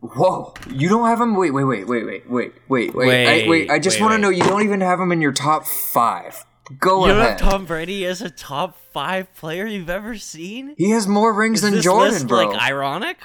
Whoa! 0.00 0.54
You 0.70 0.88
don't 0.88 1.06
have 1.08 1.20
him? 1.20 1.36
Wait, 1.36 1.50
wait, 1.50 1.64
wait, 1.64 1.86
wait, 1.88 2.04
wait, 2.06 2.30
wait, 2.30 2.54
wait, 2.68 2.94
wait. 2.94 3.44
I, 3.44 3.48
wait, 3.48 3.70
I 3.70 3.78
just 3.78 4.00
want 4.00 4.12
to 4.12 4.18
know 4.18 4.30
you 4.30 4.42
don't 4.44 4.62
even 4.62 4.80
have 4.80 4.98
him 4.98 5.12
in 5.12 5.20
your 5.20 5.32
top 5.32 5.66
five. 5.66 6.42
Go 6.78 7.02
You 7.06 7.12
don't 7.12 7.20
ahead. 7.20 7.40
have 7.40 7.50
Tom 7.50 7.64
Brady 7.66 8.04
as 8.06 8.20
a 8.22 8.30
top 8.30 8.76
five 8.92 9.32
player 9.34 9.66
you've 9.66 9.90
ever 9.90 10.16
seen? 10.18 10.74
he 10.76 10.90
has 10.90 11.06
more 11.06 11.32
rings 11.32 11.58
Is 11.58 11.62
than 11.62 11.72
this 11.74 11.84
Jordan, 11.84 12.12
list, 12.14 12.26
bro. 12.28 12.48
like 12.48 12.60
ironic? 12.60 13.18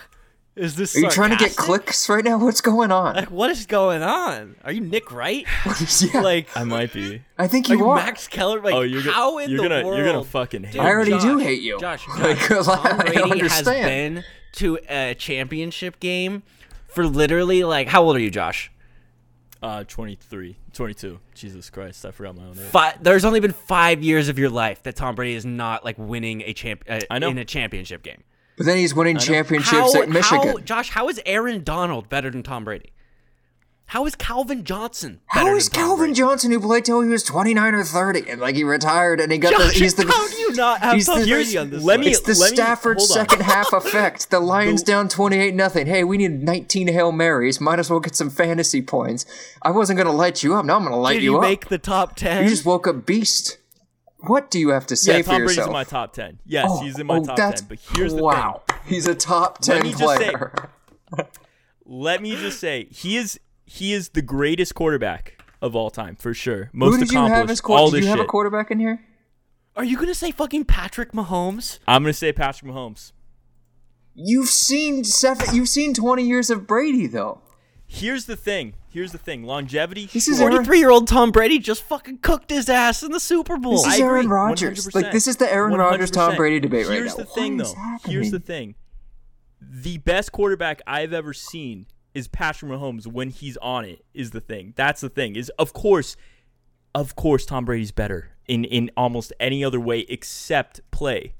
Is 0.56 0.76
this 0.76 0.96
Are 0.98 1.00
you 1.00 1.10
trying 1.10 1.30
to 1.32 1.38
get 1.38 1.56
clicks 1.56 2.10
right 2.10 2.24
now? 2.26 2.38
What's 2.44 2.60
going 2.62 2.92
on? 2.92 3.16
Like 3.16 3.32
what 3.32 3.50
is 3.50 3.66
going 3.66 4.04
on? 4.04 4.56
Are 4.66 4.72
you 4.72 4.82
Nick 4.82 5.12
Wright? 5.12 5.46
yeah, 6.14 6.20
like 6.22 6.50
I 6.58 6.66
might 6.66 6.92
be. 6.94 7.22
I 7.38 7.48
think 7.48 7.70
are 7.70 7.74
you 7.74 7.80
you 7.80 7.90
are. 7.90 7.96
Max 7.96 8.28
Keller? 8.28 8.60
Like 8.62 8.74
Oh, 8.74 8.82
you're 8.82 9.02
gonna 9.02 9.14
how 9.16 9.38
in 9.38 9.50
you're 9.50 9.62
the 9.64 9.70
gonna 9.70 9.86
world? 9.86 9.98
you're 9.98 10.06
gonna 10.12 10.24
fucking 10.26 10.64
hate. 10.66 10.74
Dude, 10.74 10.82
I 10.82 10.90
already 10.90 11.18
do 11.20 11.38
hate 11.38 11.62
you. 11.62 11.80
Josh, 11.80 12.06
Like, 12.20 12.38
Josh, 12.50 12.68
I 12.68 12.76
Tom 12.76 12.98
don't 12.98 13.30
Brady 13.30 13.48
has 13.48 13.64
been 13.64 14.24
to 14.54 14.78
a 14.90 15.16
championship 15.16 16.00
game 16.02 16.44
for 16.90 17.08
literally 17.08 17.64
like 17.64 17.88
how 17.88 18.04
old 18.04 18.18
are 18.18 18.20
you, 18.20 18.30
Josh? 18.30 18.70
Uh, 19.62 19.84
23, 19.84 20.58
22. 20.74 21.20
Jesus 21.36 21.70
Christ, 21.70 22.04
I 22.04 22.12
forgot 22.12 22.36
my 22.36 22.46
own 22.46 22.58
age. 22.58 22.66
Fi 22.66 22.96
there's 23.00 23.24
only 23.24 23.40
been 23.40 23.54
five 23.54 24.02
years 24.02 24.28
of 24.28 24.40
your 24.40 24.50
life 24.50 24.82
that 24.84 24.96
Tom 24.96 25.14
Brady 25.14 25.36
is 25.36 25.46
not 25.46 25.86
like 25.86 26.00
winning 26.00 26.42
a 26.42 26.54
champ 26.54 26.84
uh, 26.90 27.02
I 27.12 27.20
know. 27.20 27.30
in 27.30 27.38
a 27.38 27.46
championship 27.46 28.02
game. 28.02 28.24
But 28.58 28.66
then 28.66 28.78
he's 28.78 28.96
winning 28.96 29.18
championships 29.18 29.94
How, 29.96 30.02
at 30.02 30.10
Michigan. 30.10 30.48
how, 30.48 30.58
Josh, 30.60 30.90
how 30.90 31.10
is 31.10 31.22
Aaron 31.26 31.64
Donald 31.64 32.10
better 32.10 32.30
than 32.30 32.44
Tom 32.44 32.64
Brady? 32.64 32.92
How 33.92 34.06
is 34.06 34.16
Calvin 34.16 34.64
Johnson 34.64 35.20
How 35.26 35.54
is 35.54 35.68
than 35.68 35.82
Calvin 35.82 35.98
Brady? 35.98 36.14
Johnson, 36.14 36.50
who 36.52 36.62
played 36.62 36.86
till 36.86 37.02
he 37.02 37.10
was 37.10 37.24
29 37.24 37.74
or 37.76 37.84
30, 37.84 38.30
and 38.30 38.40
like 38.40 38.56
he 38.56 38.64
retired 38.64 39.20
and 39.20 39.34
he 39.34 39.38
got 39.38 39.52
Josh, 39.52 39.74
the. 39.74 39.80
He's 39.80 39.96
the. 39.96 40.08
how 40.08 40.30
do 40.30 40.36
you 40.38 40.54
not 40.54 40.80
have 40.80 40.94
he's 40.96 41.08
Tom 41.08 41.20
the- 41.20 41.30
Brady 41.30 41.58
on 41.58 41.70
this 41.72 41.84
let 41.84 42.00
me- 42.00 42.08
It's 42.08 42.22
the 42.22 42.36
let 42.40 42.54
Stafford 42.54 42.98
hold 43.00 43.10
on. 43.12 43.14
second 43.16 43.42
half 43.42 43.74
effect. 43.74 44.32
The 44.32 44.40
Lions 44.40 44.82
down 44.82 45.10
28 45.10 45.54
nothing. 45.56 45.88
Hey, 45.88 46.06
we 46.06 46.18
need 46.18 46.42
19 46.42 46.88
Hail 46.88 47.12
Marys. 47.12 47.60
Might 47.60 47.80
as 47.80 47.90
well 47.90 48.00
get 48.00 48.16
some 48.16 48.30
fantasy 48.30 48.82
points. 48.82 49.26
I 49.62 49.72
wasn't 49.72 49.98
going 49.98 50.08
to 50.08 50.14
light 50.14 50.42
you 50.42 50.56
up. 50.56 50.64
Now 50.64 50.78
I'm 50.78 50.84
going 50.84 50.94
to 50.94 50.98
light 50.98 51.16
Did 51.16 51.24
you 51.24 51.32
you 51.34 51.38
up. 51.40 51.44
make 51.44 51.68
the 51.68 51.78
top 51.78 52.16
ten? 52.16 52.46
you 52.46 52.50
just 52.50 52.66
woke 52.66 52.88
up 52.88 53.06
beast. 53.06 53.58
What 54.20 54.50
do 54.50 54.58
you 54.58 54.70
have 54.70 54.88
to 54.88 54.96
say 54.96 55.18
Yeah, 55.18 55.24
for 55.24 55.32
Tom 55.32 55.36
Brady's 55.40 55.56
yourself? 55.58 55.68
in 55.68 55.74
my 55.74 55.84
top 55.84 56.14
10. 56.14 56.40
Yes, 56.46 56.66
Oh, 56.70 56.82
he's 56.82 56.98
in 56.98 57.08
my 57.08 57.18
oh, 57.18 57.26
top 57.26 57.36
that's- 57.36 57.60
10. 57.60 57.68
But 57.68 57.80
here's 57.98 58.14
the 58.14 58.24
wow. 58.24 58.62
thing. 58.70 58.78
He's 58.86 59.06
a 59.08 59.16
top 59.16 59.60
10 59.60 59.84
me 59.84 59.90
just 59.92 60.00
say- 60.18 60.30
player. 60.32 60.70
Let 61.86 62.22
me 62.22 62.38
just 62.38 62.58
say, 62.62 62.88
he 62.90 63.18
is 63.18 63.38
he 63.72 63.94
is 63.94 64.10
the 64.10 64.22
greatest 64.22 64.76
quarterback 64.76 65.42
of 65.62 65.76
all 65.78 65.90
time 65.90 66.18
for 66.18 66.34
sure. 66.34 66.70
Most 66.74 66.96
Who 66.96 67.00
did 67.00 67.12
you 67.14 67.20
accomplished. 67.20 67.38
have 67.38 67.50
as 67.50 67.60
all 67.62 67.66
quarterback? 67.68 67.92
Did 67.92 67.98
this 68.00 68.04
you 68.06 68.10
have 68.12 68.20
a 68.20 68.26
quarterback 68.26 68.72
in 68.72 68.80
here? 68.80 69.00
Are 69.78 69.86
you 69.86 69.98
gonna 69.98 70.14
say 70.14 70.32
fucking 70.32 70.66
Patrick 70.66 71.14
Mahomes? 71.14 71.80
I'm 71.88 72.04
gonna 72.04 72.12
say 72.12 72.34
Patrick 72.34 72.70
Mahomes. 72.70 73.14
You've 74.14 74.50
seen 74.50 75.06
seven. 75.06 75.56
You've 75.56 75.70
seen 75.70 75.94
20 75.94 76.22
years 76.28 76.50
of 76.50 76.68
Brady 76.68 77.08
though. 77.08 77.40
Here's 77.88 78.26
the 78.26 78.36
thing. 78.36 78.74
Here's 78.90 79.14
the 79.14 79.18
thing. 79.18 79.44
Longevity. 79.44 80.08
This 80.08 80.28
is 80.28 80.38
sure. 80.38 80.46
Aaron- 80.46 80.56
Forty-three-year-old 80.58 81.08
Tom 81.08 81.32
Brady 81.32 81.58
just 81.60 81.84
fucking 81.84 82.18
cooked 82.18 82.50
his 82.50 82.68
ass 82.68 83.04
in 83.04 83.12
the 83.14 83.20
Super 83.22 83.58
Bowl. 83.58 83.84
This 83.84 83.94
is 83.96 84.02
I 84.02 84.04
Aaron 84.04 84.28
Rodgers. 84.28 84.94
Like 84.94 85.14
this 85.14 85.28
is 85.28 85.38
the 85.38 85.50
Aaron 85.52 85.74
Rodgers 85.76 86.12
Tom 86.12 86.36
Brady 86.36 86.60
debate 86.60 86.88
right 86.88 86.96
Here's 86.96 87.18
now. 87.18 87.24
Here's 87.24 87.28
the 87.30 87.34
thing, 87.34 87.58
What 87.58 87.68
is 87.68 87.74
though. 87.74 88.10
Here's 88.12 88.32
the 88.32 88.40
thing. 88.40 88.76
The 89.62 89.98
best 90.00 90.34
quarterback 90.34 90.82
I've 90.86 91.14
ever 91.14 91.34
seen 91.34 91.86
is 92.14 92.28
Patrick 92.28 92.72
Mahomes 92.72 93.08
when 93.08 93.30
he's 93.30 93.58
on 93.58 93.86
it. 93.86 94.04
Is 94.14 94.32
the 94.32 94.42
thing. 94.42 94.74
That's 94.76 95.02
the 95.02 95.10
thing. 95.10 95.36
Is 95.36 95.50
of 95.58 95.74
course, 95.74 96.16
of 96.94 97.16
course, 97.16 97.46
Tom 97.46 97.66
Brady's 97.66 97.92
better 97.92 98.32
in 98.48 98.64
in 98.66 98.92
almost 98.98 99.34
any 99.40 99.64
other 99.64 99.80
way 99.80 100.00
except 100.10 100.82
play. 100.92 101.34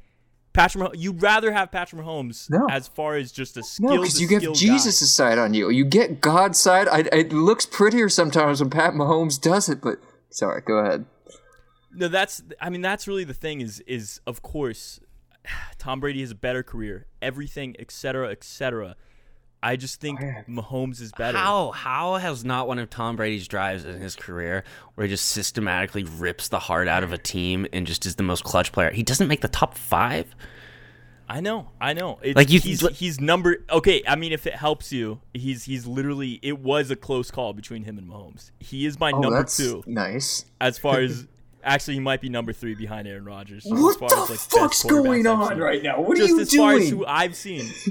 Patrick, 0.54 0.84
Mah- 0.84 0.92
you'd 0.94 1.22
rather 1.22 1.54
have 1.54 1.72
Patrick 1.72 2.02
Mahomes 2.02 2.50
No. 2.50 2.68
as 2.70 2.86
far 2.88 3.16
as 3.16 3.32
just 3.32 3.56
a 3.56 3.64
skill. 3.64 3.92
No, 3.96 4.02
because 4.02 4.20
you 4.20 4.28
get 4.28 4.54
Jesus' 4.54 5.14
side 5.16 5.38
on 5.38 5.54
you. 5.54 5.70
You 5.70 5.86
get 5.86 6.20
God's 6.20 6.60
side. 6.60 6.90
I, 6.90 7.00
it 7.16 7.32
looks 7.32 7.66
prettier 7.66 8.10
sometimes 8.10 8.60
when 8.60 8.70
Pat 8.70 8.94
Mahomes 8.94 9.40
does 9.40 9.70
it, 9.70 9.80
but 9.82 10.00
sorry, 10.30 10.62
go 10.62 10.80
ahead. 10.80 11.06
No, 11.94 12.08
that's 12.08 12.42
I 12.60 12.70
mean 12.70 12.82
that's 12.82 13.08
really 13.08 13.24
the 13.24 13.34
thing 13.34 13.62
is 13.62 13.82
is 13.82 14.20
of 14.28 14.42
course 14.42 15.00
Tom 15.78 16.00
Brady 16.00 16.22
has 16.22 16.32
a 16.32 16.36
better 16.36 16.64
career, 16.64 17.08
everything, 17.22 17.76
etc., 17.80 18.30
etc. 18.30 18.96
I 19.64 19.76
just 19.76 20.02
think 20.02 20.20
Mahomes 20.50 21.02
is 21.02 21.12
better. 21.12 21.38
How 21.38 21.70
how 21.72 22.16
has 22.16 22.44
not 22.44 22.68
one 22.68 22.80
of 22.80 22.90
Tom 22.90 23.16
Brady's 23.16 23.48
drives 23.48 23.86
in 23.86 24.00
his 24.02 24.16
career 24.16 24.64
where 24.96 25.06
he 25.06 25.14
just 25.14 25.26
systematically 25.30 26.04
rips 26.04 26.48
the 26.48 26.58
heart 26.60 26.88
out 26.88 27.04
of 27.04 27.14
a 27.14 27.18
team 27.18 27.68
and 27.72 27.86
just 27.86 28.06
is 28.08 28.16
the 28.16 28.24
most 28.24 28.44
clutch 28.44 28.72
player? 28.72 28.90
He 28.92 29.04
doesn't 29.04 29.28
make 29.28 29.42
the 29.42 29.48
top 29.48 29.78
five. 29.78 30.36
I 31.30 31.40
know, 31.40 31.70
I 31.80 31.94
know. 31.94 32.20
It's, 32.22 32.36
Like, 32.36 32.50
you- 32.50 32.60
he's 32.60 32.82
but- 32.82 32.94
he's 32.94 33.22
number 33.22 33.58
okay. 33.70 34.02
I 34.08 34.16
mean, 34.16 34.34
if 34.34 34.46
it 34.48 34.56
helps 34.56 34.92
you, 34.92 35.22
he's 35.34 35.64
he's 35.64 35.86
literally 35.86 36.40
it 36.42 36.60
was 36.60 36.90
a 36.92 36.96
close 36.96 37.30
call 37.32 37.54
between 37.54 37.84
him 37.84 37.98
and 37.98 38.10
Mahomes. 38.10 38.52
He 38.60 38.86
is 38.86 39.00
my 39.00 39.12
Oh, 39.12 39.20
number 39.22 39.38
that's 39.38 39.56
two 39.56 39.84
nice. 39.86 40.44
as 40.60 40.78
far 40.80 41.00
as 41.02 41.28
actually 41.64 41.94
he 41.94 42.00
might 42.00 42.20
be 42.20 42.28
number 42.30 42.52
three 42.52 42.74
behind 42.76 43.08
Aaron 43.08 43.24
Rodgers. 43.26 43.64
just 43.64 43.76
What 43.80 43.92
as 43.92 43.98
far 43.98 44.10
the 44.10 44.16
as, 44.24 44.30
like, 44.32 44.40
fuck's 44.40 44.84
going 44.84 45.26
on 45.28 45.58
right 45.60 45.84
now? 45.84 46.02
What 46.02 46.18
are 46.18 46.22
just 46.22 46.30
you 46.32 46.40
as 46.42 46.54
far 46.56 46.74
as 46.74 46.90
doing? 46.90 46.98
who 47.02 47.06
I've 47.06 47.36
seen. 47.36 47.70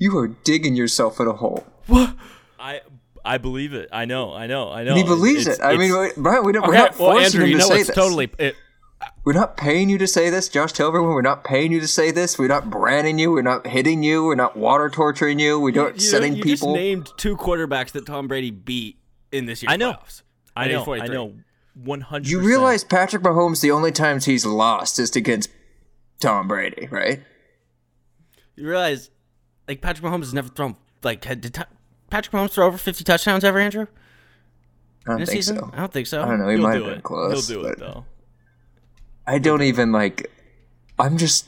You 0.00 0.18
are 0.18 0.26
digging 0.28 0.74
yourself 0.74 1.20
in 1.20 1.28
a 1.28 1.32
hole. 1.34 1.64
I 2.58 2.80
I 3.24 3.38
believe 3.38 3.74
it. 3.74 3.88
I 3.92 4.06
know. 4.06 4.32
I 4.32 4.46
know. 4.48 4.72
I 4.72 4.82
know. 4.82 4.90
And 4.90 4.98
he 4.98 5.04
believes 5.04 5.46
It's- 5.46 5.58
it. 5.58 5.62
I 5.62 5.76
mean, 5.76 5.92
Brian, 6.16 6.42
we 6.44 6.52
don't, 6.52 6.62
we're 6.66 6.74
Okay, 6.74 6.78
not 6.78 6.98
well, 6.98 7.10
forcing 7.12 7.24
Andrew, 7.26 7.42
him 7.44 7.48
you 7.50 7.54
to 7.56 7.58
know 7.60 7.68
say 7.68 7.78
it's 7.80 7.86
this. 7.88 7.96
totally. 7.96 8.30
It, 8.38 8.56
we're 9.24 9.34
not 9.34 9.56
paying 9.58 9.88
you 9.90 9.98
to 9.98 10.06
say 10.06 10.30
this, 10.30 10.48
Josh 10.48 10.72
Tilburn. 10.72 11.02
We're 11.04 11.20
not 11.22 11.44
paying 11.44 11.70
you 11.72 11.80
to 11.80 11.86
say 11.86 12.10
this. 12.10 12.38
We're 12.38 12.48
not 12.48 12.70
branding 12.70 13.18
you. 13.18 13.30
We're 13.32 13.42
not 13.42 13.66
hitting 13.66 14.02
you. 14.02 14.24
We're 14.24 14.34
not 14.36 14.56
water 14.56 14.88
torturing 14.88 15.38
you. 15.38 15.60
We 15.60 15.70
don't 15.72 15.94
You, 15.96 16.00
setting 16.00 16.34
you 16.36 16.42
people. 16.42 16.68
just 16.74 16.76
named 16.80 17.10
two 17.18 17.36
quarterbacks 17.36 17.92
that 17.92 18.06
Tom 18.06 18.26
Brady 18.26 18.50
beat 18.50 18.98
in 19.32 19.44
this 19.46 19.62
year. 19.62 19.70
I 19.70 19.76
know. 19.76 19.92
playoffs. 19.92 20.22
I 20.56 20.68
know. 20.68 20.92
I 20.94 21.06
know. 21.06 21.34
One 21.74 22.00
hundred. 22.00 22.28
you 22.28 22.40
realize 22.40 22.84
Patrick 22.84 23.22
Mahomes, 23.22 23.60
the 23.62 23.70
only 23.70 23.92
times 23.92 24.24
he's 24.24 24.44
lost 24.46 24.98
is 24.98 25.14
against 25.14 25.48
Tom 26.20 26.48
Brady, 26.48 26.88
right? 26.90 27.22
You 28.56 28.66
realize, 28.68 29.08
like 29.70 29.80
Patrick 29.80 30.04
Mahomes 30.04 30.20
has 30.24 30.34
never 30.34 30.48
thrown 30.48 30.74
like 31.04 31.24
had, 31.24 31.40
did 31.40 31.54
Ta- 31.54 31.68
Patrick 32.10 32.32
Mahomes 32.34 32.50
throw 32.50 32.66
over 32.66 32.76
fifty 32.76 33.04
touchdowns 33.04 33.44
ever, 33.44 33.58
Andrew? 33.60 33.86
I 35.06 35.10
don't 35.12 35.18
think 35.18 35.30
season? 35.30 35.58
so. 35.58 35.70
I 35.72 35.76
don't 35.78 35.92
think 35.92 36.06
so. 36.08 36.22
I 36.22 36.26
don't 36.26 36.40
know. 36.40 36.48
He 36.48 36.56
He'll 36.56 36.62
might 36.62 36.74
do 36.74 36.80
have 36.82 36.90
been 36.90 36.98
it. 36.98 37.04
close. 37.04 37.48
He'll 37.48 37.62
do 37.62 37.66
it 37.68 37.78
though. 37.78 38.04
I 39.26 39.38
don't 39.38 39.62
even 39.62 39.92
like. 39.92 40.28
I'm 40.98 41.16
just 41.16 41.46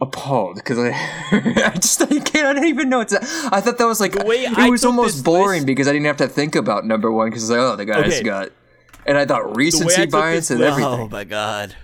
appalled 0.00 0.56
because 0.56 0.78
I, 0.78 0.88
I 1.32 1.72
just 1.74 2.00
I 2.02 2.06
can't. 2.06 2.46
I 2.46 2.52
don't 2.54 2.64
even 2.64 2.88
know. 2.88 3.00
It's. 3.00 3.12
I 3.14 3.60
thought 3.60 3.76
that 3.78 3.86
was 3.86 4.00
like 4.00 4.14
way 4.24 4.44
it 4.44 4.56
I 4.58 4.70
was 4.70 4.84
almost 4.84 5.22
boring 5.24 5.58
list- 5.60 5.66
because 5.66 5.88
I 5.88 5.92
didn't 5.92 6.06
have 6.06 6.16
to 6.18 6.28
think 6.28 6.54
about 6.56 6.86
number 6.86 7.12
one 7.12 7.28
because 7.28 7.50
like 7.50 7.58
oh 7.60 7.76
the 7.76 7.84
guy's 7.84 8.14
Okay. 8.14 8.22
got, 8.22 8.50
and 9.06 9.18
I 9.18 9.26
thought 9.26 9.54
recency 9.56 10.06
bias 10.06 10.48
this 10.48 10.50
and 10.52 10.62
everything. 10.62 10.90
Oh 10.90 11.08
my 11.08 11.24
god. 11.24 11.76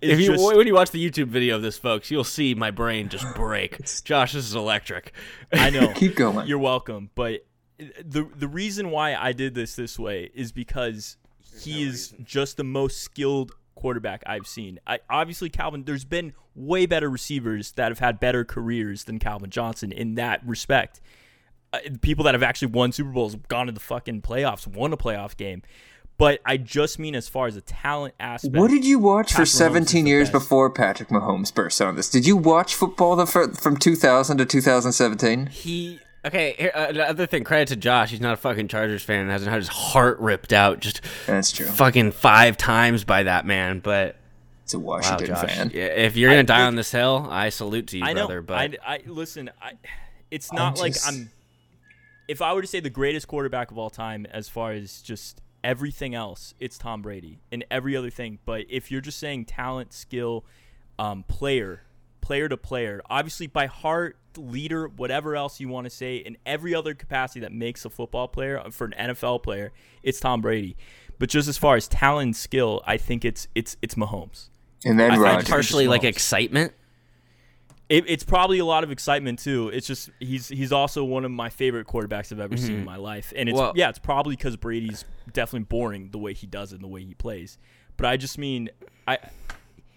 It's 0.00 0.12
If 0.12 0.20
you 0.20 0.32
just- 0.32 0.44
when 0.56 0.66
you 0.66 0.74
watch 0.74 0.90
the 0.90 1.04
YouTube 1.10 1.28
video 1.28 1.56
of 1.56 1.62
this, 1.62 1.78
folks, 1.78 2.10
you'll 2.10 2.24
see 2.24 2.54
my 2.54 2.70
brain 2.70 3.08
just 3.08 3.26
break. 3.34 3.78
Josh, 4.04 4.32
this 4.32 4.44
is 4.44 4.54
electric. 4.54 5.12
I 5.52 5.70
know. 5.70 5.88
Keep 5.94 6.16
going. 6.16 6.46
You're 6.46 6.58
welcome. 6.58 7.10
But 7.14 7.46
the 7.78 8.28
the 8.36 8.48
reason 8.48 8.90
why 8.90 9.14
I 9.14 9.32
did 9.32 9.54
this 9.54 9.76
this 9.76 9.98
way 9.98 10.30
is 10.34 10.52
because 10.52 11.16
he 11.62 11.82
is 11.82 12.14
just 12.22 12.56
the 12.56 12.64
most 12.64 13.00
skilled 13.00 13.52
quarterback 13.74 14.22
I've 14.26 14.46
seen. 14.46 14.78
I 14.86 15.00
obviously 15.10 15.48
Calvin. 15.50 15.84
There's 15.84 16.04
been 16.04 16.32
way 16.54 16.86
better 16.86 17.10
receivers 17.10 17.72
that 17.72 17.90
have 17.90 17.98
had 17.98 18.18
better 18.18 18.44
careers 18.44 19.04
than 19.04 19.18
Calvin 19.18 19.50
Johnson 19.50 19.92
in 19.92 20.14
that 20.14 20.46
respect. 20.46 21.00
Uh, 21.72 21.80
people 22.00 22.24
that 22.24 22.32
have 22.34 22.42
actually 22.42 22.68
won 22.68 22.92
Super 22.92 23.10
Bowls, 23.10 23.34
gone 23.48 23.66
to 23.66 23.72
the 23.72 23.80
fucking 23.80 24.22
playoffs, 24.22 24.66
won 24.66 24.92
a 24.92 24.96
playoff 24.96 25.36
game. 25.36 25.62
But 26.18 26.40
I 26.46 26.56
just 26.56 26.98
mean 26.98 27.14
as 27.14 27.28
far 27.28 27.46
as 27.46 27.56
a 27.56 27.60
talent 27.60 28.14
aspect. 28.18 28.56
What 28.56 28.70
did 28.70 28.84
you 28.86 28.98
watch 28.98 29.32
for 29.32 29.38
Patrick 29.38 29.48
Mahomes 29.48 29.52
is 29.52 29.58
17 29.58 30.06
years 30.06 30.28
best. 30.28 30.32
before 30.44 30.70
Patrick 30.70 31.08
Mahomes 31.10 31.54
burst 31.54 31.82
on 31.82 31.94
this? 31.96 32.08
Did 32.08 32.26
you 32.26 32.36
watch 32.38 32.74
football 32.74 33.16
the 33.16 33.26
from 33.26 33.76
2000 33.76 34.38
to 34.38 34.46
2017? 34.46 35.46
He 35.46 36.00
okay. 36.24 36.54
Here, 36.58 36.72
uh, 36.74 36.92
the 36.92 37.06
other 37.08 37.26
thing, 37.26 37.44
credit 37.44 37.68
to 37.68 37.76
Josh. 37.76 38.10
He's 38.10 38.20
not 38.20 38.32
a 38.32 38.36
fucking 38.38 38.68
Chargers 38.68 39.02
fan 39.02 39.20
and 39.20 39.30
hasn't 39.30 39.50
had 39.50 39.58
his 39.58 39.68
heart 39.68 40.18
ripped 40.18 40.54
out 40.54 40.80
just 40.80 41.02
That's 41.26 41.52
true. 41.52 41.66
fucking 41.66 42.12
five 42.12 42.56
times 42.56 43.04
by 43.04 43.24
that 43.24 43.44
man. 43.44 43.80
But 43.80 44.16
It's 44.64 44.72
a 44.72 44.78
wow, 44.78 44.94
Washington 44.96 45.26
Josh, 45.26 45.54
fan. 45.54 45.70
yeah, 45.74 45.84
if 45.84 46.16
you're 46.16 46.30
gonna 46.30 46.44
die 46.44 46.56
think- 46.60 46.66
on 46.68 46.76
this 46.76 46.90
hill, 46.92 47.26
I 47.30 47.50
salute 47.50 47.88
to 47.88 47.98
you, 47.98 48.04
I 48.04 48.14
know. 48.14 48.26
brother. 48.26 48.40
But 48.40 48.56
I, 48.86 48.94
I 48.94 49.00
listen. 49.06 49.50
I, 49.60 49.72
it's 50.30 50.50
not 50.50 50.78
like 50.78 50.94
just- 50.94 51.06
I'm. 51.06 51.30
If 52.26 52.40
I 52.42 52.54
were 52.54 52.62
to 52.62 52.66
say 52.66 52.80
the 52.80 52.90
greatest 52.90 53.28
quarterback 53.28 53.70
of 53.70 53.76
all 53.78 53.90
time, 53.90 54.26
as 54.32 54.48
far 54.48 54.72
as 54.72 55.00
just 55.02 55.42
everything 55.66 56.14
else, 56.14 56.54
it's 56.60 56.78
Tom 56.78 57.02
Brady 57.02 57.40
and 57.50 57.64
every 57.70 57.96
other 57.96 58.08
thing. 58.10 58.38
But 58.44 58.66
if 58.70 58.90
you're 58.90 59.00
just 59.00 59.18
saying 59.18 59.46
talent, 59.46 59.92
skill, 59.92 60.44
um, 60.98 61.24
player, 61.24 61.82
player 62.20 62.48
to 62.48 62.56
player, 62.56 63.02
obviously 63.10 63.48
by 63.48 63.66
heart, 63.66 64.16
leader, 64.36 64.86
whatever 64.86 65.34
else 65.34 65.58
you 65.60 65.68
want 65.68 65.84
to 65.86 65.90
say, 65.90 66.16
in 66.16 66.36
every 66.46 66.74
other 66.74 66.94
capacity 66.94 67.40
that 67.40 67.52
makes 67.52 67.84
a 67.84 67.90
football 67.90 68.28
player 68.28 68.60
uh, 68.60 68.70
for 68.70 68.84
an 68.86 68.94
NFL 68.96 69.42
player, 69.42 69.72
it's 70.04 70.20
Tom 70.20 70.40
Brady. 70.40 70.76
But 71.18 71.30
just 71.30 71.48
as 71.48 71.58
far 71.58 71.74
as 71.76 71.88
talent 71.88 72.26
and 72.26 72.36
skill, 72.36 72.82
I 72.86 72.96
think 72.98 73.24
it's 73.24 73.48
it's 73.54 73.76
it's 73.82 73.94
Mahomes. 73.96 74.48
And 74.84 75.00
then 75.00 75.10
I- 75.12 75.14
I 75.14 75.42
partially 75.50 75.88
like 75.88 76.04
excitement. 76.04 76.74
It, 77.88 78.04
it's 78.08 78.24
probably 78.24 78.58
a 78.58 78.64
lot 78.64 78.82
of 78.82 78.90
excitement 78.90 79.38
too. 79.38 79.68
It's 79.72 79.86
just 79.86 80.10
he's 80.18 80.48
he's 80.48 80.72
also 80.72 81.04
one 81.04 81.24
of 81.24 81.30
my 81.30 81.50
favorite 81.50 81.86
quarterbacks 81.86 82.32
I've 82.32 82.40
ever 82.40 82.56
seen 82.56 82.70
in 82.70 82.76
mm-hmm. 82.78 82.84
my 82.86 82.96
life, 82.96 83.32
and 83.36 83.48
it's 83.48 83.56
Well- 83.56 83.72
yeah, 83.76 83.88
it's 83.88 83.98
probably 83.98 84.34
because 84.34 84.56
Brady's 84.56 85.04
definitely 85.32 85.66
boring 85.66 86.10
the 86.10 86.18
way 86.18 86.34
he 86.34 86.46
does 86.46 86.72
it 86.72 86.76
and 86.76 86.84
the 86.84 86.88
way 86.88 87.04
he 87.04 87.14
plays. 87.14 87.58
But 87.96 88.06
I 88.06 88.16
just 88.16 88.38
mean 88.38 88.70
I 89.06 89.18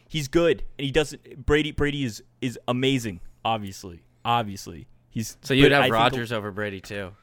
he's 0.08 0.28
good 0.28 0.64
and 0.78 0.86
he 0.86 0.92
doesn't. 0.92 1.46
Brady 1.46 1.72
Brady 1.72 2.04
is 2.04 2.22
is 2.42 2.60
amazing. 2.68 3.22
Obviously, 3.44 4.04
obviously 4.24 4.88
he's 5.10 5.38
So 5.42 5.54
you'd 5.56 5.64
but 5.66 5.74
I 5.74 5.76
have 5.78 5.84
think- 5.86 5.96
Rodgers 5.96 6.32
over 6.32 6.52
Brady 6.52 6.82
too. 6.82 7.14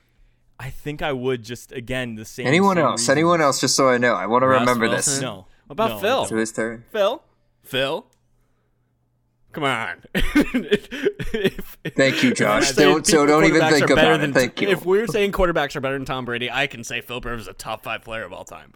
I 0.59 0.71
think 0.71 1.03
I 1.03 1.13
would 1.13 1.43
just 1.43 1.71
again 1.73 2.15
the 2.15 2.25
same. 2.25 2.47
Anyone 2.47 2.77
same 2.77 2.85
else? 2.87 3.01
reason. 3.03 3.13
Anyone 3.13 3.41
else? 3.41 3.61
Just 3.61 3.77
so 3.77 3.89
I 3.89 3.99
know. 3.99 4.15
I 4.15 4.27
want 4.27 4.43
to 4.43 4.49
Russ 4.49 4.61
remember 4.61 4.89
Wilson? 4.89 5.13
this. 5.15 5.23
No. 5.23 5.47
What 5.67 5.75
about 5.75 5.91
No, 5.91 5.99
Phil? 5.99 6.27
To 6.27 6.37
his 6.37 6.53
turn. 6.53 6.85
Phil, 6.91 7.23
Phil, 7.63 8.07
come 9.57 9.65
on. 9.65 10.03
If- 10.15 11.77
Thank 11.97 12.23
you, 12.23 12.33
Josh. 12.35 12.73
Don't, 12.73 13.07
so 13.07 13.25
don't 13.27 13.45
even 13.45 13.61
quarterbacks 13.61 13.71
think 13.73 13.91
are 13.91 13.95
better 13.97 14.09
about 14.13 14.21
than- 14.21 14.31
it. 14.31 14.35
Thank 14.35 14.61
you. 14.61 14.69
If 14.69 14.85
we're 14.85 15.07
saying 15.07 15.33
quarterbacks 15.33 15.75
are 15.77 15.81
better 15.81 15.97
than 15.97 16.05
Tom 16.05 16.25
Brady, 16.27 16.51
I 16.51 16.67
can 16.67 16.85
say 16.85 17.01
Phil 17.01 17.21
Rivers 17.21 17.43
is 17.43 17.49
a 17.49 17.53
top 17.53 17.83
five 17.83 18.03
player 18.03 18.25
of 18.25 18.33
all 18.33 18.45
time. 18.45 18.73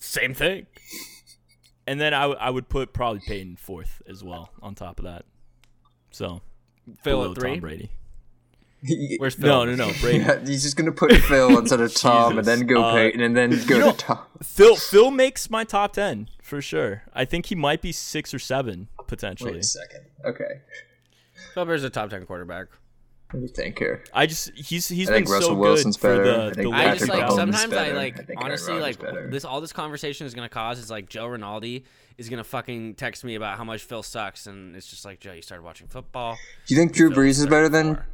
Same 0.00 0.34
thing. 0.34 0.66
And 1.86 2.00
then 2.00 2.12
I, 2.12 2.22
w- 2.22 2.38
I 2.40 2.50
would 2.50 2.68
put 2.68 2.92
probably 2.92 3.20
Peyton 3.26 3.56
fourth 3.56 4.02
as 4.06 4.22
well 4.22 4.50
on 4.62 4.74
top 4.74 4.98
of 4.98 5.04
that. 5.06 5.24
So 6.10 6.40
Phil 7.02 7.18
below 7.20 7.30
at 7.32 7.38
three. 7.38 7.50
Tom 7.52 7.60
Brady. 7.60 7.90
Where's 9.18 9.34
Phil? 9.34 9.48
No, 9.48 9.64
no, 9.64 9.74
no. 9.74 9.92
Brady. 10.00 10.18
Yeah, 10.18 10.40
he's 10.46 10.62
just 10.62 10.76
gonna 10.76 10.92
put 10.92 11.12
Phil 11.12 11.58
instead 11.58 11.80
of 11.80 11.94
Tom, 11.94 12.38
and 12.38 12.46
then 12.46 12.66
go 12.66 12.82
Uh, 12.84 12.92
Peyton, 12.94 13.20
and 13.22 13.36
then 13.36 13.50
go 13.66 13.78
know- 13.78 13.92
to 13.92 13.96
Tom. 13.96 14.18
Phil 14.42 14.76
Phil 14.76 15.10
makes 15.10 15.48
my 15.50 15.64
top 15.64 15.94
ten 15.94 16.28
for 16.48 16.60
sure. 16.60 17.02
I 17.14 17.24
think 17.24 17.46
he 17.46 17.54
might 17.54 17.80
be 17.82 17.92
six 17.92 18.34
or 18.34 18.38
seven 18.38 18.88
potentially. 19.06 19.52
Wait 19.52 19.60
a 19.60 19.66
second. 19.66 20.00
Okay. 20.24 20.60
Phil 21.54 21.64
Rivers 21.64 21.82
is 21.82 21.84
a 21.86 21.90
top 21.90 22.10
ten 22.10 22.26
quarterback. 22.26 22.66
Let 23.32 23.42
me 23.42 23.48
think 23.48 23.78
here. 23.78 24.02
I 24.14 24.24
just 24.26 24.50
he's 24.54 24.88
he's 24.88 25.08
I 25.10 25.12
been 25.12 25.24
think 25.24 25.34
Russell 25.34 25.50
so 25.50 25.54
Wilson's 25.56 25.96
good 25.98 26.00
for 26.00 26.24
better. 26.24 26.50
the, 26.54 26.60
I 26.60 26.64
the 26.64 26.70
I 26.90 26.94
just 26.94 27.08
like 27.08 27.30
sometimes 27.30 27.72
I 27.74 27.90
like 27.92 28.14
I 28.14 28.22
think 28.22 28.40
Aaron 28.40 28.44
honestly 28.52 28.80
like 28.80 28.98
better. 28.98 29.30
this 29.30 29.44
all 29.44 29.60
this 29.60 29.72
conversation 29.72 30.26
is 30.26 30.32
gonna 30.34 30.48
cause 30.48 30.78
is 30.78 30.90
like 30.90 31.10
Joe 31.10 31.26
Rinaldi 31.26 31.84
is 32.16 32.30
gonna 32.30 32.42
fucking 32.42 32.94
text 32.94 33.24
me 33.24 33.34
about 33.34 33.58
how 33.58 33.64
much 33.64 33.82
Phil 33.82 34.02
sucks 34.02 34.46
and 34.46 34.74
it's 34.74 34.86
just 34.86 35.04
like 35.04 35.20
Joe 35.20 35.32
you 35.34 35.42
started 35.42 35.62
watching 35.62 35.88
football. 35.88 36.38
Do 36.66 36.74
you 36.74 36.80
think 36.80 36.94
Drew 36.94 37.10
Phil's 37.10 37.18
Brees 37.18 37.40
is 37.40 37.46
better 37.46 37.68
than 37.68 37.96
34. 37.96 38.06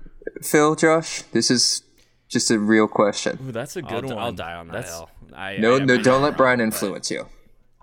Phil, 0.43 0.75
Josh? 0.75 1.23
This 1.31 1.49
is 1.51 1.85
just 2.29 2.51
a 2.51 2.59
real 2.59 2.89
question. 2.89 3.39
Ooh, 3.47 3.53
that's 3.53 3.77
a 3.77 3.85
I'll, 3.85 4.01
good 4.01 4.09
d- 4.09 4.15
one. 4.15 4.23
I'll 4.23 4.33
die 4.33 4.55
on 4.55 4.67
that 4.69 4.73
That's, 4.73 4.91
hill. 4.91 5.11
I, 5.33 5.59
No, 5.59 5.77
I 5.77 5.79
no, 5.79 5.97
don't 6.03 6.23
let 6.23 6.37
Brian 6.37 6.61
influence 6.61 7.11
you. 7.11 7.29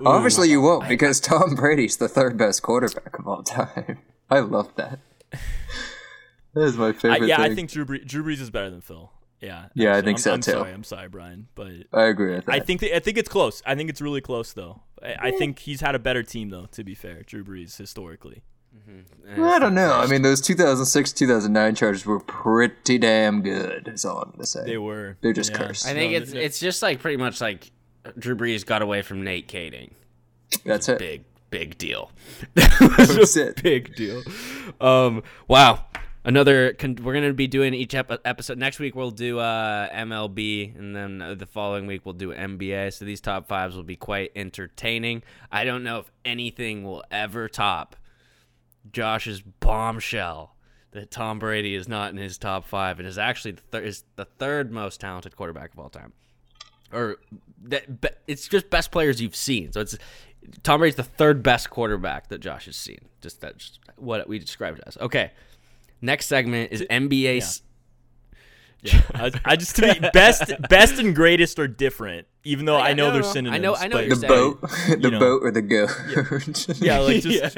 Obviously, 0.06 0.49
you 0.49 0.62
won't 0.62 0.88
because 0.88 1.20
Tom 1.22 1.56
Brady's 1.56 1.97
the 1.97 2.08
third 2.08 2.38
best 2.38 2.62
quarterback 2.62 3.18
of 3.18 3.28
all 3.28 3.43
time. 3.43 3.99
I 4.30 4.39
love 4.39 4.76
that. 4.76 4.99
That 6.54 6.64
is 6.64 6.76
my 6.76 6.89
I, 6.89 6.91
favorite. 6.91 7.28
yeah, 7.28 7.38
thing. 7.38 7.52
I 7.52 7.56
think 7.56 7.70
Drew 7.72 7.86
Brees, 7.86 8.06
Drew 8.06 8.26
Brees 8.26 8.41
is 8.41 8.49
better 8.49 8.70
than 8.70 8.82
Phil. 8.82 9.10
Yeah. 9.39 9.68
Yeah, 9.74 9.95
I 9.95 10.02
think 10.02 10.18
I'm, 10.18 10.22
so, 10.22 10.34
I'm 10.34 10.41
too. 10.41 10.52
Sorry, 10.52 10.74
I'm 10.74 10.84
sorry, 10.84 11.08
Brian, 11.08 11.47
but 11.56 11.72
I 11.93 12.04
agree 12.08 12.36
with 12.36 12.45
that. 12.45 12.54
I 12.54 12.60
think 12.60 12.82
that, 12.82 12.93
I 12.93 12.99
think 12.99 13.18
it's 13.18 13.30
close. 13.30 13.62
I 13.66 13.74
think 13.76 13.89
it's 13.89 14.02
really 14.02 14.20
close 14.20 14.52
though. 14.52 14.82
I, 15.02 15.30
I 15.30 15.32
think 15.32 15.60
he's 15.60 15.80
had 15.80 15.95
a 15.95 15.99
better 15.99 16.24
team 16.24 16.49
though. 16.49 16.66
To 16.74 16.84
be 16.84 16.93
fair, 16.93 17.24
Drew 17.24 17.45
Brees 17.45 17.78
historically. 17.78 18.43
Mm-hmm. 18.76 19.43
I 19.43 19.60
don't 19.60 19.76
know. 19.76 19.93
I 19.93 20.08
mean, 20.08 20.22
those 20.22 20.39
2006, 20.41 21.12
2009 21.14 21.76
Chargers 21.76 22.06
were 22.06 22.20
pretty 22.20 22.97
damn 22.97 23.41
good. 23.41 23.89
Is 23.93 24.06
all 24.06 24.22
I'm 24.22 24.32
gonna 24.32 24.45
say. 24.45 24.64
They 24.66 24.78
were. 24.78 25.18
They're 25.22 25.34
just 25.34 25.52
yeah. 25.52 25.58
cursed. 25.58 25.86
I 25.86 25.93
think 25.93 26.12
No, 26.12 26.18
it's 26.20 26.34
it's 26.34 26.60
just 26.60 26.82
like 26.82 26.99
pretty 26.99 27.18
much 27.18 27.41
like 27.41 27.72
Drew 28.18 28.36
Brees 28.36 28.66
got 28.66 28.82
away 28.82 29.02
from 29.02 29.24
Nate 29.24 29.47
Kaeding. 29.47 29.91
That's 30.66 30.89
it. 30.89 30.99
Big 30.99 31.24
big 31.49 31.78
deal. 31.78 32.12
That's 32.56 33.36
it. 33.36 33.62
big 33.62 33.95
deal. 33.95 34.24
Um, 34.80 35.22
wow. 35.47 35.86
Another. 36.24 36.74
Con- 36.74 36.97
we're 37.02 37.14
gonna 37.14 37.34
be 37.34 37.47
doing 37.47 37.74
each 37.74 37.95
ep- 37.95 38.22
episode 38.26 38.58
next 38.58 38.80
week. 38.80 38.95
We'll 38.95 39.12
do 39.12 39.39
uh, 39.39 39.89
MLB, 39.89 40.78
and 40.78 40.95
then 40.95 41.22
uh, 41.22 41.36
the 41.36 41.45
following 41.47 41.88
week 41.88 42.06
we'll 42.06 42.14
do 42.14 42.32
NBA. 42.32 42.93
So 42.93 43.06
these 43.06 43.22
top 43.22 43.47
fives 43.47 43.76
will 43.76 43.84
be 43.84 43.95
quite 43.95 44.32
entertaining. 44.36 45.24
I 45.52 45.64
don't 45.64 45.84
know 45.84 45.99
if 45.99 46.12
anything 46.24 46.84
will 46.84 47.04
ever 47.12 47.47
top 47.47 47.95
Josh's 48.91 49.41
bombshell 49.41 50.56
that 50.91 51.10
Tom 51.10 51.39
Brady 51.39 51.74
is 51.74 51.88
not 51.88 52.12
in 52.12 52.18
his 52.18 52.38
top 52.38 52.66
five 52.66 52.99
and 52.99 53.08
is 53.08 53.18
actually 53.18 53.54
the 53.54 53.62
thir- 53.72 53.82
is 53.82 54.04
the 54.16 54.26
third 54.26 54.72
most 54.72 54.99
talented 55.02 55.36
quarterback 55.36 55.74
of 55.74 55.80
all 55.80 55.89
time. 55.89 56.14
Or 56.94 57.18
that 57.64 58.02
be- 58.02 58.10
it's 58.28 58.48
just 58.48 58.70
best 58.70 58.92
players 58.92 59.22
you've 59.22 59.36
seen. 59.36 59.72
So 59.72 59.82
it's 59.82 59.98
Tom 60.64 60.80
Brady's 60.80 60.96
the 60.96 61.04
third 61.04 61.44
best 61.44 61.70
quarterback 61.70 62.30
that 62.30 62.39
Josh 62.39 62.66
has 62.66 62.76
seen. 62.76 63.00
Just 63.22 63.42
that's 63.42 63.80
what 63.98 64.28
we 64.28 64.39
described 64.39 64.82
as. 64.88 64.98
Okay. 64.98 65.32
Next 66.02 66.26
segment 66.26 66.72
is 66.72 66.82
NBA. 66.89 67.38
s- 67.38 67.62
Yeah, 68.84 69.00
I, 69.14 69.32
I 69.46 69.56
just 69.58 69.76
to 69.76 69.94
be 69.94 70.10
best, 70.12 70.52
best 70.68 70.98
and 70.98 71.16
greatest 71.16 71.60
are 71.60 71.68
different. 71.68 72.26
Even 72.44 72.66
though 72.66 72.80
Yeah, 72.80 72.84
I 72.86 72.94
know 72.96 73.08
no, 73.12 73.22
they're 73.22 73.44
no, 73.44 73.52
I 73.52 73.58
know- 73.60 73.76
I 73.76 73.86
know 73.88 73.98
but- 73.98 74.10
The 74.10 74.16
you're 74.16 74.28
boat, 74.28 74.62
the 75.02 75.12
know. 75.12 75.20
boat, 75.20 75.44
or 75.44 75.52
the 75.52 75.62
goat. 75.62 75.92
Yeah, 76.82 76.98
like 77.00 77.22
just 77.22 77.58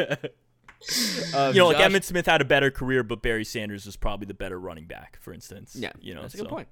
Uh, 1.33 1.51
you 1.53 1.59
know, 1.59 1.67
like 1.67 1.77
Josh- 1.77 1.91
Emmitt 1.91 2.03
Smith 2.03 2.25
had 2.25 2.41
a 2.41 2.45
better 2.45 2.69
career, 2.69 3.03
but 3.03 3.21
Barry 3.21 3.45
Sanders 3.45 3.85
was 3.85 3.95
probably 3.95 4.25
the 4.27 4.33
better 4.33 4.59
running 4.59 4.83
back, 4.85 5.17
for 5.21 5.33
instance. 5.33 5.77
Yeah, 5.79 5.93
you 6.01 6.13
know, 6.13 6.23
that's 6.23 6.33
a 6.33 6.37
good 6.39 6.49
point. 6.49 6.67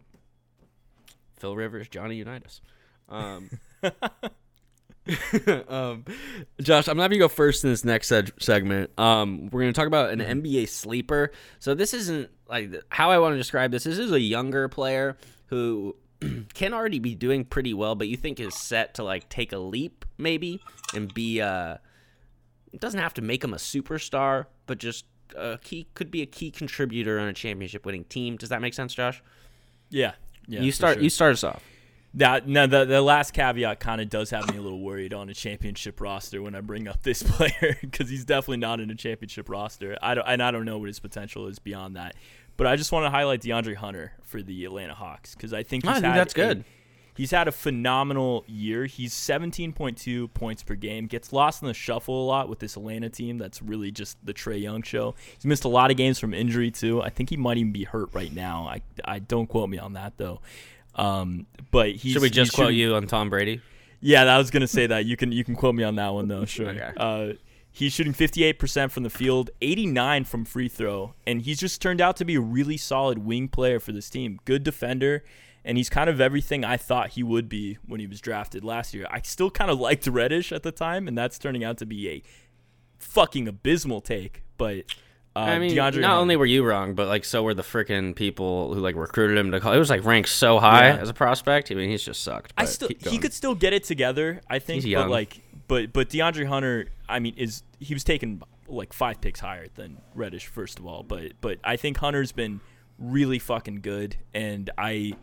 Phil 1.42 1.56
Rivers, 1.56 1.90
Johnny 1.90 2.16
Unitas. 2.16 2.62
Um, 3.10 3.50
um, 5.68 6.06
Josh, 6.62 6.88
I'm 6.88 6.94
gonna 6.94 7.04
have 7.04 7.14
you 7.14 7.20
go 7.20 7.28
first 7.28 7.64
in 7.64 7.72
this 7.72 7.84
next 7.84 8.12
seg- 8.12 8.42
segment. 8.42 8.98
Um, 9.00 9.50
we're 9.50 9.62
gonna 9.62 9.74
talk 9.74 9.88
about 9.88 10.12
an 10.12 10.20
NBA 10.20 10.70
sleeper. 10.70 11.32
So 11.60 11.74
this 11.74 11.94
isn't 11.94 12.30
like 12.48 12.72
how 12.90 13.10
I 13.10 13.18
want 13.18 13.34
to 13.34 13.38
describe 13.38 13.72
this. 13.72 13.84
This 13.84 13.98
is 13.98 14.12
a 14.12 14.20
younger 14.20 14.70
player 14.70 15.18
who 15.48 15.96
can 16.54 16.74
already 16.74 17.00
be 17.00 17.16
doing 17.16 17.44
pretty 17.44 17.74
well, 17.74 17.96
but 17.96 18.08
you 18.08 18.18
think 18.18 18.40
is 18.40 18.56
set 18.56 18.94
to 18.96 19.04
like 19.04 19.28
take 19.30 19.52
a 19.52 19.58
leap 19.58 20.06
maybe 20.18 20.62
and 20.94 21.12
be 21.14 21.42
uh, 21.42 21.78
it 22.72 22.80
doesn't 22.80 23.00
have 23.00 23.16
to 23.16 23.22
make 23.22 23.44
him 23.44 23.54
a 23.54 23.58
superstar, 23.58 24.46
but 24.68 24.78
just 24.78 25.06
a 25.36 25.58
key 25.64 25.88
could 25.96 26.12
be 26.12 26.22
a 26.22 26.28
key 26.28 26.52
contributor 26.52 27.20
on 27.20 27.28
a 27.28 27.34
championship 27.34 27.86
winning 27.86 28.04
team. 28.04 28.38
Does 28.38 28.50
that 28.50 28.62
make 28.62 28.76
sense, 28.76 28.94
Josh? 28.94 29.24
Yeah. 29.90 30.14
Yeah. 30.52 30.62
you 30.62 30.72
start. 30.72 30.96
sure. 30.96 31.04
You 31.04 31.10
start 31.10 31.34
us 31.34 31.44
off. 31.44 31.64
That 32.16 32.46
no, 32.48 32.68
the 32.68 32.84
the 32.84 33.02
last 33.02 33.32
caveat 33.34 33.80
kind 33.80 34.02
of 34.02 34.10
does 34.10 34.32
have 34.32 34.52
me 34.52 34.58
a 34.58 34.62
little 34.62 34.82
worried 34.82 35.14
on 35.14 35.30
a 35.30 35.34
championship 35.34 36.02
roster 36.02 36.42
when 36.42 36.56
I 36.56 36.60
bring 36.62 36.88
up 36.90 37.02
this 37.04 37.24
player 37.26 37.78
because 37.80 38.10
he's 38.10 38.26
definitely 38.26 38.58
not 38.58 38.82
in 38.82 38.90
a 38.92 38.96
championship 38.96 39.48
roster. 39.50 39.98
I 40.02 40.16
don't, 40.16 40.28
and 40.28 40.44
I 40.44 40.52
don't 40.52 40.66
know 40.66 40.78
what 40.78 40.88
his 40.88 41.00
potential 41.00 41.48
is 41.48 41.58
beyond 41.60 41.96
that. 41.96 42.16
But 42.58 42.68
I 42.68 42.76
just 42.76 42.92
want 42.92 43.06
to 43.06 43.10
highlight 43.10 43.42
DeAndre 43.42 43.76
Hunter 43.76 44.12
for 44.24 44.42
the 44.42 44.66
Atlanta 44.66 44.94
Hawks 44.94 45.36
because 45.36 45.54
I 45.54 45.64
think 45.64 45.84
he's 45.86 45.90
I 45.90 45.94
think 45.96 46.06
had 46.08 46.18
that's 46.18 46.34
a- 46.34 46.36
good. 46.36 46.66
He's 47.16 47.32
had 47.32 47.48
a 47.48 47.52
phenomenal 47.52 48.44
year. 48.48 48.86
He's 48.86 49.14
17.2 49.14 50.34
points 50.34 50.64
per 50.64 50.76
game. 50.76 51.08
Gets 51.08 51.34
lost 51.34 51.62
in 51.62 51.68
the 51.68 51.74
shuffle 51.74 52.24
a 52.24 52.28
lot 52.28 52.50
with 52.50 52.60
this 52.60 52.76
Atlanta 52.76 53.10
team. 53.10 53.38
That's 53.38 53.62
really 53.62 53.92
just 53.92 54.18
the 54.26 54.34
Trae 54.34 54.62
Young 54.62 54.82
show. 54.82 55.16
He's 55.36 55.46
missed 55.46 55.66
a 55.66 55.70
lot 55.70 55.92
of 55.92 55.98
games 55.98 56.20
from 56.20 56.34
injury 56.34 56.72
too. 56.72 57.02
I 57.02 57.10
think 57.10 57.30
he 57.30 57.38
might 57.38 57.58
even 57.58 57.72
be 57.72 57.84
hurt 57.84 58.10
right 58.14 58.34
now. 58.34 58.68
I, 58.68 58.82
I 59.04 59.20
don't 59.20 59.48
quote 59.48 59.70
me 59.70 59.78
on 59.78 59.94
that 59.94 60.14
though. 60.18 60.40
Um, 60.96 61.46
but 61.72 61.92
he's, 61.92 62.14
Should 62.14 62.22
we 62.22 62.30
just 62.30 62.54
quote 62.54 62.74
you 62.74 62.96
on 62.96 63.08
Tom 63.08 63.30
Brady? 63.30 63.62
yeah, 64.02 64.24
I 64.24 64.38
was 64.38 64.50
gonna 64.52 64.68
say 64.68 64.88
that. 64.88 65.06
You 65.06 65.16
can 65.16 65.32
you 65.32 65.44
can 65.44 65.56
quote 65.56 65.76
me 65.76 65.84
on 65.84 65.96
that 65.96 66.14
one 66.14 66.28
though. 66.28 66.46
Sure. 66.52 66.70
Okay. 66.70 66.92
Uh, 66.98 67.34
he's 67.72 67.94
shooting 67.94 68.14
58% 68.14 68.92
from 68.92 69.04
the 69.04 69.10
field, 69.10 69.52
89 69.62 70.26
from 70.26 70.44
free 70.44 70.68
throw, 70.68 71.14
and 71.26 71.42
he's 71.44 71.60
just 71.60 71.82
turned 71.82 72.02
out 72.02 72.18
to 72.18 72.26
be 72.26 72.36
a 72.36 72.42
really 72.42 72.78
solid 72.78 73.20
wing 73.20 73.48
player 73.48 73.80
for 73.80 73.92
this 73.94 74.10
team. 74.10 74.40
Good 74.44 74.64
defender, 74.64 75.24
and 75.64 75.78
he's 75.78 75.90
kind 75.90 76.10
of 76.10 76.20
everything 76.22 76.64
I 76.66 76.78
thought 76.78 77.12
he 77.12 77.24
would 77.24 77.48
be 77.50 77.78
when 77.86 78.00
he 78.00 78.08
was 78.08 78.20
drafted 78.22 78.64
last 78.64 78.94
year. 78.94 79.06
I 79.10 79.22
still 79.22 79.52
kind 79.52 79.70
of 79.72 79.80
liked 79.88 80.08
Reddish 80.08 80.52
at 80.52 80.64
the 80.64 80.72
time, 80.72 81.08
and 81.08 81.18
that's 81.18 81.38
turning 81.38 81.64
out 81.64 81.78
to 81.80 81.86
be 81.86 82.10
a 82.10 82.24
fucking 82.98 83.48
abysmal 83.48 84.02
take. 84.02 84.44
But 84.58 84.86
uh, 85.36 85.40
I 85.40 85.60
mean, 85.60 85.72
DeAndre 85.72 86.02
not 86.02 86.18
only 86.20 86.36
were 86.36 86.46
you 86.46 86.64
wrong, 86.64 86.94
but 86.94 87.08
like 87.08 87.24
so 87.26 87.44
were 87.44 87.54
the 87.54 87.64
freaking 87.64 88.16
people 88.16 88.74
who 88.74 88.80
like 88.82 88.96
recruited 88.96 89.38
him 89.38 89.52
to 89.52 89.60
call. 89.60 89.74
It 89.74 89.78
was 89.80 89.90
like 89.90 90.04
ranked 90.04 90.30
so 90.30 90.60
high 90.60 90.90
Yeah. 90.90 90.98
as 90.98 91.10
a 91.10 91.14
prospect. 91.14 91.72
I 91.72 91.76
mean, 91.76 91.90
he's 91.90 92.04
just 92.04 92.24
sucked. 92.24 92.54
I 92.58 92.66
still 92.66 92.90
he 93.10 93.18
could 93.18 93.34
still 93.34 93.56
get 93.56 93.74
it 93.74 93.84
together. 93.84 94.42
I 94.50 94.60
think, 94.60 94.84
He's 94.84 94.94
but 94.94 95.00
young. 95.02 95.10
like, 95.10 95.42
but 95.68 95.94
but 95.94 96.10
DeAndre 96.10 96.48
Hunter, 96.48 96.88
I 97.08 97.20
mean, 97.20 97.34
is 97.38 97.64
he 97.80 97.94
was 97.94 98.04
taken 98.04 98.42
like 98.68 98.94
five 98.94 99.20
picks 99.22 99.40
higher 99.40 99.68
than 99.76 99.98
Reddish 100.16 100.48
first 100.48 100.80
of 100.80 100.86
all, 100.86 101.04
but 101.04 101.34
but 101.42 101.60
I 101.64 101.76
think 101.78 101.98
Hunter's 101.98 102.32
been 102.32 102.60
really 103.00 103.40
fucking 103.40 103.82
good, 103.82 104.18
and 104.34 104.70
I 104.78 105.14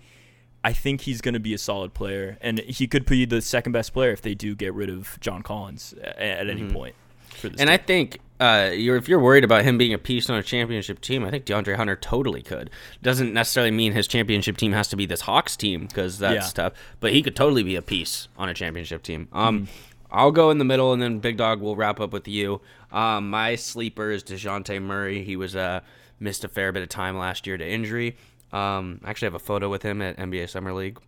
I 0.65 0.73
think 0.73 1.03
he's 1.03 1.21
going 1.21 1.35
to 1.35 1.41
be 1.41 1.55
a 1.55 1.59
solid 1.59 1.95
player, 1.95 2.37
and 2.41 2.59
he 2.61 2.87
could 2.87 3.07
be 3.07 3.25
the 3.25 3.41
second 3.41 3.73
best 3.73 3.93
player 3.93 4.11
if 4.11 4.23
they 4.23 4.35
do 4.35 4.55
get 4.55 4.75
rid 4.75 4.91
of 4.91 5.19
John 5.21 5.43
Collins 5.43 5.95
at, 6.03 6.19
at 6.19 6.49
any 6.51 6.69
point. 6.71 6.95
For 7.31 7.49
this 7.49 7.61
Mm-hmm. 7.61 7.61
And 7.61 7.69
team. 7.69 7.75
I 7.75 7.77
think 7.77 8.19
uh, 8.41 8.71
you're, 8.75 8.97
if 8.97 9.09
you're 9.09 9.21
worried 9.21 9.45
about 9.45 9.63
him 9.65 9.79
being 9.79 9.95
a 9.95 9.99
piece 9.99 10.29
on 10.29 10.37
a 10.37 10.43
championship 10.43 11.01
team, 11.01 11.25
I 11.25 11.31
think 11.31 11.45
DeAndre 11.45 11.77
Hunter 11.77 11.95
totally 11.95 12.43
could. 12.43 12.71
Doesn't 13.03 13.33
necessarily 13.33 13.71
mean 13.71 13.93
his 13.93 14.09
championship 14.09 14.57
team 14.57 14.73
has 14.73 14.89
to 14.89 14.97
be 14.97 15.07
this 15.07 15.21
Hawks 15.21 15.57
team 15.57 15.87
because 15.87 16.19
that's 16.19 16.49
Yeah. 16.49 16.65
tough. 16.65 16.73
But 16.99 17.13
he 17.13 17.23
could 17.23 17.37
totally 17.37 17.63
be 17.63 17.77
a 17.77 17.83
piece 17.83 18.27
on 18.37 18.49
a 18.49 18.55
championship 18.55 19.03
team. 19.03 19.29
Um, 19.33 19.61
Mm-hmm. 19.61 19.73
I'll 20.11 20.33
go 20.33 20.51
in 20.51 20.57
the 20.57 20.65
middle, 20.65 20.95
and 20.95 21.03
then 21.03 21.19
Big 21.19 21.37
Dog 21.37 21.61
will 21.61 21.77
wrap 21.77 22.01
up 22.01 22.15
with 22.15 22.27
you. 22.27 22.63
Um, 22.91 23.29
my 23.29 23.57
sleeper 23.57 24.11
is 24.11 24.25
Dejounte 24.25 24.81
Murray. 24.81 25.23
He 25.23 25.37
was 25.37 25.55
uh, 25.55 25.81
missed 26.19 26.45
a 26.45 26.49
fair 26.49 26.73
bit 26.73 26.83
of 26.83 26.89
time 26.89 27.19
last 27.19 27.47
year 27.47 27.59
to 27.59 27.69
injury. 27.69 28.17
Um, 28.53 29.01
I 29.05 29.11
actually 29.11 29.27
have 29.27 29.35
a 29.35 29.41
photo 29.41 29.69
with 29.69 29.83
him 29.83 30.01
at 30.03 30.17
NBA 30.17 30.49
Summer 30.49 30.73
League. 30.73 30.99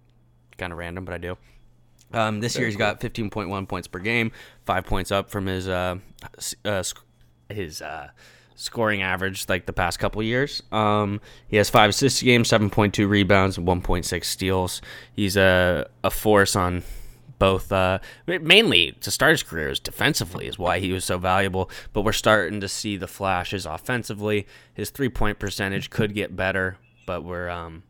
Kind 0.58 0.72
of 0.72 0.78
random, 0.78 1.04
but 1.04 1.14
I 1.14 1.18
do. 1.18 1.38
Um, 2.12 2.40
this 2.40 2.56
year 2.56 2.66
he's 2.66 2.76
got 2.76 3.00
15.1 3.00 3.68
points 3.68 3.86
per 3.86 4.00
game, 4.00 4.32
five 4.64 4.84
points 4.84 5.12
up 5.12 5.30
from 5.30 5.46
his 5.46 5.68
uh, 5.68 5.96
uh, 6.64 6.82
sc- 6.82 7.04
his 7.48 7.80
uh, 7.82 8.08
scoring 8.56 9.00
average 9.00 9.48
like 9.48 9.66
the 9.66 9.72
past 9.72 9.98
couple 9.98 10.22
years. 10.22 10.62
Um, 10.72 11.20
he 11.48 11.56
has 11.56 11.70
five 11.70 11.90
assists 11.90 12.20
a 12.20 12.24
game, 12.24 12.42
7.2 12.42 13.08
rebounds, 13.08 13.58
and 13.58 13.66
1.6 13.66 14.24
steals. 14.24 14.82
He's 15.14 15.36
a 15.36 15.88
a 16.02 16.10
force 16.10 16.56
on 16.56 16.82
both 17.38 17.72
uh, 17.72 17.98
mainly 18.26 18.92
to 19.00 19.10
start 19.10 19.32
his 19.32 19.42
career 19.42 19.70
is 19.70 19.80
defensively 19.80 20.46
is 20.46 20.58
why 20.58 20.78
he 20.78 20.92
was 20.92 21.06
so 21.06 21.16
valuable 21.16 21.70
but 21.94 22.02
we're 22.02 22.12
starting 22.12 22.60
to 22.60 22.68
see 22.68 22.98
the 22.98 23.08
flashes 23.08 23.64
offensively 23.64 24.46
his 24.74 24.90
three 24.90 25.08
point 25.08 25.38
percentage 25.38 25.88
could 25.88 26.12
get 26.12 26.36
better 26.36 26.76
but 27.10 27.24
we're 27.24 27.48
um, 27.48 27.82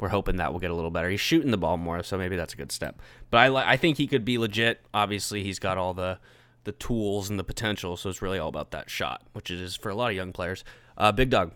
we're 0.00 0.08
hoping 0.08 0.36
that 0.36 0.54
will 0.54 0.58
get 0.58 0.70
a 0.70 0.74
little 0.74 0.90
better. 0.90 1.10
He's 1.10 1.20
shooting 1.20 1.50
the 1.50 1.58
ball 1.58 1.76
more, 1.76 2.02
so 2.02 2.16
maybe 2.16 2.34
that's 2.34 2.54
a 2.54 2.56
good 2.56 2.72
step. 2.72 2.98
But 3.28 3.38
I 3.52 3.72
I 3.72 3.76
think 3.76 3.98
he 3.98 4.06
could 4.06 4.24
be 4.24 4.38
legit. 4.38 4.80
Obviously, 4.94 5.44
he's 5.44 5.58
got 5.58 5.76
all 5.76 5.92
the 5.92 6.18
the 6.64 6.72
tools 6.72 7.28
and 7.28 7.38
the 7.38 7.44
potential, 7.44 7.98
so 7.98 8.08
it's 8.08 8.22
really 8.22 8.38
all 8.38 8.48
about 8.48 8.70
that 8.70 8.88
shot, 8.88 9.20
which 9.34 9.50
it 9.50 9.60
is 9.60 9.76
for 9.76 9.90
a 9.90 9.94
lot 9.94 10.08
of 10.08 10.16
young 10.16 10.32
players. 10.32 10.64
Uh, 10.96 11.12
Big 11.12 11.28
Dog. 11.28 11.52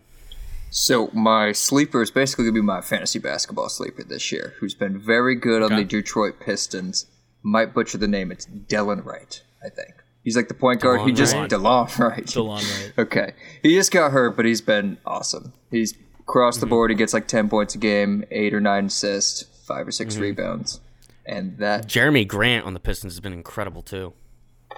So 0.69 1.09
my 1.13 1.51
sleeper 1.51 2.03
is 2.03 2.11
basically 2.11 2.45
gonna 2.45 2.53
be 2.53 2.61
my 2.61 2.81
fantasy 2.81 3.17
basketball 3.17 3.69
sleeper 3.69 4.03
this 4.03 4.31
year, 4.31 4.53
who's 4.59 4.75
been 4.75 4.99
very 4.99 5.33
good 5.33 5.63
on 5.63 5.75
the 5.75 5.83
Detroit 5.83 6.35
Pistons. 6.39 7.07
Might 7.41 7.73
butcher 7.73 7.97
the 7.97 8.07
name. 8.07 8.31
It's 8.31 8.45
Dylan 8.45 9.03
Wright, 9.03 9.41
I 9.65 9.69
think. 9.69 9.95
He's 10.23 10.35
like 10.35 10.47
the 10.47 10.53
point 10.53 10.79
guard. 10.79 11.01
he 11.01 11.11
just 11.11 11.33
Wright. 11.35 11.49
Delon 11.49 11.97
Wright. 11.97 12.25
DeLon 12.25 12.61
Wright. 12.61 12.93
Okay, 12.99 13.33
he 13.63 13.73
just 13.73 13.91
got 13.91 14.11
hurt, 14.11 14.35
but 14.35 14.45
he's 14.45 14.61
been 14.61 14.97
awesome. 15.07 15.53
He's 15.71 15.95
across 16.27 16.55
Mm-hmm. 16.55 16.59
the 16.61 16.65
board. 16.67 16.91
He 16.91 16.95
gets 16.97 17.13
like 17.13 17.27
ten 17.27 17.49
points 17.49 17.75
a 17.75 17.77
game, 17.77 18.23
eight 18.31 18.53
or 18.53 18.59
nine 18.61 18.85
assists, 18.85 19.43
five 19.65 19.87
or 19.87 19.91
6 19.91 20.13
Mm-hmm. 20.13 20.21
rebounds, 20.23 20.81
and 21.25 21.57
that 21.59 21.87
Jerami 21.87 22.27
Grant 22.27 22.65
on 22.65 22.73
the 22.73 22.79
Pistons 22.79 23.13
has 23.13 23.19
been 23.19 23.33
incredible 23.33 23.81
too. 23.81 24.13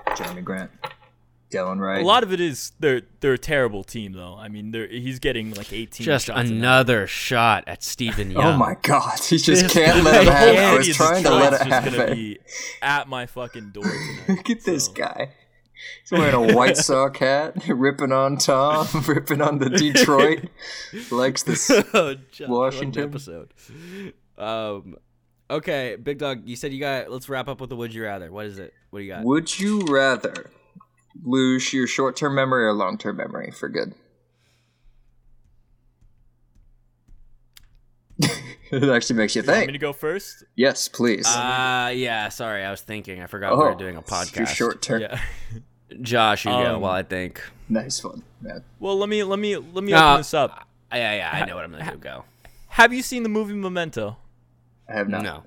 Jerami 0.09 0.43
Grant, 0.43 0.71
Dylan 1.51 1.79
Wright. 1.79 2.01
A 2.03 2.05
lot 2.05 2.23
of 2.23 2.31
it 2.33 2.39
is 2.39 2.71
they're 2.79 3.01
they're 3.21 3.33
a 3.33 3.37
terrible 3.37 3.83
team 3.83 4.13
though. 4.13 4.35
I 4.37 4.47
mean, 4.49 4.71
they're 4.71 4.87
he's 4.87 5.19
getting 5.19 5.53
like 5.53 5.71
18 5.73 6.03
Just 6.05 6.25
shots 6.27 6.49
another 6.49 7.07
shot 7.07 7.63
at 7.67 7.81
Stephen 7.83 8.31
Young. 8.31 8.43
Oh 8.55 8.57
my 8.57 8.75
God, 8.81 9.17
he 9.19 9.37
just 9.37 9.45
This 9.63 9.73
can't 9.73 10.03
let 10.03 10.23
it 10.23 10.31
happen. 10.31 10.57
I 10.63 10.75
was 10.77 10.95
trying 10.95 11.23
to 11.23 11.29
just- 11.29 11.41
let 11.41 11.53
it 11.53 11.57
just 11.69 11.85
gonna 11.85 11.97
happen. 11.97 12.15
be 12.15 12.39
at 12.81 13.07
my 13.07 13.25
fucking 13.25 13.69
door 13.71 13.83
tonight. 13.83 14.23
Look 14.29 14.49
at 14.49 14.63
this 14.63 14.85
so. 14.85 14.93
guy. 14.93 15.29
He's 16.01 16.11
wearing 16.11 16.33
a 16.51 16.55
White 16.55 16.77
Sox 16.87 17.19
hat, 17.19 17.55
ripping 17.67 18.11
on 18.11 18.37
Tom, 18.37 18.87
ripping 19.07 19.41
on 19.41 19.59
the 19.59 19.69
Detroit. 19.69 20.45
Likes 21.11 21.43
this. 21.43 21.69
Oh, 21.93 22.15
Josh, 22.31 22.39
what 22.39 22.41
an 22.41 22.49
Washington. 22.51 23.03
episode. 23.03 23.53
Um, 24.37 24.95
okay, 25.49 25.95
Big 26.01 26.17
Dog. 26.19 26.41
You 26.47 26.55
said 26.55 26.73
you 26.73 26.79
got. 26.79 27.09
Let's 27.11 27.29
wrap 27.29 27.47
up 27.47 27.59
with 27.61 27.69
the 27.69 27.75
Would 27.75 27.93
You 27.93 28.03
Rather. 28.03 28.31
What 28.31 28.45
is 28.45 28.59
it? 28.59 28.73
What 28.89 28.99
do 28.99 29.05
you 29.05 29.11
got? 29.13 29.23
Would 29.23 29.59
you 29.59 29.81
rather 29.81 30.49
lose 31.23 31.71
your 31.73 31.87
short-term 31.87 32.35
memory 32.35 32.65
or 32.65 32.73
long-term 32.73 33.15
memory 33.17 33.51
for 33.51 33.69
good? 33.69 33.93
it 38.71 38.83
actually 38.89 39.15
makes 39.17 39.35
you 39.35 39.41
You 39.41 39.47
want 39.47 39.59
me 39.59 39.65
think. 39.67 39.73
to 39.73 39.77
go 39.79 39.93
first? 39.93 40.43
Yes, 40.55 40.87
please. 40.87 41.25
Uh, 41.27 41.91
yeah. 41.95 42.29
Sorry, 42.29 42.63
I 42.63 42.71
was 42.71 42.81
thinking. 42.81 43.21
I 43.21 43.27
forgot 43.27 43.57
we 43.57 43.63
were 43.63 43.75
doing 43.75 43.95
a 43.95 43.99
Oh, 43.99 44.03
podcast. 44.03 44.47
short-term. 44.47 45.01
Yeah. 45.01 45.19
Josh, 46.01 46.45
you 46.45 46.51
go 46.51 46.75
Um, 46.75 46.81
while 46.81 46.93
I 46.93 47.03
think. 47.03 47.41
Nice 47.69 48.03
one, 48.03 48.23
man. 48.41 48.63
Well, 48.79 48.97
let 48.97 49.09
me 49.09 49.23
let 49.23 49.39
me 49.39 49.55
let 49.57 49.83
me 49.83 49.93
Uh, 49.93 50.03
open 50.11 50.19
this 50.19 50.33
up. 50.33 50.67
Yeah, 50.91 51.15
yeah, 51.15 51.29
I 51.33 51.45
know 51.45 51.55
what 51.55 51.63
I'm 51.65 51.71
gonna 51.71 51.91
do. 51.91 51.97
Go. 51.97 52.25
Have 52.69 52.93
you 52.93 53.01
seen 53.01 53.23
the 53.23 53.29
movie 53.29 53.53
Memento? 53.53 54.17
I 54.89 54.93
have 54.93 55.09
not. 55.09 55.23
No. 55.23 55.43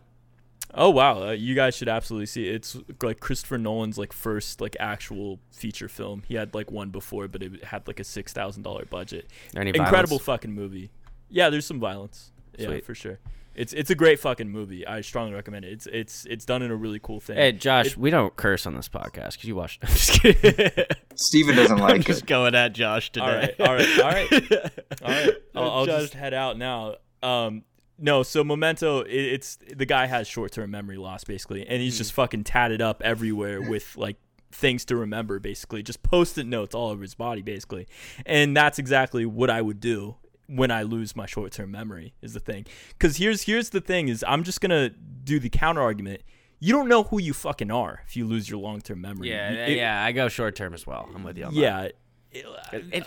Oh 0.75 0.91
wow, 0.91 1.29
uh, 1.29 1.31
you 1.33 1.55
guys 1.55 1.75
should 1.77 1.89
absolutely 1.89 2.27
see 2.27 2.49
it. 2.49 2.55
It's 2.57 2.77
like 3.03 3.21
Christopher 3.21 3.57
Nolan's 3.59 3.97
like 3.99 4.13
first 4.13 4.61
like 4.61 4.77
actual 4.79 5.39
feature 5.51 5.89
film. 5.89 6.23
He 6.29 6.35
had 6.35 6.55
like 6.55 6.71
one 6.71 6.91
before, 6.91 7.27
but 7.29 7.43
it 7.43 7.65
had 7.65 7.87
like 7.89 8.01
a 8.01 8.05
six 8.05 8.33
thousand 8.33 8.63
dollar 8.65 8.85
budget. 8.85 9.27
Any 9.57 9.71
Incredible 9.71 10.19
violence? 10.19 10.25
fucking 10.25 10.53
movie. 10.53 10.91
Yeah, 11.31 11.51
there's 11.51 11.67
some 11.67 11.81
violence. 11.81 12.31
Yeah, 12.59 12.81
for 12.81 12.95
sure. 12.95 13.19
It's 13.59 13.73
it's 13.73 13.91
a 13.91 13.97
great 13.97 14.21
fucking 14.21 14.49
movie. 14.49 14.87
I 14.87 15.01
strongly 15.01 15.35
recommend 15.35 15.65
it. 15.65 15.73
It's 15.73 15.87
it's 15.89 16.25
it's 16.27 16.45
done 16.45 16.63
in 16.63 16.71
a 16.71 16.77
really 16.77 17.01
cool 17.01 17.19
thing. 17.19 17.35
Hey, 17.35 17.51
Josh, 17.51 17.97
we 17.97 18.09
don't 18.09 18.37
curse 18.37 18.67
on 18.67 18.77
this 18.77 18.89
podcast 18.89 19.33
because 19.33 19.47
you 19.47 19.57
watched. 19.57 19.81
I'm 19.83 19.89
just 19.89 20.23
kidding. 20.23 20.85
Steven 21.17 21.57
doesn't 21.57 21.79
like 21.81 22.03
just 22.07 22.23
it. 22.23 22.27
going 22.27 22.55
at 22.55 22.73
Josh 22.73 23.11
today. 23.11 23.27
all 23.27 23.33
right, 23.35 23.61
all 23.61 23.75
right, 23.75 23.99
all 23.99 24.11
right, 24.11 24.73
all 25.03 25.11
right. 25.11 25.31
I'll, 25.57 25.71
I'll 25.71 25.87
Josh- 25.87 26.03
just 26.03 26.15
head 26.15 26.35
out 26.35 26.57
now. 26.57 26.95
Um, 27.21 27.65
no, 27.99 28.23
so 28.23 28.45
Memento, 28.45 29.01
it, 29.01 29.11
it's 29.13 29.59
the 29.75 29.87
guy 29.87 30.07
has 30.07 30.29
short 30.29 30.53
term 30.53 30.71
memory 30.71 30.97
loss 30.97 31.25
basically, 31.25 31.67
and 31.67 31.83
he's 31.83 31.99
just 31.99 32.13
fucking 32.13 32.45
tatted 32.45 32.81
up 32.81 33.03
everywhere 33.05 33.61
with 33.61 33.97
like 33.97 34.19
things 34.53 34.85
to 34.85 34.95
remember, 34.97 35.41
basically, 35.41 35.83
just 35.83 36.05
post-it 36.05 36.47
notes 36.47 36.77
all 36.77 36.91
over 36.91 37.03
his 37.03 37.17
body, 37.17 37.43
basically, 37.43 37.89
and 38.25 38.57
that's 38.57 38.79
exactly 38.79 39.27
what 39.27 39.51
I 39.51 39.63
would 39.63 39.81
do 39.81 40.15
when 40.49 40.71
I 40.71 40.83
lose 40.83 41.15
my 41.15 41.27
short 41.27 41.53
term 41.53 41.71
memory. 41.71 42.15
Is 42.23 42.33
the 42.35 42.41
thing, 42.41 42.67
because 42.91 43.19
here's 43.19 43.43
here's 43.43 43.71
the 43.71 43.81
thing: 43.81 44.09
is 44.09 44.25
I'm 44.27 44.43
just 44.45 44.61
gonna 44.61 44.91
do 44.91 45.39
the 45.39 45.49
counter 45.51 45.81
argument. 45.83 46.23
you 46.61 46.73
don't 46.73 46.89
know 46.89 47.05
who 47.05 47.21
you 47.21 47.33
fucking 47.33 47.71
are 47.71 48.03
if 48.09 48.17
you 48.17 48.27
lose 48.27 48.51
your 48.51 48.59
long 48.61 48.81
term 48.81 49.01
memory. 49.01 49.31
Yeah, 49.31 49.51
it- 49.51 49.77
yeah, 49.77 50.03
I 50.05 50.11
go 50.13 50.29
short 50.29 50.57
term 50.57 50.75
as 50.75 50.87
well. 50.87 51.09
I'm 51.15 51.23
with 51.23 51.39
you. 51.39 51.45
On 51.45 51.55
that. 51.55 51.61
yeah. 51.61 51.81
It- 51.83 51.97
It- 52.33 52.45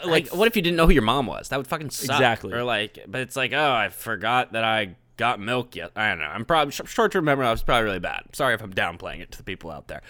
uh, 0.04 0.08
like 0.08 0.32
like, 0.32 0.36
what 0.36 0.48
if 0.48 0.56
you 0.56 0.62
didn't 0.62 0.78
know 0.78 0.88
who 0.88 0.94
your 0.94 1.02
mom 1.04 1.26
was? 1.28 1.50
That 1.50 1.58
would 1.58 1.68
fucking 1.68 1.90
suck. 1.92 2.16
Exactly. 2.16 2.54
Or 2.54 2.64
like, 2.64 2.98
but 3.08 3.22
it's 3.22 3.36
like, 3.36 3.52
oh, 3.54 3.72
I 3.74 3.90
forgot 3.90 4.54
that 4.54 4.64
I 4.64 4.96
got 5.18 5.40
milk 5.40 5.76
yet. 5.76 5.92
I 5.96 6.10
don't 6.10 6.20
know. 6.20 6.26
I'm 6.26 6.46
probably 6.46 6.72
short 6.72 7.12
term 7.12 7.26
memory 7.26 7.46
I 7.46 7.52
was 7.52 7.62
probably 7.62 7.84
really 7.84 8.00
bad. 8.00 8.24
Sorry 8.34 8.54
if 8.56 8.62
I'm 8.64 8.74
downplaying 8.74 9.20
it 9.22 9.32
to 9.32 9.38
the 9.38 9.44
people 9.44 9.70
out 9.70 9.88
there, 9.88 10.02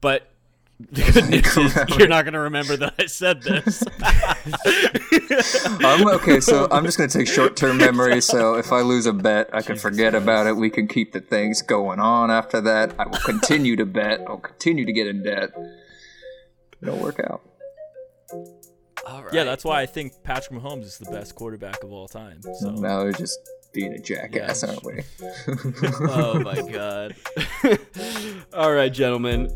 but 0.00 0.30
the 0.78 1.02
good 1.12 1.30
news 1.30 1.56
is 1.56 1.96
you're 1.98 2.08
not 2.08 2.24
gonna 2.24 2.40
remember 2.40 2.76
that 2.76 2.94
I 2.98 3.06
said 3.06 3.42
this. 3.42 3.82
I'm 5.84 6.02
um, 6.06 6.14
okay, 6.16 6.40
so 6.40 6.68
I'm 6.72 6.84
just 6.84 6.98
gonna 6.98 7.08
take 7.08 7.28
short-term 7.28 7.78
memory. 7.78 8.20
So 8.20 8.54
if 8.56 8.72
I 8.72 8.82
lose 8.82 9.06
a 9.06 9.12
bet, 9.12 9.48
I 9.54 9.62
can 9.62 9.76
forget 9.76 10.14
about 10.14 10.46
it. 10.46 10.56
We 10.56 10.68
can 10.70 10.86
keep 10.86 11.12
the 11.12 11.20
things 11.20 11.62
going 11.62 11.98
on 11.98 12.30
after 12.30 12.60
that. 12.60 12.94
I 12.98 13.06
will 13.06 13.18
continue 13.20 13.76
to 13.76 13.86
bet. 13.86 14.20
I'll 14.28 14.36
continue 14.38 14.84
to 14.84 14.92
get 14.92 15.06
in 15.06 15.22
debt. 15.22 15.50
It'll 16.82 16.98
work 16.98 17.20
out. 17.20 17.40
All 19.06 19.22
right. 19.22 19.32
Yeah, 19.32 19.44
that's 19.44 19.64
why 19.64 19.80
I 19.80 19.86
think 19.86 20.12
Patrick 20.24 20.60
Mahomes 20.60 20.82
is 20.84 20.98
the 20.98 21.10
best 21.10 21.34
quarterback 21.36 21.82
of 21.84 21.92
all 21.92 22.08
time. 22.08 22.40
So 22.60 22.70
Now 22.72 23.02
we're 23.04 23.12
just 23.12 23.38
being 23.72 23.92
a 23.92 23.98
jackass, 23.98 24.62
Yeah. 24.62 24.70
aren't 24.70 24.84
we? 24.84 25.02
oh 26.10 26.40
my 26.40 26.60
god. 26.70 27.14
All 28.52 28.72
right, 28.72 28.92
gentlemen. 28.92 29.48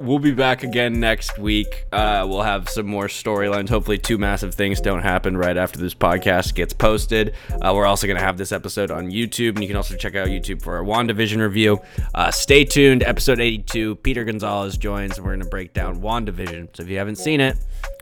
We'll 0.00 0.18
be 0.18 0.32
back 0.32 0.62
again 0.62 1.00
next 1.00 1.38
week. 1.38 1.84
Uh, 1.92 2.26
we'll 2.28 2.42
have 2.42 2.68
some 2.68 2.86
more 2.86 3.06
storylines. 3.06 3.68
Hopefully, 3.68 3.98
two 3.98 4.18
massive 4.18 4.54
things 4.54 4.80
don't 4.80 5.02
happen 5.02 5.36
right 5.36 5.56
after 5.56 5.78
this 5.78 5.94
podcast 5.94 6.54
gets 6.54 6.72
posted. 6.72 7.34
Uh, 7.62 7.72
we're 7.74 7.86
also 7.86 8.06
going 8.06 8.18
to 8.18 8.22
have 8.24 8.36
this 8.36 8.52
episode 8.52 8.90
on 8.90 9.10
YouTube, 9.10 9.50
and 9.50 9.62
you 9.62 9.68
can 9.68 9.76
also 9.76 9.96
check 9.96 10.14
out 10.14 10.28
YouTube 10.28 10.62
for 10.62 10.76
our 10.76 10.84
WandaVision 10.84 11.40
review. 11.40 11.80
Uh, 12.14 12.30
stay 12.30 12.64
tuned. 12.64 13.02
Episode 13.04 13.40
82, 13.40 13.96
Peter 13.96 14.24
Gonzalez 14.24 14.76
joins, 14.76 15.16
and 15.16 15.26
we're 15.26 15.32
going 15.32 15.44
to 15.44 15.50
break 15.50 15.72
down 15.72 16.00
WandaVision. 16.00 16.76
So 16.76 16.82
if 16.82 16.88
you 16.88 16.98
haven't 16.98 17.16
seen 17.16 17.40
it, 17.40 17.56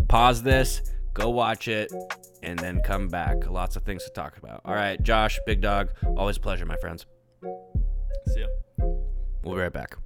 pause 0.08 0.42
this, 0.42 0.82
go 1.12 1.30
watch 1.30 1.68
it, 1.68 1.92
and 2.42 2.58
then 2.58 2.80
come 2.84 3.08
back. 3.08 3.48
Lots 3.48 3.76
of 3.76 3.82
things 3.84 4.04
to 4.04 4.10
talk 4.10 4.36
about. 4.36 4.62
All 4.64 4.74
right, 4.74 5.00
Josh, 5.02 5.38
Big 5.46 5.60
Dog, 5.60 5.90
always 6.16 6.36
a 6.38 6.40
pleasure, 6.40 6.66
my 6.66 6.76
friends. 6.76 7.06
see 8.34 8.40
ya. 8.40 8.46
We'll 9.42 9.54
be 9.54 9.60
right 9.60 9.72
back. 9.72 9.96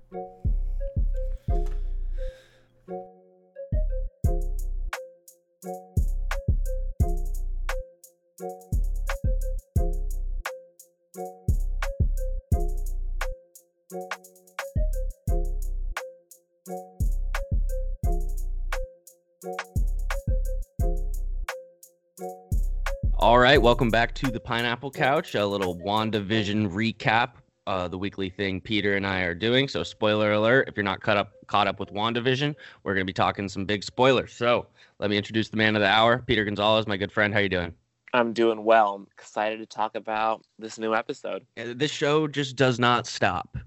All 23.20 23.38
right, 23.38 23.61
welcome 23.61 23.90
back 23.90 24.14
to 24.14 24.30
the 24.30 24.38
Pineapple 24.38 24.90
Couch. 24.90 25.34
A 25.34 25.44
little 25.44 25.76
WandaVision 25.76 26.70
recap, 26.70 27.30
uh, 27.68 27.86
the 27.86 27.98
weekly 27.98 28.30
thing 28.30 28.62
Peter 28.62 28.96
and 28.96 29.06
I 29.06 29.20
are 29.20 29.34
doing. 29.34 29.68
So, 29.68 29.82
spoiler 29.82 30.32
alert: 30.32 30.68
if 30.68 30.76
you're 30.76 30.84
not 30.84 31.02
caught 31.02 31.18
up 31.18 31.32
caught 31.46 31.66
up 31.68 31.78
with 31.78 31.92
WandaVision, 31.92 32.54
we're 32.82 32.94
going 32.94 33.06
to 33.06 33.08
be 33.08 33.12
talking 33.12 33.46
some 33.48 33.66
big 33.66 33.84
spoilers. 33.84 34.32
So, 34.32 34.66
let 34.98 35.10
me 35.10 35.18
introduce 35.18 35.50
the 35.50 35.58
man 35.58 35.76
of 35.76 35.82
the 35.82 35.88
hour, 35.88 36.24
Peter 36.26 36.44
Gonzalez, 36.44 36.86
my 36.86 36.96
good 36.96 37.12
friend. 37.12 37.32
How 37.34 37.40
are 37.40 37.42
you 37.42 37.50
doing? 37.50 37.74
I'm 38.14 38.32
doing 38.32 38.64
well. 38.64 38.94
I'm 38.94 39.06
excited 39.12 39.58
to 39.58 39.66
talk 39.66 39.94
about 39.96 40.42
this 40.58 40.78
new 40.78 40.94
episode. 40.94 41.46
This 41.56 41.90
show 41.90 42.26
just 42.26 42.56
does 42.56 42.78
not 42.78 43.06
stop. 43.06 43.58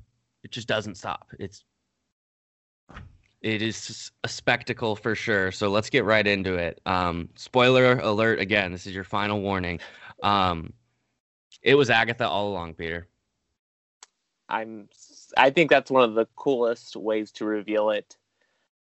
It 0.44 0.50
just 0.52 0.68
doesn't 0.68 0.96
stop. 0.96 1.28
It's 1.38 1.64
it 3.42 3.62
is 3.62 4.12
a 4.24 4.28
spectacle 4.28 4.96
for 4.96 5.14
sure. 5.14 5.52
So 5.52 5.70
let's 5.70 5.92
get 5.92 6.06
right 6.06 6.26
into 6.26 6.56
it. 6.56 6.82
Um, 6.88 7.30
spoiler 7.36 8.00
alert 8.00 8.40
again. 8.40 8.72
This 8.72 8.88
is 8.88 8.96
your 8.96 9.04
final 9.04 9.42
warning. 9.42 9.80
Um, 10.24 10.74
it 11.62 11.76
was 11.76 11.92
Agatha 11.92 12.28
all 12.28 12.50
along, 12.50 12.74
Peter. 12.74 13.08
I'm 14.52 14.90
I 15.38 15.50
think 15.50 15.70
that's 15.70 15.90
one 15.90 16.04
of 16.04 16.14
the 16.14 16.28
coolest 16.36 16.96
ways 16.96 17.32
to 17.34 17.46
reveal 17.46 17.90
it. 17.90 18.18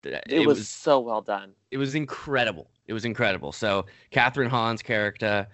It, 0.03 0.23
It, 0.27 0.47
was, 0.47 0.69
so 0.69 0.99
well 0.99 1.21
done. 1.21 1.53
it 1.71 1.77
was 1.77 1.95
incredible. 1.95 2.71
It 2.87 2.93
was 2.93 3.05
incredible. 3.05 3.53
So 3.53 3.87
Kathryn 4.11 4.49
Hahn's 4.49 4.83
character 4.83 5.47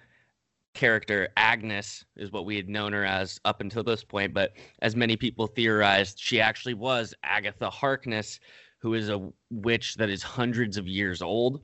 character 0.73 1.29
Agnes 1.37 2.05
is 2.15 2.31
what 2.31 2.45
we 2.45 2.55
had 2.55 2.69
known 2.69 2.93
her 2.93 3.03
as 3.03 3.39
up 3.45 3.61
until 3.61 3.83
this 3.83 4.03
point, 4.03 4.33
but 4.33 4.53
as 4.81 4.95
many 4.95 5.17
people 5.17 5.47
theorized, 5.47 6.19
she 6.19 6.39
actually 6.39 6.75
was 6.75 7.15
Agatha 7.23 7.69
Harkness, 7.69 8.39
who 8.77 8.93
is 8.93 9.09
a 9.09 9.27
witch 9.49 9.95
that 9.95 10.09
is 10.09 10.21
hundreds 10.21 10.77
of 10.77 10.87
years 10.87 11.21
old. 11.21 11.61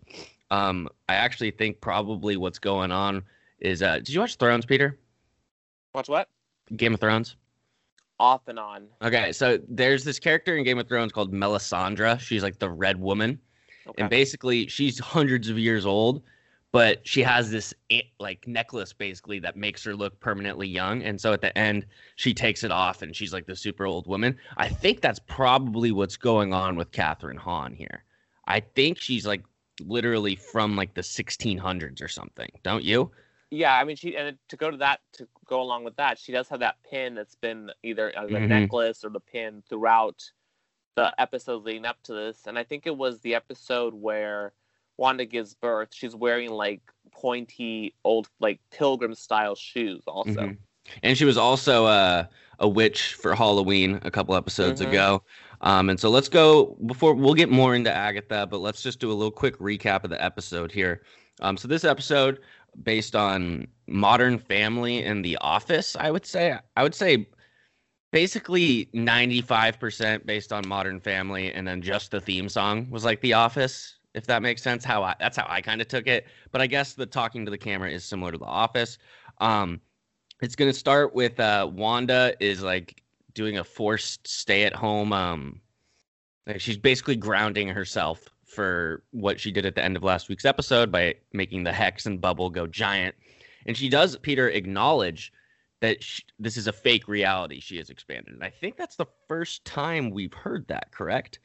Um, 0.49 0.89
I 1.07 1.15
actually 1.15 1.51
think 1.51 1.79
probably 1.79 2.37
what's 2.37 2.59
going 2.59 2.91
on 2.91 3.23
is 3.59 3.81
uh, 3.81 3.97
did 3.97 4.09
you 4.09 4.19
watch 4.19 4.35
Thrones, 4.35 4.65
Peter? 4.65 4.97
Watch 5.93 6.09
what? 6.09 6.27
Game 6.75 6.95
of 6.95 6.99
Thrones? 6.99 7.35
Off 8.23 8.47
and 8.47 8.57
on. 8.57 8.87
Okay, 9.01 9.33
so 9.33 9.59
there's 9.67 10.03
this 10.03 10.17
character 10.17 10.55
in 10.55 10.63
Game 10.63 10.79
of 10.79 10.87
Thrones 10.87 11.11
called 11.11 11.33
Melisandre. 11.33 12.19
She's 12.19 12.41
like 12.41 12.57
the 12.57 12.69
red 12.69 12.99
woman. 12.99 13.39
Okay. 13.87 14.01
and 14.01 14.09
basically 14.09 14.67
she's 14.67 14.97
hundreds 14.97 15.49
of 15.49 15.59
years 15.59 15.85
old 15.85 16.23
but 16.71 17.05
she 17.05 17.21
has 17.21 17.51
this 17.51 17.73
like 18.19 18.47
necklace 18.47 18.93
basically 18.93 19.39
that 19.39 19.57
makes 19.57 19.83
her 19.83 19.93
look 19.93 20.17
permanently 20.21 20.67
young 20.67 21.03
and 21.03 21.19
so 21.19 21.33
at 21.33 21.41
the 21.41 21.55
end 21.57 21.85
she 22.15 22.33
takes 22.33 22.63
it 22.63 22.71
off 22.71 23.01
and 23.01 23.13
she's 23.13 23.33
like 23.33 23.45
the 23.45 23.55
super 23.55 23.85
old 23.85 24.07
woman 24.07 24.37
i 24.55 24.69
think 24.69 25.01
that's 25.01 25.19
probably 25.27 25.91
what's 25.91 26.15
going 26.15 26.53
on 26.53 26.77
with 26.77 26.91
Kathryn 26.91 27.37
Hahn 27.37 27.73
here 27.73 28.05
i 28.47 28.61
think 28.61 28.99
she's 28.99 29.25
like 29.25 29.43
literally 29.81 30.35
from 30.35 30.77
like 30.77 30.93
the 30.93 31.01
1600s 31.01 32.01
or 32.01 32.07
something 32.07 32.49
don't 32.63 32.85
you 32.85 33.11
yeah, 33.53 33.75
I 33.77 33.83
mean, 33.83 33.95
she 33.95 34.17
and 34.17 34.37
to 34.49 34.57
go 34.57 34.71
to 34.71 34.77
that 34.77 35.01
to 35.13 35.27
go 35.45 35.61
along 35.61 35.83
with 35.83 35.95
that, 35.97 36.17
she 36.17 36.31
does 36.31 36.49
have 36.49 36.59
that 36.61 36.77
pin 36.89 37.13
that's 37.13 37.35
been 37.35 37.71
either 37.83 38.11
the 38.15 38.37
Mhm. 38.37 38.47
necklace 38.47 39.05
or 39.05 39.09
the 39.09 39.19
pin 39.19 39.61
throughout 39.69 40.31
the 40.95 41.13
episodes 41.19 41.65
leading 41.65 41.85
up 41.85 42.01
to 42.03 42.13
this. 42.13 42.47
And 42.47 42.57
I 42.57 42.63
think 42.63 42.87
it 42.87 42.97
was 42.97 43.19
the 43.19 43.35
episode 43.35 43.93
where 43.93 44.53
Wanda 44.97 45.25
gives 45.25 45.53
birth. 45.53 45.89
She's 45.93 46.15
wearing 46.15 46.51
like 46.51 46.81
pointy 47.11 47.93
old 48.03 48.29
like 48.39 48.59
pilgrim 48.71 49.13
style 49.15 49.55
shoes. 49.55 50.03
Also, 50.07 50.31
Mhm. 50.31 50.57
And 51.01 51.17
she 51.17 51.23
was 51.23 51.37
also 51.37 51.85
uh, 51.85 52.25
a 52.59 52.67
witch 52.67 53.13
for 53.13 53.35
Halloween 53.35 53.99
a 54.03 54.11
couple 54.11 54.35
episodes 54.35 54.81
Mhm. 54.81 54.89
ago. 54.89 55.23
Um, 55.61 55.89
and 55.89 55.99
so 55.99 56.09
let's 56.09 56.27
go 56.27 56.75
before 56.85 57.13
we'll 57.13 57.33
get 57.35 57.49
more 57.49 57.73
into 57.73 57.91
Agatha, 57.91 58.45
but 58.49 58.57
let's 58.57 58.81
just 58.83 58.99
do 58.99 59.09
a 59.11 59.13
little 59.13 59.31
quick 59.31 59.57
recap 59.59 60.03
of 60.03 60.09
the 60.09 60.21
episode 60.21 60.71
here. 60.71 61.03
Um, 61.41 61.57
so 61.57 61.67
this 61.67 61.83
episode, 61.83 62.41
based 62.81 63.15
on 63.15 63.67
Modern 63.87 64.39
Family 64.39 65.03
and 65.03 65.23
The 65.23 65.37
Office, 65.37 65.95
I 65.99 66.09
would 66.09 66.25
say, 66.25 66.57
I 66.75 66.83
would 66.83 66.95
say, 66.95 67.27
basically 68.11 68.89
ninety-five 68.93 69.79
percent 69.79 70.25
based 70.25 70.53
on 70.53 70.67
Modern 70.67 70.99
Family, 70.99 71.51
and 71.51 71.67
then 71.67 71.81
just 71.81 72.11
the 72.11 72.21
theme 72.21 72.49
song 72.49 72.89
was 72.89 73.03
like 73.03 73.21
The 73.21 73.33
Office, 73.33 73.97
if 74.13 74.25
that 74.27 74.41
makes 74.41 74.61
sense. 74.61 74.83
How 74.83 75.03
I 75.03 75.15
that's 75.19 75.37
how 75.37 75.45
I 75.49 75.61
kind 75.61 75.81
of 75.81 75.87
took 75.87 76.07
it. 76.07 76.27
But 76.51 76.61
I 76.61 76.67
guess 76.67 76.93
the 76.93 77.05
talking 77.05 77.45
to 77.45 77.51
the 77.51 77.57
camera 77.57 77.89
is 77.89 78.03
similar 78.05 78.31
to 78.31 78.37
The 78.37 78.45
Office. 78.45 78.97
Um, 79.39 79.81
it's 80.41 80.55
gonna 80.55 80.73
start 80.73 81.13
with 81.13 81.39
uh, 81.39 81.69
Wanda 81.71 82.35
is 82.39 82.63
like 82.63 83.01
doing 83.33 83.57
a 83.57 83.63
forced 83.63 84.27
stay 84.27 84.63
at 84.63 84.73
home. 84.73 85.11
Um, 85.11 85.61
like 86.47 86.61
she's 86.61 86.77
basically 86.77 87.15
grounding 87.15 87.67
herself 87.69 88.32
for 88.53 89.03
what 89.11 89.39
she 89.39 89.51
did 89.51 89.65
at 89.65 89.75
the 89.75 89.83
end 89.83 89.95
of 89.97 90.03
last 90.03 90.29
week's 90.29 90.45
episode 90.45 90.91
by 90.91 91.15
making 91.33 91.63
the 91.63 91.73
hex 91.73 92.05
and 92.05 92.21
bubble 92.21 92.49
go 92.49 92.67
giant. 92.67 93.15
And 93.65 93.75
she 93.75 93.89
does, 93.89 94.17
Peter, 94.17 94.49
acknowledge 94.49 95.31
that 95.81 96.03
sh- 96.03 96.21
this 96.39 96.57
is 96.57 96.67
a 96.67 96.73
fake 96.73 97.07
reality 97.07 97.59
she 97.59 97.77
has 97.77 97.89
expanded. 97.89 98.33
And 98.33 98.43
I 98.43 98.49
think 98.49 98.77
that's 98.77 98.95
the 98.95 99.07
first 99.27 99.65
time 99.65 100.09
we've 100.11 100.33
heard 100.33 100.67
that, 100.67 100.91
correct? 100.91 101.39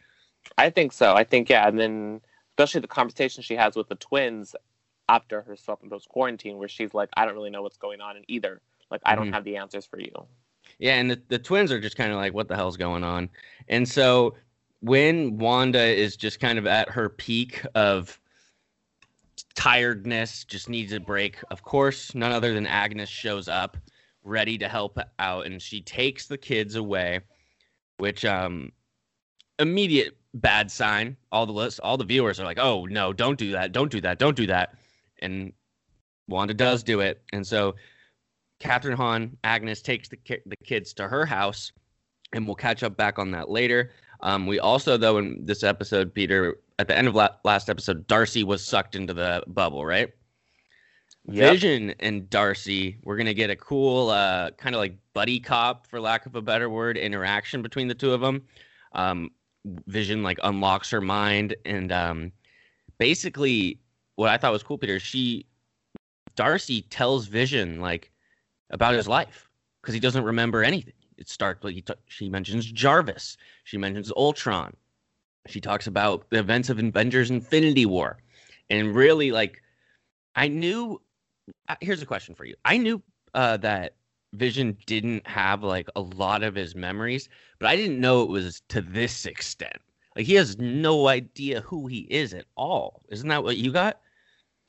I 0.57 0.71
think 0.71 0.93
so. 0.93 1.15
I 1.15 1.25
think 1.25 1.49
yeah, 1.49 1.67
and 1.67 1.79
then 1.79 2.21
especially 2.53 2.81
the 2.81 2.89
conversation 2.89 3.43
she 3.43 3.55
has 3.55 3.77
with 3.77 3.89
the 3.89 3.95
twins 3.97 4.55
after 5.09 5.43
her 5.43 5.57
self-imposed 5.57 6.09
quarantine, 6.09 6.59
where 6.59 6.69
she's 6.69 6.95
like, 6.95 7.09
"I 7.17 7.25
don't 7.25 7.35
really 7.35 7.51
know 7.51 7.63
what's 7.63 7.77
going 7.77 8.01
on 8.01 8.17
in 8.17 8.25
either. 8.29 8.61
Like, 8.91 9.01
I 9.05 9.15
don't 9.15 9.29
Mhm. 9.29 9.33
have 9.35 9.45
the 9.45 9.57
answers 9.57 9.87
for 9.87 9.99
you." 9.99 10.13
Yeah, 10.79 10.95
and 10.95 11.11
the, 11.11 11.21
the 11.29 11.39
twins 11.39 11.73
are 11.73 11.81
just 11.81 11.97
kind 11.97 12.13
of 12.13 12.19
like, 12.19 12.35
what 12.35 12.47
the 12.49 12.55
hell's 12.57 12.77
going 12.77 13.03
on? 13.03 13.31
And 13.69 13.89
so 13.89 14.37
when 14.81 15.39
Wanda 15.39 15.83
is 15.83 16.17
just 16.17 16.41
kind 16.41 16.59
of 16.59 16.67
at 16.67 16.89
her 16.91 17.09
peak 17.09 17.65
of 17.75 18.21
tiredness, 19.55 20.45
just 20.45 20.69
needs 20.69 20.93
a 20.93 21.01
break, 21.01 21.39
of 21.51 21.63
course, 21.63 22.15
none 22.15 22.33
other 22.33 22.55
than 22.55 22.67
Agnes 22.67 23.09
shows 23.09 23.49
up, 23.49 23.77
ready 24.23 24.59
to 24.59 24.69
help 24.69 24.99
out, 25.19 25.47
and 25.47 25.61
she 25.61 25.81
takes 25.81 26.27
the 26.27 26.39
kids 26.39 26.77
away, 26.77 27.21
which 27.99 28.25
um 28.25 28.71
immediate 29.59 30.17
bad 30.35 30.71
sign. 30.71 31.17
All 31.33 31.47
the 31.47 31.53
list, 31.53 31.81
all 31.81 31.97
the 31.97 32.05
viewers 32.05 32.39
are 32.39 32.45
like, 32.45 32.59
"Oh 32.59 32.87
no, 32.87 33.13
don't 33.13 33.39
do 33.39 33.53
that! 33.53 33.73
Don't 33.73 33.91
do 33.91 34.01
that! 34.03 34.19
Don't 34.19 34.37
do 34.37 34.47
that!" 34.47 34.77
And 35.21 35.53
Wanda 36.29 36.55
does 36.55 36.83
do 36.83 37.01
it, 37.01 37.23
and 37.33 37.47
so 37.47 37.75
Kathryn 38.61 38.95
Hahn, 38.95 39.37
Agnes 39.45 39.83
takes 39.83 40.09
the 40.09 40.17
ki- 40.17 40.43
the 40.47 40.57
kids 40.65 40.93
to 40.95 41.09
her 41.09 41.27
house, 41.27 41.73
and 42.33 42.47
we'll 42.47 42.57
catch 42.57 42.83
up 42.83 42.97
back 42.97 43.19
on 43.19 43.31
that 43.33 43.49
later. 43.49 43.91
Um, 44.21 44.47
we 44.47 44.59
also, 44.59 44.97
though, 44.97 45.19
in 45.19 45.45
this 45.45 45.63
episode, 45.63 46.13
Peter, 46.13 46.59
at 46.79 46.89
the 46.89 46.97
end 46.97 47.09
of 47.09 47.15
la- 47.15 47.37
last 47.45 47.71
episode, 47.71 48.07
Darcy 48.07 48.45
was 48.45 48.65
sucked 48.65 48.95
into 48.95 49.15
the 49.15 49.43
bubble, 49.47 49.85
right? 49.85 50.11
Yep. 51.31 51.53
Vision 51.53 51.95
and 52.01 52.29
Darcy, 52.31 52.99
we're 53.05 53.17
gonna 53.17 53.35
get 53.35 53.51
a 53.51 53.57
cool, 53.57 54.09
uh, 54.09 54.51
kind 54.53 54.75
of 54.75 54.79
like 54.79 54.97
buddy 55.13 55.39
cop, 55.39 55.87
for 55.87 56.01
lack 56.01 56.25
of 56.27 56.35
a 56.35 56.43
better 56.43 56.71
word, 56.71 56.97
interaction 56.97 57.61
between 57.61 57.87
the 57.87 57.95
two 57.95 58.13
of 58.13 58.21
them. 58.21 58.45
Um, 58.93 59.31
Vision 59.87 60.23
like 60.23 60.39
unlocks 60.43 60.91
her 60.91 61.03
mind, 61.03 61.55
and 61.67 61.93
um, 61.93 62.33
basically, 62.99 63.79
what 64.17 64.31
I 64.31 64.39
thought 64.39 64.53
was 64.53 64.63
cool, 64.63 64.79
Peter, 64.79 64.99
she, 64.99 65.47
Darcy 66.35 66.83
tells 66.83 67.27
Vision 67.27 67.81
like 67.81 68.11
about 68.71 68.95
his 68.95 69.07
life 69.07 69.49
because 69.83 69.95
he 69.95 70.01
doesn't 70.01 70.25
remember 70.25 70.65
anything. 70.65 70.95
It 71.19 71.29
starts 71.29 71.61
t- 71.63 71.83
she 72.07 72.29
mentions 72.29 72.71
Jarvis, 72.71 73.37
she 73.65 73.77
mentions 73.77 74.13
Ultron, 74.17 74.75
she 75.47 75.61
talks 75.61 75.87
about 75.87 76.31
the 76.31 76.39
events 76.39 76.71
of 76.71 76.79
Avengers 76.79 77.31
Infinity 77.31 77.87
War, 77.87 78.19
and 78.71 78.95
really 78.95 79.33
like, 79.33 79.63
I 80.35 80.49
knew 80.49 81.01
uh, 81.69 81.77
here's 81.81 82.03
a 82.03 82.07
question 82.07 82.35
for 82.35 82.45
you. 82.45 82.55
I 82.65 82.77
knew 82.79 83.03
uh, 83.35 83.57
that 83.59 83.95
Vision 84.35 84.77
didn't 84.87 85.27
have 85.27 85.63
like 85.63 85.89
a 85.97 86.01
lot 86.01 86.43
of 86.43 86.55
his 86.55 86.75
memories, 86.75 87.29
but 87.59 87.69
I 87.69 87.77
didn't 87.77 88.01
know 88.01 88.23
it 88.23 88.29
was 88.29 88.63
to 88.69 88.81
this 88.83 89.27
extent. 89.27 89.79
Like 90.17 90.27
he 90.27 90.35
has 90.35 90.59
no 90.59 91.09
idea 91.09 91.61
who 91.63 91.87
he 91.87 92.01
is 92.11 92.35
at 92.35 92.47
all. 92.57 93.03
Isn't 93.09 93.29
that 93.29 93.43
what 93.43 93.57
you 93.57 93.73
got? 93.73 94.01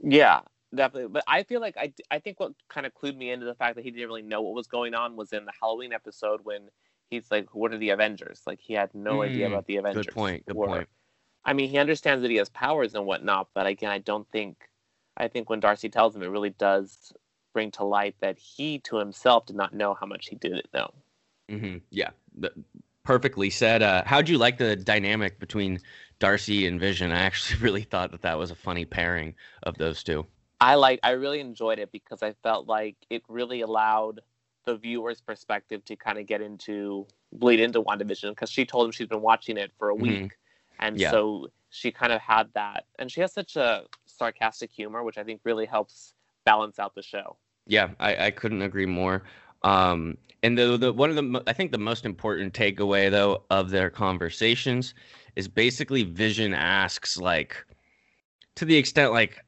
Yeah, 0.01 0.41
definitely. 0.73 1.09
But 1.09 1.23
I 1.27 1.43
feel 1.43 1.61
like 1.61 1.77
I, 1.77 1.93
I 2.11 2.19
think 2.19 2.39
what 2.39 2.53
kind 2.69 2.85
of 2.85 2.93
clued 2.93 3.15
me 3.17 3.31
into 3.31 3.45
the 3.45 3.55
fact 3.55 3.75
that 3.75 3.83
he 3.83 3.91
didn't 3.91 4.07
really 4.07 4.21
know 4.21 4.41
what 4.41 4.53
was 4.55 4.67
going 4.67 4.93
on 4.93 5.15
was 5.15 5.33
in 5.33 5.45
the 5.45 5.53
Halloween 5.59 5.93
episode 5.93 6.41
when 6.43 6.69
he's 7.09 7.29
like, 7.31 7.53
"What 7.55 7.73
are 7.73 7.77
the 7.77 7.89
Avengers?" 7.91 8.41
Like 8.47 8.59
he 8.61 8.73
had 8.73 8.93
no 8.93 9.21
idea 9.21 9.47
Mm, 9.47 9.53
about 9.53 9.65
the 9.67 9.77
Avengers. 9.77 10.05
Good 10.05 10.15
point. 10.15 10.45
Good 10.45 10.55
were. 10.55 10.67
point. 10.69 10.89
I 11.45 11.53
mean, 11.53 11.69
he 11.69 11.77
understands 11.79 12.21
that 12.23 12.31
he 12.31 12.37
has 12.37 12.49
powers 12.49 12.95
and 12.95 13.05
whatnot, 13.05 13.49
but 13.53 13.67
again, 13.67 13.91
I 13.91 13.99
don't 13.99 14.29
think. 14.31 14.57
I 15.17 15.27
think 15.27 15.49
when 15.49 15.59
Darcy 15.59 15.89
tells 15.89 16.15
him, 16.15 16.23
it 16.23 16.29
really 16.29 16.51
does 16.51 17.13
bring 17.53 17.71
to 17.71 17.83
light 17.83 18.15
that 18.21 18.39
he 18.39 18.79
to 18.79 18.97
himself 18.97 19.45
did 19.47 19.55
not 19.57 19.73
know 19.73 19.93
how 19.93 20.05
much 20.07 20.27
he 20.29 20.35
didn't 20.37 20.73
know. 20.73 20.93
hmm 21.49 21.77
Yeah, 21.89 22.11
th- 22.39 22.53
perfectly 23.03 23.49
said. 23.49 23.81
Uh, 23.81 24.03
how'd 24.05 24.29
you 24.29 24.37
like 24.37 24.57
the 24.57 24.75
dynamic 24.75 25.39
between 25.39 25.79
Darcy 26.19 26.67
and 26.67 26.79
Vision? 26.79 27.11
I 27.11 27.19
actually 27.21 27.59
really 27.63 27.83
thought 27.83 28.11
that 28.11 28.21
that 28.21 28.37
was 28.37 28.51
a 28.51 28.55
funny 28.55 28.85
pairing 28.85 29.35
of 29.63 29.77
those 29.77 30.03
two. 30.03 30.25
I 30.61 30.75
like 30.75 30.99
I 31.03 31.11
really 31.11 31.39
enjoyed 31.39 31.79
it 31.79 31.91
because 31.91 32.21
I 32.21 32.33
felt 32.43 32.67
like 32.67 32.95
it 33.09 33.23
really 33.27 33.61
allowed 33.61 34.21
the 34.65 34.75
viewer's 34.75 35.21
perspective 35.21 35.83
to 35.85 35.95
kind 35.95 36.17
of 36.17 36.25
get 36.25 36.41
into 36.41 37.07
bleed 37.31 37.59
into 37.59 37.81
WandaVision 37.81 38.31
because 38.31 38.49
she 38.49 38.65
told 38.65 38.85
him 38.85 38.91
she's 38.91 39.07
been 39.07 39.21
watching 39.21 39.57
it 39.57 39.71
for 39.77 39.89
a 39.89 39.95
Mhm. 39.95 40.01
week. 40.01 40.37
And 40.79 40.99
Yeah. 40.99 41.11
so 41.11 41.47
she 41.69 41.91
kind 41.91 42.11
of 42.11 42.19
had 42.21 42.49
that 42.53 42.85
and 42.97 43.11
she 43.11 43.21
has 43.21 43.33
such 43.33 43.55
a 43.55 43.85
sarcastic 44.05 44.71
humor 44.71 45.03
which 45.03 45.17
I 45.17 45.23
think 45.23 45.41
really 45.43 45.65
helps 45.65 46.13
balance 46.45 46.79
out 46.79 46.95
the 46.95 47.03
show. 47.03 47.37
Yeah, 47.67 47.89
I, 47.99 48.25
I 48.27 48.31
couldn't 48.31 48.63
agree 48.63 48.85
more. 48.87 49.23
Um, 49.63 50.17
and 50.41 50.57
the, 50.57 50.77
the 50.77 50.91
one 50.93 51.09
of 51.09 51.15
the 51.15 51.43
I 51.47 51.53
think 51.53 51.71
the 51.71 51.77
most 51.77 52.05
important 52.05 52.53
takeaway 52.53 53.11
though 53.11 53.43
of 53.49 53.69
their 53.69 53.89
conversations 53.89 54.93
is 55.35 55.47
basically 55.47 56.03
Vision 56.03 56.53
asks 56.53 57.17
like, 57.17 57.65
to 58.55 58.65
the 58.65 58.75
extent 58.75 59.13
like, 59.13 59.39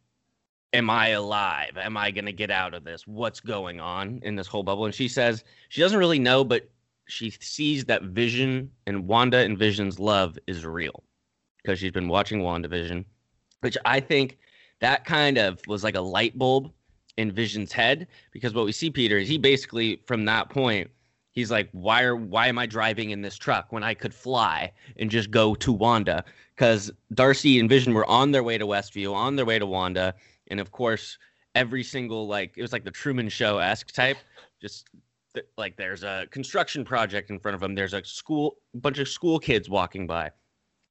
am 0.74 0.90
I 0.90 1.10
alive? 1.10 1.78
Am 1.78 1.98
I 1.98 2.12
gonna 2.12 2.32
get 2.32 2.52
out 2.52 2.74
of 2.74 2.84
this? 2.84 3.06
What's 3.06 3.40
going 3.40 3.80
on 3.80 4.20
in 4.24 4.36
this 4.36 4.48
whole 4.48 4.64
bubble? 4.64 4.86
And 4.86 4.96
she 4.96 5.08
says 5.08 5.44
she 5.70 5.82
doesn't 5.82 6.00
really 6.00 6.20
know, 6.20 6.44
but 6.44 6.70
she 7.08 7.30
sees 7.30 7.86
that 7.86 8.04
Vision 8.04 8.72
and 8.88 9.08
Wanda 9.08 9.38
and 9.38 9.58
Vision's 9.58 10.00
love 10.00 10.38
is 10.48 10.66
real 10.66 11.04
because 11.62 11.80
she's 11.80 11.92
been 11.92 12.08
watching 12.08 12.42
WandaVision, 12.42 13.06
which 13.60 13.78
I 13.86 14.00
think 14.00 14.38
that 14.80 15.06
kind 15.06 15.38
of 15.38 15.60
was 15.68 15.84
like 15.84 15.96
a 15.96 16.02
light 16.02 16.38
bulb 16.38 16.72
in 17.18 17.32
Vision's 17.32 17.74
head 17.74 18.08
because 18.32 18.54
what 18.54 18.66
we 18.66 18.72
see 18.72 18.90
Peter 18.90 19.18
is 19.18 19.28
he 19.28 19.38
basically 19.38 20.02
from 20.06 20.24
that 20.26 20.50
point 20.50 20.90
he's 21.32 21.52
like 21.52 21.70
why 21.74 22.04
are 22.04 22.16
why 22.16 22.48
am 22.48 22.58
I 22.58 22.66
driving 22.66 23.10
in 23.12 23.22
this 23.22 23.36
truck 23.36 23.72
when 23.72 23.84
I 23.84 23.94
could 23.94 24.14
fly 24.14 24.72
and 24.98 25.12
just 25.12 25.30
go 25.30 25.54
to 25.56 25.74
Wanda 25.74 26.24
cuz 26.56 26.90
Darcy 27.14 27.60
and 27.60 27.70
Vision 27.70 27.94
were 27.94 28.06
on 28.06 28.32
their 28.32 28.44
way 28.44 28.58
to 28.58 28.66
Westview 28.66 29.14
on 29.14 29.36
their 29.36 29.46
way 29.46 29.60
to 29.60 29.66
Wanda 29.66 30.16
and 30.52 30.60
of 30.60 30.72
course 30.72 31.18
every 31.56 31.84
single 31.84 32.28
like 32.28 32.58
it 32.58 32.62
was 32.62 32.72
like 32.72 32.84
the 32.84 32.92
Truman 32.92 33.30
show 33.30 33.58
esque 33.58 33.92
type 33.92 34.18
just 34.62 34.88
th- 35.34 35.48
like 35.58 35.76
there's 35.76 36.04
a 36.04 36.28
construction 36.30 36.86
project 36.86 37.30
in 37.30 37.40
front 37.40 37.56
of 37.56 37.64
him, 37.64 37.74
there's 37.74 37.94
a 37.94 38.06
school 38.06 38.58
bunch 38.76 39.00
of 39.00 39.08
school 39.08 39.40
kids 39.40 39.70
walking 39.70 40.06
by 40.06 40.30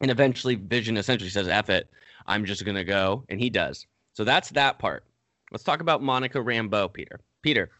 and 0.00 0.10
eventually 0.10 0.56
Vision 0.56 0.96
essentially 0.96 1.30
says 1.30 1.46
F 1.46 1.70
it 1.70 1.88
I'm 2.26 2.44
just 2.44 2.64
to 2.64 2.84
go 2.84 3.24
and 3.28 3.40
he 3.40 3.48
does 3.48 3.86
so 4.12 4.24
that's 4.24 4.50
that 4.50 4.78
part 4.78 5.04
Let's 5.50 5.64
talk 5.64 5.80
about 5.80 6.02
Monica 6.02 6.38
Rambeau, 6.38 6.92
Peter. 6.92 7.20
Peter, 7.42 7.70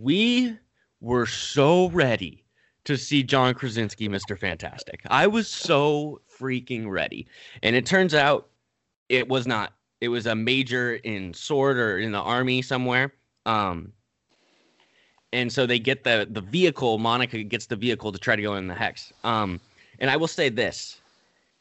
we 0.00 0.56
were 1.00 1.26
so 1.26 1.88
ready 1.88 2.44
to 2.84 2.96
see 2.96 3.24
John 3.24 3.54
Krasinski, 3.54 4.08
Mr. 4.08 4.38
Fantastic. 4.38 5.00
I 5.08 5.26
was 5.26 5.48
so 5.48 6.20
freaking 6.38 6.88
ready. 6.88 7.26
And 7.62 7.74
it 7.74 7.86
turns 7.86 8.14
out 8.14 8.48
it 9.08 9.28
was 9.28 9.46
not. 9.46 9.72
It 10.00 10.08
was 10.08 10.26
a 10.26 10.34
major 10.34 10.96
in 10.96 11.32
SWORD 11.32 11.78
or 11.78 11.98
in 11.98 12.12
the 12.12 12.20
army 12.20 12.62
somewhere. 12.62 13.12
Um, 13.46 13.92
and 15.32 15.50
so 15.52 15.66
they 15.66 15.78
get 15.78 16.04
the 16.04 16.26
the 16.30 16.40
vehicle. 16.40 16.98
Monica 16.98 17.42
gets 17.42 17.66
the 17.66 17.76
vehicle 17.76 18.12
to 18.12 18.18
try 18.18 18.36
to 18.36 18.42
go 18.42 18.54
in 18.56 18.68
the 18.68 18.74
hex. 18.74 19.12
Um, 19.24 19.60
and 19.98 20.10
I 20.10 20.16
will 20.16 20.28
say 20.28 20.48
this: 20.48 21.00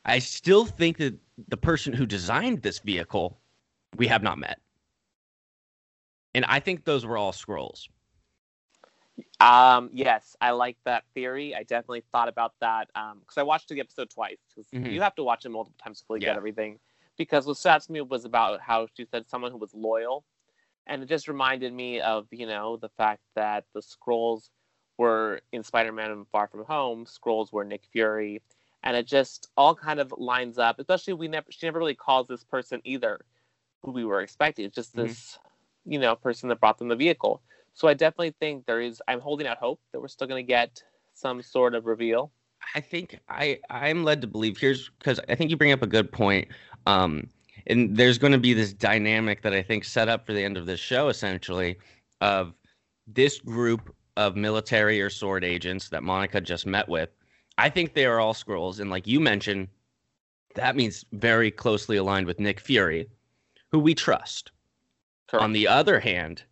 I 0.05 0.19
still 0.19 0.65
think 0.65 0.97
that 0.97 1.15
the 1.47 1.57
person 1.57 1.93
who 1.93 2.05
designed 2.05 2.61
this 2.61 2.79
vehicle, 2.79 3.37
we 3.95 4.07
have 4.07 4.21
not 4.23 4.37
met. 4.37 4.59
And 6.33 6.43
I 6.45 6.59
think 6.59 6.83
those 6.83 7.05
were 7.05 7.17
all 7.17 7.31
Skrulls. 7.31 7.87
Um, 9.39 9.89
yes, 9.93 10.35
I 10.41 10.51
like 10.51 10.77
that 10.83 11.05
theory. 11.13 11.55
I 11.55 11.63
definitely 11.63 12.03
thought 12.11 12.27
about 12.27 12.53
that 12.59 12.89
because 12.93 13.37
I 13.37 13.43
watched 13.43 13.69
the 13.69 13.79
episode 13.79 14.09
twice. 14.09 14.37
'cause 14.53 14.67
Mhm. 14.71 14.91
You 14.91 15.01
have 15.01 15.15
to 15.15 15.23
watch 15.23 15.45
it 15.45 15.49
multiple 15.49 15.77
times 15.81 16.01
to 16.01 16.05
really 16.09 16.21
Yeah. 16.21 16.29
get 16.31 16.37
everything. 16.37 16.79
Because 17.17 17.45
what 17.45 17.57
stood 17.57 17.69
out 17.69 17.81
to 17.83 17.91
me 17.91 18.01
was 18.01 18.25
about 18.25 18.61
how 18.61 18.87
she 18.95 19.05
said 19.05 19.29
someone 19.29 19.51
who 19.51 19.57
was 19.57 19.73
loyal, 19.73 20.23
and 20.87 21.01
it 21.01 21.09
just 21.09 21.27
reminded 21.27 21.73
me 21.73 21.99
of 22.01 22.27
you 22.31 22.45
know 22.45 22.77
the 22.77 22.89
fact 22.89 23.21
that 23.35 23.65
the 23.73 23.81
Skrulls 23.81 24.49
were 24.97 25.41
in 25.51 25.63
Spider-Man 25.63 26.11
and 26.11 26.27
Far 26.31 26.47
From 26.47 26.65
Home. 26.65 27.05
Skrulls 27.05 27.51
were 27.51 27.63
Nick 27.65 27.83
Fury, 27.91 28.41
and 28.83 28.95
it 28.95 29.05
just 29.07 29.49
all 29.57 29.75
kind 29.75 29.99
of 29.99 30.13
lines 30.17 30.57
up. 30.57 30.79
Especially 30.79 31.13
we 31.13 31.27
never 31.27 31.47
she 31.49 31.65
never 31.65 31.79
really 31.79 31.95
calls 31.95 32.27
this 32.27 32.43
person 32.43 32.81
either 32.83 33.21
who 33.83 33.91
we 33.91 34.05
were 34.05 34.21
expecting. 34.21 34.65
It's 34.65 34.75
just 34.75 34.95
Mhm. 34.95 35.07
this 35.07 35.39
you 35.85 35.99
know 35.99 36.15
person 36.15 36.49
that 36.49 36.59
brought 36.59 36.77
them 36.77 36.87
the 36.87 36.95
vehicle. 36.95 37.41
So 37.73 37.87
I 37.87 37.93
definitely 37.93 38.35
think 38.39 38.65
there 38.65 38.79
is. 38.81 39.01
I'm 39.07 39.19
holding 39.19 39.47
out 39.47 39.57
hope 39.57 39.81
that 39.91 39.99
we're 39.99 40.07
still 40.07 40.27
going 40.27 40.43
to 40.43 40.47
get 40.47 40.81
some 41.13 41.41
sort 41.41 41.75
of 41.75 41.85
reveal. 41.85 42.31
I 42.73 42.79
think 42.81 43.19
I 43.29 43.59
I'm 43.69 44.03
led 44.03 44.21
to 44.21 44.27
believe 44.27 44.57
here's 44.57 44.89
because 44.97 45.19
I 45.29 45.35
think 45.35 45.51
you 45.51 45.57
bring 45.57 45.71
up 45.71 45.81
a 45.81 45.87
good 45.87 46.11
point. 46.11 46.47
Um, 46.85 47.29
and 47.67 47.95
there's 47.95 48.17
going 48.17 48.33
to 48.33 48.39
be 48.39 48.53
this 48.53 48.73
dynamic 48.73 49.41
that 49.41 49.53
I 49.53 49.61
think 49.61 49.85
set 49.85 50.07
up 50.09 50.25
for 50.25 50.33
the 50.33 50.43
end 50.43 50.57
of 50.57 50.65
this 50.65 50.79
show, 50.79 51.09
essentially, 51.09 51.77
of 52.21 52.53
this 53.07 53.39
group 53.39 53.95
of 54.17 54.35
military 54.35 55.01
or 55.01 55.09
SWORD 55.09 55.43
agents 55.43 55.89
that 55.89 56.03
Monica 56.03 56.39
just 56.41 56.65
met 56.65 56.87
with. 56.87 57.09
I 57.57 57.69
think 57.69 57.93
they 57.93 58.05
are 58.05 58.19
all 58.19 58.33
Skrulls, 58.33 58.79
and 58.79 58.89
like 58.89 59.07
you 59.07 59.19
mentioned, 59.19 59.67
that 60.55 60.75
means 60.75 61.05
very 61.11 61.51
closely 61.51 61.97
aligned 61.97 62.27
with 62.27 62.39
Nick 62.39 62.59
Fury, 62.59 63.09
who 63.71 63.79
we 63.79 63.93
trust. 63.93 64.51
On 65.33 65.51
the 65.51 65.67
other 65.67 65.99
hand, 65.99 66.43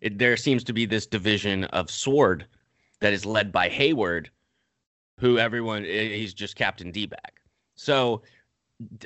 it, 0.00 0.18
there 0.18 0.36
seems 0.36 0.64
to 0.64 0.72
be 0.72 0.84
this 0.84 1.06
division 1.06 1.64
of 1.64 1.90
SWORD 1.90 2.46
that 3.00 3.12
is 3.12 3.26
led 3.26 3.52
by 3.52 3.68
Hayward, 3.68 4.30
who 5.18 5.38
everyone 5.38 5.84
eh, 5.84 6.08
he's 6.08 6.34
just 6.34 6.56
Captain 6.56 6.90
D 6.90 7.06
bag. 7.06 7.32
So 7.74 8.22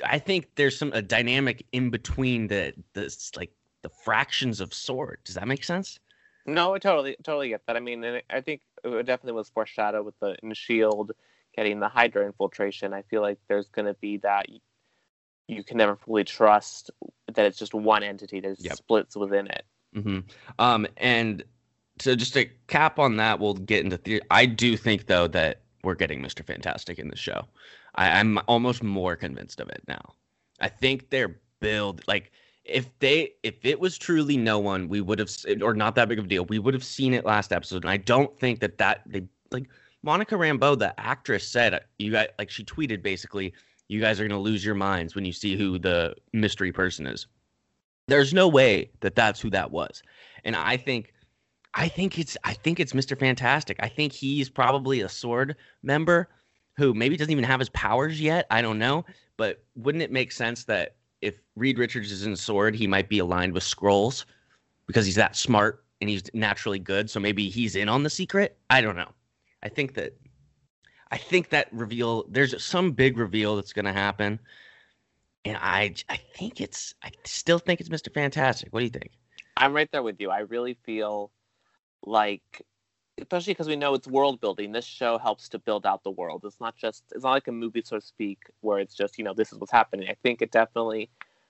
I 0.03 0.19
think 0.19 0.49
there's 0.55 0.77
some 0.77 0.91
a 0.93 1.01
dynamic 1.01 1.65
in 1.71 1.89
between 1.89 2.47
the 2.47 2.73
the 2.93 3.15
like 3.35 3.51
the 3.81 3.89
fractions 3.89 4.59
of 4.59 4.73
SWORD. 4.73 5.19
Does 5.23 5.35
that 5.35 5.47
make 5.47 5.63
sense? 5.63 5.99
No, 6.45 6.73
I 6.73 6.79
totally 6.79 7.15
totally 7.23 7.49
get 7.49 7.61
that. 7.67 7.75
I 7.75 7.79
mean, 7.79 8.21
I 8.29 8.41
think 8.41 8.61
it 8.83 9.05
definitely 9.05 9.33
was 9.33 9.49
foreshadowed 9.49 10.05
with 10.05 10.17
the 10.19 10.35
in 10.41 10.53
Shield 10.53 11.11
getting 11.55 11.79
the 11.79 11.89
Hydra 11.89 12.25
infiltration. 12.25 12.93
I 12.93 13.01
feel 13.01 13.21
like 13.21 13.39
there's 13.49 13.67
going 13.67 13.87
to 13.87 13.95
be 13.95 14.17
that 14.17 14.47
you, 15.47 15.63
can 15.63 15.77
never 15.77 15.95
fully 15.95 16.23
trust 16.23 16.91
that 17.33 17.45
it's 17.45 17.57
just 17.57 17.73
one 17.73 18.03
entity 18.03 18.39
that 18.41 18.59
Yep. 18.59 18.75
splits 18.75 19.15
within 19.15 19.47
it. 19.47 19.65
hmm 19.93 20.19
Um, 20.59 20.87
and 20.97 21.43
so 21.99 22.15
just 22.15 22.33
to 22.33 22.45
cap 22.67 22.99
on 22.99 23.17
that, 23.17 23.39
we'll 23.39 23.55
get 23.55 23.83
into 23.83 23.97
theory. 23.97 24.21
I 24.29 24.45
do 24.45 24.77
think 24.77 25.07
though 25.07 25.27
that 25.29 25.61
we're 25.83 25.95
getting 25.95 26.21
Mr. 26.21 26.45
Fantastic 26.45 26.99
in 26.99 27.07
the 27.07 27.15
show. 27.15 27.47
I, 27.97 28.19
I'm 28.19 28.39
almost 28.47 28.83
more 28.83 29.15
convinced 29.15 29.59
of 29.59 29.69
it 29.69 29.81
now. 29.87 30.13
I 30.59 30.69
think 30.69 31.09
they're 31.09 31.39
build 31.59 32.03
like 32.07 32.31
if 32.63 32.97
they 32.99 33.31
if 33.43 33.55
it 33.63 33.79
was 33.79 33.97
truly 33.97 34.37
no 34.37 34.59
one, 34.59 34.87
we 34.89 35.01
would 35.01 35.19
have 35.19 35.31
or 35.61 35.73
not 35.73 35.95
that 35.95 36.09
big 36.09 36.19
of 36.19 36.25
a 36.25 36.27
deal. 36.27 36.45
We 36.45 36.59
would 36.59 36.73
have 36.73 36.83
seen 36.83 37.13
it 37.13 37.25
last 37.25 37.53
episode, 37.53 37.83
and 37.83 37.89
I 37.89 37.97
don't 37.97 38.37
think 38.39 38.59
that 38.59 38.77
that 38.77 39.01
they 39.05 39.23
like 39.51 39.69
Monica 40.03 40.35
Rambeau, 40.35 40.77
the 40.77 40.97
actress, 40.99 41.47
said 41.47 41.73
uh, 41.73 41.79
you 41.97 42.11
got 42.11 42.29
like 42.37 42.49
she 42.49 42.63
tweeted 42.63 43.01
basically, 43.01 43.53
you 43.87 44.01
guys 44.01 44.19
are 44.19 44.27
gonna 44.27 44.39
lose 44.39 44.65
your 44.65 44.75
minds 44.75 45.15
when 45.15 45.25
you 45.25 45.33
see 45.33 45.55
who 45.55 45.79
the 45.79 46.15
mystery 46.33 46.71
person 46.71 47.07
is. 47.07 47.27
There's 48.07 48.33
no 48.33 48.47
way 48.47 48.91
that 49.01 49.15
that's 49.15 49.41
who 49.41 49.49
that 49.51 49.71
was, 49.71 50.01
and 50.43 50.55
I 50.55 50.77
think, 50.77 51.13
I 51.73 51.87
think 51.87 52.19
it's 52.19 52.37
I 52.43 52.53
think 52.53 52.79
it's 52.79 52.93
Mr. 52.93 53.17
Fantastic. 53.17 53.77
I 53.79 53.87
think 53.87 54.11
he's 54.11 54.49
probably 54.49 55.01
a 55.01 55.09
SWORD 55.09 55.55
member 55.83 56.27
who 56.77 56.93
maybe 56.93 57.17
doesn't 57.17 57.31
even 57.31 57.43
have 57.43 57.59
his 57.59 57.69
powers 57.69 58.21
yet. 58.21 58.45
I 58.51 58.61
don't 58.61 58.79
know, 58.79 59.05
but 59.35 59.63
wouldn't 59.75 60.03
it 60.03 60.11
make 60.11 60.31
sense 60.31 60.63
that 60.65 60.95
if 61.21 61.35
Reed 61.55 61.79
Richards 61.79 62.11
is 62.11 62.25
in 62.25 62.35
SWORD, 62.35 62.75
he 62.75 62.87
might 62.87 63.09
be 63.09 63.19
aligned 63.19 63.53
with 63.53 63.63
Skrulls 63.63 64.25
because 64.85 65.05
he's 65.05 65.15
that 65.15 65.35
smart 65.35 65.83
and 65.99 66.09
he's 66.09 66.23
naturally 66.33 66.79
good. 66.79 67.09
So 67.09 67.19
maybe 67.19 67.49
he's 67.49 67.75
in 67.75 67.89
on 67.89 68.03
the 68.03 68.09
secret. 68.09 68.57
I 68.69 68.81
don't 68.81 68.95
know. 68.95 69.11
I 69.63 69.69
think 69.69 69.95
that 69.95 70.13
I 71.09 71.17
think 71.17 71.49
that 71.49 71.67
reveal 71.71 72.25
there's 72.29 72.61
some 72.63 72.91
big 72.91 73.17
reveal 73.17 73.55
that's 73.55 73.73
going 73.73 73.85
to 73.85 73.93
happen. 73.93 74.39
And 75.45 75.57
I 75.57 75.95
I 76.09 76.17
think 76.35 76.61
it's 76.61 76.93
I 77.03 77.11
still 77.25 77.59
think 77.59 77.79
it's 77.79 77.89
Mr. 77.89 78.13
Fantastic. 78.13 78.71
What 78.71 78.81
do 78.81 78.85
you 78.85 78.91
think? 78.91 79.11
I'm 79.55 79.73
right 79.73 79.91
there 79.91 80.03
with 80.03 80.19
you. 80.19 80.29
I 80.29 80.39
really 80.39 80.77
feel 80.85 81.31
like 82.05 82.61
especially 83.19 83.53
because 83.53 83.67
we 83.67 83.75
know 83.75 83.93
it's 83.93 84.07
world 84.07 84.39
building. 84.39 84.71
This 84.71 84.85
show 84.85 85.17
helps 85.17 85.49
to 85.49 85.59
build 85.59 85.85
out 85.85 86.03
the 86.03 86.11
world. 86.11 86.43
It's 86.45 86.59
not 86.59 86.75
just 86.75 87.03
it's 87.13 87.23
not 87.23 87.31
like 87.31 87.47
a 87.47 87.51
movie, 87.51 87.81
so 87.83 87.99
to 87.99 88.05
speak, 88.05 88.39
where 88.61 88.79
it's 88.79 88.95
just 88.95 89.17
you 89.17 89.23
know 89.23 89.33
this 89.33 89.51
is 89.51 89.59
what's 89.59 89.71
happening. 89.71 90.07
I 90.09 90.15
think 90.23 90.41
it 90.41 90.51
definitely 90.51 91.09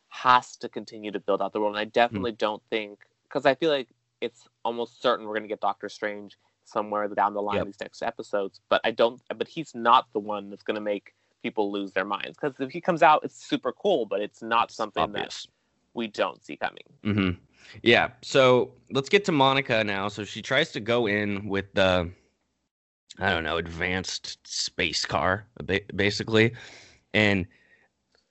has 0.09 0.55
to 0.57 0.69
continue 0.69 1.11
to 1.11 1.19
build 1.19 1.41
out 1.41 1.53
the 1.53 1.59
world, 1.59 1.75
and 1.75 1.79
I 1.79 1.85
definitely 1.85 2.33
mm. 2.33 2.37
don't 2.37 2.63
think 2.69 2.99
because 3.23 3.45
I 3.45 3.55
feel 3.55 3.69
like 3.69 3.89
it's 4.21 4.47
almost 4.63 5.01
certain 5.01 5.25
we're 5.25 5.33
going 5.33 5.43
to 5.43 5.49
get 5.49 5.61
Doctor 5.61 5.89
Strange 5.89 6.37
somewhere 6.63 7.07
down 7.07 7.33
the 7.33 7.41
line 7.41 7.57
yep. 7.57 7.65
these 7.65 7.79
next 7.79 8.01
episodes. 8.01 8.61
But 8.69 8.81
I 8.83 8.91
don't. 8.91 9.21
But 9.35 9.47
he's 9.47 9.75
not 9.75 10.07
the 10.13 10.19
one 10.19 10.49
that's 10.49 10.63
going 10.63 10.75
to 10.75 10.81
make 10.81 11.13
people 11.43 11.71
lose 11.71 11.91
their 11.91 12.05
minds 12.05 12.37
because 12.39 12.59
if 12.59 12.71
he 12.71 12.81
comes 12.81 13.03
out, 13.03 13.21
it's 13.23 13.45
super 13.45 13.71
cool, 13.71 14.05
but 14.05 14.21
it's 14.21 14.41
not 14.41 14.71
something 14.71 15.03
Obvious. 15.03 15.43
that 15.43 15.51
we 15.93 16.07
don't 16.07 16.43
see 16.43 16.55
coming. 16.55 16.83
Mm-hmm. 17.03 17.39
Yeah. 17.83 18.09
So 18.21 18.71
let's 18.91 19.09
get 19.09 19.25
to 19.25 19.31
Monica 19.31 19.83
now. 19.83 20.07
So 20.07 20.23
she 20.23 20.41
tries 20.41 20.71
to 20.71 20.79
go 20.79 21.07
in 21.07 21.47
with 21.47 21.73
the, 21.73 22.09
I 23.19 23.29
don't 23.31 23.43
know, 23.43 23.57
advanced 23.57 24.39
space 24.47 25.05
car, 25.05 25.45
basically, 25.95 26.53
and 27.13 27.45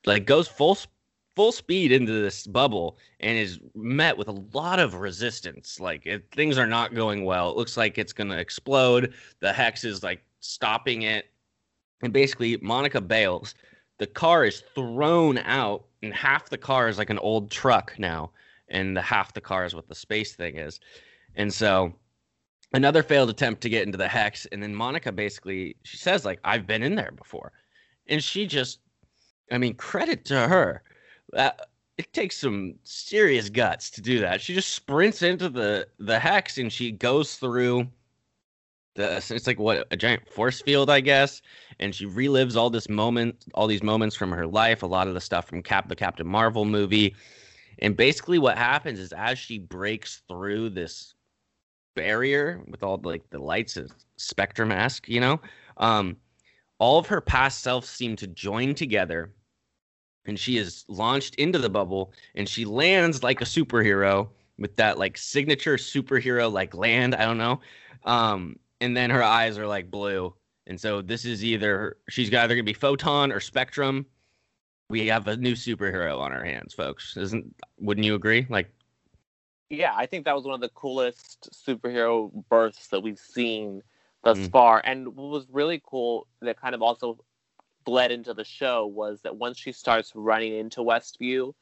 like 0.05 0.27
goes 0.27 0.49
full 0.49 0.79
full 1.35 1.53
speed 1.53 1.93
into 1.93 2.13
this 2.13 2.47
bubble 2.47 2.97
and 3.21 3.37
is 3.37 3.61
met 3.75 4.17
with 4.17 4.29
a 4.29 4.43
lot 4.55 4.79
of 4.79 4.95
resistance. 4.95 5.79
Like 5.79 6.07
it, 6.07 6.25
things 6.33 6.57
are 6.57 6.67
not 6.67 6.95
going 6.95 7.25
well. 7.25 7.51
It 7.51 7.57
looks 7.57 7.77
like 7.77 7.99
it's 7.99 8.13
gonna 8.13 8.39
explode. 8.39 9.13
The 9.41 9.53
hex 9.53 9.85
is 9.85 10.03
like 10.03 10.23
stopping 10.41 11.03
it, 11.03 11.27
and 12.03 12.13
basically 12.13 12.57
Monica 12.63 13.01
bails. 13.01 13.55
The 13.99 14.07
car 14.07 14.45
is 14.45 14.63
thrown 14.75 15.39
out, 15.39 15.85
and 16.03 16.13
half 16.15 16.49
the 16.49 16.59
car 16.59 16.89
is 16.89 16.99
like 16.99 17.11
an 17.11 17.19
old 17.19 17.51
truck 17.51 17.95
now 17.99 18.31
and 18.69 18.97
the 18.97 19.03
half 19.03 19.33
the 19.33 19.41
car 19.41 19.65
is 19.65 19.75
what 19.75 19.89
the 19.89 19.95
space 19.95 20.35
thing 20.35 20.57
is. 20.57 20.81
And 21.35 21.53
so 21.53 21.95
another 22.73 23.03
failed 23.03 23.31
attempt 23.31 23.61
to 23.63 23.69
get 23.69 23.85
into 23.85 23.99
the 23.99 24.09
hex 24.09 24.47
and 24.47 24.63
then 24.63 24.75
Monica 24.75 25.13
basically 25.13 25.77
she 25.83 25.97
says 25.97 26.25
like 26.25 26.41
I've 26.45 26.67
been 26.67 26.83
in 26.83 26.95
there 26.95 27.13
before. 27.13 27.53
And 28.09 28.23
she 28.23 28.47
just 28.47 28.81
I 29.51 29.59
mean 29.59 29.75
credit 29.75 30.25
to 30.27 30.49
her. 30.49 30.83
Uh, 31.33 31.51
it 31.99 32.13
takes 32.13 32.37
some 32.37 32.75
serious 32.83 33.49
guts 33.49 33.91
to 33.91 34.03
do 34.03 34.21
that. 34.21 34.41
She 34.41 34.55
just 34.55 34.75
sprints 34.75 35.23
into 35.23 35.49
the 35.49 35.89
the 35.99 36.19
hex 36.19 36.59
and 36.59 36.73
she 36.73 36.93
goes 36.93 37.37
through 37.37 37.87
the 38.97 39.17
it's 39.17 39.47
like 39.47 39.59
what 39.59 39.87
a 39.91 39.97
giant 39.97 40.29
force 40.29 40.61
field 40.61 40.91
I 40.91 41.01
guess 41.01 41.43
and 41.79 41.95
she 41.95 42.07
relives 42.07 42.57
all 42.57 42.71
this 42.71 42.89
moment 42.89 43.45
all 43.55 43.67
these 43.67 43.83
moments 43.83 44.17
from 44.17 44.33
her 44.33 44.47
life, 44.47 44.83
a 44.83 44.87
lot 44.87 45.07
of 45.07 45.15
the 45.15 45.21
stuff 45.21 45.47
from 45.47 45.63
Cap 45.63 45.89
the 45.89 45.97
Captain 45.97 46.27
Marvel 46.27 46.65
movie 46.65 47.15
and 47.79 47.97
basically, 47.97 48.39
what 48.39 48.57
happens 48.57 48.99
is 48.99 49.13
as 49.13 49.39
she 49.39 49.59
breaks 49.59 50.23
through 50.29 50.71
this 50.71 51.15
barrier 51.95 52.63
with 52.69 52.83
all 52.83 52.97
the, 52.99 53.09
like 53.09 53.29
the 53.31 53.39
lights 53.39 53.77
of 53.77 53.91
Spectrum 54.17 54.73
esque, 54.73 55.09
you 55.09 55.21
know, 55.21 55.41
um, 55.77 56.17
all 56.79 56.99
of 56.99 57.07
her 57.07 57.21
past 57.21 57.63
selves 57.63 57.89
seem 57.89 58.17
to 58.17 58.27
join 58.27 58.75
together, 58.75 59.33
and 60.27 60.39
she 60.39 60.57
is 60.57 60.85
launched 60.89 61.35
into 61.37 61.59
the 61.59 61.71
bubble, 61.71 62.13
and 62.35 62.49
she 62.49 62.65
lands 62.65 63.23
like 63.23 63.41
a 63.41 63.47
superhero 63.47 64.29
with 64.59 64.77
that 64.77 64.99
like 64.99 65.19
signature 65.19 65.77
superhero 65.77 66.51
like 66.51 66.75
land. 66.75 67.15
I 67.15 67.25
don't 67.25 67.39
know, 67.39 67.61
um, 68.05 68.59
and 68.81 68.97
then 68.97 69.11
her 69.11 69.23
eyes 69.23 69.59
are 69.59 69.67
like 69.67 69.91
blue, 69.91 70.35
and 70.67 70.81
so 70.81 71.03
this 71.03 71.25
is 71.27 71.45
either 71.45 71.99
she's 72.09 72.33
either 72.33 72.55
gonna 72.55 72.63
be 72.63 72.73
photon 72.73 73.33
or 73.33 73.41
spectrum 73.41 74.07
we 74.89 75.07
have 75.09 75.27
a 75.29 75.37
new 75.37 75.55
superhero 75.55 76.19
on 76.21 76.33
our 76.33 76.45
hands, 76.45 76.75
folks. 76.75 77.17
Isn't 77.17 77.55
wouldn't 77.79 78.05
you 78.05 78.15
agree? 78.15 78.47
Like 78.49 78.71
Yeah, 79.71 79.93
I 79.95 80.07
think 80.07 80.25
that 80.25 80.35
was 80.35 80.45
one 80.45 80.55
of 80.55 80.61
the 80.61 80.69
coolest 80.71 81.49
superhero 81.53 82.31
births 82.49 82.89
that 82.89 83.01
we've 83.01 83.19
seen 83.19 83.83
thus 84.23 84.39
mm-hmm. 84.39 84.47
far. 84.49 84.81
And 84.85 85.09
what 85.17 85.31
was 85.31 85.47
really 85.51 85.81
cool 85.85 86.27
that 86.41 86.61
kind 86.61 86.75
of 86.75 86.83
also 86.83 87.19
bled 87.85 88.11
into 88.11 88.35
the 88.35 88.45
show 88.45 88.87
was 88.87 89.21
that 89.23 89.37
once 89.37 89.59
she 89.59 89.73
starts 89.73 90.13
running 90.15 90.57
into 90.57 90.81
Westview, 90.81 91.55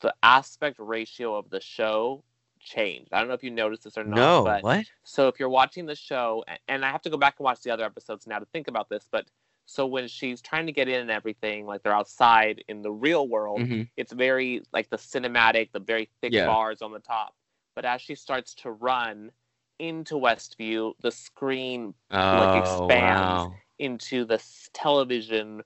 the 0.00 0.14
aspect 0.22 0.76
ratio 0.78 1.34
of 1.36 1.50
the 1.50 1.60
show 1.60 2.22
changed. 2.60 3.12
I 3.12 3.18
don't 3.18 3.28
know 3.28 3.34
if 3.34 3.42
you 3.44 3.50
noticed 3.50 3.84
this 3.84 3.98
or 3.98 4.04
not. 4.04 4.16
No, 4.16 4.44
but 4.44 4.62
what? 4.62 4.86
So 5.02 5.28
if 5.28 5.38
you're 5.38 5.48
watching 5.48 5.86
the 5.86 5.94
show, 5.94 6.44
and 6.68 6.84
I 6.84 6.90
have 6.90 7.02
to 7.02 7.10
go 7.10 7.16
back 7.16 7.34
and 7.38 7.44
watch 7.44 7.60
the 7.62 7.70
other 7.70 7.84
episodes 7.84 8.26
now 8.26 8.38
to 8.38 8.46
think 8.46 8.68
about 8.68 8.88
this, 8.88 9.06
but 9.10 9.26
so 9.66 9.86
when 9.86 10.08
she's 10.08 10.42
trying 10.42 10.66
to 10.66 10.72
get 10.72 10.88
in 10.88 11.00
and 11.00 11.10
everything, 11.10 11.66
like 11.66 11.82
they're 11.82 11.94
outside 11.94 12.62
in 12.68 12.82
the 12.82 12.92
real 12.92 13.28
world, 13.28 13.60
mm-hmm. 13.60 13.82
it's 13.96 14.12
very 14.12 14.62
like 14.72 14.90
the 14.90 14.96
cinematic, 14.96 15.72
the 15.72 15.80
very 15.80 16.10
thick 16.20 16.32
yeah. 16.32 16.46
bars 16.46 16.82
on 16.82 16.92
the 16.92 16.98
top. 16.98 17.34
But 17.74 17.84
as 17.84 18.00
she 18.00 18.14
starts 18.14 18.54
to 18.56 18.70
run 18.70 19.30
into 19.78 20.14
Westview, 20.14 20.92
the 21.00 21.10
screen 21.10 21.94
oh, 22.10 22.16
like 22.16 22.62
expands 22.62 23.20
wow. 23.20 23.54
into 23.78 24.24
the 24.24 24.42
television 24.72 25.62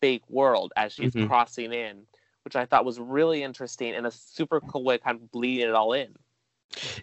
fake 0.00 0.22
world 0.28 0.72
as 0.76 0.92
she's 0.92 1.12
mm-hmm. 1.12 1.26
crossing 1.26 1.72
in, 1.72 2.02
which 2.44 2.56
I 2.56 2.64
thought 2.64 2.84
was 2.84 2.98
really 2.98 3.42
interesting 3.42 3.94
and 3.94 4.06
a 4.06 4.10
super 4.10 4.60
cool 4.60 4.84
way 4.84 4.98
kind 4.98 5.16
of 5.16 5.30
bleeding 5.30 5.68
it 5.68 5.74
all 5.74 5.92
in. 5.92 6.14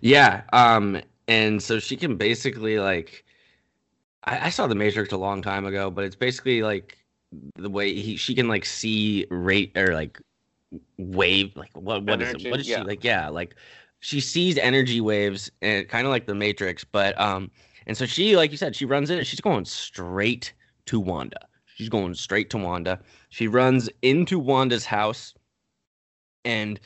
Yeah, 0.01 0.43
um, 0.53 1.01
and 1.27 1.61
so 1.61 1.79
she 1.79 1.97
can 1.97 2.15
basically 2.15 2.79
like 2.79 3.25
I, 4.27 4.47
I 4.47 4.49
saw 4.49 4.67
the 4.67 4.75
Matrix 4.75 5.13
a 5.13 5.17
long 5.17 5.41
time 5.41 5.65
ago, 5.65 5.89
but 5.89 6.03
it's 6.03 6.15
basically 6.15 6.61
like 6.61 6.97
the 7.55 7.69
way 7.69 7.93
he 7.93 8.17
she 8.17 8.35
can 8.35 8.47
like 8.47 8.65
see 8.65 9.25
rate 9.29 9.75
or 9.77 9.93
like 9.93 10.21
wave 10.97 11.55
like 11.55 11.75
what 11.75 12.03
what 12.03 12.21
energy, 12.21 12.37
is 12.37 12.45
it? 12.45 12.51
What 12.51 12.59
is 12.59 12.69
yeah. 12.69 12.77
she 12.79 12.83
like? 12.83 13.03
Yeah, 13.03 13.29
like 13.29 13.55
she 13.99 14.19
sees 14.19 14.57
energy 14.57 15.01
waves 15.01 15.49
and 15.61 15.87
kind 15.87 16.05
of 16.05 16.11
like 16.11 16.27
the 16.27 16.35
Matrix, 16.35 16.83
but 16.83 17.19
um 17.19 17.49
and 17.87 17.97
so 17.97 18.05
she 18.05 18.35
like 18.35 18.51
you 18.51 18.57
said 18.57 18.75
she 18.75 18.85
runs 18.85 19.09
in 19.09 19.23
she's 19.23 19.41
going 19.41 19.65
straight 19.65 20.53
to 20.85 20.99
Wanda. 20.99 21.47
She's 21.65 21.89
going 21.89 22.13
straight 22.13 22.49
to 22.51 22.57
Wanda. 22.57 22.99
She 23.29 23.47
runs 23.47 23.89
into 24.01 24.39
Wanda's 24.39 24.85
house 24.85 25.33
and 26.43 26.79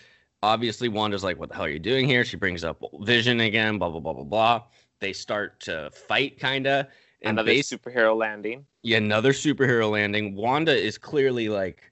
obviously 0.44 0.90
Wanda's 0.90 1.24
like 1.24 1.40
what 1.40 1.50
the 1.50 1.56
hell 1.56 1.66
are 1.66 1.70
you 1.70 1.80
doing 1.80 2.08
here? 2.08 2.24
She 2.24 2.38
brings 2.38 2.64
up 2.64 2.84
Vision 3.02 3.40
again, 3.40 3.80
blah 3.80 3.90
blah 3.90 4.00
blah 4.00 4.14
blah 4.14 4.24
blah. 4.24 4.64
They 5.00 5.14
start 5.14 5.60
to 5.62 5.90
fight 5.92 6.40
kind 6.40 6.68
of 6.68 6.86
and 7.22 7.38
another 7.38 7.52
base, 7.52 7.72
superhero 7.72 8.16
landing. 8.16 8.66
Yeah, 8.84 8.98
another 8.98 9.34
superhero 9.34 9.92
landing. 9.92 10.36
Wanda 10.36 10.76
is 10.76 10.98
clearly 10.98 11.50
like 11.50 11.92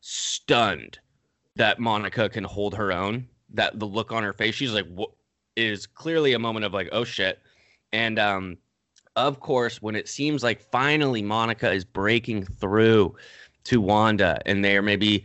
stunned 0.00 0.98
that 1.56 1.78
Monica 1.78 2.28
can 2.28 2.44
hold 2.44 2.74
her 2.74 2.92
own. 2.92 3.26
That 3.54 3.78
the 3.78 3.86
look 3.86 4.12
on 4.12 4.22
her 4.22 4.32
face, 4.32 4.54
she's 4.54 4.72
like, 4.72 4.86
what 4.86 5.10
is 5.56 5.86
clearly 5.86 6.34
a 6.34 6.38
moment 6.38 6.64
of 6.64 6.74
like, 6.74 6.88
oh 6.92 7.04
shit. 7.04 7.40
And 7.92 8.18
um, 8.18 8.58
of 9.14 9.40
course, 9.40 9.80
when 9.80 9.96
it 9.96 10.08
seems 10.08 10.42
like 10.42 10.60
finally 10.60 11.22
Monica 11.22 11.72
is 11.72 11.84
breaking 11.84 12.44
through 12.44 13.16
to 13.64 13.80
Wanda, 13.80 14.40
and 14.46 14.64
they 14.64 14.76
are 14.76 14.82
maybe 14.82 15.24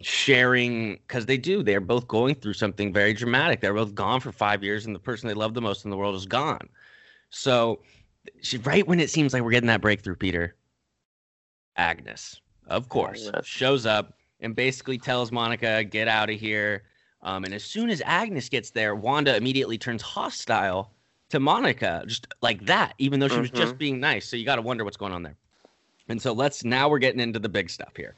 sharing 0.00 0.94
because 1.06 1.26
they 1.26 1.38
do. 1.38 1.62
They're 1.62 1.80
both 1.80 2.06
going 2.06 2.34
through 2.36 2.54
something 2.54 2.92
very 2.92 3.12
dramatic. 3.12 3.60
They're 3.60 3.74
both 3.74 3.94
gone 3.94 4.20
for 4.20 4.32
five 4.32 4.62
years, 4.62 4.86
and 4.86 4.94
the 4.94 5.00
person 5.00 5.28
they 5.28 5.34
love 5.34 5.54
the 5.54 5.60
most 5.60 5.84
in 5.84 5.90
the 5.90 5.96
world 5.96 6.14
is 6.14 6.26
gone. 6.26 6.68
So 7.30 7.80
she, 8.42 8.58
right 8.58 8.86
when 8.86 9.00
it 9.00 9.10
seems 9.10 9.32
like 9.32 9.42
we're 9.42 9.50
getting 9.50 9.68
that 9.68 9.80
breakthrough, 9.80 10.16
Peter, 10.16 10.54
Agnes, 11.76 12.40
of 12.66 12.88
course, 12.88 13.28
Agnes. 13.28 13.46
shows 13.46 13.86
up 13.86 14.14
and 14.40 14.54
basically 14.54 14.98
tells 14.98 15.32
Monica, 15.32 15.84
"Get 15.84 16.08
out 16.08 16.30
of 16.30 16.38
here." 16.38 16.84
Um, 17.22 17.44
and 17.44 17.54
as 17.54 17.64
soon 17.64 17.90
as 17.90 18.02
Agnes 18.04 18.48
gets 18.48 18.70
there, 18.70 18.94
Wanda 18.94 19.36
immediately 19.36 19.78
turns 19.78 20.02
hostile 20.02 20.92
to 21.30 21.40
Monica, 21.40 22.04
just 22.06 22.26
like 22.40 22.64
that, 22.66 22.94
even 22.98 23.18
though 23.20 23.28
she 23.28 23.34
mm-hmm. 23.34 23.42
was 23.42 23.50
just 23.50 23.72
mm-hmm. 23.72 23.78
being 23.78 24.00
nice. 24.00 24.28
So 24.28 24.36
you 24.36 24.44
got 24.44 24.56
to 24.56 24.62
wonder 24.62 24.84
what's 24.84 24.96
going 24.96 25.12
on 25.12 25.22
there. 25.22 25.36
And 26.08 26.20
so 26.22 26.32
let's 26.32 26.64
now 26.64 26.88
we're 26.88 27.00
getting 27.00 27.20
into 27.20 27.38
the 27.38 27.48
big 27.48 27.68
stuff 27.68 27.96
here. 27.96 28.14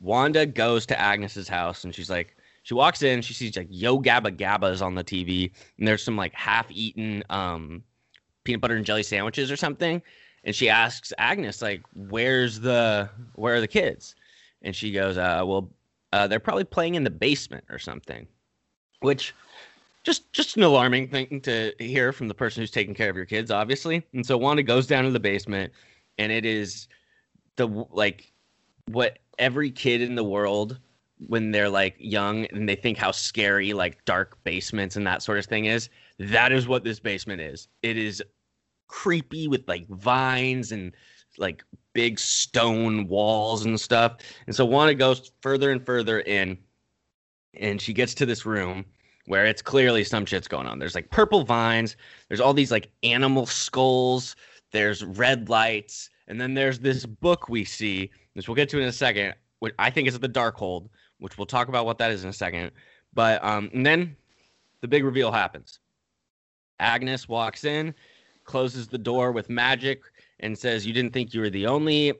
Wanda 0.00 0.46
goes 0.46 0.86
to 0.86 0.98
Agnes's 0.98 1.48
house 1.48 1.84
and 1.84 1.94
she's 1.94 2.10
like, 2.10 2.36
she 2.62 2.74
walks 2.74 3.02
in, 3.02 3.22
she 3.22 3.34
sees 3.34 3.56
like 3.56 3.68
Yo 3.70 4.00
Gabba 4.00 4.36
Gabba's 4.36 4.82
on 4.82 4.94
the 4.94 5.04
TV, 5.04 5.52
and 5.78 5.86
there's 5.86 6.02
some 6.02 6.16
like 6.16 6.34
half-eaten 6.34 7.22
um 7.30 7.84
peanut 8.46 8.60
butter 8.62 8.76
and 8.76 8.86
jelly 8.86 9.02
sandwiches 9.02 9.50
or 9.50 9.56
something. 9.56 10.00
and 10.44 10.54
she 10.54 10.68
asks 10.68 11.12
Agnes 11.18 11.60
like, 11.60 11.82
"Where's 11.94 12.60
the 12.60 13.10
where 13.34 13.56
are 13.56 13.60
the 13.60 13.68
kids?" 13.68 14.14
And 14.62 14.74
she 14.74 14.92
goes, 14.92 15.18
uh, 15.18 15.42
"Well, 15.44 15.70
uh, 16.12 16.28
they're 16.28 16.40
probably 16.40 16.64
playing 16.64 16.94
in 16.94 17.04
the 17.04 17.10
basement 17.10 17.64
or 17.68 17.78
something," 17.78 18.26
which 19.00 19.34
just 20.04 20.32
just 20.32 20.56
an 20.56 20.62
alarming 20.62 21.08
thing 21.08 21.40
to 21.42 21.72
hear 21.80 22.12
from 22.12 22.28
the 22.28 22.34
person 22.34 22.62
who's 22.62 22.70
taking 22.70 22.94
care 22.94 23.10
of 23.10 23.16
your 23.16 23.26
kids, 23.26 23.50
obviously. 23.50 24.04
And 24.12 24.24
so 24.24 24.38
Wanda 24.38 24.62
goes 24.62 24.86
down 24.86 25.04
to 25.04 25.10
the 25.10 25.20
basement, 25.20 25.72
and 26.18 26.30
it 26.30 26.44
is 26.44 26.86
the 27.56 27.66
like 27.90 28.32
what 28.86 29.18
every 29.38 29.70
kid 29.70 30.00
in 30.00 30.14
the 30.14 30.24
world 30.24 30.78
when 31.26 31.50
they're 31.50 31.68
like 31.70 31.96
young 31.98 32.46
and 32.46 32.68
they 32.68 32.76
think 32.76 32.98
how 32.98 33.10
scary 33.10 33.72
like 33.72 34.04
dark 34.04 34.38
basements 34.44 34.96
and 34.96 35.06
that 35.06 35.22
sort 35.22 35.38
of 35.38 35.46
thing 35.46 35.64
is 35.64 35.88
that 36.18 36.52
is 36.52 36.68
what 36.68 36.84
this 36.84 37.00
basement 37.00 37.40
is 37.40 37.68
it 37.82 37.96
is 37.96 38.22
creepy 38.88 39.48
with 39.48 39.66
like 39.68 39.86
vines 39.88 40.72
and 40.72 40.92
like 41.38 41.64
big 41.92 42.18
stone 42.18 43.06
walls 43.08 43.64
and 43.64 43.80
stuff 43.80 44.16
and 44.46 44.54
so 44.54 44.64
wanda 44.64 44.94
goes 44.94 45.32
further 45.40 45.70
and 45.70 45.84
further 45.84 46.20
in 46.20 46.56
and 47.54 47.80
she 47.80 47.92
gets 47.92 48.14
to 48.14 48.26
this 48.26 48.46
room 48.46 48.84
where 49.26 49.44
it's 49.44 49.62
clearly 49.62 50.04
some 50.04 50.24
shit's 50.24 50.48
going 50.48 50.66
on 50.66 50.78
there's 50.78 50.94
like 50.94 51.10
purple 51.10 51.44
vines 51.44 51.96
there's 52.28 52.40
all 52.40 52.54
these 52.54 52.70
like 52.70 52.90
animal 53.02 53.44
skulls 53.46 54.36
there's 54.72 55.04
red 55.04 55.48
lights 55.48 56.10
and 56.28 56.40
then 56.40 56.54
there's 56.54 56.78
this 56.78 57.04
book 57.06 57.48
we 57.48 57.64
see 57.64 58.10
which 58.34 58.48
we'll 58.48 58.54
get 58.54 58.68
to 58.68 58.78
in 58.78 58.88
a 58.88 58.92
second 58.92 59.34
which 59.58 59.74
i 59.78 59.90
think 59.90 60.06
is 60.08 60.18
the 60.18 60.28
darkhold 60.28 60.88
which 61.18 61.38
we'll 61.38 61.46
talk 61.46 61.68
about 61.68 61.86
what 61.86 61.98
that 61.98 62.10
is 62.10 62.24
in 62.24 62.30
a 62.30 62.32
second. 62.32 62.70
But 63.14 63.42
um, 63.44 63.70
and 63.72 63.84
then 63.84 64.16
the 64.80 64.88
big 64.88 65.04
reveal 65.04 65.32
happens. 65.32 65.78
Agnes 66.78 67.28
walks 67.28 67.64
in, 67.64 67.94
closes 68.46 68.88
the 68.88 68.98
door 68.98 69.32
with 69.32 69.50
magic, 69.50 70.02
and 70.40 70.56
says, 70.58 70.86
"You 70.86 70.92
didn't 70.92 71.12
think 71.12 71.34
you 71.34 71.40
were 71.40 71.50
the 71.50 71.66
only 71.66 72.12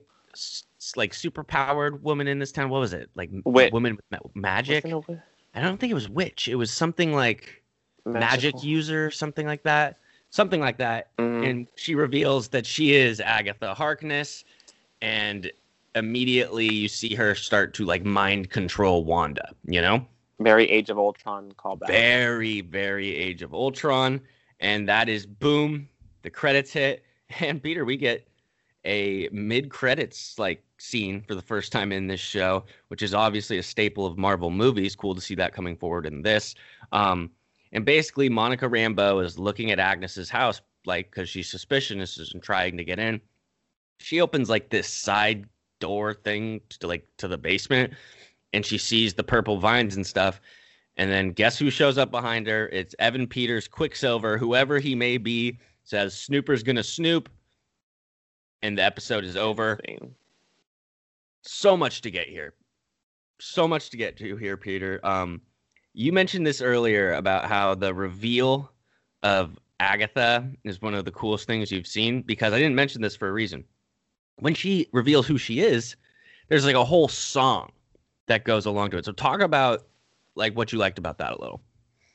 like 0.95 1.15
super 1.15 1.43
powered 1.43 2.03
woman 2.03 2.29
in 2.29 2.39
this 2.39 2.53
town. 2.53 2.69
What 2.69 2.81
was 2.81 2.93
it? 2.93 3.09
Like 3.15 3.31
Wit. 3.45 3.73
woman 3.73 3.97
with 3.97 4.05
ma- 4.11 4.19
magic? 4.35 4.85
I 4.85 5.61
don't 5.63 5.79
think 5.79 5.91
it 5.91 5.95
was 5.95 6.09
witch. 6.09 6.49
It 6.49 6.57
was 6.57 6.71
something 6.71 7.15
like 7.15 7.63
magic 8.05 8.63
user, 8.63 9.11
something 9.11 9.47
like 9.47 9.63
that. 9.63 9.99
Something 10.31 10.61
like 10.61 10.77
that. 10.79 11.17
Mhm. 11.17 11.49
And 11.49 11.67
she 11.77 11.95
reveals 11.95 12.49
that 12.49 12.67
she 12.67 12.95
is 12.95 13.21
Agatha 13.21 13.75
Harkness, 13.75 14.45
and 15.01 15.51
immediately 15.95 16.71
you 16.71 16.89
see 16.89 17.15
her 17.15 17.35
start 17.35 17.73
to 17.75 17.85
like 17.87 18.05
mind 18.05 18.51
control 18.51 19.05
Wanda. 19.05 19.55
You 19.65 19.81
know, 19.81 20.07
Very 20.41 20.71
Age 20.71 20.91
of 20.91 20.99
Ultron 20.99 21.53
callback. 21.59 21.87
very, 21.89 22.61
very 22.61 23.17
Age 23.17 23.43
of 23.43 23.55
Ultron, 23.55 24.21
and 24.61 24.87
that 24.89 25.09
is 25.09 25.25
boom. 25.25 25.89
The 26.27 26.31
credits 26.31 26.73
hit, 26.73 27.05
and 27.41 27.63
Peter, 27.63 27.85
we 27.85 27.97
get 27.97 28.27
a 28.85 29.29
mid 29.31 29.71
credits 29.71 30.41
like 30.41 30.61
scene 30.77 31.23
for 31.23 31.37
the 31.37 31.43
first 31.43 31.71
time 31.71 31.93
in 31.93 32.09
this 32.09 32.19
show, 32.19 32.65
which 32.89 33.01
is 33.01 33.15
obviously 33.15 33.59
a 33.59 33.63
staple 33.63 34.05
of 34.05 34.19
Marvel 34.19 34.51
movies. 34.51 34.97
Cool 34.97 35.15
to 35.15 35.21
see 35.21 35.37
that 35.37 35.55
coming 35.55 35.77
forward 35.77 36.05
in 36.05 36.23
this. 36.23 36.57
Um, 36.91 37.31
and 37.71 37.85
basically, 37.85 38.29
Monica 38.29 38.67
Rambeau 38.67 39.25
is 39.25 39.39
looking 39.39 39.71
at 39.71 39.79
Agnes's 39.79 40.29
house, 40.29 40.61
like 40.85 41.13
because 41.13 41.29
she's 41.29 41.49
suspicious 41.49 42.33
and 42.35 42.43
trying 42.43 42.77
to 42.77 42.85
get 42.85 42.99
in. 42.99 43.21
She 44.01 44.21
opens 44.21 44.51
like 44.51 44.69
this 44.69 44.89
side 44.89 45.45
door 45.79 46.13
thing 46.13 46.61
to 46.81 46.89
like 46.89 47.07
to 47.19 47.29
the 47.29 47.39
basement, 47.39 47.95
and 48.53 48.67
she 48.67 48.79
sees 48.79 49.15
the 49.15 49.23
purple 49.23 49.59
vines 49.59 49.95
and 49.95 50.05
stuff. 50.05 50.41
And 50.97 51.09
then 51.09 51.31
guess 51.31 51.57
who 51.57 51.71
shows 51.71 51.99
up 51.99 52.11
behind 52.11 52.49
her? 52.49 52.69
It's 52.71 52.97
Evan 52.99 53.29
Peters, 53.29 53.69
Quicksilver, 53.69 54.39
whoever 54.39 54.81
he 54.81 54.97
may 54.97 55.19
be, 55.19 55.61
says 55.87 56.19
Snooper's 56.19 56.63
gonna 56.63 56.83
snoop, 56.83 57.31
and 58.61 58.77
the 58.77 58.83
episode 58.83 59.25
is 59.25 59.37
over. 59.37 59.81
So 61.43 61.77
much 61.77 62.03
to 62.03 62.11
get 62.11 62.29
here. 62.29 62.55
So 63.41 63.69
much 63.69 63.91
to 63.91 63.97
get 63.97 64.17
to 64.19 64.37
here 64.37 64.57
peter. 64.57 65.01
Um 65.05 65.41
you 65.95 66.13
mentioned 66.13 66.47
this 66.47 66.61
earlier 66.61 67.15
about 67.15 67.47
how 67.47 67.75
the 67.75 67.95
reveal 67.95 68.71
of 69.23 69.59
agatha 69.81 70.51
is 70.65 70.83
one 70.83 70.95
of 70.95 71.05
the 71.05 71.11
coolest 71.11 71.47
things 71.47 71.71
you've 71.71 71.87
seen 71.87 72.23
because 72.23 72.53
i 72.53 72.59
didn't 72.59 72.75
mention 72.75 73.01
this 73.01 73.17
for 73.17 73.29
a 73.29 73.33
reason. 73.33 73.65
When 74.41 74.55
she 74.55 74.89
reveals 74.93 75.27
who 75.27 75.39
she 75.39 75.61
is 75.61 75.97
there's 76.49 76.65
like 76.67 76.75
a 76.75 76.85
whole 76.85 77.09
song 77.09 77.73
that 78.27 78.45
goes 78.45 78.67
along 78.67 78.91
to 78.91 78.99
it. 78.99 79.05
So 79.05 79.13
talk 79.13 79.41
about 79.41 79.87
like 80.35 80.57
what 80.57 80.73
you 80.73 80.79
liked 80.79 80.99
about 80.99 81.19
that 81.19 81.33
a 81.33 81.41
little 81.41 81.63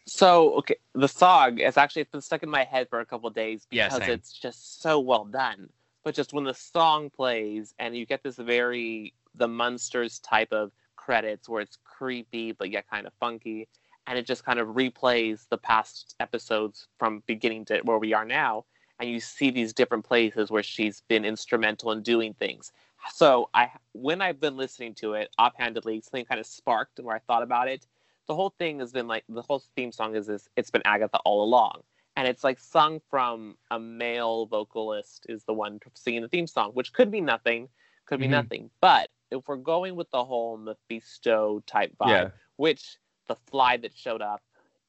So 0.06 0.56
okay, 0.56 0.76
the 0.94 1.08
song 1.08 1.58
has 1.58 1.78
actually 1.78 2.04
it's 2.04 2.12
been 2.12 2.22
stuck 2.22 2.44
in 2.44 2.50
my 2.50 2.64
head 2.64 2.90
for 2.90 3.00
a 3.00 3.06
couple 3.06 3.28
of 3.28 3.36
days 3.36 3.68
because 3.70 4.00
same. 4.00 4.10
it's 4.10 4.34
just 4.34 4.82
so 4.82 5.00
well 5.00 5.26
done. 5.26 5.70
But 6.04 6.16
just 6.16 6.34
when 6.34 6.44
the 6.44 6.54
song 6.54 7.10
plays 7.10 7.76
and 7.78 7.96
you 7.96 8.06
get 8.06 8.24
this 8.24 8.38
very 8.38 9.14
the 9.36 9.48
Munsters 9.48 10.20
type 10.20 10.52
of 10.52 10.72
credits 10.96 11.48
where 11.48 11.62
it's 11.62 11.78
creepy 11.84 12.52
but 12.52 12.72
yet 12.72 12.90
kind 12.90 13.06
of 13.06 13.14
funky, 13.20 13.68
and 14.08 14.18
it 14.18 14.26
just 14.26 14.44
kind 14.44 14.60
of 14.60 14.70
replays 14.70 15.48
the 15.50 15.58
past 15.58 16.16
episodes 16.20 16.88
from 16.98 17.24
beginning 17.28 17.66
to 17.66 17.80
where 17.84 18.00
we 18.00 18.14
are 18.14 18.26
now, 18.26 18.66
and 19.00 19.10
you 19.10 19.20
see 19.20 19.52
these 19.52 19.74
different 19.74 20.04
places 20.04 20.50
where 20.50 20.64
she's 20.64 21.02
been 21.08 21.26
instrumental 21.26 21.92
in 21.92 22.02
doing 22.02 22.34
things. 22.34 22.72
So 23.14 23.50
I 23.54 23.70
when 23.94 24.22
I've 24.22 24.40
been 24.40 24.58
listening 24.58 24.96
to 24.96 25.14
it 25.14 25.30
offhandedly, 25.38 26.02
something 26.02 26.26
kind 26.26 26.40
of 26.40 26.48
sparked 26.48 26.98
and 26.98 27.06
where 27.06 27.16
I 27.16 27.20
thought 27.20 27.44
about 27.44 27.68
it 27.68 27.86
the 28.28 28.36
whole 28.36 28.52
thing 28.58 28.80
has 28.80 28.92
been 28.92 29.08
like 29.08 29.24
the 29.30 29.42
whole 29.42 29.62
theme 29.76 29.92
song 29.92 30.16
is 30.16 30.28
this 30.28 30.48
it's 30.56 30.70
been 30.72 30.82
agatha 30.86 31.18
all 31.26 31.44
along 31.44 31.82
and 32.16 32.28
it's 32.28 32.44
like 32.44 32.60
sung 32.60 33.02
from 33.10 33.56
a 33.72 33.80
male 33.80 34.46
vocalist 34.46 35.26
is 35.30 35.44
the 35.46 35.54
one 35.54 35.80
singing 35.94 36.22
the 36.22 36.28
theme 36.30 36.48
song 36.48 36.72
which 36.74 36.94
could 36.94 37.12
be 37.12 37.22
nothing 37.22 37.68
could 38.06 38.20
be 38.20 38.28
Mhm. 38.28 38.32
nothing 38.32 38.70
but 38.82 39.10
if 39.32 39.48
we're 39.48 39.56
going 39.56 39.96
with 39.96 40.10
the 40.12 40.24
whole 40.24 40.58
mephisto 40.58 41.62
type 41.66 41.96
vibe 42.00 42.08
Yeah. 42.10 42.30
which 42.58 42.98
the 43.28 43.36
fly 43.36 43.78
that 43.78 43.96
showed 43.96 44.22
up 44.22 44.42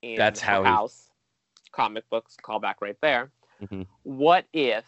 in 0.02 0.16
That's 0.16 0.40
how 0.40 0.62
he- 0.62 0.68
house 0.68 1.10
comic 1.70 2.08
books 2.10 2.36
callback 2.42 2.76
right 2.80 3.00
there 3.00 3.30
Mhm. 3.62 3.86
what 4.02 4.46
if 4.52 4.84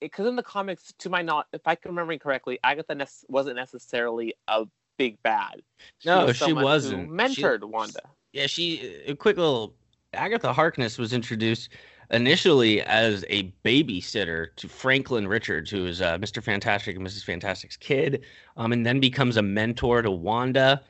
because 0.00 0.26
in 0.26 0.34
the 0.36 0.42
comics 0.42 0.92
to 0.98 1.10
my 1.10 1.20
not 1.22 1.46
if 1.52 1.60
i 1.66 1.74
can 1.74 1.90
remember 1.90 2.16
correctly 2.18 2.58
agatha 2.64 2.94
nec- 2.94 3.08
wasn't 3.28 3.54
necessarily 3.56 4.34
a 4.48 4.66
big 5.00 5.22
bad. 5.22 5.62
No, 6.04 6.26
was 6.26 6.36
she 6.36 6.52
wasn't. 6.52 7.08
She- 7.32 7.42
mentored 7.42 7.64
wanda. 7.64 8.02
Yeah 8.32 8.46
she 8.46 9.02
a 9.06 9.14
quick 9.14 9.38
little 9.38 9.74
agatha 10.12 10.52
harkness 10.52 10.98
was 10.98 11.12
introduced 11.14 11.70
initially 12.10 12.82
as 12.82 13.24
a 13.28 13.52
babysitter 13.64 14.48
to 14.56 14.68
franklin 14.68 15.26
richards 15.26 15.70
who 15.70 15.86
is 15.86 16.00
uh, 16.00 16.18
mr 16.18 16.42
fantastic 16.42 16.96
and 16.96 17.06
mrs 17.06 17.24
fantastic's 17.24 17.76
kid 17.76 18.24
um, 18.56 18.72
and 18.72 18.84
then 18.84 19.00
becomes 19.00 19.36
a 19.36 19.42
mentor 19.42 20.02
to 20.02 20.10
wanda. 20.10 20.82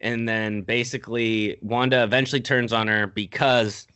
And 0.00 0.26
then 0.26 0.62
basically 0.62 1.58
wanda 1.60 2.02
eventually 2.02 2.40
turns 2.40 2.72
on 2.72 2.88
her 2.88 3.06
because 3.06 3.86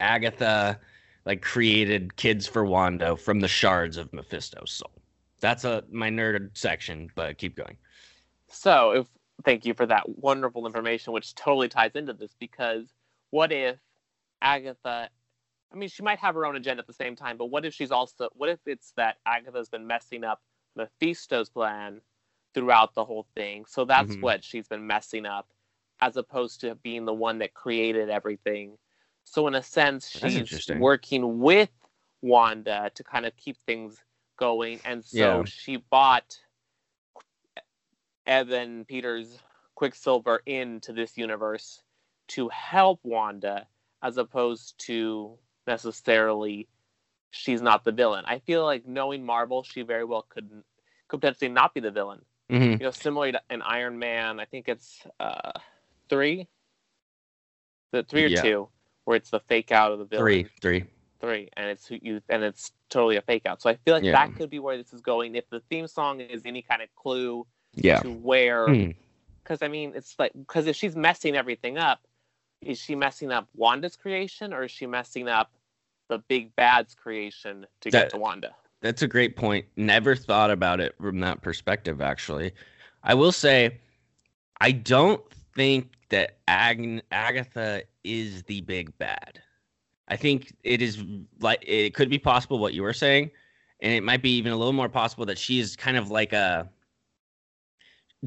agatha 0.00 0.80
like 1.24 1.40
created 1.40 2.16
kids 2.16 2.48
for 2.48 2.64
wanda 2.64 3.16
from 3.16 3.38
the 3.38 3.48
shards 3.48 3.96
of 3.96 4.12
mephisto's 4.12 4.72
soul. 4.72 4.90
That's 5.40 5.64
a 5.64 5.84
my 5.90 6.10
nerd 6.10 6.50
section 6.58 7.08
but 7.14 7.38
keep 7.38 7.54
going 7.56 7.76
So, 8.52 8.92
if 8.92 9.06
thank 9.44 9.64
you 9.64 9.74
for 9.74 9.86
that 9.86 10.08
wonderful 10.18 10.66
information, 10.66 11.12
which 11.12 11.34
totally 11.34 11.68
ties 11.68 11.92
into 11.94 12.12
this, 12.12 12.34
because 12.38 12.92
what 13.30 13.50
if 13.50 13.78
Agatha? 14.42 15.08
I 15.72 15.76
mean, 15.76 15.88
she 15.88 16.02
might 16.02 16.18
have 16.18 16.34
her 16.34 16.44
own 16.44 16.54
agenda 16.56 16.82
at 16.82 16.86
the 16.86 16.92
same 16.92 17.16
time, 17.16 17.38
but 17.38 17.46
what 17.46 17.64
if 17.64 17.72
she's 17.72 17.90
also? 17.90 18.28
What 18.34 18.50
if 18.50 18.60
it's 18.66 18.92
that 18.96 19.16
Agatha's 19.26 19.70
been 19.70 19.86
messing 19.86 20.22
up 20.22 20.42
Mephisto's 20.76 21.48
plan 21.48 22.02
throughout 22.52 22.94
the 22.94 23.04
whole 23.06 23.26
thing? 23.34 23.64
So 23.64 23.86
that's 23.86 24.16
Mhm. 24.16 24.22
what 24.22 24.44
she's 24.44 24.68
been 24.68 24.86
messing 24.86 25.24
up, 25.24 25.50
as 26.00 26.18
opposed 26.18 26.60
to 26.60 26.74
being 26.74 27.06
the 27.06 27.14
one 27.14 27.38
that 27.38 27.54
created 27.54 28.10
everything. 28.10 28.78
So 29.24 29.46
in 29.46 29.54
a 29.54 29.62
sense, 29.62 30.10
she's 30.10 30.70
working 30.78 31.38
with 31.40 31.70
Wanda 32.20 32.90
to 32.94 33.02
kind 33.02 33.24
of 33.24 33.34
keep 33.36 33.56
things 33.66 34.04
going, 34.36 34.80
and 34.84 35.02
so 35.02 35.38
Yeah. 35.38 35.44
she 35.44 35.76
bought 35.78 36.41
Evan 38.26 38.84
Peters 38.84 39.38
Quicksilver 39.74 40.42
into 40.46 40.92
this 40.92 41.16
universe 41.16 41.82
to 42.28 42.48
help 42.48 43.00
Wanda 43.02 43.66
as 44.02 44.16
opposed 44.16 44.78
to 44.86 45.38
necessarily 45.66 46.68
she's 47.30 47.62
not 47.62 47.84
the 47.84 47.92
villain. 47.92 48.24
I 48.26 48.38
feel 48.40 48.64
like 48.64 48.86
knowing 48.86 49.24
Marvel, 49.24 49.62
she 49.62 49.82
very 49.82 50.04
well 50.04 50.26
could 50.28 50.62
could 51.08 51.20
potentially 51.20 51.50
not 51.50 51.74
be 51.74 51.80
the 51.80 51.90
villain. 51.90 52.24
Mhm. 52.50 52.72
You 52.72 52.86
know, 52.86 52.90
similar 52.90 53.32
to 53.32 53.42
an 53.50 53.62
Iron 53.62 53.98
Man, 53.98 54.40
I 54.40 54.44
think 54.44 54.68
it's 54.68 55.06
uh 55.20 55.52
three. 56.08 56.48
The 57.90 58.02
three 58.04 58.24
or 58.24 58.28
Yeah. 58.28 58.42
two, 58.42 58.68
where 59.04 59.16
it's 59.16 59.30
the 59.30 59.40
fake 59.40 59.72
out 59.72 59.92
of 59.92 59.98
the 59.98 60.04
villain 60.04 60.24
three 60.24 60.50
three 60.60 60.86
three, 61.20 61.48
and 61.56 61.68
it's 61.68 61.86
who 61.86 61.98
you 62.02 62.20
and 62.28 62.42
it's 62.42 62.72
totally 62.88 63.16
a 63.16 63.22
fake 63.22 63.46
out. 63.46 63.62
So 63.62 63.70
I 63.70 63.76
feel 63.76 63.94
like 63.94 64.04
Yeah. 64.04 64.12
that 64.12 64.34
could 64.36 64.50
be 64.50 64.58
where 64.58 64.76
this 64.76 64.92
is 64.92 65.00
going. 65.00 65.34
If 65.34 65.48
the 65.50 65.60
theme 65.60 65.86
song 65.86 66.20
is 66.20 66.42
any 66.44 66.62
kind 66.62 66.82
of 66.82 66.94
clue 66.94 67.46
yeah 67.74 68.00
to 68.00 68.10
where, 68.10 68.66
Hmm. 68.68 68.90
because 69.42 69.62
I 69.62 69.68
mean, 69.68 69.92
it's 69.94 70.16
like 70.18 70.32
because 70.34 70.66
if 70.66 70.76
she's 70.76 70.96
messing 70.96 71.36
everything 71.36 71.78
up, 71.78 72.00
is 72.60 72.78
she 72.80 72.94
messing 72.94 73.32
up 73.32 73.48
Wanda's 73.54 73.96
creation 73.96 74.52
or 74.52 74.64
is 74.64 74.70
she 74.70 74.86
messing 74.86 75.28
up 75.28 75.52
the 76.08 76.18
big 76.18 76.54
bad's 76.56 76.94
creation 76.94 77.66
to 77.80 77.90
That- 77.90 78.02
get 78.04 78.10
to 78.10 78.18
Wanda? 78.18 78.54
That's 78.80 79.02
a 79.02 79.08
great 79.08 79.36
point. 79.36 79.64
Never 79.76 80.16
thought 80.16 80.50
about 80.50 80.80
it 80.80 80.96
from 81.00 81.20
that 81.20 81.40
perspective, 81.40 82.00
actually. 82.00 82.52
I 83.04 83.14
will 83.14 83.30
say, 83.30 83.78
I 84.60 84.72
don't 84.72 85.22
think 85.54 85.92
that 86.08 86.38
Ag- 86.48 87.02
Agatha 87.12 87.84
is 88.02 88.42
the 88.42 88.60
big 88.62 88.96
bad. 88.98 89.40
I 90.08 90.16
think 90.16 90.52
it 90.64 90.82
is 90.82 91.02
like 91.40 91.62
it 91.66 91.94
could 91.94 92.10
be 92.10 92.18
possible 92.18 92.58
what 92.58 92.74
you 92.74 92.82
were 92.82 92.92
saying, 92.92 93.30
and 93.80 93.92
it 93.92 94.02
might 94.02 94.20
be 94.20 94.36
even 94.36 94.50
a 94.52 94.56
little 94.56 94.72
more 94.72 94.88
possible 94.88 95.24
that 95.26 95.38
she 95.38 95.60
is 95.60 95.76
kind 95.76 95.96
of 95.96 96.10
like 96.10 96.32
a 96.32 96.68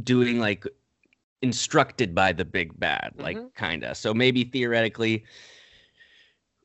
doing 0.04 0.40
like 0.40 0.66
instructed 1.42 2.16
by 2.16 2.32
the 2.32 2.46
big 2.46 2.78
bad, 2.80 3.14
like 3.18 3.38
Mhm. 3.38 3.56
kinda. 3.56 3.96
So 3.96 4.14
maybe 4.14 4.44
theoretically, 4.44 5.26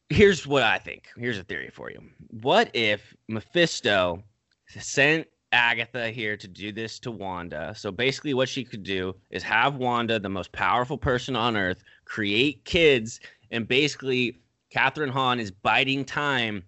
here's 0.09 0.47
what 0.47 0.62
I 0.62 0.78
think. 0.78 1.09
Here's 1.16 1.39
a 1.39 1.44
theory 1.44 1.70
for 1.70 1.90
you. 1.90 2.01
What 2.28 2.74
if 2.74 3.15
Mephisto 3.28 4.24
sent 4.69 5.28
Agatha 5.52 6.11
here 6.11 6.36
to 6.36 6.48
do 6.48 6.73
this 6.73 6.98
to 7.01 7.11
Wanda? 7.11 7.74
So 7.77 7.90
basically, 7.90 8.35
what 8.35 8.48
she 8.48 8.65
could 8.65 8.82
do 8.82 9.15
is 9.31 9.43
have 9.43 9.77
Wanda, 9.77 10.19
the 10.19 10.28
most 10.28 10.52
powerful 10.52 10.98
person 10.98 11.36
on 11.36 11.57
earth, 11.57 11.82
create 12.05 12.65
kids, 12.65 13.20
and 13.51 13.66
basically, 13.69 14.39
Kathryn 14.70 15.11
Hahn 15.11 15.40
is 15.40 15.51
biding 15.51 16.05
time, 16.05 16.65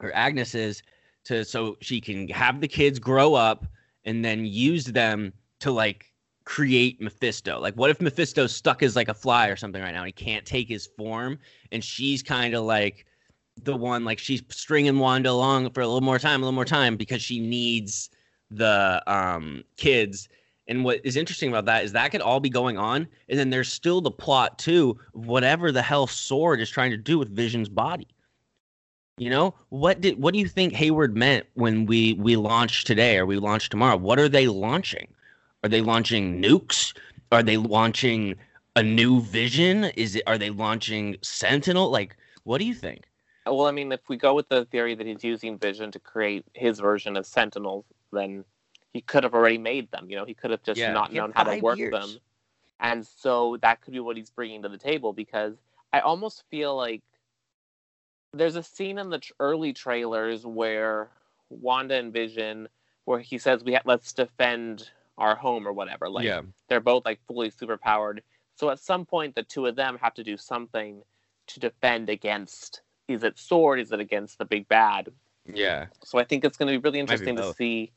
or 0.00 0.14
Agnes 0.14 0.54
is, 0.54 0.82
to 1.24 1.44
so 1.44 1.76
she 1.80 2.00
can 2.00 2.28
have 2.28 2.60
the 2.60 2.68
kids 2.68 2.98
grow 2.98 3.34
up 3.34 3.66
and 4.04 4.24
then 4.24 4.44
use 4.44 4.84
them 4.84 5.32
to 5.60 5.70
like 5.70 6.12
create 6.44 7.00
Mephisto. 7.00 7.60
Like, 7.60 7.74
what 7.74 7.90
if 7.90 8.00
Mephisto's 8.00 8.54
stuck 8.54 8.82
as 8.82 8.96
like 8.96 9.08
a 9.08 9.14
fly 9.14 9.48
or 9.48 9.56
something 9.56 9.82
right 9.82 9.92
now? 9.92 9.98
And 9.98 10.06
he 10.06 10.12
can't 10.12 10.46
take 10.46 10.68
his 10.68 10.86
form, 10.86 11.38
and 11.72 11.84
she's 11.84 12.22
kind 12.22 12.54
of 12.54 12.64
like 12.64 13.06
the 13.64 13.76
one 13.76 14.04
like 14.04 14.18
she's 14.18 14.42
stringing 14.48 14.98
Wanda 14.98 15.30
along 15.30 15.70
for 15.72 15.80
a 15.80 15.86
little 15.86 16.00
more 16.00 16.18
time, 16.18 16.40
a 16.40 16.44
little 16.44 16.52
more 16.52 16.64
time 16.64 16.96
because 16.96 17.22
she 17.22 17.40
needs 17.40 18.10
the 18.50 19.02
um 19.06 19.62
kids. 19.76 20.28
And 20.68 20.84
what 20.84 21.00
is 21.04 21.16
interesting 21.16 21.48
about 21.48 21.64
that 21.66 21.84
is 21.84 21.92
that 21.92 22.10
could 22.10 22.20
all 22.20 22.40
be 22.40 22.50
going 22.50 22.78
on, 22.78 23.08
and 23.28 23.38
then 23.38 23.50
there's 23.50 23.72
still 23.72 24.00
the 24.00 24.10
plot 24.10 24.58
too, 24.58 24.98
whatever 25.12 25.72
the 25.72 25.82
hell 25.82 26.06
SWORD 26.06 26.60
is 26.60 26.70
trying 26.70 26.90
to 26.90 26.96
do 26.96 27.18
with 27.18 27.34
Vision's 27.34 27.68
body. 27.68 28.08
You 29.18 29.30
know 29.30 29.54
what 29.68 30.00
did 30.00 30.22
what 30.22 30.32
do 30.32 30.40
you 30.40 30.48
think 30.48 30.72
Hayward 30.74 31.16
meant 31.16 31.46
when 31.54 31.86
we 31.86 32.14
we 32.14 32.36
launch 32.36 32.84
today 32.84 33.18
or 33.18 33.26
we 33.26 33.36
launch 33.36 33.68
tomorrow? 33.68 33.96
What 33.96 34.18
are 34.18 34.28
they 34.28 34.46
launching? 34.46 35.08
Are 35.64 35.68
they 35.68 35.80
launching 35.80 36.40
nukes? 36.40 36.96
Are 37.32 37.42
they 37.42 37.56
launching 37.56 38.36
a 38.76 38.82
new 38.82 39.20
Vision? 39.20 39.84
Is 39.96 40.16
it 40.16 40.22
are 40.26 40.38
they 40.38 40.50
launching 40.50 41.16
Sentinel? 41.22 41.90
Like, 41.90 42.16
what 42.44 42.58
do 42.58 42.64
you 42.64 42.74
think? 42.74 43.04
Well, 43.46 43.66
I 43.66 43.72
mean, 43.72 43.92
if 43.92 44.08
we 44.08 44.16
go 44.16 44.34
with 44.34 44.48
the 44.48 44.64
theory 44.66 44.94
that 44.94 45.06
he's 45.06 45.24
using 45.24 45.58
Vision 45.58 45.90
to 45.92 45.98
create 45.98 46.44
his 46.54 46.78
version 46.80 47.16
of 47.16 47.26
Sentinels, 47.26 47.84
then 48.12 48.44
he 48.92 49.00
could 49.00 49.24
have 49.24 49.34
already 49.34 49.58
made 49.58 49.90
them. 49.90 50.10
You 50.10 50.16
know, 50.16 50.24
he 50.24 50.34
could 50.34 50.50
have 50.50 50.62
just 50.62 50.78
Yeah, 50.78 50.92
not 50.92 51.12
known 51.12 51.32
how 51.32 51.44
to 51.44 51.60
work 51.62 51.78
years. 51.78 51.92
them. 51.92 52.20
And 52.80 53.06
so 53.06 53.56
that 53.62 53.80
could 53.80 53.92
be 53.92 54.00
what 54.00 54.16
he's 54.16 54.30
bringing 54.30 54.62
to 54.62 54.68
the 54.68 54.78
table 54.78 55.12
because 55.12 55.54
I 55.92 56.00
almost 56.00 56.44
feel 56.50 56.76
like 56.76 57.02
there's 58.32 58.56
a 58.56 58.62
scene 58.62 58.98
in 58.98 59.10
the 59.10 59.18
tr- 59.18 59.32
early 59.40 59.72
trailers 59.72 60.46
where 60.46 61.10
Wanda 61.48 61.94
and 61.96 62.12
Vision, 62.12 62.68
where 63.04 63.20
he 63.20 63.38
says, 63.38 63.64
"We 63.64 63.74
ha- 63.74 63.82
let's 63.84 64.12
defend 64.12 64.90
our 65.18 65.36
home" 65.36 65.66
or 65.66 65.72
whatever. 65.72 66.08
Like 66.08 66.24
yeah, 66.24 66.42
they're 66.68 66.80
both 66.80 67.04
like 67.04 67.20
fully 67.26 67.50
superpowered. 67.50 68.20
So 68.54 68.70
at 68.70 68.80
some 68.80 69.04
point, 69.04 69.34
the 69.34 69.42
two 69.42 69.66
of 69.66 69.76
them 69.76 69.98
have 70.00 70.14
to 70.14 70.24
do 70.24 70.36
something 70.36 71.02
to 71.48 71.60
defend 71.60 72.08
against. 72.08 72.82
Is 73.06 73.22
it 73.22 73.38
SWORD? 73.38 73.80
Is 73.80 73.92
it 73.92 74.00
against 74.00 74.38
the 74.38 74.44
big 74.44 74.68
bad? 74.68 75.10
yeah. 75.52 75.86
So 76.04 76.18
I 76.18 76.24
think 76.24 76.44
it's 76.44 76.56
going 76.56 76.72
to 76.72 76.78
be 76.78 76.82
really 76.82 77.00
Might 77.00 77.08
be 77.08 77.12
interesting 77.14 77.36
to 77.36 77.54
see 77.54 77.92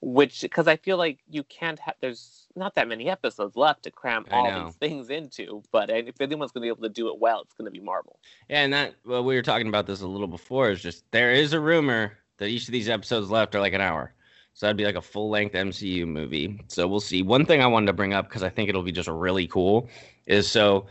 which, 0.00 0.42
because 0.42 0.68
I 0.68 0.76
feel 0.76 0.98
like 0.98 1.20
you 1.28 1.44
can't 1.44 1.78
have. 1.78 1.94
There's 2.00 2.46
not 2.54 2.74
that 2.74 2.88
many 2.88 3.08
episodes 3.08 3.56
left 3.56 3.84
to 3.84 3.90
cram 3.90 4.26
I 4.30 4.34
all 4.36 4.50
know. 4.50 4.66
these 4.66 4.74
things 4.76 5.10
into. 5.10 5.62
But 5.72 5.90
if 5.90 6.20
anyone's 6.20 6.52
going 6.52 6.62
to 6.62 6.66
be 6.66 6.68
able 6.68 6.82
to 6.82 6.88
do 6.90 7.08
it 7.08 7.18
well, 7.18 7.40
it's 7.40 7.54
going 7.54 7.66
to 7.66 7.70
be 7.70 7.80
Marvel. 7.80 8.18
Yeah, 8.48 8.62
and 8.62 8.72
that 8.72 8.94
well, 9.06 9.24
we 9.24 9.34
were 9.34 9.42
talking 9.42 9.68
about 9.68 9.86
this 9.86 10.02
a 10.02 10.06
little 10.06 10.26
before. 10.26 10.70
Is 10.70 10.82
just 10.82 11.10
there 11.10 11.32
is 11.32 11.52
a 11.52 11.60
rumor 11.60 12.18
that 12.38 12.48
each 12.48 12.68
of 12.68 12.72
these 12.72 12.88
episodes 12.88 13.30
left 13.30 13.54
are 13.54 13.60
like 13.60 13.72
an 13.72 13.80
hour, 13.80 14.12
so 14.54 14.66
that'd 14.66 14.76
be 14.76 14.84
like 14.84 14.94
a 14.94 15.02
full 15.02 15.28
length 15.28 15.54
MCU 15.54 16.06
movie. 16.06 16.60
So 16.68 16.86
we'll 16.86 17.00
see. 17.00 17.22
One 17.22 17.44
thing 17.44 17.60
I 17.60 17.66
wanted 17.66 17.86
to 17.86 17.92
bring 17.92 18.14
up 18.14 18.28
because 18.28 18.44
I 18.44 18.48
think 18.48 18.68
it'll 18.68 18.82
be 18.82 18.92
just 18.92 19.08
really 19.08 19.46
cool 19.46 19.88
is 20.26 20.50
so. 20.50 20.86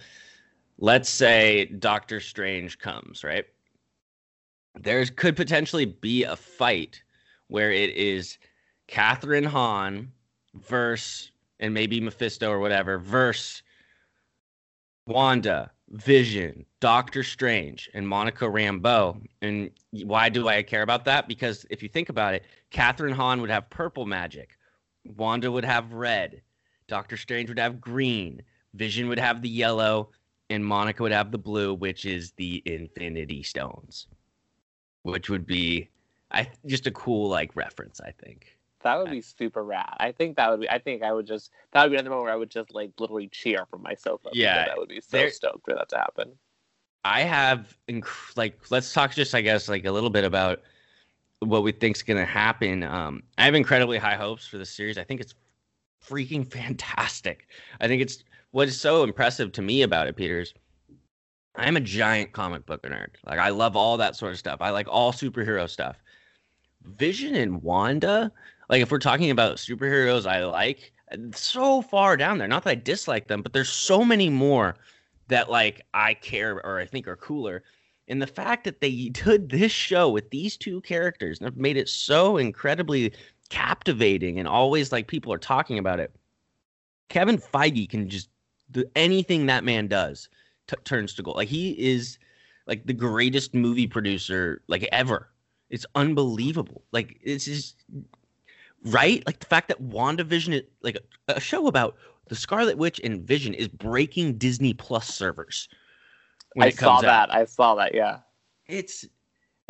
Let's 0.79 1.07
say 1.07 1.65
Doctor 1.65 2.19
Strange 2.19 2.79
comes, 2.79 3.23
right? 3.23 3.45
There 4.75 5.05
could 5.05 5.35
potentially 5.35 5.85
be 5.85 6.23
a 6.23 6.35
fight 6.35 7.01
where 7.47 7.71
it 7.71 7.91
is 7.91 8.39
Kathryn 8.87 9.45
Hahn 9.45 10.11
versus 10.55 11.31
and 11.59 11.73
maybe 11.73 12.01
Mephisto 12.01 12.49
or 12.49 12.59
whatever 12.59 12.97
versus 12.97 13.61
Wanda, 15.07 15.71
Vision, 15.93 16.65
Doctor 16.79 17.23
Strange, 17.23 17.89
and 17.93 18.07
Monica 18.07 18.45
Rambeau. 18.45 19.21
And 19.41 19.69
why 20.03 20.27
do 20.27 20.47
I 20.47 20.63
care 20.63 20.81
about 20.81 21.05
that? 21.05 21.27
Because 21.27 21.65
if 21.69 21.83
you 21.83 21.89
think 21.89 22.09
about 22.09 22.33
it, 22.33 22.43
Kathryn 22.71 23.13
Hahn 23.13 23.41
would 23.41 23.51
have 23.51 23.69
purple 23.69 24.05
magic, 24.05 24.57
Wanda 25.15 25.51
would 25.51 25.65
have 25.65 25.93
red, 25.93 26.41
Doctor 26.87 27.15
Strange 27.15 27.49
would 27.49 27.59
have 27.59 27.79
green, 27.79 28.41
Vision 28.73 29.07
would 29.07 29.19
have 29.19 29.41
the 29.41 29.49
yellow, 29.49 30.09
and 30.49 30.65
Monica 30.65 31.03
would 31.03 31.11
have 31.11 31.31
the 31.31 31.37
blue, 31.37 31.75
which 31.75 32.05
is 32.05 32.31
the 32.31 32.63
Infinity 32.65 33.43
Stones, 33.43 34.07
which 35.03 35.29
would 35.29 35.45
be 35.45 35.89
I 36.31 36.49
just 36.65 36.87
a 36.87 36.91
cool 36.91 37.29
like 37.29 37.55
reference, 37.55 38.01
I 38.01 38.11
think. 38.11 38.57
That 38.83 38.99
would 38.99 39.11
be 39.11 39.21
super 39.21 39.63
rad. 39.63 39.95
I 39.99 40.11
think 40.11 40.37
that 40.37 40.49
would 40.49 40.61
be. 40.61 40.69
I 40.69 40.79
think 40.79 41.03
I 41.03 41.11
would 41.11 41.25
just. 41.25 41.51
That 41.71 41.83
would 41.83 41.91
be 41.91 41.95
another 41.95 42.09
moment 42.09 42.25
where 42.25 42.33
I 42.33 42.37
would 42.37 42.49
just 42.49 42.73
like 42.73 42.91
literally 42.99 43.29
cheer 43.29 43.65
from 43.69 43.81
my 43.81 43.95
sofa. 43.95 44.29
Yeah, 44.33 44.65
that 44.65 44.77
would 44.77 44.89
be 44.89 45.01
so 45.01 45.17
there- 45.17 45.31
stoked 45.31 45.65
for 45.65 45.73
that 45.75 45.89
to 45.89 45.97
happen. 45.97 46.31
I 47.05 47.21
have 47.21 47.77
inc- 47.89 48.37
like 48.37 48.71
let's 48.71 48.93
talk 48.93 49.11
just 49.13 49.35
I 49.35 49.41
guess 49.41 49.67
like 49.67 49.85
a 49.85 49.91
little 49.91 50.09
bit 50.09 50.23
about 50.23 50.61
what 51.39 51.63
we 51.63 51.71
think's 51.73 52.01
gonna 52.01 52.25
happen. 52.25 52.83
Um, 52.83 53.23
I 53.37 53.43
have 53.45 53.55
incredibly 53.55 53.97
high 53.97 54.15
hopes 54.15 54.47
for 54.47 54.57
the 54.57 54.65
series. 54.65 54.97
I 54.97 55.03
think 55.03 55.19
it's 55.19 55.35
freaking 56.05 56.49
fantastic. 56.49 57.47
I 57.81 57.87
think 57.87 58.01
it's 58.01 58.23
what 58.51 58.67
is 58.67 58.79
so 58.79 59.03
impressive 59.03 59.51
to 59.53 59.61
me 59.61 59.81
about 59.81 60.07
it, 60.07 60.15
Peters. 60.15 60.53
I'm 61.55 61.75
a 61.77 61.81
giant 61.81 62.31
comic 62.31 62.65
book 62.65 62.81
nerd. 62.83 63.09
Like 63.25 63.39
I 63.39 63.49
love 63.49 63.75
all 63.75 63.97
that 63.97 64.15
sort 64.15 64.31
of 64.31 64.39
stuff. 64.39 64.57
I 64.61 64.69
like 64.69 64.87
all 64.89 65.11
superhero 65.11 65.69
stuff. 65.69 65.97
Vision 66.83 67.35
and 67.35 67.61
Wanda, 67.61 68.31
like 68.69 68.81
if 68.81 68.91
we're 68.91 68.99
talking 68.99 69.31
about 69.31 69.57
superheroes 69.57 70.25
I 70.25 70.45
like, 70.45 70.93
so 71.33 71.81
far 71.81 72.17
down 72.17 72.37
there. 72.37 72.47
Not 72.47 72.63
that 72.63 72.69
I 72.71 72.75
dislike 72.75 73.27
them, 73.27 73.41
but 73.41 73.53
there's 73.53 73.69
so 73.69 74.03
many 74.03 74.29
more 74.29 74.75
that 75.27 75.49
like 75.49 75.81
I 75.93 76.13
care 76.15 76.65
or 76.65 76.79
I 76.79 76.85
think 76.85 77.07
are 77.07 77.15
cooler. 77.15 77.63
And 78.07 78.21
the 78.21 78.27
fact 78.27 78.63
that 78.65 78.81
they 78.81 79.09
did 79.09 79.49
this 79.49 79.71
show 79.71 80.09
with 80.09 80.29
these 80.29 80.57
two 80.57 80.81
characters 80.81 81.39
and 81.39 81.45
have 81.45 81.57
made 81.57 81.77
it 81.77 81.89
so 81.89 82.37
incredibly 82.37 83.13
captivating 83.49 84.39
and 84.39 84.47
always 84.47 84.91
like 84.91 85.07
people 85.07 85.31
are 85.31 85.37
talking 85.37 85.77
about 85.77 85.99
it. 85.99 86.13
Kevin 87.09 87.37
Feige 87.37 87.89
can 87.89 88.09
just 88.09 88.29
do 88.71 88.83
anything 88.95 89.45
that 89.45 89.63
man 89.63 89.87
does 89.87 90.29
t- 90.67 90.75
turns 90.83 91.13
to 91.13 91.21
gold. 91.21 91.37
Like 91.37 91.49
he 91.49 91.71
is 91.71 92.17
like 92.65 92.85
the 92.85 92.93
greatest 92.93 93.53
movie 93.53 93.87
producer 93.87 94.61
like 94.67 94.87
ever. 94.91 95.29
It's 95.69 95.85
unbelievable. 95.95 96.83
Like 96.91 97.19
it's 97.21 97.45
just 97.45 97.83
right. 98.85 99.23
Like 99.25 99.39
the 99.39 99.45
fact 99.45 99.67
that 99.69 99.81
WandaVision 99.81 100.53
is 100.53 100.61
like 100.81 100.97
a, 101.27 101.33
a 101.35 101.39
show 101.39 101.67
about 101.67 101.95
the 102.27 102.35
Scarlet 102.35 102.77
Witch 102.77 102.99
and 103.03 103.21
Vision 103.21 103.53
is 103.53 103.67
breaking 103.67 104.37
Disney 104.37 104.73
Plus 104.73 105.07
servers. 105.07 105.67
I 106.59 106.69
saw 106.69 106.97
out. 106.97 107.01
that. 107.01 107.33
I 107.33 107.45
saw 107.45 107.75
that. 107.75 107.93
Yeah. 107.95 108.19
It's 108.67 109.05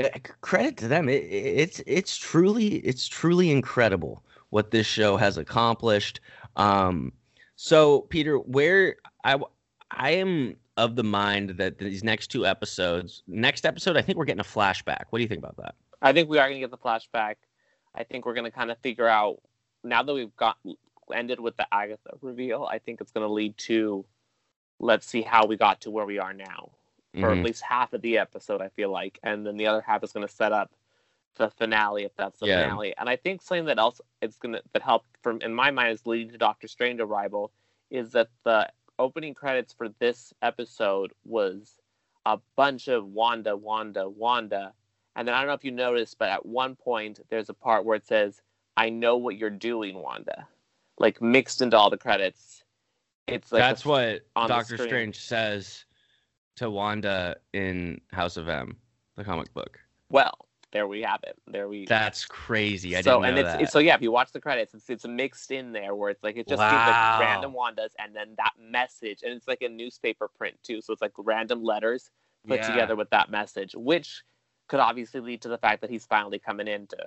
uh, 0.03 0.10
credit 0.41 0.77
to 0.77 0.88
them. 0.88 1.10
It, 1.10 1.23
it- 1.23 1.57
it's 1.60 1.81
it's 1.88 2.18
truly 2.18 2.76
it's 2.77 3.07
truly 3.07 3.52
incredible 3.52 4.23
what 4.49 4.72
this 4.72 4.85
show 4.85 5.18
has 5.18 5.38
accomplished. 5.38 6.19
Um, 6.57 7.11
so 7.56 8.02
Peter, 8.02 8.38
where 8.38 8.98
I 9.23 9.38
I 9.91 10.11
am 10.11 10.56
of 10.77 10.95
the 10.95 11.03
mind 11.03 11.52
that 11.52 11.77
these 11.77 12.03
next 12.03 12.27
two 12.27 12.45
episodes, 12.45 13.23
next 13.27 13.65
episode, 13.65 13.95
I 13.95 14.02
think 14.02 14.18
we're 14.18 14.26
getting 14.26 14.41
a 14.41 14.44
flashback. 14.44 15.06
What 15.10 15.19
do 15.19 15.22
you 15.23 15.27
think 15.27 15.40
about 15.40 15.57
that? 15.57 15.76
I 16.02 16.11
think 16.14 16.30
we 16.30 16.38
are 16.40 16.48
going 16.48 16.60
to 16.61 16.68
get 16.68 16.72
the 16.72 16.77
flashback. 16.77 17.35
I 17.95 18.03
think 18.03 18.25
we're 18.25 18.33
going 18.33 18.49
to 18.49 18.55
kind 18.57 18.71
of 18.71 18.77
figure 18.79 19.07
out 19.07 19.39
now 19.83 20.03
that 20.03 20.13
we've 20.13 20.35
got 20.35 20.57
ended 21.13 21.39
with 21.39 21.57
the 21.57 21.67
Agatha 21.73 22.11
reveal. 22.21 22.65
I 22.69 22.79
think 22.79 23.01
it's 23.01 23.11
going 23.11 23.27
to 23.27 23.31
lead 23.33 23.57
to 23.59 24.05
let's 24.79 25.05
see 25.05 25.21
how 25.21 25.45
we 25.45 25.55
got 25.55 25.81
to 25.81 25.91
where 25.91 26.05
we 26.05 26.19
are 26.19 26.33
now 26.33 26.71
for 27.13 27.29
Mhm. 27.29 27.37
at 27.39 27.43
least 27.45 27.61
half 27.61 27.93
of 27.93 28.01
the 28.01 28.17
episode. 28.17 28.61
I 28.61 28.69
feel 28.69 28.89
like, 28.89 29.19
and 29.23 29.45
then 29.45 29.55
the 29.57 29.67
other 29.67 29.81
half 29.81 30.03
is 30.03 30.11
going 30.11 30.27
to 30.27 30.33
set 30.33 30.51
up 30.51 30.71
the 31.35 31.49
finale 31.49 32.03
if 32.03 32.15
that's 32.15 32.39
the 32.39 32.47
Yeah. 32.47 32.63
finale. 32.63 32.95
And 32.97 33.07
I 33.09 33.15
think 33.15 33.41
something 33.41 33.65
that 33.65 33.77
else 33.79 34.01
it's 34.21 34.37
going 34.39 34.53
to 34.53 34.63
that 34.73 34.81
helped 34.81 35.17
from 35.21 35.41
in 35.41 35.53
my 35.53 35.71
mind 35.71 35.91
is 35.91 36.05
leading 36.07 36.31
to 36.31 36.37
Doctor 36.37 36.67
Strange 36.67 36.99
arrival 36.99 37.51
is 37.91 38.11
that 38.13 38.29
the 38.43 38.71
opening 38.99 39.33
credits 39.33 39.73
for 39.73 39.89
this 39.89 40.33
episode 40.41 41.13
was 41.25 41.79
a 42.25 42.39
bunch 42.55 42.87
of 42.87 43.05
Wanda, 43.07 43.55
Wanda, 43.57 44.07
Wanda, 44.09 44.73
And 45.15 45.27
then 45.27 45.35
I 45.35 45.40
don't 45.40 45.48
know 45.48 45.53
if 45.53 45.64
you 45.64 45.72
noticed, 45.72 46.18
but 46.18 46.30
at 46.30 46.45
one 46.45 46.76
point 46.76 47.19
there's 47.30 47.49
a 47.49 47.53
part 47.53 47.85
where 47.85 47.95
it 47.95 48.06
says, 48.06 48.41
"I 48.77 48.90
know 48.90 49.18
what 49.18 49.38
you're 49.38 49.49
doing, 49.49 49.95
Wanda," 49.99 50.48
like 50.98 51.22
mixed 51.22 51.61
into 51.61 51.77
all 51.77 51.90
the 51.90 51.98
credits. 51.98 52.64
It's 53.27 53.52
like 53.52 53.61
That's 53.61 53.85
a- 53.85 53.88
what 53.90 54.22
Doctor. 54.48 54.77
Strange 54.77 55.19
says 55.19 55.85
to 56.57 56.69
Wanda 56.69 57.38
in 57.53 58.02
House 58.11 58.38
of 58.38 58.48
M, 58.49 58.77
the 59.15 59.23
comic 59.23 59.53
book. 59.53 59.80
well. 60.10 60.48
There 60.72 60.88
we 60.88 61.03
have 61.03 61.19
it. 61.22 61.38
There 61.45 61.68
we. 61.69 61.85
That's 61.85 62.26
crazy. 62.26 62.98
I 62.98 63.02
so 63.02 63.22
didn't 63.22 63.26
and 63.30 63.38
it's, 63.38 63.53
that. 63.53 63.61
it's 63.61 63.72
so 63.72 63.77
yeah. 63.77 63.94
If 63.94 64.02
you 64.02 64.11
watch 64.11 64.31
the 64.31 64.41
credits, 64.41 64.73
it's 64.73 64.90
it's 64.90 65.06
mixed 65.06 65.52
in 65.52 65.72
there 65.72 65.94
where 65.94 66.10
it's 66.10 66.23
like 66.23 66.35
it 66.35 66.48
just 66.48 66.60
gives 66.60 66.72
Wow. 66.73 67.18
like 67.19 67.27
random 67.30 67.53
Wandas 67.53 67.91
and 67.99 68.15
then 68.15 68.34
that 68.38 68.53
message, 68.60 69.22
and 69.22 69.31
it's 69.34 69.48
like 69.48 69.61
a 69.61 69.69
newspaper 69.69 70.27
print 70.27 70.57
too. 70.64 70.81
So 70.81 70.91
it's 70.91 71.02
like 71.03 71.11
random 71.15 71.64
letters 71.64 72.10
put 72.48 72.57
Yeah. 72.61 72.68
together 72.72 72.95
with 72.95 73.11
that 73.11 73.30
message, 73.30 73.76
which 73.76 74.23
could 74.73 74.79
obviously 74.79 75.19
lead 75.19 75.39
to 75.39 75.47
the 75.47 75.57
fact 75.59 75.81
that 75.81 75.91
he's 75.91 76.03
finally 76.03 76.39
coming 76.39 76.67
in 76.67 76.87
to 76.87 76.97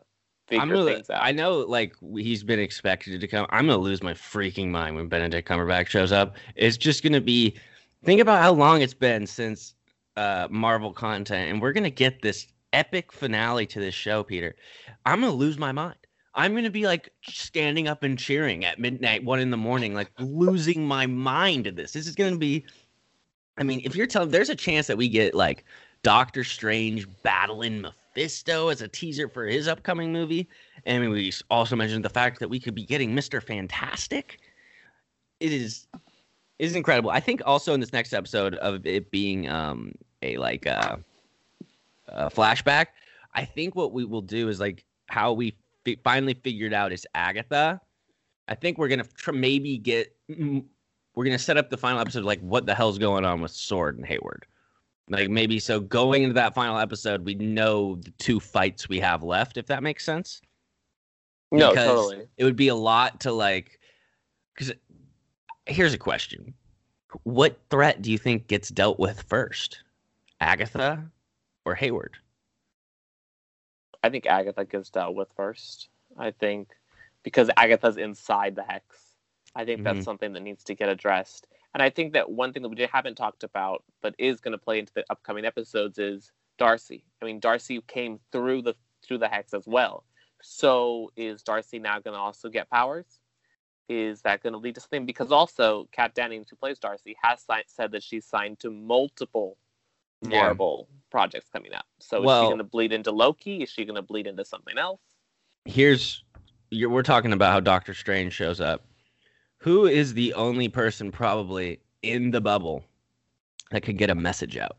figure 0.47 0.63
I'm 0.63 0.69
gonna, 0.69 0.85
things 0.85 1.11
out. 1.11 1.21
I 1.21 1.33
know, 1.33 1.59
like 1.59 1.97
he's 2.15 2.45
been 2.45 2.61
expected 2.61 3.21
to 3.21 3.27
come. 3.27 3.45
I'm 3.51 3.67
gonna 3.67 3.79
lose 3.79 4.05
my 4.05 4.15
freaking 4.15 4.69
mind 4.69 4.95
when 4.95 5.09
Benedict 5.09 5.49
Cumberbatch 5.49 5.89
shows 5.89 6.13
up. 6.13 6.37
It's 6.55 6.77
just 6.77 7.03
gonna 7.03 7.21
be. 7.21 7.57
Think 8.05 8.21
about 8.21 8.41
how 8.41 8.53
long 8.53 8.83
it's 8.83 8.95
been 8.95 9.27
since 9.27 9.75
uh, 10.17 10.47
Marvel 10.49 10.93
content, 10.93 11.51
and 11.51 11.61
we're 11.61 11.73
gonna 11.73 11.91
get 11.91 12.23
this 12.23 12.47
epic 12.73 13.13
finale 13.13 13.67
to 13.67 13.81
this 13.81 13.97
show, 13.97 14.23
Peter. 14.23 14.55
I'm 15.05 15.21
gonna 15.21 15.33
lose 15.33 15.59
my 15.59 15.73
mind. 15.73 15.99
I'm 16.37 16.55
gonna 16.55 16.71
be 16.71 16.87
like 16.87 17.11
standing 17.25 17.89
up 17.89 18.05
and 18.05 18.17
cheering 18.17 18.65
at 18.65 18.79
midnight, 18.79 19.25
one 19.25 19.41
in 19.41 19.51
the 19.51 19.57
morning, 19.57 19.93
like 19.93 20.13
losing 20.21 20.87
my 20.87 21.07
mind 21.07 21.65
to 21.65 21.73
this. 21.73 21.91
This 21.91 22.07
is 22.07 22.15
gonna 22.15 22.37
be. 22.37 22.65
I 23.59 23.65
mean, 23.65 23.81
if 23.83 23.97
you're 23.97 24.07
telling, 24.07 24.31
there's 24.31 24.51
a 24.51 24.55
chance 24.55 24.87
that 24.87 24.97
we 24.97 25.09
get 25.09 25.35
like 25.35 25.65
Doctor 26.07 26.45
Strange 26.45 27.09
battling 27.25 27.81
Mephisto 27.81 28.69
as 28.69 28.81
a 28.81 28.87
teaser 28.87 29.29
for 29.29 29.45
his 29.45 29.67
upcoming 29.67 30.13
movie. 30.13 30.49
And 30.85 31.11
we 31.11 31.33
also 31.51 31.75
mentioned 31.75 32.05
the 32.05 32.09
fact 32.09 32.39
that 32.39 32.49
we 32.49 32.61
could 32.61 32.77
be 32.77 32.85
getting 32.85 33.11
Mr. 33.11 33.43
Fantastic. 33.43 34.39
It 35.41 35.51
is 35.51 35.89
it 36.61 36.65
is 36.65 36.77
incredible. 36.77 37.11
I 37.11 37.19
think 37.19 37.43
also 37.45 37.75
in 37.75 37.81
this 37.81 37.93
next 37.93 38.13
episode 38.13 38.55
of 38.55 38.87
it 38.87 39.11
being 39.11 39.49
um 39.49 39.97
a 40.23 40.37
like 40.37 40.65
uh, 40.69 40.99
a 42.07 42.31
flashback, 42.31 42.87
I 43.35 43.45
think 43.45 43.75
what 43.75 43.93
we 43.93 44.05
will 44.05 44.23
do 44.23 44.49
is 44.49 44.61
like 44.61 44.85
how 45.09 45.33
we 45.33 45.57
fi- 45.85 45.99
finally 46.05 46.35
figured 46.35 46.73
out 46.73 46.93
is 46.93 47.05
Agatha. 47.17 47.81
I 48.47 48.55
think 48.55 48.79
we're 48.79 48.87
gonna 48.87 49.09
tr- 49.17 49.33
maybe 49.33 49.77
get 49.77 50.15
we're 50.29 51.25
gonna 51.25 51.37
set 51.37 51.57
up 51.57 51.69
the 51.69 51.77
final 51.77 51.99
episode 51.99 52.23
like 52.23 52.39
what 52.43 52.65
the 52.65 52.77
hell's 52.77 52.97
going 52.97 53.25
on 53.25 53.41
with 53.41 53.51
SWORD 53.51 53.97
and 53.97 54.07
Hayward. 54.07 54.47
Like 55.09 55.31
maybe 55.31 55.59
so 55.61 55.79
going 55.81 56.25
into 56.25 56.35
that 56.35 56.55
final 56.55 56.79
episode, 56.79 57.25
we 57.25 57.35
know 57.37 57.97
the 57.97 58.11
two 58.13 58.41
fights 58.41 58.89
we 58.89 58.99
have 59.01 59.23
left, 59.23 59.57
if 59.57 59.67
that 59.67 59.83
makes 59.83 60.05
sense. 60.05 60.41
no, 61.53 61.71
because 61.71 61.87
totally. 61.87 62.29
It 62.37 62.45
would 62.45 62.57
be 62.57 62.69
a 62.69 62.75
lot 62.75 63.21
to 63.21 63.33
like 63.33 63.79
because 64.55 64.73
here's 65.67 65.95
a 65.95 65.99
question. 65.99 66.55
What 67.23 67.57
threat 67.71 68.03
do 68.03 68.11
you 68.11 68.19
think 68.19 68.49
gets 68.49 68.69
dealt 68.69 68.99
with 68.99 69.23
first? 69.23 69.83
Agatha 70.41 71.05
or 71.65 71.75
Hayward? 71.75 72.17
I 74.03 74.11
think 74.11 74.27
Agatha 74.27 74.65
gets 74.65 74.91
dealt 74.91 75.15
with 75.15 75.29
first. 75.37 75.89
I 76.19 76.31
think 76.33 76.71
because 77.23 77.49
Agatha's 77.57 77.97
inside 77.97 78.55
the 78.57 78.63
hex. 78.63 78.85
I 79.55 79.65
think 79.65 79.81
Mhm. 79.81 79.85
that's 79.85 80.05
something 80.05 80.33
that 80.33 80.41
needs 80.43 80.63
to 80.65 80.75
get 80.75 80.89
addressed. 80.89 81.47
And 81.77 81.83
I 81.83 81.91
think 81.91 82.15
that 82.15 82.31
one 82.31 82.55
thing 82.55 82.63
that 82.63 82.71
we 82.71 82.89
haven't 82.91 83.17
talked 83.17 83.45
about, 83.45 83.85
but 84.01 84.15
is 84.19 84.41
going 84.41 84.53
to 84.53 84.59
play 84.59 84.79
into 84.79 84.95
the 84.95 85.05
upcoming 85.11 85.45
episodes, 85.45 85.99
is 85.99 86.33
Darcy. 86.57 87.05
I 87.21 87.27
mean, 87.27 87.39
Darcy 87.39 87.83
came 87.87 88.19
through 88.33 88.63
the 88.63 88.75
through 89.07 89.19
the 89.19 89.29
hex 89.29 89.53
as 89.53 89.65
well. 89.67 90.05
So 90.41 91.11
is 91.19 91.43
Darcy 91.43 91.79
now 91.79 92.01
going 92.01 92.15
to 92.15 92.19
also 92.19 92.49
get 92.49 92.71
powers? 92.71 93.21
Is 93.91 94.23
that 94.23 94.43
going 94.43 94.55
to 94.55 94.59
lead 94.59 94.77
to 94.77 94.81
something? 94.81 95.05
Because 95.05 95.31
also, 95.31 95.87
Kat 95.93 96.15
Dennings, 96.15 96.49
who 96.49 96.57
plays 96.57 96.79
Darcy, 96.79 97.15
has 97.23 97.41
si- 97.43 97.65
said 97.67 97.93
that 97.93 98.03
she's 98.03 98.25
signed 98.25 98.59
to 98.61 98.71
multiple 98.71 99.59
Yeah. 100.23 100.45
Marvel 100.45 100.89
projects 101.11 101.51
coming 101.53 101.75
up. 101.75 101.85
So 102.01 102.17
is 102.17 102.23
she 102.23 102.47
going 102.47 102.57
to 102.57 102.65
bleed 102.65 102.95
into 102.95 103.11
Loki? 103.11 103.63
Is 103.63 103.69
she 103.69 103.85
going 103.85 103.97
to 103.97 104.03
bleed 104.03 104.27
into 104.27 104.47
something 104.47 104.79
else? 104.79 105.03
Here's 105.67 106.25
you're, 106.71 106.89
we're 106.89 107.03
talking 107.03 107.35
about 107.35 107.53
how 107.53 107.61
Doctor 107.61 107.93
Strange 107.93 108.33
shows 108.33 108.63
up. 108.63 108.86
Who 109.67 109.87
is 109.87 110.15
the 110.15 110.33
only 110.35 110.69
person 110.69 111.11
probably 111.11 111.81
in 112.03 112.31
the 112.31 112.41
bubble 112.41 112.85
that 113.73 113.83
could 113.83 113.99
get 113.99 114.11
a 114.11 114.15
message 114.15 114.57
out? 114.57 114.77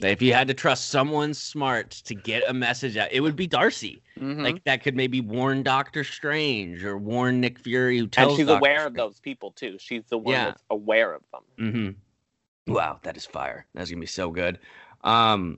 If 0.00 0.20
you 0.20 0.34
had 0.34 0.46
to 0.48 0.54
trust 0.54 0.90
someone 0.90 1.32
smart 1.32 1.90
to 2.04 2.14
get 2.14 2.42
a 2.46 2.52
message 2.52 2.98
out, 2.98 3.08
it 3.10 3.20
would 3.20 3.34
be 3.34 3.46
Darcy. 3.46 4.02
Mm-hmm. 4.20 4.42
Like 4.42 4.62
that 4.64 4.82
could 4.82 4.94
maybe 4.94 5.22
warn 5.22 5.62
Doctor 5.62 6.04
Strange 6.04 6.84
or 6.84 6.98
warn 6.98 7.40
Nick 7.40 7.58
Fury 7.58 7.96
who 7.96 8.02
and 8.02 8.12
tells 8.12 8.36
she's 8.36 8.46
Doctor 8.46 8.58
aware 8.58 8.86
of 8.86 8.92
those 8.92 9.20
people 9.20 9.52
too. 9.52 9.78
She's 9.78 10.04
the 10.10 10.18
one 10.18 10.34
Yeah. 10.34 10.44
that's 10.46 10.62
aware 10.68 11.14
of 11.14 11.22
them. 11.32 11.42
Mm-hmm. 11.58 12.74
Wow, 12.74 13.00
that 13.04 13.16
is 13.16 13.24
fire. 13.24 13.64
That's 13.72 13.88
gonna 13.88 14.00
be 14.00 14.06
so 14.06 14.30
good. 14.30 14.58
Um, 15.02 15.56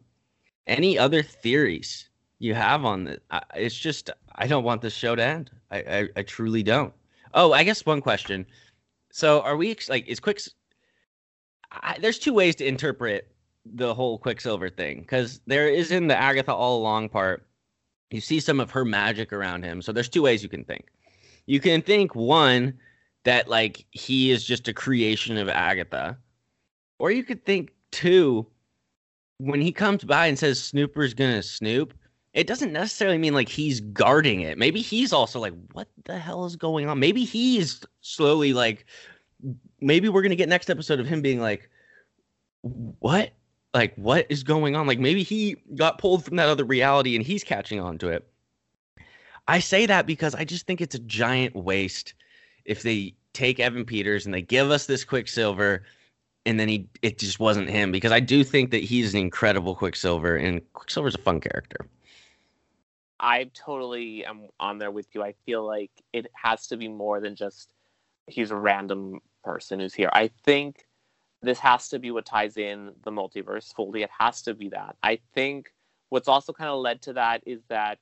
any 0.69 0.97
other 0.97 1.25
theories 1.25 2.11
you 2.39 2.55
have 2.55 2.85
on 2.85 3.03
this? 3.03 3.19
I, 3.33 3.43
it's 3.57 3.77
just 3.77 4.11
I 4.37 4.47
don't 4.47 4.63
want 4.63 4.83
this 4.83 4.95
show 4.95 5.17
to 5.17 5.23
end. 5.25 5.51
I, 5.73 5.79
I 5.79 6.09
I 6.15 6.23
truly 6.23 6.63
don't. 6.63 6.95
Oh, 7.35 7.53
I 7.53 7.65
guess 7.65 7.85
one 7.85 8.01
question. 8.01 8.47
So 9.13 9.41
are 9.43 9.57
we 9.57 9.77
like 9.89 10.07
is 10.07 10.21
Quicks? 10.21 10.49
I, 11.71 11.99
there's 12.01 12.19
two 12.19 12.33
ways 12.33 12.55
to 12.57 12.67
interpret 12.67 13.29
the 13.65 13.95
whole 13.95 14.19
Quicksilver 14.19 14.71
thing 14.71 15.01
because 15.01 15.41
there 15.47 15.69
is 15.69 15.91
in 15.91 16.07
the 16.07 16.17
Agatha 16.17 16.55
all 16.55 16.79
along 16.79 17.09
part. 17.09 17.47
You 18.11 18.21
see 18.21 18.39
some 18.39 18.61
of 18.61 18.71
her 18.71 18.85
magic 18.85 19.33
around 19.33 19.65
him. 19.65 19.83
So 19.83 19.93
there's 19.93 20.09
two 20.09 20.23
ways 20.23 20.43
you 20.43 20.49
can 20.49 20.65
think. 20.65 20.87
You 21.47 21.59
can 21.61 21.83
think 21.83 22.15
one 22.15 22.75
that 23.25 23.49
like 23.49 23.85
he 23.91 24.31
is 24.31 24.45
just 24.45 24.69
a 24.69 24.73
creation 24.73 25.37
of 25.37 25.49
Agatha. 25.49 26.17
Or 26.99 27.11
you 27.11 27.25
could 27.25 27.45
think 27.45 27.73
two, 27.91 28.47
when 29.39 29.61
he 29.61 29.73
comes 29.73 30.05
by 30.05 30.27
and 30.27 30.39
says 30.39 30.63
Snooper's 30.63 31.15
gonna 31.15 31.43
snoop, 31.43 31.95
it 32.35 32.49
doesn't 32.49 32.73
necessarily 32.73 33.17
mean 33.17 33.33
like 33.33 33.49
he's 33.49 33.81
guarding 33.81 34.41
it. 34.41 34.59
Maybe 34.59 34.81
he's 34.81 35.13
also 35.13 35.39
like, 35.39 35.55
what 35.73 35.89
the 36.05 36.19
hell 36.19 36.45
is 36.45 36.57
going 36.57 36.89
on? 36.89 36.99
Maybe 36.99 37.25
he's 37.25 37.81
slowly 38.01 38.53
like, 38.53 38.87
maybe 39.81 40.09
we're 40.09 40.23
gonna 40.23 40.35
get 40.35 40.49
next 40.49 40.69
episode 40.69 40.99
of 40.99 41.07
him 41.07 41.23
being 41.23 41.41
like, 41.41 41.71
what? 42.63 43.33
Like, 43.73 43.95
what 43.97 44.27
is 44.29 44.43
going 44.43 44.77
on? 44.77 44.87
Like, 44.87 44.99
maybe 44.99 45.23
he 45.23 45.57
got 45.75 45.99
pulled 45.99 46.25
from 46.25 46.37
that 46.37 46.49
other 46.49 46.65
reality 46.65 47.17
and 47.17 47.25
he's 47.25 47.43
catching 47.43 47.81
on 47.81 47.99
to 47.99 48.09
it. 48.09 48.29
I 49.47 49.61
say 49.61 49.87
that 49.87 50.07
because 50.07 50.35
I 50.35 50.45
just 50.45 50.67
think 50.67 50.81
it's 50.81 50.95
a 50.95 51.01
giant 51.01 51.55
waste 51.55 52.15
if 52.65 52.83
they 52.83 53.15
take 53.33 53.61
Evan 53.61 53.85
Peters 53.85 54.25
and 54.25 54.35
they 54.35 54.43
give 54.43 54.71
us 54.71 54.87
this 54.87 55.05
Quicksilver 55.05 55.83
and 56.47 56.59
then 56.59 56.69
he 56.69 56.89
it 57.03 57.19
just 57.19 57.39
wasn't 57.39 57.71
him 57.71 57.93
because 57.93 58.13
I 58.13 58.21
do 58.21 58.45
think 58.45 58.71
that 58.71 58.83
he's 58.83 59.15
an 59.15 59.21
incredible 59.21 59.75
Quicksilver 59.75 60.37
and 60.37 60.61
Quicksilver's 60.73 61.15
a 61.15 61.19
fun 61.19 61.41
character. 61.41 61.87
I 63.21 63.51
totally 63.55 64.25
am 64.25 64.49
on 64.59 64.79
there 64.79 64.91
with 64.91 65.07
you. 65.15 65.23
I 65.23 65.35
feel 65.47 65.65
like 65.67 65.91
it 66.13 66.27
has 66.35 66.67
to 66.69 66.77
be 66.77 66.89
more 66.89 67.21
than 67.21 67.37
just 67.37 67.73
he's 68.27 68.51
a 68.51 68.57
random 68.57 69.21
person 69.43 69.81
who's 69.81 69.95
here. 69.95 70.11
I 70.13 70.29
think 70.45 70.87
this 71.43 71.59
has 71.59 71.89
to 71.91 71.99
be 71.99 72.11
what 72.11 72.25
ties 72.25 72.57
in 72.57 72.93
the 73.05 73.11
multiverse 73.11 73.75
fully. 73.75 74.03
It 74.03 74.11
has 74.19 74.43
to 74.43 74.55
be 74.55 74.71
that. 74.71 74.97
I 75.03 75.21
think 75.35 75.73
what's 76.09 76.29
also 76.29 76.53
kind 76.53 76.71
of 76.71 76.81
led 76.81 77.03
to 77.03 77.13
that 77.15 77.43
is 77.47 77.63
that 77.69 77.99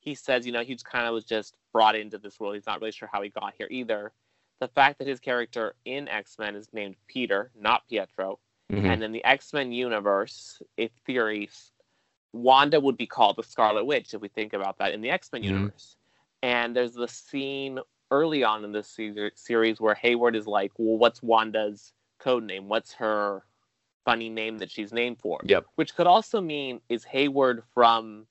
he 0.00 0.14
says, 0.14 0.46
you 0.46 0.52
know, 0.52 0.62
he 0.62 0.76
kind 0.76 1.06
of 1.06 1.12
was 1.14 1.24
just 1.24 1.54
brought 1.72 1.94
into 1.94 2.18
this 2.18 2.40
world. 2.40 2.54
He's 2.54 2.66
not 2.66 2.80
really 2.80 2.92
sure 2.92 3.10
how 3.12 3.22
he 3.22 3.28
got 3.28 3.54
here 3.58 3.68
either. 3.70 4.12
The 4.60 4.68
fact 4.68 4.98
that 4.98 5.06
his 5.06 5.20
character 5.20 5.74
in 5.84 6.08
X 6.08 6.36
Men 6.38 6.56
is 6.56 6.68
named 6.72 6.96
Peter, 7.06 7.50
not 7.54 7.86
Pietro, 7.88 8.40
Mhm. 8.70 8.84
and 8.84 9.02
in 9.02 9.12
the 9.12 9.24
X 9.24 9.52
Men 9.52 9.70
universe, 9.70 10.60
in 10.76 10.88
theory, 11.04 11.48
Wanda 12.32 12.78
would 12.78 12.96
be 12.96 13.06
called 13.06 13.36
the 13.36 13.42
Scarlet 13.42 13.84
Witch 13.84 14.14
if 14.14 14.20
we 14.20 14.28
think 14.28 14.52
about 14.52 14.78
that 14.78 14.92
in 14.92 15.00
the 15.00 15.10
X 15.10 15.32
Men 15.32 15.42
Mhm. 15.42 15.46
universe. 15.46 15.96
And 16.42 16.74
there's 16.74 16.94
the 16.94 17.08
scene 17.08 17.80
early 18.10 18.44
on 18.44 18.64
in 18.64 18.72
this 18.72 18.98
series 19.34 19.80
where 19.80 19.94
Hayward 19.94 20.36
is 20.36 20.46
like, 20.46 20.72
"Well, 20.78 20.98
what's 20.98 21.22
Wanda's 21.22 21.92
code 22.18 22.44
name? 22.44 22.68
What's 22.68 22.94
her 22.94 23.44
funny 24.04 24.28
name 24.28 24.58
that 24.58 24.70
she's 24.70 24.92
named 24.92 25.18
for?" 25.20 25.40
Yep. 25.44 25.66
Which 25.74 25.94
could 25.94 26.06
also 26.06 26.40
mean 26.40 26.80
is 26.88 27.04
Hayward 27.04 27.64
from 27.74 28.26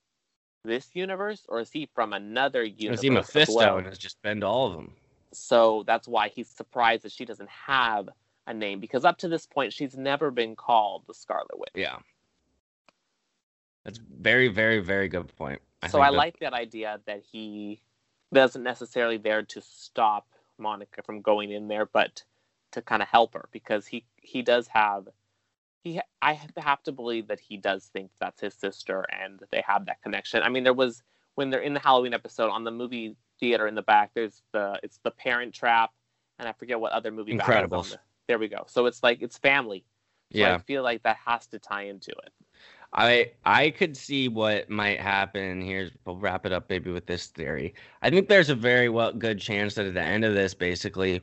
this 0.64 0.96
universe 0.96 1.46
or 1.48 1.60
is 1.60 1.72
he 1.72 1.86
from 1.88 2.14
another 2.14 2.64
universe? 2.64 3.00
Is 3.00 3.04
he 3.04 3.10
Mephisto 3.10 3.78
and 3.78 3.88
has 3.88 3.98
just 3.98 4.22
been 4.22 4.42
to 4.42 4.48
all 4.48 4.68
of 4.68 4.74
them? 4.74 4.96
So 5.34 5.84
that's 5.84 6.08
why 6.08 6.30
he's 6.30 6.50
surprised 6.50 7.04
that 7.04 7.12
she 7.12 7.26
doesn't 7.26 7.50
have 7.50 8.10
a 8.48 8.54
name 8.54 8.80
because 8.80 9.06
up 9.06 9.18
to 9.20 9.28
this 9.28 9.46
point 9.46 9.74
she's 9.74 9.98
never 9.98 10.32
been 10.32 10.56
called 10.56 11.06
the 11.06 11.14
Scarlet 11.14 11.58
Witch. 11.60 11.72
Yeah. 11.76 12.00
That's 13.88 14.00
very, 14.20 14.50
very, 14.50 14.80
very 14.80 15.08
good 15.08 15.34
point. 15.38 15.62
so 15.90 16.02
I 16.02 16.10
like 16.10 16.40
that 16.40 16.52
idea 16.54 17.00
that 17.06 17.24
he 17.32 17.80
doesn't 18.34 18.62
necessarily 18.62 19.16
there 19.16 19.44
to 19.44 19.62
stop 19.62 20.28
Monica 20.58 21.02
from 21.04 21.22
going 21.22 21.52
in 21.52 21.70
there, 21.70 21.86
but 21.86 22.22
to 22.74 22.82
kind 22.82 23.02
of 23.02 23.08
help 23.08 23.34
her 23.34 23.48
because 23.54 23.88
he 23.88 24.04
he 24.18 24.42
does 24.42 24.68
have 24.68 25.08
he 25.86 26.02
I 26.22 26.38
have 26.58 26.84
to 26.84 26.92
believe 26.92 27.28
that 27.28 27.40
he 27.40 27.56
does 27.56 27.86
think 27.86 28.12
that's 28.20 28.42
his 28.42 28.56
sister 28.56 29.06
and 29.10 29.40
that 29.40 29.52
they 29.52 29.64
have 29.66 29.86
that 29.86 30.02
connection. 30.02 30.44
I 30.44 30.50
mean, 30.50 30.66
there 30.66 30.74
was 30.74 31.02
when 31.36 31.50
they're 31.50 31.62
in 31.62 31.74
the 31.74 31.80
Halloween 31.80 32.14
episode 32.14 32.50
on 32.50 32.66
the 32.66 32.72
movie 32.72 33.16
theater 33.40 33.70
in 33.70 33.76
the 33.76 33.84
back. 33.84 34.12
There's 34.14 34.42
the 34.52 34.78
it's 34.84 35.00
the 35.04 35.12
Parent 35.12 35.54
Trap, 35.54 35.94
and 36.40 36.50
I 36.50 36.52
forget 36.52 36.78
what 36.78 36.92
other 36.92 37.10
movie. 37.12 37.38
Incredibles. 37.38 37.92
The, 37.92 38.00
there 38.28 38.38
we 38.38 38.50
go. 38.50 38.66
So 38.68 38.86
it's 38.86 39.02
like 39.02 39.22
it's 39.22 39.38
family. 39.38 39.86
So 40.34 40.40
Yeah. 40.40 40.56
I 40.56 40.58
feel 40.58 40.84
like 40.84 41.04
that 41.04 41.16
has 41.26 41.48
to 41.48 41.60
tie 41.60 41.84
into 41.84 42.12
it. 42.12 42.34
I 42.94 43.32
I 43.46 43.72
could 43.72 43.98
see 43.98 44.28
what 44.28 44.70
might 44.70 45.00
happen. 45.00 45.62
Here's 45.62 45.92
we'll 46.06 46.18
wrap 46.18 46.46
it 46.46 46.52
up 46.52 46.70
maybe 46.70 46.92
with 46.92 47.06
this 47.06 47.28
theory. 47.28 47.74
I 48.02 48.10
think 48.10 48.28
there's 48.30 48.50
a 48.50 48.56
very 48.56 48.90
well 48.90 49.14
good 49.14 49.40
chance 49.40 49.76
that 49.76 49.86
at 49.86 49.94
the 49.94 50.02
end 50.02 50.24
of 50.26 50.34
this, 50.34 50.54
basically, 50.54 51.22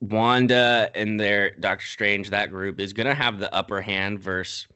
Wanda 0.00 0.90
and 0.94 1.18
their 1.18 1.50
Doctor 1.52 1.86
Strange, 1.86 2.30
that 2.30 2.50
group 2.50 2.80
is 2.80 2.92
gonna 2.92 3.14
have 3.14 3.38
the 3.38 3.52
upper 3.54 3.80
hand 3.80 4.20
versus 4.20 4.66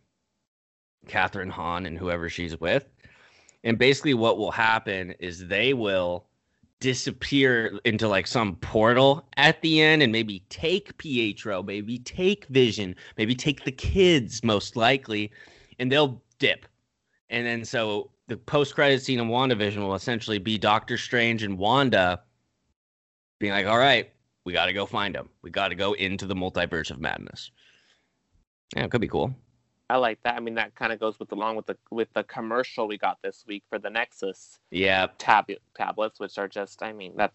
Kathryn 1.07 1.51
Hahn 1.51 1.87
and 1.87 1.99
whoever 1.99 2.29
she's 2.29 2.59
with. 2.61 2.87
And 3.65 3.79
basically, 3.79 4.15
what 4.15 4.39
will 4.39 4.53
happen 4.53 5.13
is 5.19 5.47
they 5.49 5.75
will 5.75 6.27
disappear 6.81 7.79
into 7.85 8.07
like 8.07 8.27
some 8.27 8.55
portal 8.57 9.27
at 9.37 9.61
the 9.63 9.81
end 9.81 10.03
and 10.03 10.13
maybe 10.13 10.45
take 10.49 10.97
Pietro, 10.99 11.63
maybe 11.63 11.99
take 11.99 12.47
Vision, 12.47 12.95
maybe 13.17 13.35
take 13.35 13.65
the 13.65 13.73
kids, 13.73 14.45
most 14.45 14.77
likely, 14.77 15.33
and 15.79 15.91
they'll 15.91 16.23
dip. 16.39 16.67
And 17.31 17.47
then 17.47 17.65
so 17.65 18.11
the 18.29 18.37
post 18.37 18.75
credit 18.75 19.03
scene 19.03 19.21
of 19.21 19.27
WandaVision 19.27 19.77
will 19.79 19.95
essentially 19.95 20.39
be 20.39 20.59
Doctor 20.59 20.97
Strange 20.99 21.43
and 21.43 21.59
Wanda 21.59 22.23
being 23.39 23.53
like, 23.53 23.67
all 23.67 23.79
right, 23.79 24.11
we 24.45 24.53
got 24.53 24.67
to 24.67 24.73
go 24.73 24.87
find 24.87 25.15
them. 25.15 25.29
We 25.43 25.51
got 25.51 25.69
to 25.69 25.75
go 25.75 25.93
into 25.93 26.27
the 26.27 26.35
multiverse 26.35 26.91
of 26.91 27.01
madness. 27.01 27.51
Yeah, 28.77 28.85
it 28.85 28.91
could 28.91 29.01
be 29.01 29.09
cool. 29.09 29.35
I 29.91 29.97
like 29.97 30.23
that. 30.25 30.35
I 30.35 30.41
mean, 30.41 30.55
that 30.57 30.75
kind 30.75 30.93
of 30.93 31.01
goes 31.01 31.19
with 31.19 31.33
along 31.33 31.57
with 31.57 31.65
the 31.67 31.77
with 31.91 32.13
the 32.13 32.23
commercial 32.25 32.87
we 32.87 32.99
got 32.99 33.19
this 33.23 33.45
week 33.47 33.65
for 33.71 33.79
the 33.79 33.89
Nexus 33.89 34.59
Yeah. 34.71 35.07
tab 35.17 35.47
tablets, 35.75 36.21
which 36.21 36.37
are 36.37 36.49
just. 36.49 36.83
I 36.83 36.93
mean, 36.93 37.15
that's. 37.17 37.35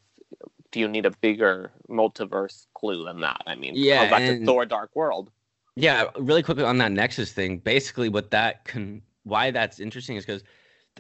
Do 0.72 0.80
you 0.80 0.88
need 0.88 1.06
a 1.08 1.12
bigger 1.22 1.72
multiverse 1.90 2.66
clue 2.76 3.06
than 3.06 3.22
that? 3.22 3.42
I 3.48 3.56
mean, 3.56 3.74
Yeah, 3.76 4.10
back 4.10 4.22
and- 4.22 4.42
to 4.42 4.46
Thor: 4.46 4.66
Dark 4.66 4.96
World. 4.96 5.32
Yeah, 5.76 6.06
really 6.20 6.44
quickly 6.44 6.64
on 6.64 6.78
that 6.78 6.92
Nexus 6.92 7.32
thing. 7.32 7.58
Basically, 7.58 8.10
what 8.10 8.32
that 8.32 8.66
can 8.66 9.02
why 9.24 9.52
that's 9.52 9.80
interesting 9.80 10.18
is 10.18 10.26
because 10.26 10.44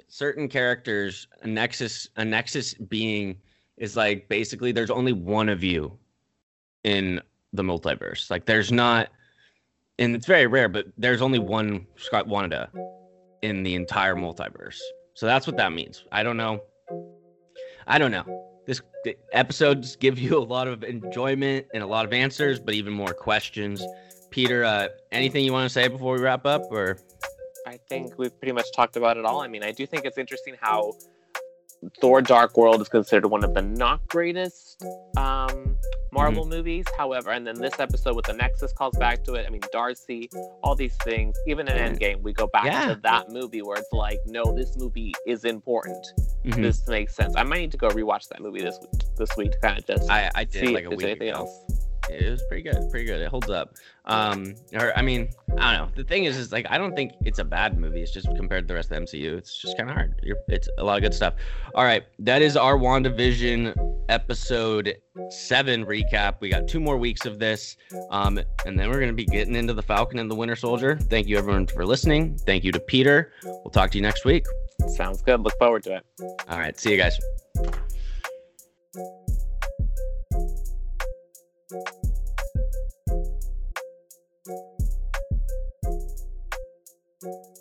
certain 0.08 0.48
characters, 0.48 1.28
a 1.42 1.48
Nexus, 1.48 2.10
a 2.16 2.26
Nexus 2.26 2.74
being 2.74 3.38
is 3.78 3.96
like 3.96 4.28
basically 4.30 4.72
there's 4.72 4.90
only 4.90 5.14
one 5.14 5.50
of 5.50 5.64
you 5.64 5.98
in 6.84 7.22
the 7.54 7.64
multiverse. 7.64 8.30
Like 8.32 8.46
there's 8.46 8.72
not, 8.72 9.10
and 10.00 10.16
it's 10.16 10.26
very 10.26 10.48
rare, 10.48 10.70
but 10.70 10.88
there's 10.98 11.22
only 11.22 11.40
one 11.40 11.86
Scott 11.98 12.28
Wanda 12.28 12.70
in 13.42 13.64
the 13.64 13.76
entire 13.76 14.16
multiverse. 14.16 14.80
So 15.14 15.26
that's 15.26 15.46
what 15.46 15.58
that 15.58 15.74
means. 15.74 16.06
I 16.12 16.24
don't 16.24 16.38
know. 16.38 16.62
I 17.86 18.00
don't 18.00 18.12
know. 18.12 18.50
This 18.66 18.82
episodes 19.34 19.98
give 19.98 20.18
you 20.18 20.38
a 20.38 20.40
lot 20.44 20.68
of 20.68 20.84
enjoyment 20.84 21.68
and 21.74 21.84
a 21.84 21.86
lot 21.88 22.06
of 22.06 22.14
answers, 22.14 22.60
but 22.60 22.74
even 22.74 22.94
more 22.94 23.14
questions. 23.14 23.84
Peter, 24.34 24.64
uh, 24.64 24.88
anything 25.12 25.46
you 25.46 25.54
want 25.54 25.66
to 25.66 25.70
say 25.74 25.88
before 25.88 26.16
we 26.16 26.22
wrap 26.22 26.46
up, 26.46 26.64
or 26.72 26.98
I 27.68 27.78
think 27.88 28.18
we've 28.18 28.36
pretty 28.40 28.52
much 28.52 28.66
talked 28.76 28.98
about 28.98 29.16
it 29.18 29.26
all. 29.26 29.42
I 29.42 29.48
mean, 29.48 29.64
I 29.64 29.72
do 29.72 29.86
think 29.86 30.06
it's 30.06 30.18
interesting 30.18 30.56
how 30.60 30.94
Thor: 32.02 32.22
Dark 32.22 32.58
World 32.58 32.82
is 32.82 32.90
considered 32.90 33.28
one 33.28 33.44
of 33.44 33.54
the 33.54 33.62
not 33.62 34.08
greatest 34.08 34.84
um, 35.18 35.78
Marvel 36.12 36.46
movies. 36.48 36.86
However, 36.98 37.30
and 37.32 37.46
then 37.46 37.56
this 37.62 37.80
episode 37.80 38.16
with 38.16 38.26
the 38.26 38.34
Nexus 38.34 38.74
calls 38.74 38.98
back 38.98 39.24
to 39.26 39.34
it. 39.36 39.46
I 39.46 39.50
mean, 39.52 39.62
Darcy, 39.72 40.30
all 40.64 40.76
these 40.76 40.96
things. 41.04 41.36
Even 41.46 41.68
in 41.68 41.78
Endgame, 41.78 42.22
we 42.22 42.34
go 42.34 42.48
back 42.48 42.66
Yeah. 42.66 42.88
to 42.96 43.00
that 43.04 43.30
movie 43.30 43.62
where 43.62 43.78
it's 43.78 43.92
like, 43.92 44.18
no, 44.26 44.52
this 44.56 44.76
movie 44.78 45.14
is 45.28 45.46
important. 45.46 46.06
Mhm. 46.46 46.56
This 46.62 46.88
makes 46.88 47.16
sense. 47.16 47.36
I 47.36 47.44
might 47.44 47.60
need 47.60 47.72
to 47.72 47.78
go 47.78 47.90
rewatch 47.90 48.28
that 48.30 48.42
movie 48.42 48.62
this 48.62 48.78
week, 48.82 49.04
this 49.18 49.30
week 49.38 49.52
to 49.52 49.60
kind 49.60 49.78
of 49.78 49.86
just 49.86 50.10
I, 50.10 50.32
I 50.36 50.44
did 50.44 50.68
see 50.68 50.74
like 50.74 50.86
if 50.86 50.88
a 50.88 50.90
there's 50.90 50.98
week 50.98 51.06
anything 51.08 51.30
ago. 51.30 51.40
else. 51.40 51.73
It 52.10 52.30
was 52.30 52.44
pretty 52.48 52.64
good, 52.64 52.90
pretty 52.90 53.06
good. 53.06 53.22
It 53.22 53.30
holds 53.30 53.50
up. 53.50 53.76
Um, 54.06 54.56
or 54.74 54.98
I 54.98 55.02
mean, 55.02 55.30
I 55.58 55.78
don't 55.78 55.88
know. 55.88 55.96
The 55.96 56.04
thing 56.04 56.26
is, 56.26 56.38
is 56.38 56.52
like 56.52 56.66
I 56.70 56.78
don't 56.78 56.96
think 56.96 57.14
it's 57.22 57.40
a 57.40 57.44
bad 57.44 57.80
movie. 57.80 58.02
It's 58.02 58.12
just 58.12 58.28
compared 58.36 58.66
to 58.66 58.68
the 58.68 58.74
rest 58.74 58.92
of 58.92 59.00
the 59.00 59.06
MCU, 59.06 59.38
it's 59.38 59.58
just 59.58 59.78
kind 59.78 59.90
of 59.90 59.96
hard. 59.96 60.20
You're, 60.24 60.38
it's 60.50 60.68
a 60.78 60.84
lot 60.84 60.98
of 60.98 61.04
good 61.04 61.14
stuff. 61.14 61.36
All 61.76 61.84
right, 61.84 62.04
that 62.20 62.42
is 62.42 62.58
our 62.58 62.78
WandaVision 62.78 64.04
episode 64.10 64.96
seven 65.30 65.86
recap. 65.86 66.36
We 66.42 66.50
got 66.50 66.68
two 66.68 66.80
more 66.80 66.98
weeks 66.98 67.26
of 67.26 67.40
this, 67.40 67.78
um, 68.10 68.40
and 68.66 68.78
then 68.78 68.90
we're 68.90 69.00
gonna 69.00 69.14
be 69.14 69.26
getting 69.26 69.56
into 69.56 69.74
the 69.74 69.84
Falcon 69.84 70.20
and 70.20 70.30
the 70.30 70.36
Winter 70.36 70.56
Soldier. 70.56 70.98
Thank 70.98 71.28
you 71.28 71.38
everyone 71.38 71.68
for 71.68 71.86
listening. 71.86 72.38
Thank 72.40 72.64
you 72.64 72.72
to 72.74 72.80
Peter. 72.80 73.32
We'll 73.44 73.72
talk 73.72 73.92
to 73.92 73.98
you 73.98 74.02
next 74.02 74.26
week. 74.26 74.46
Sounds 74.88 75.22
good. 75.22 75.42
Look 75.42 75.58
forward 75.58 75.84
to 75.84 75.98
it. 75.98 76.06
All 76.50 76.58
right, 76.58 76.78
see 76.78 76.92
you 76.92 76.98
guys. 76.98 77.18
Thank 81.74 81.88
you. 87.24 87.53